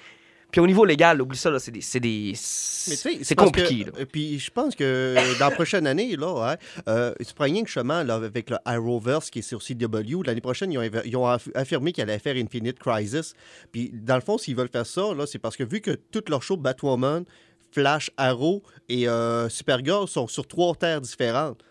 Puis, 0.52 0.62
au 0.62 0.68
niveau 0.68 0.86
légal, 0.86 1.22
oublie 1.22 1.38
ça, 1.38 1.58
c'est 1.60 1.72
des. 1.72 1.82
C'est 1.82 2.00
des- 2.00 2.34
c'est 2.36 3.36
compliqué. 3.36 3.84
que- 3.84 3.90
là. 3.92 3.96
euh, 4.00 4.06
Puis 4.10 4.40
je 4.40 4.50
pense 4.50 4.76
que 4.76 5.16
dans 5.40 5.50
la 5.50 5.52
prochaine 5.56 5.86
année, 5.86 6.16
là, 6.16 6.52
hein, 6.54 6.56
euh, 6.88 7.14
tu 7.20 7.34
prends 7.34 7.44
rien 7.46 7.62
que 7.64 7.68
justement 7.68 8.02
là, 8.04 8.16
avec 8.16 8.50
le 8.50 8.58
Arrowverse 8.64 9.30
qui 9.30 9.40
est 9.40 9.42
sur 9.42 9.62
CW, 9.62 10.24
l'année 10.26 10.40
prochaine, 10.42 10.72
ils 10.72 10.78
ont, 10.78 10.84
ils 10.84 11.18
affirmé 11.54 11.92
qu'ils 11.92 12.04
allaient 12.04 12.18
faire 12.20 12.36
Infinite 12.38 12.80
Crisis. 12.80 13.34
Puis 13.74 13.92
dans 13.94 14.16
le 14.16 14.22
fond, 14.22 14.38
s'ils 14.38 14.56
veulent 14.56 14.70
faire 14.70 14.86
ça, 14.86 15.14
là, 15.14 15.26
c'est 15.28 15.40
parce 15.40 15.58
que 15.58 15.64
vu 15.66 15.82
que 15.82 15.92
toute 15.92 16.30
leur 16.30 16.42
show 16.42 16.56
Batwoman 16.58 17.26
Flash, 17.72 18.10
Arrow 18.16 18.64
et 18.88 19.10
euh, 19.10 19.50
Supergirl 19.50 20.08
sont 20.08 20.28
sur 20.28 20.48
trois 20.48 20.74
terres 20.76 21.02
différentes. 21.02 21.62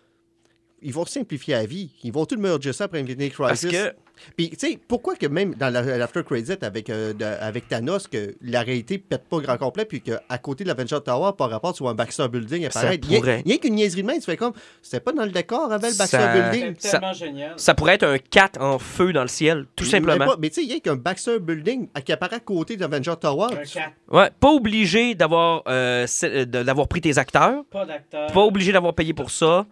Ils 0.81 0.93
vont 0.93 1.05
simplifier 1.05 1.55
la 1.55 1.65
vie. 1.65 1.89
Ils 2.03 2.11
vont 2.11 2.25
tout 2.25 2.37
merger 2.37 2.71
ça 2.71 2.83
après 2.85 2.99
Infinite 3.01 3.33
Parce 3.35 3.61
Crisis. 3.61 3.71
que 3.79 3.93
Puis, 4.35 4.49
tu 4.49 4.57
sais, 4.57 4.79
pourquoi 4.87 5.15
que 5.15 5.27
même 5.27 5.53
dans 5.53 5.69
la- 5.71 5.83
l'After 5.97 6.23
Credit 6.23 6.53
avec, 6.63 6.89
euh, 6.89 7.13
de- 7.13 7.23
avec 7.23 7.67
Thanos, 7.67 8.07
que 8.07 8.33
la 8.41 8.61
réalité 8.63 8.97
pète 8.97 9.25
pas 9.29 9.37
grand 9.39 9.57
complet, 9.57 9.85
puis 9.85 10.01
qu'à 10.01 10.37
côté 10.39 10.63
de 10.63 10.69
l'Avenger 10.69 10.97
Tower, 11.05 11.33
par 11.37 11.51
rapport, 11.51 11.71
tu 11.73 11.83
vois 11.83 11.91
un 11.91 11.95
Baxter 11.95 12.27
Building 12.27 12.65
apparaître. 12.65 13.07
Ça 13.07 13.15
pourrait. 13.15 13.43
Il 13.45 13.51
y 13.51 13.55
a 13.55 13.57
qu'une 13.59 13.75
niaiserie 13.75 14.01
de 14.01 14.07
main, 14.07 14.15
tu 14.15 14.21
fais 14.21 14.35
comme, 14.35 14.53
c'était 14.81 15.01
pas 15.01 15.11
dans 15.11 15.23
le 15.23 15.29
décor 15.29 15.71
avant 15.71 15.87
le 15.87 15.95
Baxter 15.95 16.17
Ça- 16.17 16.33
Building. 16.51 16.73
C'est 16.79 16.87
Ça- 16.87 16.97
tellement 16.99 17.13
génial. 17.13 17.53
ça 17.57 17.75
pourrait 17.75 17.93
être 17.93 18.07
un 18.07 18.17
4 18.17 18.59
en 18.59 18.79
feu 18.79 19.13
dans 19.13 19.21
le 19.21 19.27
ciel, 19.27 19.65
tout 19.75 19.83
Mais 19.83 19.89
simplement. 19.91 20.25
pas- 20.25 20.37
Mais 20.39 20.49
tu 20.49 20.55
sais, 20.55 20.63
il 20.63 20.71
y 20.71 20.75
a 20.75 20.79
qu'un 20.79 20.95
Baxter 20.95 21.39
Building 21.39 21.87
qui 22.03 22.11
apparaît 22.11 22.37
à 22.37 22.39
côté 22.39 22.75
de 22.75 22.81
l'Avenger 22.81 23.13
Tower. 23.21 23.53
Un 23.53 23.57
quatre, 23.57 23.91
Ouais, 24.11 24.31
pas 24.39 24.49
obligé 24.49 25.13
d'avoir 25.13 25.61
euh, 25.67 26.07
euh, 26.23 26.45
d'avoir 26.45 26.87
pris 26.87 27.01
tes 27.01 27.17
acteurs, 27.19 27.63
pas 27.69 27.85
d'acteur. 27.85 28.31
pas 28.31 28.41
obligé 28.41 28.71
d'avoir 28.71 28.95
payé 28.95 29.13
pour 29.13 29.29
ça, 29.29 29.67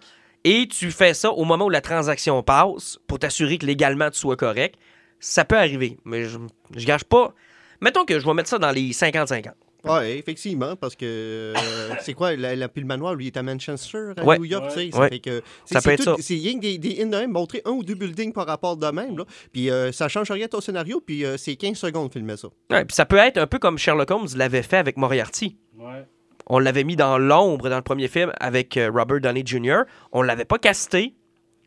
et 0.46 0.68
tu 0.70 0.92
fais 0.92 1.14
ça 1.14 1.30
au 1.32 1.44
moment 1.44 1.66
où 1.66 1.70
la 1.70 1.82
transaction 1.82 2.42
passe 2.44 2.98
pour 3.08 3.20
t'assurer 3.20 3.58
que 3.58 3.66
légalement 3.66 4.10
tu 4.10 4.18
sois 4.20 4.38
correct. 4.38 4.76
Ça 5.20 5.44
peut 5.44 5.58
arriver, 5.58 5.98
mais 6.06 6.24
je, 6.24 6.38
je 6.76 6.86
gâche 6.86 7.04
pas. 7.04 7.34
Mettons 7.82 8.06
que 8.06 8.20
je 8.20 8.26
vais 8.26 8.34
mettre 8.34 8.50
ça 8.50 8.58
dans 8.60 8.72
les 8.72 8.92
50-50. 8.92 9.52
Oui, 9.88 10.06
effectivement, 10.14 10.76
parce 10.76 10.96
que 10.96 11.06
euh, 11.06 11.54
c'est 12.02 12.14
quoi, 12.16 12.36
la, 12.36 12.56
la- 12.56 12.68
puis 12.68 12.82
le 12.82 12.88
manoir, 12.88 13.14
lui, 13.14 13.26
il 13.26 13.28
est 13.28 13.38
à 13.38 13.44
Manchester, 13.44 14.14
à 14.18 14.24
Ouais. 14.26 14.40
New 14.40 14.46
York, 14.46 14.70
tu 14.74 14.80
sais. 14.80 14.90
Ça 14.92 15.00
Ouais. 15.00 15.10
fait 15.10 15.20
que. 15.20 15.44
Ça 15.66 15.80
c'est- 15.80 15.88
peut 15.88 15.94
être 15.94 16.00
tout- 16.04 16.16
ça. 16.16 16.16
C'est 16.22 16.34
rien 16.34 16.56
que 16.56 16.62
des, 16.62 16.78
des 16.80 17.04
in 17.04 17.06
de 17.06 17.16
même, 17.18 17.32
montrer 17.32 17.62
un 17.66 17.70
ou 17.72 17.84
deux 17.84 17.94
buildings 17.94 18.34
par 18.34 18.48
rapport 18.48 18.78
de 18.78 18.88
même, 18.88 19.16
là. 19.18 19.26
Puis 19.54 19.70
euh, 19.70 19.92
ça 19.92 20.08
change 20.08 20.32
rien 20.32 20.46
à 20.46 20.48
ton 20.48 20.60
scénario, 20.60 21.02
puis 21.06 21.24
euh, 21.24 21.38
c'est 21.38 21.56
15 21.56 21.78
secondes 21.78 22.08
de 22.08 22.14
filmer 22.14 22.36
ça. 22.36 22.48
Ouais, 22.72 22.84
puis 22.84 22.96
ça 22.96 23.06
peut 23.06 23.18
être 23.18 23.38
un 23.38 23.46
peu 23.46 23.60
comme 23.60 23.78
Sherlock 23.78 24.10
Holmes 24.10 24.28
l'avait 24.36 24.64
fait 24.64 24.78
avec 24.78 24.98
Moriarty. 24.98 25.56
Ouais. 25.78 26.06
On 26.48 26.60
l'avait 26.60 26.84
mis 26.84 26.96
dans 26.96 27.18
l'ombre 27.18 27.70
dans 27.70 27.78
le 27.78 27.82
premier 27.82 28.08
film 28.08 28.32
avec 28.40 28.78
euh, 28.78 28.92
Robert 28.94 29.20
Downey 29.20 29.44
Jr. 29.46 29.82
On 30.12 30.22
l'avait 30.22 30.46
pas 30.46 30.60
casté. 30.60 31.16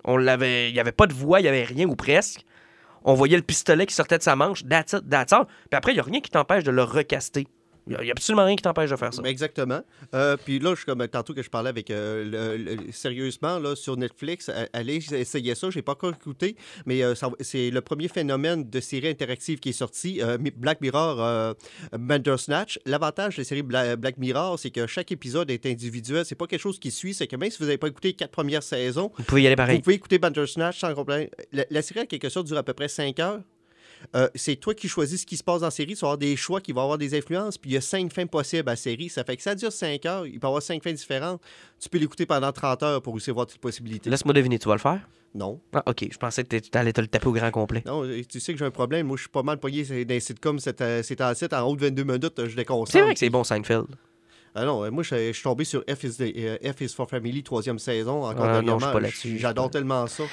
On 0.05 0.17
l'avait, 0.17 0.71
il 0.71 0.77
y 0.77 0.81
avait 0.81 0.93
pas 0.93 1.07
de 1.07 1.13
voix, 1.13 1.41
il 1.41 1.45
y 1.45 1.49
avait 1.49 1.65
rien 1.65 1.89
ou 1.89 1.97
presque. 1.97 2.45
On 3.05 3.15
voyait 3.15 3.37
le 3.37 3.43
pistolet 3.43 3.87
qui 3.87 3.95
sortait 3.95 4.19
de 4.19 4.23
sa 4.23 4.37
manche, 4.37 4.67
that's 4.67 4.93
it, 4.93 5.09
that's 5.09 5.33
all. 5.33 5.47
Puis 5.47 5.77
après, 5.77 5.93
il 5.93 5.97
y 5.97 6.01
a 6.01 6.05
rien 6.05 6.21
qui 6.21 6.31
t'empêche 6.31 6.65
de 6.65 6.71
le 6.71 6.83
recaster. 6.83 7.47
Il 7.89 8.07
y 8.07 8.11
a- 8.11 8.13
absolument 8.13 8.45
rien 8.45 8.57
qui 8.57 8.63
t'empêche 8.63 8.91
de 8.91 8.97
faire 8.97 9.13
ça. 9.15 9.23
Exactement. 9.25 9.81
Euh, 10.15 10.37
puis 10.37 10.59
là, 10.59 10.71
je 10.71 10.77
suis 10.77 10.85
comme 10.87 11.07
tantôt 11.09 11.35
que 11.35 11.43
je 11.43 11.51
parlais 11.51 11.71
avec. 11.71 11.91
euh, 11.91 12.57
le- 12.57 12.77
le- 12.77 12.93
sérieusement, 12.93 13.59
là, 13.59 13.75
sur 13.77 13.97
Netflix, 13.97 14.51
allez 14.73 14.97
essayer 15.13 15.55
ça. 15.55 15.71
J'ai 15.71 15.83
pas 15.83 15.93
encore 15.93 16.13
écouté, 16.15 16.57
mais 16.87 17.03
euh, 17.03 17.15
c'est 17.41 17.71
le 17.71 17.81
premier 17.81 18.09
phénomène 18.09 18.69
de 18.69 18.81
série 18.81 19.09
interactive 19.09 19.59
qui 19.59 19.71
est 19.71 19.73
sorti. 19.73 20.21
Black 20.57 20.81
Mirror 20.81 21.55
Bandersnatch. 21.93 22.79
L'avantage 22.87 23.37
de 23.37 23.41
la 23.41 23.45
série 23.45 23.63
Bla- 23.63 23.97
Black 23.97 24.19
Mirror, 24.19 24.59
c'est 24.59 24.71
que 24.71 24.87
chaque 24.87 25.13
épisode 25.13 25.51
est 25.51 25.67
individuel. 25.67 26.25
C'est 26.25 26.35
pas 26.35 26.47
quelque 26.47 26.61
chose 26.61 26.79
qui 26.79 26.91
suit. 26.91 27.15
C'est 27.15 27.27
que 27.27 27.37
même 27.37 27.51
si 27.51 27.59
vous 27.59 27.65
n'avez 27.65 27.79
pas 27.79 27.89
écouté 27.89 28.09
les 28.09 28.15
quatre 28.15 28.31
premières 28.33 28.63
saisons, 28.63 29.13
Vous 29.17 29.25
pouvez 29.25 29.43
y 29.43 29.47
aller 29.47 29.57
pareil. 29.57 29.77
vous 29.77 29.83
pouvez 29.83 29.97
écouter 29.97 30.19
Bandersnatch 30.19 30.79
sans 30.79 30.93
problème. 30.93 31.29
La, 31.53 31.65
la 31.71 31.83
série, 31.83 32.01
en 32.01 32.07
quelque 32.07 32.29
sorte, 32.29 32.47
dure 32.47 32.59
à 32.59 32.63
peu 32.63 32.75
près 32.75 32.89
5 32.89 33.19
heures. 33.21 33.41
Euh, 34.17 34.29
c'est 34.35 34.57
toi 34.57 34.75
qui 34.75 34.89
choisis 34.89 35.21
ce 35.23 35.27
qui 35.27 35.37
se 35.37 35.45
passe 35.45 35.63
la 35.63 35.71
série. 35.71 35.95
Tu 35.95 36.01
vas 36.01 36.09
avoir 36.09 36.19
des 36.19 36.35
choix 36.37 36.61
qui 36.61 36.73
vont 36.73 36.83
avoir 36.83 36.99
des 36.99 37.17
influences. 37.17 37.59
Puis 37.59 37.71
il 37.71 37.75
y 37.75 37.77
a 37.77 37.81
cinq 37.81 38.13
fins 38.13 38.27
possibles 38.27 38.69
à 38.69 38.73
la 38.73 38.77
série. 38.77 39.09
Ça 39.09 39.25
fait 39.25 39.37
que 39.37 39.43
ça 39.43 39.55
dure 39.55 39.73
5 39.73 40.05
heures. 40.07 40.27
Il 40.27 40.39
peut 40.41 40.47
y 40.47 40.49
avoir 40.49 40.63
cinq 40.63 40.83
fins 40.83 40.93
différentes. 40.93 41.41
Tu 41.81 41.89
peux 41.89 41.99
l'écouter 41.99 42.25
pendant 42.27 42.53
30 42.53 42.83
heures 42.83 43.03
pour 43.03 43.15
aussi 43.15 43.31
voir 43.31 43.47
toutes 43.47 43.57
les 43.57 43.61
possibilités. 43.61 44.09
Laisse-moi 44.11 44.33
deviner, 44.35 44.59
tu 44.59 44.69
vas 44.69 44.75
le 44.75 44.81
faire? 44.81 45.01
Non. 45.35 45.61
Ah, 45.75 45.83
ok. 45.87 46.07
Je 46.11 46.17
pensais 46.17 46.43
que 46.45 46.57
tu 46.57 46.71
allais 46.79 46.93
te 46.93 47.01
le 47.03 47.07
taper 47.07 47.27
au 47.29 47.33
grand 47.33 47.51
complet. 47.51 47.83
Non, 47.87 48.03
tu 48.29 48.41
sais 48.41 48.53
que 48.53 48.59
j'ai 48.59 48.65
un 48.65 48.71
problème. 48.71 49.07
Moi, 49.07 49.17
je 49.17 49.23
suis 49.23 49.29
pas 49.31 49.43
mal 49.43 49.59
pogné 49.59 49.83
dans 49.85 50.09
les 50.15 50.21
sitcoms. 50.21 50.59
C'est 50.59 50.81
en 51.21 51.35
site. 51.35 51.53
En 51.53 51.63
haut 51.69 51.77
de 51.77 51.83
22 51.83 52.05
minutes, 52.05 52.47
je 52.47 52.57
déconcentre. 52.57 52.93
C'est 52.93 53.03
vrai 53.03 53.13
que 53.13 53.21
c'est 53.21 53.31
bon, 53.31 53.45
Seinfeld. 53.45 53.87
Ah 54.55 54.65
non, 54.65 54.83
euh, 54.85 54.91
moi, 54.91 55.03
je, 55.03 55.15
je 55.15 55.33
suis 55.33 55.43
tombé 55.43 55.65
sur 55.65 55.85
F 55.89 56.05
is, 56.05 56.17
the- 56.17 56.33
euh, 56.37 56.73
F 56.73 56.81
is 56.81 56.89
for 56.89 57.09
Family, 57.09 57.43
troisième 57.43 57.79
saison. 57.79 58.25
Encore 58.25 58.45
Ah, 58.47 58.63
non, 58.63 58.79
je 58.79 58.85
suis 58.85 58.93
pas 58.93 59.01
là-dessus. 59.01 59.39
J'adore 59.39 59.71
tellement 59.71 60.07
ça. 60.07 60.25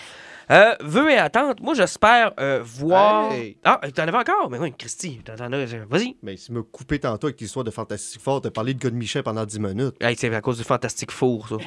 Euh, 0.51 0.75
vœux 0.81 1.09
et 1.11 1.17
attentes. 1.17 1.59
Moi, 1.61 1.73
j'espère 1.73 2.33
euh, 2.39 2.61
voir. 2.63 3.31
Hey! 3.31 3.57
Ah, 3.63 3.79
t'en 3.93 4.03
avais 4.03 4.17
encore? 4.17 4.49
Mais 4.49 4.59
oui, 4.59 4.73
Christy, 4.77 5.19
t'en 5.25 5.33
as. 5.51 5.65
Vas-y. 5.89 6.15
Mais 6.21 6.37
si 6.37 6.51
me 6.51 6.61
couper 6.63 6.99
tantôt 6.99 7.27
avec 7.27 7.39
l'histoire 7.41 7.63
de 7.63 7.71
Fantastic 7.71 8.21
Four, 8.21 8.41
t'as 8.41 8.51
parlé 8.51 8.73
de 8.73 8.79
God 8.79 8.93
Michel 8.93 9.23
pendant 9.23 9.45
10 9.45 9.59
minutes. 9.59 9.95
Hey, 10.01 10.15
c'est 10.17 10.33
à 10.33 10.41
cause 10.41 10.57
du 10.57 10.63
Fantastic 10.63 11.11
Four, 11.11 11.47
ça. 11.49 11.55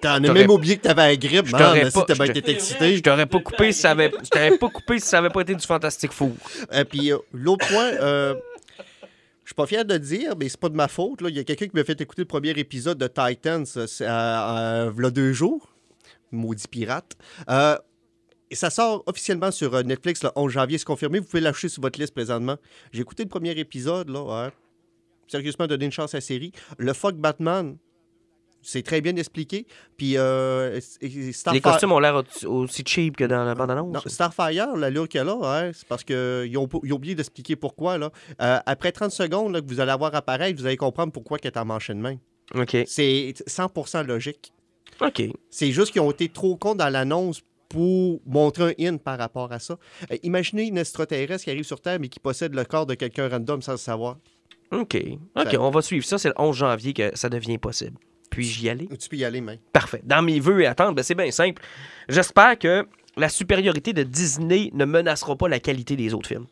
T'en 0.00 0.14
as 0.24 0.32
même 0.32 0.50
oublié 0.50 0.76
que 0.76 0.82
t'avais 0.82 1.02
la 1.08 1.16
grippe, 1.16 1.46
Je 1.46 1.52
man. 1.52 1.88
Si 1.88 1.92
pas- 1.92 2.04
bien 2.24 2.32
te- 2.34 2.38
été 2.38 2.50
excité. 2.50 2.96
Je 2.96 3.00
t'aurais 3.02 3.26
pas 3.26 3.38
coupé 3.38 3.70
si 3.70 3.80
ça 3.80 3.92
avait, 3.92 4.10
je 4.24 4.28
t'aurais 4.28 4.58
pas 4.58 4.68
coupé 4.68 4.98
si 4.98 5.06
ça 5.06 5.18
avait 5.18 5.30
pas 5.30 5.42
été 5.42 5.54
du 5.54 5.64
Fantastic 5.64 6.10
Four. 6.10 6.32
Et 6.72 6.84
puis, 6.84 7.12
euh, 7.12 7.18
l'autre 7.32 7.66
point, 7.68 7.92
euh, 8.00 8.34
je 9.44 9.50
suis 9.50 9.54
pas 9.54 9.66
fier 9.66 9.84
de 9.84 9.92
le 9.94 10.00
dire, 10.00 10.34
mais 10.36 10.48
c'est 10.48 10.58
pas 10.58 10.68
de 10.68 10.74
ma 10.74 10.88
faute. 10.88 11.20
là. 11.20 11.28
Il 11.28 11.36
y 11.36 11.38
a 11.38 11.44
quelqu'un 11.44 11.66
qui 11.66 11.76
m'a 11.76 11.84
fait 11.84 12.00
écouter 12.00 12.22
le 12.22 12.26
premier 12.26 12.50
épisode 12.50 12.98
de 12.98 13.06
Titans 13.06 13.64
euh, 13.76 13.86
euh, 14.00 14.06
euh, 14.86 14.90
v'là 14.92 15.10
deux 15.10 15.32
jours. 15.32 15.71
Maudit 16.32 16.66
pirate. 16.68 17.16
Euh, 17.48 17.76
et 18.50 18.54
ça 18.54 18.68
sort 18.70 19.02
officiellement 19.06 19.50
sur 19.50 19.74
euh, 19.74 19.82
Netflix 19.82 20.22
le 20.24 20.30
11 20.36 20.50
janvier, 20.52 20.78
c'est 20.78 20.84
confirmé. 20.84 21.20
Vous 21.20 21.26
pouvez 21.26 21.40
l'acheter 21.40 21.68
sur 21.68 21.80
votre 21.82 21.98
liste 22.00 22.12
présentement. 22.14 22.56
J'ai 22.92 23.00
écouté 23.02 23.22
le 23.22 23.28
premier 23.28 23.52
épisode, 23.52 24.08
là. 24.10 24.22
ouais. 24.46 24.50
Sérieusement, 25.28 25.66
donner 25.66 25.86
une 25.86 25.92
chance 25.92 26.12
à 26.14 26.18
la 26.18 26.20
série. 26.22 26.52
Le 26.76 26.92
fuck 26.92 27.14
Batman, 27.14 27.76
c'est 28.60 28.82
très 28.82 29.00
bien 29.00 29.16
expliqué. 29.16 29.66
Puis, 29.96 30.18
euh, 30.18 30.78
Les 31.00 31.60
costumes 31.62 31.92
ont 31.92 31.98
l'air 31.98 32.22
au- 32.44 32.46
aussi 32.48 32.82
cheap 32.86 33.16
que 33.16 33.24
dans 33.24 33.42
la 33.44 33.54
bande-annonce. 33.54 33.94
non, 33.94 34.00
Starfire, 34.06 34.76
l'allure 34.76 35.08
qu'elle 35.08 35.28
a, 35.30 35.38
hein, 35.42 35.70
c'est 35.72 35.88
parce 35.88 36.04
qu'ils 36.04 36.56
ont, 36.58 36.68
ils 36.84 36.92
ont 36.92 36.96
oublié 36.96 37.14
d'expliquer 37.14 37.56
pourquoi. 37.56 37.96
Là. 37.96 38.10
Euh, 38.42 38.58
après 38.66 38.92
30 38.92 39.10
secondes 39.12 39.52
là, 39.54 39.62
que 39.62 39.66
vous 39.66 39.80
allez 39.80 39.90
avoir 39.92 40.14
apparaître, 40.14 40.60
vous 40.60 40.66
allez 40.66 40.76
comprendre 40.76 41.12
pourquoi 41.12 41.38
qu'elle 41.38 41.52
est 41.52 41.58
en 41.58 41.64
manche 41.64 41.88
de 41.88 41.94
main. 41.94 42.16
OK. 42.54 42.76
C'est 42.86 43.32
100% 43.46 44.02
logique. 44.06 44.52
OK. 45.06 45.22
C'est 45.50 45.72
juste 45.72 45.92
qu'ils 45.92 46.00
ont 46.02 46.10
été 46.10 46.28
trop 46.28 46.56
cons 46.56 46.74
dans 46.74 46.88
l'annonce 46.88 47.42
pour 47.68 48.20
montrer 48.26 48.76
un 48.78 48.86
in 48.94 48.96
par 48.98 49.18
rapport 49.18 49.50
à 49.52 49.58
ça. 49.58 49.78
Euh, 50.10 50.16
imaginez 50.22 50.64
une 50.64 50.78
extraterrestre 50.78 51.44
qui 51.44 51.50
arrive 51.50 51.64
sur 51.64 51.80
Terre 51.80 51.98
mais 52.00 52.08
qui 52.08 52.20
possède 52.20 52.54
le 52.54 52.64
corps 52.64 52.86
de 52.86 52.94
quelqu'un 52.94 53.28
random 53.28 53.62
sans 53.62 53.72
le 53.72 53.78
savoir. 53.78 54.18
OK. 54.72 54.96
OK, 55.36 55.48
Ça- 55.50 55.60
on 55.60 55.70
va 55.70 55.82
suivre 55.82 56.04
ça. 56.04 56.18
C'est 56.18 56.28
le 56.28 56.34
11 56.38 56.56
janvier 56.56 56.92
que 56.92 57.10
ça 57.16 57.28
devient 57.28 57.58
possible. 57.58 57.96
Puis-je 58.30 58.64
y 58.64 58.68
aller? 58.70 58.88
Tu 58.98 59.08
peux 59.08 59.16
y 59.16 59.24
aller, 59.24 59.40
mais. 59.42 59.58
Parfait. 59.72 60.00
Dans 60.04 60.22
mes 60.22 60.40
vœux 60.40 60.62
et 60.62 60.66
attentes, 60.66 60.94
ben, 60.96 61.02
c'est 61.02 61.14
bien 61.14 61.30
simple. 61.30 61.60
J'espère 62.08 62.58
que 62.58 62.86
la 63.16 63.28
supériorité 63.28 63.92
de 63.92 64.02
Disney 64.02 64.70
ne 64.72 64.86
menacera 64.86 65.36
pas 65.36 65.48
la 65.48 65.60
qualité 65.60 65.96
des 65.96 66.14
autres 66.14 66.28
films. 66.28 66.46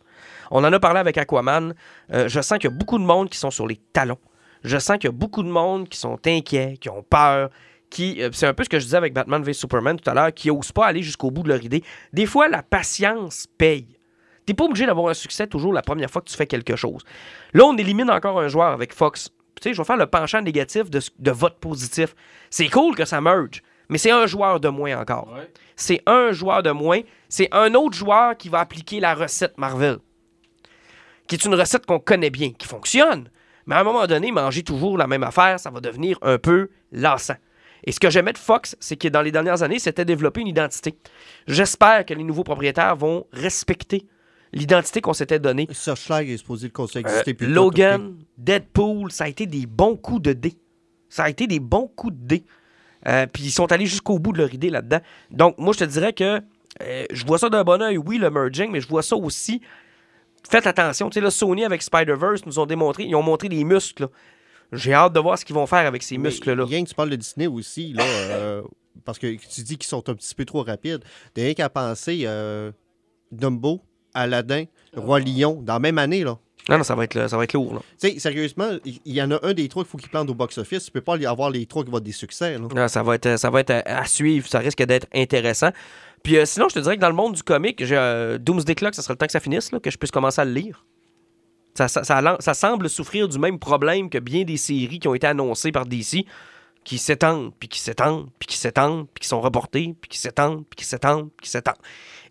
On 0.50 0.62
en 0.64 0.72
a 0.72 0.78
parlé 0.80 1.00
avec 1.00 1.16
Aquaman. 1.16 1.74
Euh, 2.12 2.28
je 2.28 2.40
sens 2.42 2.58
qu'il 2.58 2.68
y 2.70 2.72
a 2.74 2.76
beaucoup 2.76 2.98
de 2.98 3.04
monde 3.04 3.30
qui 3.30 3.38
sont 3.38 3.50
sur 3.50 3.66
les 3.66 3.80
talons. 3.94 4.18
Je 4.62 4.76
sens 4.76 4.98
qu'il 4.98 5.08
y 5.08 5.08
a 5.08 5.16
beaucoup 5.16 5.42
de 5.42 5.48
monde 5.48 5.88
qui 5.88 5.98
sont 5.98 6.18
inquiets, 6.26 6.76
qui 6.78 6.90
ont 6.90 7.02
peur, 7.02 7.48
qui. 7.90 8.22
euh, 8.22 8.30
c'est 8.32 8.46
un 8.46 8.54
peu 8.54 8.64
ce 8.64 8.68
que 8.68 8.78
je 8.78 8.84
disais 8.84 8.96
avec 8.96 9.12
Batman 9.12 9.42
v 9.42 9.52
Superman 9.52 9.98
tout 9.98 10.08
à 10.08 10.14
l'heure, 10.14 10.32
qui 10.32 10.48
n'osent 10.48 10.72
pas 10.72 10.86
aller 10.86 11.02
jusqu'au 11.02 11.30
bout 11.30 11.42
de 11.42 11.48
leur 11.48 11.62
idée. 11.62 11.82
Des 12.12 12.26
fois, 12.26 12.48
la 12.48 12.62
patience 12.62 13.46
paye. 13.58 13.98
T'es 14.46 14.54
pas 14.54 14.64
obligé 14.64 14.86
d'avoir 14.86 15.08
un 15.08 15.14
succès 15.14 15.46
toujours 15.46 15.72
la 15.72 15.82
première 15.82 16.10
fois 16.10 16.22
que 16.22 16.28
tu 16.28 16.36
fais 16.36 16.46
quelque 16.46 16.76
chose. 16.76 17.02
Là, 17.52 17.64
on 17.64 17.76
élimine 17.76 18.10
encore 18.10 18.40
un 18.40 18.48
joueur 18.48 18.72
avec 18.72 18.94
Fox. 18.94 19.30
Tu 19.60 19.68
sais, 19.68 19.74
je 19.74 19.80
vais 19.80 19.84
faire 19.84 19.96
le 19.96 20.06
penchant 20.06 20.40
négatif 20.40 20.90
de, 20.90 21.30
vote 21.30 21.58
positif. 21.60 22.14
C'est 22.48 22.68
cool 22.68 22.96
que 22.96 23.04
ça 23.04 23.20
merge, 23.20 23.62
mais 23.88 23.98
c'est 23.98 24.10
un 24.10 24.26
joueur 24.26 24.58
de 24.58 24.68
moins 24.68 24.98
encore. 24.98 25.32
Ouais. 25.34 25.50
C'est 25.76 26.02
un 26.06 26.32
joueur 26.32 26.62
de 26.62 26.70
moins. 26.70 27.00
C'est 27.28 27.48
un 27.52 27.74
autre 27.74 27.96
joueur 27.96 28.36
qui 28.36 28.48
va 28.48 28.60
appliquer 28.60 29.00
la 29.00 29.14
recette 29.14 29.58
Marvel. 29.58 29.98
Qui 31.28 31.36
est 31.36 31.44
une 31.44 31.54
recette 31.54 31.86
qu'on 31.86 32.00
connaît 32.00 32.30
bien, 32.30 32.50
qui 32.50 32.66
fonctionne. 32.66 33.28
Mais 33.66 33.74
à 33.74 33.80
un 33.80 33.84
moment 33.84 34.06
donné, 34.06 34.32
manger 34.32 34.62
toujours 34.62 34.98
la 34.98 35.06
même 35.06 35.22
affaire, 35.22 35.60
ça 35.60 35.70
va 35.70 35.80
devenir 35.80 36.18
un 36.22 36.38
peu 36.38 36.70
lassant. 36.90 37.36
Et 37.84 37.92
ce 37.92 38.00
que 38.00 38.10
j'aimais 38.10 38.32
de 38.32 38.38
Fox, 38.38 38.76
c'est 38.80 38.96
que 38.96 39.08
dans 39.08 39.22
les 39.22 39.32
dernières 39.32 39.62
années, 39.62 39.78
c'était 39.78 40.04
développer 40.04 40.40
une 40.40 40.48
identité. 40.48 40.94
J'espère 41.46 42.04
que 42.04 42.14
les 42.14 42.24
nouveaux 42.24 42.44
propriétaires 42.44 42.96
vont 42.96 43.26
respecter 43.32 44.06
l'identité 44.52 45.00
qu'on 45.00 45.12
s'était 45.12 45.38
donnée. 45.38 45.68
Searchlight 45.70 46.28
est 46.28 46.36
supposé 46.38 46.66
le 46.66 46.72
conseil 46.72 47.04
Euh, 47.04 47.08
exister 47.08 47.34
plus 47.34 47.46
tôt, 47.46 47.52
Logan, 47.52 48.16
Deadpool, 48.36 49.12
ça 49.12 49.24
a 49.24 49.28
été 49.28 49.46
des 49.46 49.66
bons 49.66 49.96
coups 49.96 50.22
de 50.22 50.32
dés. 50.32 50.58
Ça 51.08 51.24
a 51.24 51.30
été 51.30 51.46
des 51.46 51.60
bons 51.60 51.88
coups 51.88 52.14
de 52.14 52.26
dés. 52.26 52.44
Euh, 53.08 53.26
Puis 53.32 53.44
ils 53.44 53.50
sont 53.50 53.70
allés 53.72 53.86
jusqu'au 53.86 54.18
bout 54.18 54.32
de 54.32 54.38
leur 54.38 54.52
idée 54.52 54.70
là-dedans. 54.70 55.00
Donc, 55.30 55.56
moi, 55.58 55.72
je 55.72 55.78
te 55.80 55.84
dirais 55.84 56.12
que 56.12 56.40
euh, 56.82 57.04
je 57.10 57.24
vois 57.26 57.38
ça 57.38 57.48
d'un 57.48 57.64
bon 57.64 57.80
oeil, 57.82 57.96
oui, 57.98 58.18
le 58.18 58.30
merging, 58.30 58.70
mais 58.70 58.80
je 58.80 58.88
vois 58.88 59.02
ça 59.02 59.16
aussi. 59.16 59.60
Faites 60.48 60.66
attention. 60.66 61.10
Tu 61.10 61.14
sais, 61.14 61.20
là, 61.20 61.30
Sony 61.30 61.64
avec 61.64 61.82
Spider-Verse 61.82 62.44
nous 62.46 62.58
ont 62.58 62.66
démontré, 62.66 63.04
ils 63.04 63.14
ont 63.14 63.22
montré 63.22 63.48
les 63.48 63.64
muscles. 63.64 64.04
là. 64.04 64.08
J'ai 64.72 64.92
hâte 64.94 65.12
de 65.12 65.20
voir 65.20 65.38
ce 65.38 65.44
qu'ils 65.44 65.54
vont 65.54 65.66
faire 65.66 65.86
avec 65.86 66.02
ces 66.02 66.18
muscles-là. 66.18 66.64
Rien 66.64 66.84
que 66.84 66.88
tu 66.88 66.94
parles 66.94 67.10
de 67.10 67.16
Disney 67.16 67.46
aussi, 67.46 67.92
là, 67.92 68.04
euh, 68.04 68.62
parce 69.04 69.18
que 69.18 69.26
tu 69.26 69.62
dis 69.62 69.76
qu'ils 69.76 69.88
sont 69.88 70.08
un 70.08 70.14
petit 70.14 70.34
peu 70.34 70.44
trop 70.44 70.62
rapides. 70.62 71.02
T'as 71.34 71.42
rien 71.42 71.54
qu'à 71.54 71.68
penser 71.68 72.22
euh, 72.24 72.70
Dumbo, 73.32 73.80
Aladdin, 74.14 74.64
Roi 74.96 75.20
Lion, 75.20 75.60
dans 75.62 75.74
la 75.74 75.78
même 75.78 75.98
année, 75.98 76.24
là. 76.24 76.38
Non, 76.68 76.76
non, 76.78 76.84
ça 76.84 76.94
va 76.94 77.04
être, 77.04 77.14
là, 77.14 77.26
ça 77.26 77.36
va 77.38 77.44
être 77.44 77.54
lourd. 77.54 77.74
là. 77.74 77.80
Tu 78.00 78.10
sais, 78.10 78.18
sérieusement, 78.18 78.68
il 78.84 79.00
y 79.14 79.20
en 79.22 79.30
a 79.30 79.44
un 79.44 79.54
des 79.54 79.66
trois 79.68 79.82
qu'il 79.82 79.90
faut 79.90 79.98
qu'il 79.98 80.10
plante 80.10 80.28
au 80.28 80.34
box-office. 80.34 80.84
Tu 80.84 80.90
peux 80.90 81.00
pas 81.00 81.16
y 81.16 81.24
avoir 81.26 81.50
les 81.50 81.64
trois 81.66 81.82
qui 81.82 81.90
vont 81.90 81.96
être 81.98 82.04
des 82.04 82.12
succès, 82.12 82.52
là. 82.52 82.58
Non, 82.58 82.68
Ah, 82.76 82.86
ça 82.86 83.02
va 83.02 83.14
être, 83.14 83.38
ça 83.38 83.48
va 83.50 83.60
être 83.60 83.70
à, 83.70 83.78
à 84.00 84.04
suivre. 84.04 84.46
Ça 84.46 84.58
risque 84.58 84.82
d'être 84.84 85.06
intéressant. 85.14 85.70
Puis 86.22 86.36
euh, 86.36 86.44
sinon, 86.44 86.68
je 86.68 86.74
te 86.74 86.80
dirais 86.80 86.96
que 86.96 87.00
dans 87.00 87.08
le 87.08 87.14
monde 87.14 87.32
du 87.34 87.42
comic, 87.42 87.82
j'ai, 87.82 87.96
euh, 87.96 88.36
Doomsday 88.36 88.74
Clock, 88.74 88.94
ça 88.94 89.00
serait 89.02 89.14
le 89.14 89.18
temps 89.18 89.26
que 89.26 89.32
ça 89.32 89.40
finisse, 89.40 89.72
là, 89.72 89.80
que 89.80 89.90
je 89.90 89.96
puisse 89.96 90.10
commencer 90.10 90.40
à 90.42 90.44
le 90.44 90.52
lire. 90.52 90.84
Ça, 91.74 92.54
semble 92.54 92.88
souffrir 92.88 93.28
du 93.28 93.38
même 93.38 93.58
problème 93.58 94.10
que 94.10 94.18
bien 94.18 94.44
des 94.44 94.56
séries 94.56 94.98
qui 94.98 95.08
ont 95.08 95.14
été 95.14 95.26
annoncées 95.26 95.72
par 95.72 95.86
DC, 95.86 96.24
qui 96.84 96.98
s'étendent, 96.98 97.52
puis 97.58 97.68
qui 97.68 97.78
s'étendent, 97.78 98.28
puis 98.38 98.46
qui 98.46 98.56
s'étendent, 98.56 99.06
puis 99.14 99.20
qui 99.20 99.28
sont 99.28 99.40
reportées, 99.40 99.94
puis 100.00 100.08
qui 100.08 100.18
s'étendent, 100.18 100.64
puis 100.68 100.76
qui 100.76 100.84
s'étendent, 100.84 101.30
puis 101.36 101.44
qui 101.44 101.50
s'étendent. 101.50 101.78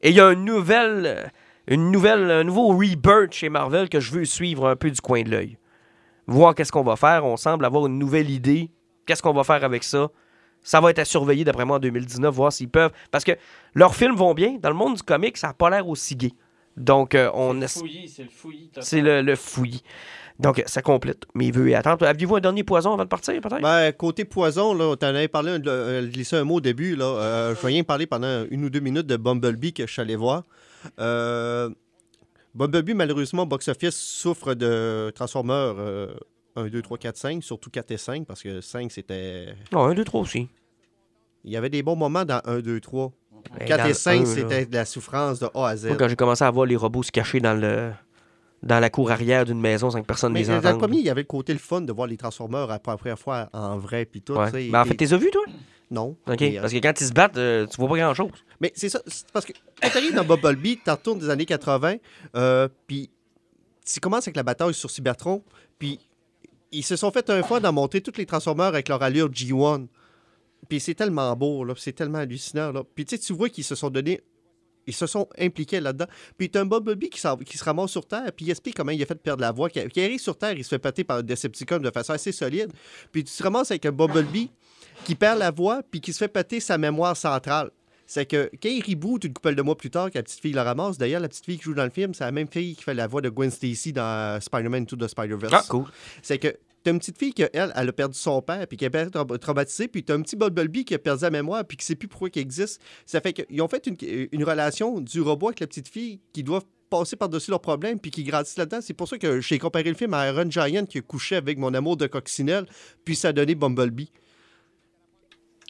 Et 0.02 0.10
il 0.10 0.16
y 0.16 0.22
a 0.22 0.32
une 0.32 0.46
nouvelle, 0.46 1.06
euh, 1.06 1.24
une 1.68 1.92
nouvelle, 1.92 2.30
un 2.32 2.44
nouveau 2.44 2.70
rebirth 2.70 3.34
chez 3.34 3.50
Marvel 3.50 3.90
que 3.90 4.00
je 4.00 4.12
veux 4.12 4.26
suivre 4.26 4.68
un 4.68 4.76
peu 4.76 4.90
du 4.90 5.02
coin 5.02 5.24
de 5.24 5.30
l'œil. 5.30 5.58
Voir 6.28 6.56
qu'est-ce 6.56 6.72
qu'on 6.72 6.84
va 6.84 6.96
faire. 6.96 7.26
On 7.26 7.38
semble 7.38 7.66
avoir 7.66 7.88
une 7.88 7.98
nouvelle 7.98 8.30
idée. 8.30 8.70
Qu'est-ce 9.06 9.22
qu'on 9.22 9.34
va 9.34 9.44
faire 9.44 9.64
avec 9.64 9.84
ça? 9.84 10.10
Ça 10.62 10.82
va 10.82 10.92
être 10.92 11.00
à 11.00 11.06
surveiller, 11.06 11.44
d'après 11.44 11.66
moi, 11.66 11.78
en 11.78 11.80
2019, 11.80 12.34
voir 12.34 12.52
s'ils 12.52 12.70
peuvent. 12.70 12.92
Parce 13.12 13.24
que 13.24 13.32
leurs 13.74 13.96
films 13.96 14.16
vont 14.16 14.34
bien. 14.34 14.58
Dans 14.62 14.70
le 14.70 14.76
monde 14.76 14.96
du 14.96 15.04
comic, 15.04 15.38
ça 15.38 15.48
n'a 15.48 15.54
pas 15.54 15.70
l'air 15.70 15.88
aussi 15.88 16.16
gay. 16.16 16.34
Donc, 16.80 17.14
euh, 17.14 17.30
on 17.34 17.54
c'est 17.68 17.84
le 17.84 18.30
fouillis. 18.30 18.72
c'est 18.82 19.02
le, 19.02 19.22
le 19.22 19.36
fouillis. 19.36 19.84
Donc, 20.40 20.64
ça 20.68 20.82
complète 20.82 21.24
mes 21.36 21.52
vœux 21.52 21.68
et 21.68 21.76
attentes. 21.76 22.02
Aviez-vous 22.02 22.38
un 22.38 22.40
dernier 22.40 22.64
poison 22.64 22.94
avant 22.94 23.04
de 23.04 23.10
partir, 23.10 23.40
peut-être? 23.42 23.62
Ben, 23.62 23.92
côté 23.92 24.24
poison, 24.24 24.74
là, 24.74 24.96
t'en 24.96 25.08
avais 25.08 25.28
parlé, 25.28 25.52
un- 25.52 25.62
euh, 25.68 26.08
glissé 26.08 26.38
un 26.38 26.46
mot 26.46 26.56
au 26.56 26.62
début. 26.62 26.96
Là, 26.96 27.06
euh, 27.06 27.56
je 27.56 27.62
vais 27.62 27.68
rien 27.68 27.84
parler 27.84 28.08
pendant 28.08 28.46
une 28.50 28.64
ou 28.64 28.70
deux 28.70 28.80
minutes 28.80 29.06
de 29.08 29.18
Bumblebee 29.18 29.74
que 29.74 29.86
je 29.86 29.92
suis 29.92 30.02
allé 30.02 30.16
voir. 30.16 30.44
Euh, 31.00 31.70
Bumblebee, 32.56 32.94
malheureusement, 32.94 33.46
box-office, 33.46 33.96
souffre 33.96 34.54
de 34.54 35.12
Transformers 35.14 35.76
euh, 35.78 36.08
1, 36.56 36.68
2, 36.68 36.82
3, 36.82 36.98
4, 36.98 37.18
5, 37.18 37.44
surtout 37.44 37.70
4 37.70 37.92
et 37.92 37.98
5, 37.98 38.26
parce 38.26 38.42
que 38.42 38.62
5, 38.62 38.92
c'était... 38.94 39.54
Non, 39.74 39.82
un, 39.84 39.94
deux, 39.94 40.06
trois 40.06 40.22
aussi. 40.22 40.48
Il 41.44 41.52
y 41.52 41.58
avait 41.58 41.70
des 41.70 41.84
bons 41.84 41.96
moments 41.98 42.24
dans 42.26 42.42
1, 42.46 42.60
2, 42.60 42.80
3. 42.80 43.12
Et 43.60 43.66
4 43.66 43.78
dans 43.78 43.86
et 43.86 43.88
le 43.90 43.94
5, 43.94 44.12
un, 44.12 44.20
là. 44.20 44.26
c'était 44.26 44.66
de 44.66 44.76
la 44.76 44.86
souffrance 44.86 45.40
de 45.40 45.48
A 45.54 45.68
à 45.68 45.76
Z. 45.76 45.88
Moi, 45.88 45.96
quand 45.98 46.08
j'ai 46.08 46.16
commencé 46.16 46.44
à 46.44 46.52
voir 46.52 46.66
les 46.66 46.76
robots 46.76 47.04
se 47.04 47.12
cacher 47.12 47.40
dans 47.40 47.54
le 47.54 47.92
dans 48.62 48.80
la 48.80 48.90
cour 48.90 49.10
arrière 49.10 49.46
d'une 49.46 49.62
maison 49.62 49.90
sans 49.90 50.02
que 50.02 50.06
personne 50.06 50.34
Mais 50.34 50.42
les 50.42 50.48
dans 50.48 50.54
le 50.54 50.60
entende. 50.60 50.80
premier, 50.80 50.98
il 50.98 51.06
y 51.06 51.10
avait 51.10 51.22
le 51.22 51.28
côté 51.28 51.54
le 51.54 51.60
fun 51.60 51.82
de 51.82 51.94
voir 51.94 52.08
les 52.08 52.18
Transformers 52.18 52.68
la 52.68 52.80
première 52.80 53.18
fois 53.18 53.50
en 53.54 53.78
vrai, 53.78 54.06
puis 54.06 54.22
tout. 54.22 54.34
Ouais. 54.34 54.70
Ben, 54.70 54.82
en 54.82 54.86
fait, 54.86 54.96
t'es 54.96 55.14
as 55.14 55.18
vu, 55.18 55.32
toi? 55.32 55.44
Non. 55.92 56.16
OK. 56.28 56.40
Mais, 56.40 56.58
euh, 56.58 56.62
Parce 56.62 56.74
que 56.74 56.78
quand 56.80 57.02
ils 57.02 57.08
se 57.08 57.14
battent, 57.14 57.38
euh, 57.38 57.66
tu 57.66 57.78
vois 57.78 57.90
pas 57.90 57.98
grand-chose. 57.98 58.32
Mais 58.60 58.72
c'est 58.76 58.90
ça, 58.90 59.00
parce 59.34 59.46
que 59.46 59.54
quand 59.82 59.90
t'arrives 59.90 60.14
dans 60.14 60.24
Bumblebee, 60.26 60.78
t'en 60.84 60.94
retournes 60.94 61.20
des 61.20 61.30
années 61.30 61.46
80, 61.46 61.96
euh, 62.36 62.68
puis 62.86 63.10
tu 63.86 64.00
commences 64.00 64.28
avec 64.28 64.36
la 64.36 64.44
bataille 64.44 64.74
sur 64.74 64.92
Cybertron, 64.92 65.42
puis 65.80 66.00
ils 66.72 66.84
se 66.84 66.96
sont 66.96 67.12
fait 67.12 67.30
un 67.30 67.42
fois 67.42 67.60
d'en 67.60 67.74
montrer 67.74 68.02
tous 68.02 68.18
les 68.18 68.26
Transformers 68.26 68.68
avec 68.68 68.90
leur 68.90 69.02
allure 69.02 69.30
G1. 69.30 69.88
Puis 70.68 70.80
c'est 70.80 70.96
tellement 70.96 71.36
beau, 71.36 71.64
là, 71.64 71.74
c'est 71.78 71.94
tellement 71.94 72.20
hallucinant, 72.20 72.72
là. 72.72 72.84
Puis 72.96 73.06
tu 73.06 73.16
sais, 73.16 73.22
tu 73.22 73.34
vois 73.34 73.50
qu'ils 73.50 73.64
se 73.64 73.76
sont 73.76 73.90
donné... 73.90 74.22
Ils 74.88 74.94
se 74.94 75.06
sont 75.06 75.28
impliqués 75.38 75.80
là-dedans. 75.80 76.08
Puis 76.36 76.50
t'as 76.50 76.62
un 76.62 76.66
Bumblebee 76.66 77.10
qui, 77.10 77.22
qui 77.46 77.58
se 77.60 77.64
ramasse 77.64 77.92
sur 77.92 78.08
Terre, 78.08 78.32
puis 78.36 78.48
il 78.48 78.50
explique 78.50 78.76
comment 78.76 78.92
il 78.92 79.02
a 79.04 79.06
fait 79.06 79.22
perdre 79.22 79.42
la 79.42 79.52
voix. 79.52 79.70
Qui, 79.70 79.88
qui 79.90 80.02
arrive 80.02 80.20
sur 80.20 80.36
Terre, 80.36 80.54
il 80.54 80.64
se 80.64 80.70
fait 80.70 80.80
péter 80.80 81.04
par 81.04 81.18
un 81.18 81.22
Decepticon 81.22 81.78
de 81.78 81.92
façon 81.92 82.14
assez 82.14 82.32
solide. 82.32 82.72
Puis 83.12 83.24
tu 83.24 83.32
te 83.32 83.44
ramasses 83.44 83.70
avec 83.70 83.86
un 83.86 83.92
Bumblebee 83.92 84.50
qui 85.06 85.14
perd 85.14 85.38
la 85.38 85.52
voix, 85.52 85.82
puis 85.92 86.02
qui 86.02 86.12
se 86.12 86.18
fait 86.18 86.28
péter 86.28 86.60
sa 86.60 86.80
mémoire 86.80 87.16
centrale. 87.16 87.70
C'est 88.08 88.26
que 88.26 88.50
quand 88.62 88.70
il 88.70 88.84
reboot 88.84 89.24
une 89.24 89.34
couple 89.34 89.54
de 89.54 89.62
mois 89.62 89.78
plus 89.78 89.92
tard, 89.92 90.10
que 90.10 90.18
la 90.18 90.24
petite 90.24 90.40
fille 90.40 90.54
la 90.54 90.64
ramasse, 90.64 90.98
d'ailleurs, 90.98 91.22
la 91.22 91.30
petite 91.30 91.46
fille 91.46 91.60
qui 91.60 91.66
joue 91.66 91.76
dans 91.76 91.84
le 91.84 91.92
film, 91.92 92.16
c'est 92.16 92.24
la 92.24 92.32
même 92.32 92.48
fille 92.48 92.76
qui 92.76 92.82
fait 92.82 92.96
la 92.96 93.06
voix 93.06 93.22
de 93.22 93.30
Gwen 93.30 93.52
Stacy 93.52 93.94
dans 93.94 94.02
euh, 94.02 94.40
Spider-Man 94.40 94.86
2 94.86 94.98
de 94.98 95.08
Spider-Verse. 95.08 95.54
Ah, 95.56 95.64
cool. 95.70 95.86
C'est 96.24 96.40
que 96.40 96.58
t'as 96.84 96.92
une 96.92 97.00
petite 97.00 97.18
fille 97.18 97.34
qui, 97.34 97.44
elle, 97.54 97.74
elle 97.76 97.90
a 97.90 97.92
perdu 97.94 98.18
son 98.18 98.42
père, 98.42 98.66
puis 98.68 98.78
qui 98.78 98.86
a 98.86 98.90
perdu 98.90 99.12
tra- 99.12 99.38
traumatisé, 99.40 99.88
puis 99.88 100.04
t'as 100.04 100.16
un 100.16 100.22
petit 100.22 100.36
Bumblebee 100.36 100.86
qui 100.86 100.94
a 100.96 101.00
perdu 101.00 101.24
la 101.24 101.30
mémoire, 101.32 101.66
puis 101.66 101.78
qui 101.78 101.86
sait 101.86 101.96
plus 101.96 102.08
pourquoi 102.08 102.30
il 102.34 102.40
existe. 102.40 102.82
Ça 103.06 103.22
fait 103.22 103.34
qu'ils 103.34 103.62
ont 103.62 103.68
fait 103.68 103.86
une, 103.88 103.98
une 104.32 104.44
relation 104.44 105.00
du 105.02 105.22
robot 105.22 105.48
avec 105.50 105.60
la 105.60 105.68
petite 105.68 105.88
fille 105.90 106.20
qui 106.34 106.44
doivent 106.44 106.66
passer 106.90 107.16
par-dessus 107.16 107.52
leurs 107.52 107.62
problèmes, 107.62 108.00
puis 108.00 108.10
qui 108.12 108.24
grandissent 108.24 108.58
là-dedans. 108.58 108.80
C'est 108.82 108.94
pour 108.96 109.08
ça 109.08 109.18
que 109.18 109.42
j'ai 109.42 109.60
comparé 109.60 109.84
le 109.84 109.94
film 109.96 110.14
à 110.16 110.28
Iron 110.28 110.50
Giant 110.50 110.86
qui 110.86 110.98
a 110.98 111.02
couché 111.02 111.36
avec 111.36 111.58
mon 111.60 111.74
amour 111.74 111.98
de 111.98 112.08
coccinelle, 112.08 112.66
puis 113.06 113.16
ça 113.16 113.28
a 113.28 113.32
donné 113.34 113.54
Bumblebee. 113.56 114.10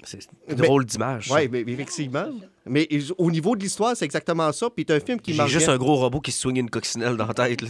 C'est 0.05 0.20
Mais- 0.47 0.55
drôle 0.55 0.86
d'image. 0.86 1.30
Oui, 1.30 1.49
mais 1.51 1.60
effectivement. 1.68 2.30
Mais 2.66 2.88
au 3.18 3.30
niveau 3.32 3.55
de 3.57 3.62
l'histoire, 3.62 3.97
c'est 3.97 4.05
exactement 4.05 4.49
ça. 4.53 4.70
Puis 4.70 4.86
t'as 4.86 4.95
un 4.95 4.99
film 5.01 5.20
qui 5.20 5.34
J'ai 5.34 5.38
marche 5.39 5.51
juste 5.51 5.66
bien. 5.66 5.74
un 5.76 5.78
gros 5.78 5.97
robot 5.97 6.22
qui 6.22 6.32
se 6.32 6.39
swing 6.39 6.55
une 6.57 6.70
coccinelle 6.70 7.18
dans 7.18 7.26
la 7.28 7.34
tête. 7.34 7.62
Là. 7.64 7.68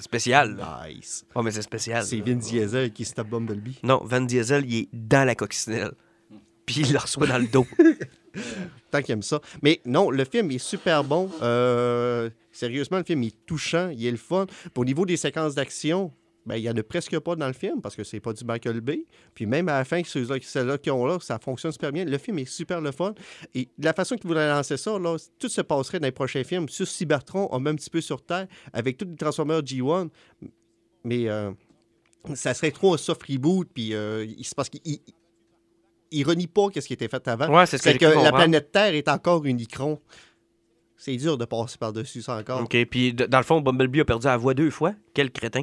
Spécial. 0.00 0.56
là. 0.56 0.82
Nice. 0.88 1.24
Ouais, 1.34 1.42
mais 1.42 1.50
c'est 1.50 1.62
spécial. 1.62 2.04
C'est 2.04 2.20
Vin 2.20 2.34
Diesel 2.34 2.92
qui 2.92 3.04
se 3.04 3.14
tape 3.14 3.28
Bumblebee. 3.28 3.78
Non, 3.82 4.00
Van 4.04 4.20
Diesel, 4.20 4.64
il 4.66 4.80
est 4.80 4.88
dans 4.92 5.24
la 5.26 5.34
coccinelle. 5.34 5.92
Puis 6.66 6.80
il 6.80 6.92
le 6.92 6.98
reçoit 6.98 7.26
dans 7.26 7.38
le 7.38 7.46
dos. 7.46 7.66
Tant 8.90 9.02
qu'il 9.02 9.12
aime 9.12 9.22
ça. 9.22 9.40
Mais 9.62 9.80
non, 9.84 10.10
le 10.10 10.24
film 10.24 10.50
est 10.50 10.58
super 10.58 11.04
bon. 11.04 11.30
Euh, 11.42 12.30
sérieusement, 12.52 12.98
le 12.98 13.04
film 13.04 13.22
est 13.22 13.34
touchant, 13.46 13.90
il 13.90 14.06
est 14.06 14.10
le 14.10 14.16
fun. 14.16 14.46
Au 14.76 14.84
niveau 14.84 15.04
des 15.04 15.16
séquences 15.16 15.54
d'action, 15.54 16.10
ben, 16.46 16.56
il 16.56 16.62
n'y 16.62 16.68
en 16.68 16.76
a 16.76 16.82
presque 16.82 17.18
pas 17.20 17.36
dans 17.36 17.46
le 17.46 17.54
film 17.54 17.80
parce 17.80 17.96
que 17.96 18.04
c'est 18.04 18.20
pas 18.20 18.32
du 18.32 18.44
Michael 18.44 18.80
Bay. 18.80 19.06
Puis 19.34 19.46
même 19.46 19.68
à 19.68 19.78
la 19.78 19.84
fin, 19.84 20.02
ceux-là 20.04 20.78
qui 20.78 20.90
ont 20.90 21.06
là, 21.06 21.18
ça 21.20 21.38
fonctionne 21.38 21.72
super 21.72 21.90
bien. 21.90 22.04
Le 22.04 22.18
film 22.18 22.38
est 22.38 22.44
super 22.44 22.80
le 22.82 22.92
fun. 22.92 23.14
Et 23.54 23.68
de 23.78 23.84
la 23.84 23.94
façon 23.94 24.16
qu'ils 24.16 24.28
voudraient 24.28 24.48
lancer 24.48 24.76
ça, 24.76 24.98
là, 24.98 25.16
tout 25.38 25.48
se 25.48 25.62
passerait 25.62 26.00
dans 26.00 26.06
les 26.06 26.12
prochains 26.12 26.44
films 26.44 26.68
sur 26.68 26.86
Cybertron, 26.86 27.48
un 27.52 27.74
petit 27.74 27.88
peu 27.90 28.00
sur 28.02 28.22
Terre, 28.22 28.46
avec 28.74 28.98
tous 28.98 29.06
les 29.06 29.16
Transformers 29.16 29.62
G1. 29.62 30.10
Mais 31.04 31.28
euh, 31.28 31.50
ça 32.34 32.52
serait 32.52 32.70
trop 32.72 32.94
un 32.94 32.98
soft 32.98 33.22
reboot. 33.22 33.68
Puis 33.72 33.94
euh, 33.94 34.24
il- 34.24 34.44
c'est 34.44 34.54
parce 34.54 34.68
qu'il 34.68 34.80
il, 36.10 36.24
renie 36.24 36.46
pas 36.46 36.68
ce 36.74 36.80
qui 36.80 36.92
était 36.92 37.08
fait 37.08 37.26
avant. 37.26 37.48
Ouais, 37.48 37.66
c'est 37.66 37.78
ce 37.78 37.88
que 37.88 38.04
la 38.04 38.32
planète 38.32 38.70
Terre 38.70 38.94
est 38.94 39.08
encore 39.08 39.44
unicron. 39.46 39.98
C'est 40.96 41.16
dur 41.16 41.36
de 41.36 41.44
passer 41.44 41.76
par-dessus 41.76 42.22
ça 42.22 42.36
encore. 42.36 42.62
OK, 42.62 42.84
puis 42.86 43.12
dans 43.12 43.38
le 43.38 43.44
fond, 43.44 43.60
Bumblebee 43.60 44.00
a 44.00 44.04
perdu 44.04 44.26
la 44.26 44.36
voix 44.36 44.54
deux 44.54 44.70
fois. 44.70 44.94
Quel 45.12 45.30
crétin. 45.30 45.62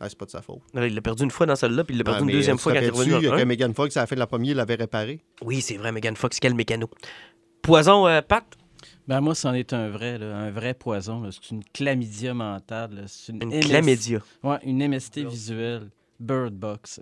Ah, 0.00 0.08
c'est 0.08 0.16
pas 0.18 0.26
de 0.26 0.30
sa 0.30 0.42
faute. 0.42 0.60
Il 0.74 0.94
l'a 0.94 1.00
perdu 1.00 1.24
une 1.24 1.30
fois 1.30 1.46
dans 1.46 1.56
celle-là, 1.56 1.82
puis 1.84 1.94
il 1.94 1.98
l'a 1.98 2.04
perdu 2.04 2.20
Ah, 2.20 2.24
une 2.24 2.30
deuxième 2.32 2.58
fois 2.58 2.72
quand 2.72 2.80
il 2.80 2.84
est 2.84 2.90
revenu 2.90 3.20
le 3.20 3.30
quand 3.30 3.36
un? 3.36 3.44
Megan 3.44 3.74
Fox, 3.74 3.96
à 3.96 4.00
la 4.00 4.06
fin 4.06 4.14
de 4.14 4.20
la 4.20 4.26
première, 4.26 4.54
l'avait 4.56 4.76
réparé? 4.76 5.20
Oui, 5.42 5.60
c'est 5.60 5.76
vrai, 5.76 5.90
Megan 5.92 6.14
Fox, 6.16 6.38
quel 6.40 6.54
mécano. 6.54 6.88
Poison, 7.62 8.06
euh, 8.06 8.22
Pat? 8.22 8.44
Ben 9.08 9.20
moi, 9.20 9.34
c'en 9.34 9.54
est 9.54 9.72
un 9.72 9.88
vrai, 9.88 10.18
là, 10.18 10.36
un 10.36 10.50
vrai 10.50 10.74
poison. 10.74 11.22
là. 11.22 11.30
C'est 11.32 11.50
une 11.50 11.62
chlamydia 11.72 12.34
mentale. 12.34 12.90
là. 12.94 13.02
C'est 13.06 13.32
une, 13.32 13.42
Une 13.42 13.48
MS 13.50 13.60
chlamydia. 13.62 14.18
Ouais, 14.42 14.58
une 14.64 14.86
MST 14.86 15.20
visuelle. 15.24 15.88
Bird 16.20 16.52
Box. 16.54 17.00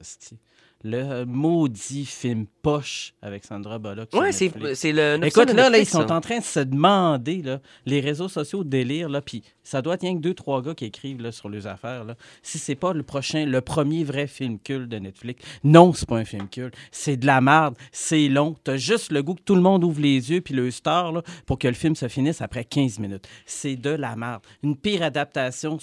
Le 0.84 1.24
maudit 1.24 2.04
film 2.04 2.46
poche 2.62 3.14
avec 3.22 3.44
Sandra 3.44 3.78
Bullock. 3.78 4.10
Ouais, 4.12 4.30
c'est 4.30 4.52
le. 4.92 5.18
Écoute, 5.24 5.52
là, 5.52 5.68
là, 5.70 5.78
ils 5.78 5.86
sont 5.86 6.12
en 6.12 6.20
train 6.20 6.38
de 6.38 6.44
se 6.44 6.60
demander, 6.60 7.42
là, 7.42 7.60
les 7.86 8.00
réseaux 8.00 8.28
sociaux 8.28 8.62
délire, 8.62 9.08
là, 9.08 9.20
puis 9.20 9.42
ça 9.62 9.82
doit 9.82 9.94
être 9.94 10.02
rien 10.02 10.14
que 10.14 10.20
deux, 10.20 10.34
trois 10.34 10.62
gars 10.62 10.74
qui 10.74 10.84
écrivent 10.84 11.20
là, 11.20 11.32
sur 11.32 11.48
leurs 11.48 11.66
affaires, 11.66 12.04
là, 12.04 12.14
si 12.42 12.58
c'est 12.58 12.74
pas 12.74 12.92
le 12.92 13.02
prochain, 13.02 13.46
le 13.46 13.60
premier 13.62 14.04
vrai 14.04 14.26
film 14.26 14.58
culte 14.58 14.88
de 14.88 14.98
Netflix. 14.98 15.44
Non, 15.64 15.92
c'est 15.92 16.08
pas 16.08 16.18
un 16.18 16.24
film 16.24 16.48
culte. 16.48 16.74
C'est 16.92 17.16
de 17.16 17.26
la 17.26 17.40
merde, 17.40 17.74
c'est 17.90 18.28
long. 18.28 18.54
T'as 18.62 18.76
juste 18.76 19.10
le 19.10 19.22
goût 19.22 19.34
que 19.34 19.42
tout 19.42 19.56
le 19.56 19.62
monde 19.62 19.82
ouvre 19.82 20.00
les 20.00 20.30
yeux 20.30 20.40
puis 20.40 20.54
le 20.54 20.70
star 20.70 21.10
là, 21.10 21.22
pour 21.46 21.58
que 21.58 21.68
le 21.68 21.74
film 21.74 21.96
se 21.96 22.06
finisse 22.08 22.42
après 22.42 22.64
15 22.64 22.98
minutes. 23.00 23.26
C'est 23.44 23.76
de 23.76 23.90
la 23.90 24.14
merde. 24.14 24.42
Une 24.62 24.76
pire 24.76 25.02
adaptation, 25.02 25.78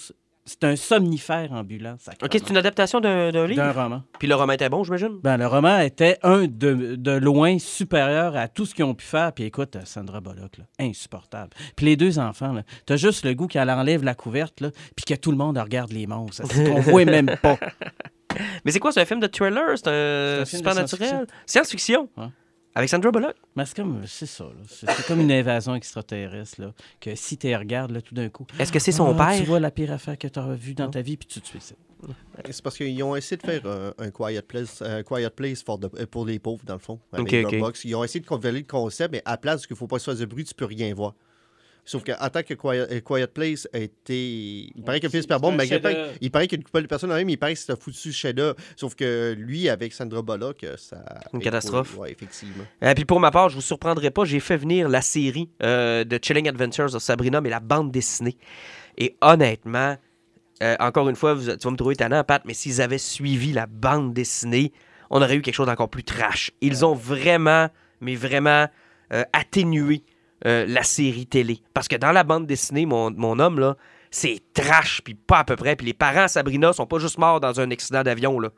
c'est 0.46 0.64
un 0.64 0.76
somnifère 0.76 1.52
ambulant. 1.52 1.96
OK, 2.22 2.28
c'est 2.32 2.50
une 2.50 2.56
adaptation 2.56 3.00
d'un 3.00 3.30
d'un 3.30 3.42
d'un 3.42 3.46
livre. 3.46 3.70
roman. 3.82 4.02
Puis 4.18 4.28
le 4.28 4.34
roman 4.34 4.52
était 4.52 4.68
bon, 4.68 4.84
j'imagine? 4.84 5.18
Ben, 5.22 5.36
le 5.36 5.46
roman 5.46 5.78
était 5.80 6.18
un 6.22 6.42
de, 6.46 6.96
de 6.96 7.10
loin 7.12 7.58
supérieur 7.58 8.36
à 8.36 8.48
tout 8.48 8.66
ce 8.66 8.74
qu'ils 8.74 8.84
ont 8.84 8.94
pu 8.94 9.06
faire. 9.06 9.32
Puis 9.32 9.44
écoute, 9.44 9.76
Sandra 9.84 10.20
Bullock, 10.20 10.58
là, 10.58 10.64
insupportable. 10.78 11.50
Puis 11.76 11.86
les 11.86 11.96
deux 11.96 12.18
enfants, 12.18 12.52
là, 12.52 12.62
t'as 12.86 12.96
juste 12.96 13.24
le 13.24 13.34
goût 13.34 13.46
qu'elle 13.46 13.70
enlève 13.70 14.04
la 14.04 14.14
couverte, 14.14 14.60
là, 14.60 14.70
puis 14.94 15.04
que 15.06 15.14
tout 15.14 15.30
le 15.30 15.36
monde 15.38 15.56
regarde 15.58 15.92
les 15.92 16.06
monstres. 16.06 16.42
C'est 16.50 16.64
qu'on 16.70 16.80
voit 16.80 17.04
même 17.06 17.36
pas? 17.42 17.58
Mais 18.64 18.72
c'est 18.72 18.80
quoi, 18.80 18.92
c'est 18.92 19.00
un 19.00 19.04
film 19.06 19.20
de 19.20 19.28
thriller? 19.28 19.76
C'est 19.78 19.88
un, 19.88 19.90
C'est 19.90 20.40
un 20.40 20.44
film 20.44 20.62
de 20.62 20.68
super-naturel? 20.86 21.26
Science-fiction? 21.46 22.08
Ouais. 22.16 22.26
Avec 22.74 22.90
Sandra 22.90 23.12
Bullock. 23.12 23.36
Mais 23.54 23.64
c'est 23.66 23.76
comme, 23.76 24.02
c'est 24.06 24.26
ça, 24.26 24.44
là. 24.44 24.50
C'est, 24.68 24.90
c'est 24.90 25.06
comme 25.06 25.20
une 25.20 25.30
invasion 25.30 25.74
extraterrestre, 25.76 26.60
là, 26.60 26.72
que 27.00 27.14
si 27.14 27.36
tu 27.38 27.54
regardes, 27.54 27.92
là, 27.92 28.00
tout 28.02 28.14
d'un 28.14 28.28
coup, 28.28 28.46
Est-ce 28.58 28.72
que 28.72 28.80
c'est 28.80 28.92
son 28.92 29.16
ah, 29.18 29.26
père? 29.30 29.38
tu 29.40 29.44
vois 29.46 29.60
la 29.60 29.70
pire 29.70 29.92
affaire 29.92 30.18
que 30.18 30.26
tu 30.26 30.38
as 30.38 30.54
vue 30.54 30.74
dans 30.74 30.90
ta 30.90 31.00
vie, 31.00 31.16
puis 31.16 31.28
tu 31.28 31.40
te 31.40 31.46
suicides. 31.46 31.76
C'est 32.50 32.62
parce 32.62 32.76
qu'ils 32.76 33.02
ont 33.02 33.16
essayé 33.16 33.36
de 33.38 33.42
faire 33.46 33.62
un 33.98 34.10
Quiet 34.10 34.42
Place, 34.42 34.82
un 34.82 35.02
quiet 35.02 35.30
place 35.30 35.62
for 35.62 35.78
the- 35.80 36.04
pour 36.04 36.26
les 36.26 36.38
pauvres, 36.38 36.62
dans 36.66 36.74
le 36.74 36.78
fond. 36.80 36.98
avec. 37.12 37.32
Ils 37.84 37.94
ont 37.94 38.04
essayé 38.04 38.20
de 38.20 38.26
convaincre 38.26 38.56
le 38.58 38.62
concept, 38.64 39.12
mais 39.12 39.22
à 39.24 39.32
la 39.32 39.36
place 39.38 39.66
qu'il 39.66 39.74
ne 39.74 39.78
faut 39.78 39.86
pas 39.86 39.98
se 39.98 40.10
faire 40.10 40.16
de 40.20 40.24
bruit, 40.26 40.44
tu 40.44 40.54
peux 40.54 40.66
rien 40.66 40.92
voir. 40.94 41.14
Sauf 41.86 42.02
que 42.02 42.12
Quiet, 42.54 42.86
euh, 42.90 43.00
Quiet 43.00 43.26
Place 43.26 43.68
a 43.74 43.78
été. 43.78 44.70
Il 44.74 44.82
paraît 44.84 45.00
que 45.00 45.06
le 45.06 45.10
film 45.10 45.18
est 45.18 45.22
super 45.22 45.38
bon, 45.40 45.52
mais 45.52 45.66
il 46.20 46.30
paraît 46.30 46.46
qu'il 46.46 46.56
y 46.56 46.60
a 46.60 46.62
une 46.62 46.64
couple 46.64 46.82
de 46.82 46.86
personnes 46.86 47.10
dans 47.10 47.16
même, 47.16 47.28
il 47.28 47.36
paraît 47.38 47.52
que 47.54 47.60
c'est 47.60 47.72
un 47.72 47.76
foutu 47.76 48.10
chef-d'œuvre. 48.12 48.56
Sauf 48.76 48.94
que 48.94 49.34
lui, 49.36 49.68
avec 49.68 49.92
Sandra 49.92 50.22
Bullock, 50.22 50.64
euh, 50.64 50.76
ça. 50.78 51.04
Une 51.34 51.40
catastrophe. 51.40 51.96
Oui, 51.98 52.08
effectivement. 52.10 52.64
Et 52.80 52.94
puis 52.94 53.04
pour 53.04 53.20
ma 53.20 53.30
part, 53.30 53.50
je 53.50 53.56
vous 53.56 53.60
surprendrai 53.60 54.10
pas, 54.10 54.24
j'ai 54.24 54.40
fait 54.40 54.56
venir 54.56 54.88
la 54.88 55.02
série 55.02 55.50
euh, 55.62 56.04
de 56.04 56.18
Chilling 56.22 56.48
Adventures 56.48 56.94
of 56.94 57.02
Sabrina, 57.02 57.40
mais 57.42 57.50
la 57.50 57.60
bande 57.60 57.90
dessinée. 57.92 58.36
Et 58.96 59.16
honnêtement, 59.20 59.96
euh, 60.62 60.76
encore 60.80 61.08
une 61.10 61.16
fois, 61.16 61.34
vous- 61.34 61.56
tu 61.56 61.64
vas 61.64 61.70
me 61.70 61.76
trouver 61.76 61.96
tannant, 61.96 62.24
Pat, 62.24 62.42
mais 62.46 62.54
s'ils 62.54 62.80
avaient 62.80 62.96
suivi 62.98 63.52
la 63.52 63.66
bande 63.66 64.14
dessinée, 64.14 64.72
on 65.10 65.20
aurait 65.20 65.36
eu 65.36 65.42
quelque 65.42 65.54
chose 65.54 65.66
d'encore 65.66 65.90
plus 65.90 66.04
trash. 66.04 66.50
Ils 66.62 66.84
ont 66.86 66.94
vraiment, 66.94 67.68
mais 68.00 68.14
vraiment 68.14 68.68
euh, 69.12 69.22
atténué 69.34 70.02
euh, 70.46 70.66
la 70.66 70.82
série 70.82 71.26
télé. 71.26 71.60
Parce 71.72 71.88
que 71.88 71.96
dans 71.96 72.12
la 72.12 72.24
bande 72.24 72.46
dessinée, 72.46 72.86
mon, 72.86 73.38
homme, 73.38 73.60
là, 73.60 73.76
C'est 74.10 74.40
trash, 74.52 75.00
puis 75.02 75.14
pas 75.14 75.38
à 75.38 75.44
peu 75.44 75.56
près. 75.56 75.74
Puis 75.74 75.86
les 75.86 75.94
parents 75.94 76.28
Sabrina 76.28 76.72
sont 76.72 76.86
pas 76.86 76.98
juste 76.98 77.18
morts 77.18 77.40
dans 77.40 77.60
un 77.60 77.70
accident 77.70 78.02
d'avion, 78.02 78.38
là. 78.38 78.50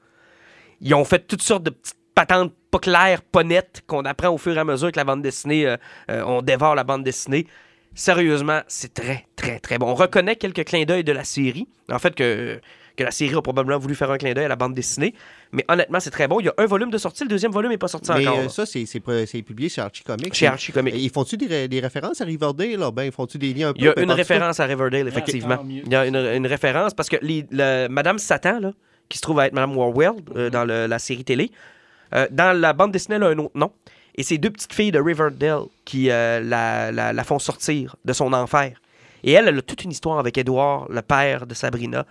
Ils 0.81 0.95
ont 0.95 1.05
fait 1.05 1.27
toutes 1.27 1.43
sortes 1.43 1.63
de 1.63 1.71
petites 1.71 1.97
patentes 2.15 2.53
pas 2.71 2.79
claires, 2.79 3.23
pas 3.23 3.45
nettes, 3.45 3.83
qu'on 3.87 4.05
apprend 4.05 4.31
au 4.31 4.39
fur 4.39 4.57
et 4.57 4.61
à 4.61 4.65
mesure 4.65 4.91
que 4.91 4.97
la 4.97 5.05
bande 5.05 5.23
dessinée, 5.23 5.67
euh, 5.67 5.77
euh, 6.11 6.23
on 6.27 6.43
dévore 6.43 6.75
la 6.75 6.85
bande 6.85 7.05
dessinée. 7.05 7.47
Sérieusement, 7.95 8.61
c'est 8.69 8.93
très, 8.93 9.27
très, 9.37 9.59
très 9.61 9.79
bon. 9.79 9.87
On 9.87 9.95
reconnaît 9.95 10.37
quelques 10.37 10.65
clins 10.65 10.85
d'œil 10.85 11.05
de 11.05 11.13
la 11.13 11.25
série. 11.25 11.69
En 11.91 11.99
fait, 11.99 12.15
que, 12.15 12.61
que 12.97 13.05
la 13.05 13.11
série 13.11 13.35
a 13.35 13.43
probablement 13.43 13.79
voulu 13.79 13.95
faire 13.95 14.11
un 14.11 14.17
clin 14.19 14.33
d'œil 14.33 14.47
à 14.47 14.49
la 14.49 14.57
bande 14.57 14.75
dessinée. 14.75 15.15
Mais 15.53 15.65
honnêtement, 15.69 16.01
c'est 16.01 16.11
très 16.11 16.27
bon. 16.29 16.41
Il 16.41 16.47
y 16.47 16.49
a 16.49 16.55
un 16.57 16.67
volume 16.67 16.91
de 16.91 16.99
sortie, 16.99 17.25
le 17.25 17.29
deuxième 17.29 17.53
volume 17.53 17.71
n'est 17.71 17.79
pas 17.79 17.89
sorti 17.89 18.11
Mais 18.11 18.27
encore. 18.27 18.39
euh, 18.39 18.43
là. 18.45 18.49
ça, 18.49 18.65
c'est 18.67 18.87
c'est 18.87 19.01
pas- 19.01 19.27
c'est 19.27 19.43
publié 19.43 19.69
chez 19.69 19.81
Archie 19.83 20.03
Comics. 20.03 20.35
Chez 20.35 20.47
Archie 20.47 20.73
Comics. 20.73 20.95
Et 20.95 20.99
Ils 20.99 21.11
font-tu 21.11 21.37
des, 21.37 21.69
des 21.69 21.81
références 21.81 22.21
à 22.21 22.25
Riverdale? 22.25 22.77
Là? 22.79 22.91
Ben, 22.91 23.05
ils 23.05 23.13
font-tu 23.13 23.39
des 23.39 23.53
liens 23.53 23.69
un 23.69 23.73
peu? 23.73 23.79
Il 23.81 23.85
y 23.85 23.89
a 23.89 23.99
une 24.01 24.11
référence 24.13 24.59
à 24.61 24.65
Riverdale, 24.65 25.09
effectivement. 25.09 25.63
Il 25.69 25.89
y 25.93 25.95
a 25.95 26.07
une, 26.07 26.17
une 26.17 26.47
référence 26.47 26.95
parce 26.95 27.09
que 27.09 27.17
les- 27.23 27.47
le- 27.51 27.89
Madame 27.89 28.19
Satan, 28.19 28.61
là, 28.61 28.73
qui 29.09 29.19
se 29.19 29.23
trouve 29.23 29.39
à 29.41 29.47
être 29.47 29.53
Madame 29.53 29.77
Warworld 29.77 30.31
euh, 30.37 30.51
dans 30.51 30.65
le- 30.65 30.87
la 30.87 30.99
série 30.99 31.25
télé, 31.25 31.51
euh, 32.15 32.27
dans 32.31 32.59
la 32.59 32.73
bande 32.73 32.93
dessinée, 32.93 33.17
elle 33.17 33.23
a 33.25 33.29
un 33.29 33.39
autre 33.39 33.57
nom. 33.59 33.71
Et 34.17 34.23
c'est 34.23 34.39
deux 34.39 34.51
petites 34.51 34.73
filles 34.73 34.93
de 34.93 34.99
Riverdale 35.01 35.65
qui 35.85 36.11
euh, 36.11 36.41
la, 36.41 36.91
la- 36.91 37.13
la 37.13 37.25
font 37.25 37.39
sortir 37.39 37.97
de 38.05 38.13
son 38.15 38.33
enfer. 38.33 38.81
Et 39.23 39.33
elle, 39.33 39.49
elle 39.49 39.59
a 39.59 39.63
toute 39.63 39.85
une 39.85 39.91
histoire 39.91 40.19
avec 40.19 40.39
Edward, 40.39 40.87
le 40.91 41.03
père 41.03 41.47
de 41.47 41.55
Sabrina. 41.55 42.07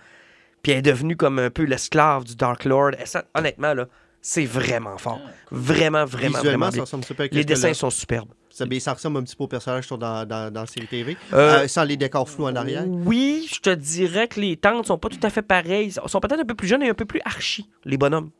Puis 0.62 0.72
elle 0.72 0.78
est 0.78 0.82
devenue 0.82 1.16
comme 1.16 1.38
un 1.38 1.50
peu 1.50 1.62
l'esclave 1.64 2.24
du 2.24 2.34
Dark 2.36 2.64
Lord. 2.64 2.92
Et 3.00 3.06
ça, 3.06 3.24
honnêtement, 3.34 3.74
là, 3.74 3.86
c'est 4.20 4.44
vraiment 4.44 4.98
fort. 4.98 5.20
Vraiment, 5.50 6.04
vraiment, 6.04 6.38
Visuellement, 6.38 6.66
vraiment 6.70 6.86
ça 6.86 7.00
super 7.02 7.28
Les 7.30 7.44
dessins 7.44 7.68
le- 7.68 7.74
sont 7.74 7.90
superbes. 7.90 8.30
Ça, 8.50 8.64
ben, 8.64 8.80
ça 8.80 8.94
ressemble 8.94 9.18
un 9.18 9.22
petit 9.22 9.36
peu 9.36 9.44
au 9.44 9.48
personnage 9.48 9.82
qui 9.82 9.88
sont 9.88 9.98
dans, 9.98 10.24
dans, 10.26 10.50
dans 10.52 10.62
la 10.62 10.66
série 10.66 10.86
TV. 10.86 11.16
Euh, 11.34 11.64
Euh, 11.64 11.68
sans 11.68 11.84
les 11.84 11.96
décors 11.98 12.28
flous 12.28 12.46
en 12.46 12.56
arrière. 12.56 12.84
Oui, 12.88 13.46
je 13.52 13.60
te 13.60 13.70
dirais 13.70 14.28
que 14.28 14.40
les 14.40 14.56
tantes 14.56 14.86
sont 14.86 14.96
pas 14.98 15.10
tout 15.10 15.20
à 15.22 15.28
fait 15.30 15.42
pareilles. 15.42 15.88
Ils 15.94 16.08
sont 16.10 16.20
peut-être 16.20 16.40
un 16.40 16.44
peu 16.46 16.54
plus 16.54 16.66
jeunes 16.66 16.82
et 16.82 16.88
un 16.88 16.94
peu 16.94 17.04
plus 17.04 17.20
archi, 17.26 17.68
les 17.84 17.98
bonhommes. 17.98 18.30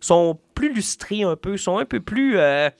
sont 0.00 0.38
plus 0.54 0.72
lustrés 0.72 1.22
un 1.24 1.36
peu, 1.36 1.58
sont 1.58 1.76
un 1.78 1.84
peu 1.84 2.00
plus 2.00 2.38
euh, 2.38 2.70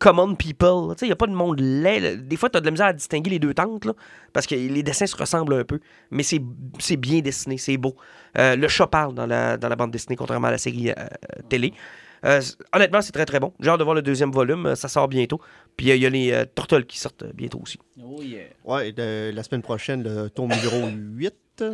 common 0.00 0.34
people. 0.34 0.94
Il 1.00 1.06
n'y 1.06 1.12
a 1.12 1.16
pas 1.16 1.28
de 1.28 1.32
monde 1.32 1.60
laid. 1.60 2.00
là. 2.00 2.16
Des 2.16 2.36
fois, 2.36 2.50
tu 2.50 2.56
as 2.56 2.60
de 2.60 2.64
la 2.64 2.72
misère 2.72 2.86
à 2.86 2.92
distinguer 2.92 3.30
les 3.30 3.38
deux 3.38 3.54
tantes, 3.54 3.84
là, 3.84 3.92
parce 4.32 4.46
que 4.48 4.56
les 4.56 4.82
dessins 4.82 5.06
se 5.06 5.16
ressemblent 5.16 5.54
un 5.54 5.62
peu. 5.64 5.78
Mais 6.10 6.24
c'est 6.24 6.40
c'est 6.80 6.96
bien 6.96 7.20
dessiné, 7.20 7.56
c'est 7.58 7.76
beau. 7.76 7.94
Euh, 8.36 8.56
le 8.56 8.66
chat 8.66 8.88
parle 8.88 9.14
dans 9.14 9.26
la, 9.26 9.56
dans 9.56 9.68
la 9.68 9.76
bande 9.76 9.92
dessinée, 9.92 10.16
contrairement 10.16 10.48
à 10.48 10.52
la 10.52 10.58
série 10.58 10.90
euh, 10.90 10.94
télé. 11.48 11.72
Euh, 12.24 12.40
honnêtement, 12.74 13.00
c'est 13.00 13.12
très 13.12 13.24
très 13.24 13.40
bon. 13.40 13.52
J'ai 13.60 13.70
hâte 13.70 13.78
de 13.78 13.84
voir 13.84 13.94
le 13.94 14.02
deuxième 14.02 14.30
volume. 14.32 14.74
Ça 14.74 14.88
sort 14.88 15.06
bientôt. 15.08 15.40
Puis 15.76 15.90
euh, 15.90 15.96
il 15.96 16.02
y 16.02 16.06
a 16.06 16.10
les 16.10 16.32
euh, 16.32 16.44
Turtles 16.54 16.84
qui 16.84 16.98
sortent 16.98 17.24
bientôt 17.34 17.60
aussi. 17.62 17.78
Oh 18.02 18.20
yeah. 18.20 18.42
Ouais, 18.64 18.92
de- 18.92 19.30
la 19.32 19.42
semaine 19.42 19.62
prochaine, 19.62 20.02
le 20.02 20.28
tome 20.28 20.50
numéro 20.50 20.88
8. 21.16 21.64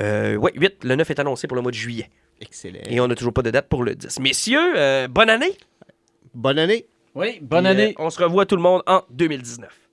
Euh, 0.00 0.36
ouais, 0.36 0.52
8. 0.54 0.84
Le 0.84 0.94
9 0.94 1.10
est 1.10 1.18
annoncé 1.18 1.48
pour 1.48 1.56
le 1.56 1.62
mois 1.62 1.72
de 1.72 1.76
juillet. 1.76 2.10
Excellent. 2.40 2.78
Et 2.88 3.00
on 3.00 3.08
n'a 3.08 3.16
toujours 3.16 3.32
pas 3.32 3.42
de 3.42 3.50
date 3.50 3.68
pour 3.68 3.82
le 3.82 3.96
10. 3.96 4.20
Messieurs, 4.20 4.74
euh, 4.76 5.08
bonne 5.08 5.30
année. 5.30 5.56
Bonne 6.34 6.58
année! 6.60 6.86
Oui, 7.18 7.40
bonne 7.42 7.64
Puis, 7.64 7.68
euh, 7.68 7.70
année. 7.72 7.94
on 7.98 8.10
se 8.10 8.22
revoit 8.22 8.46
tout 8.46 8.54
le 8.54 8.62
monde 8.62 8.82
en 8.86 9.02
2019. 9.10 9.87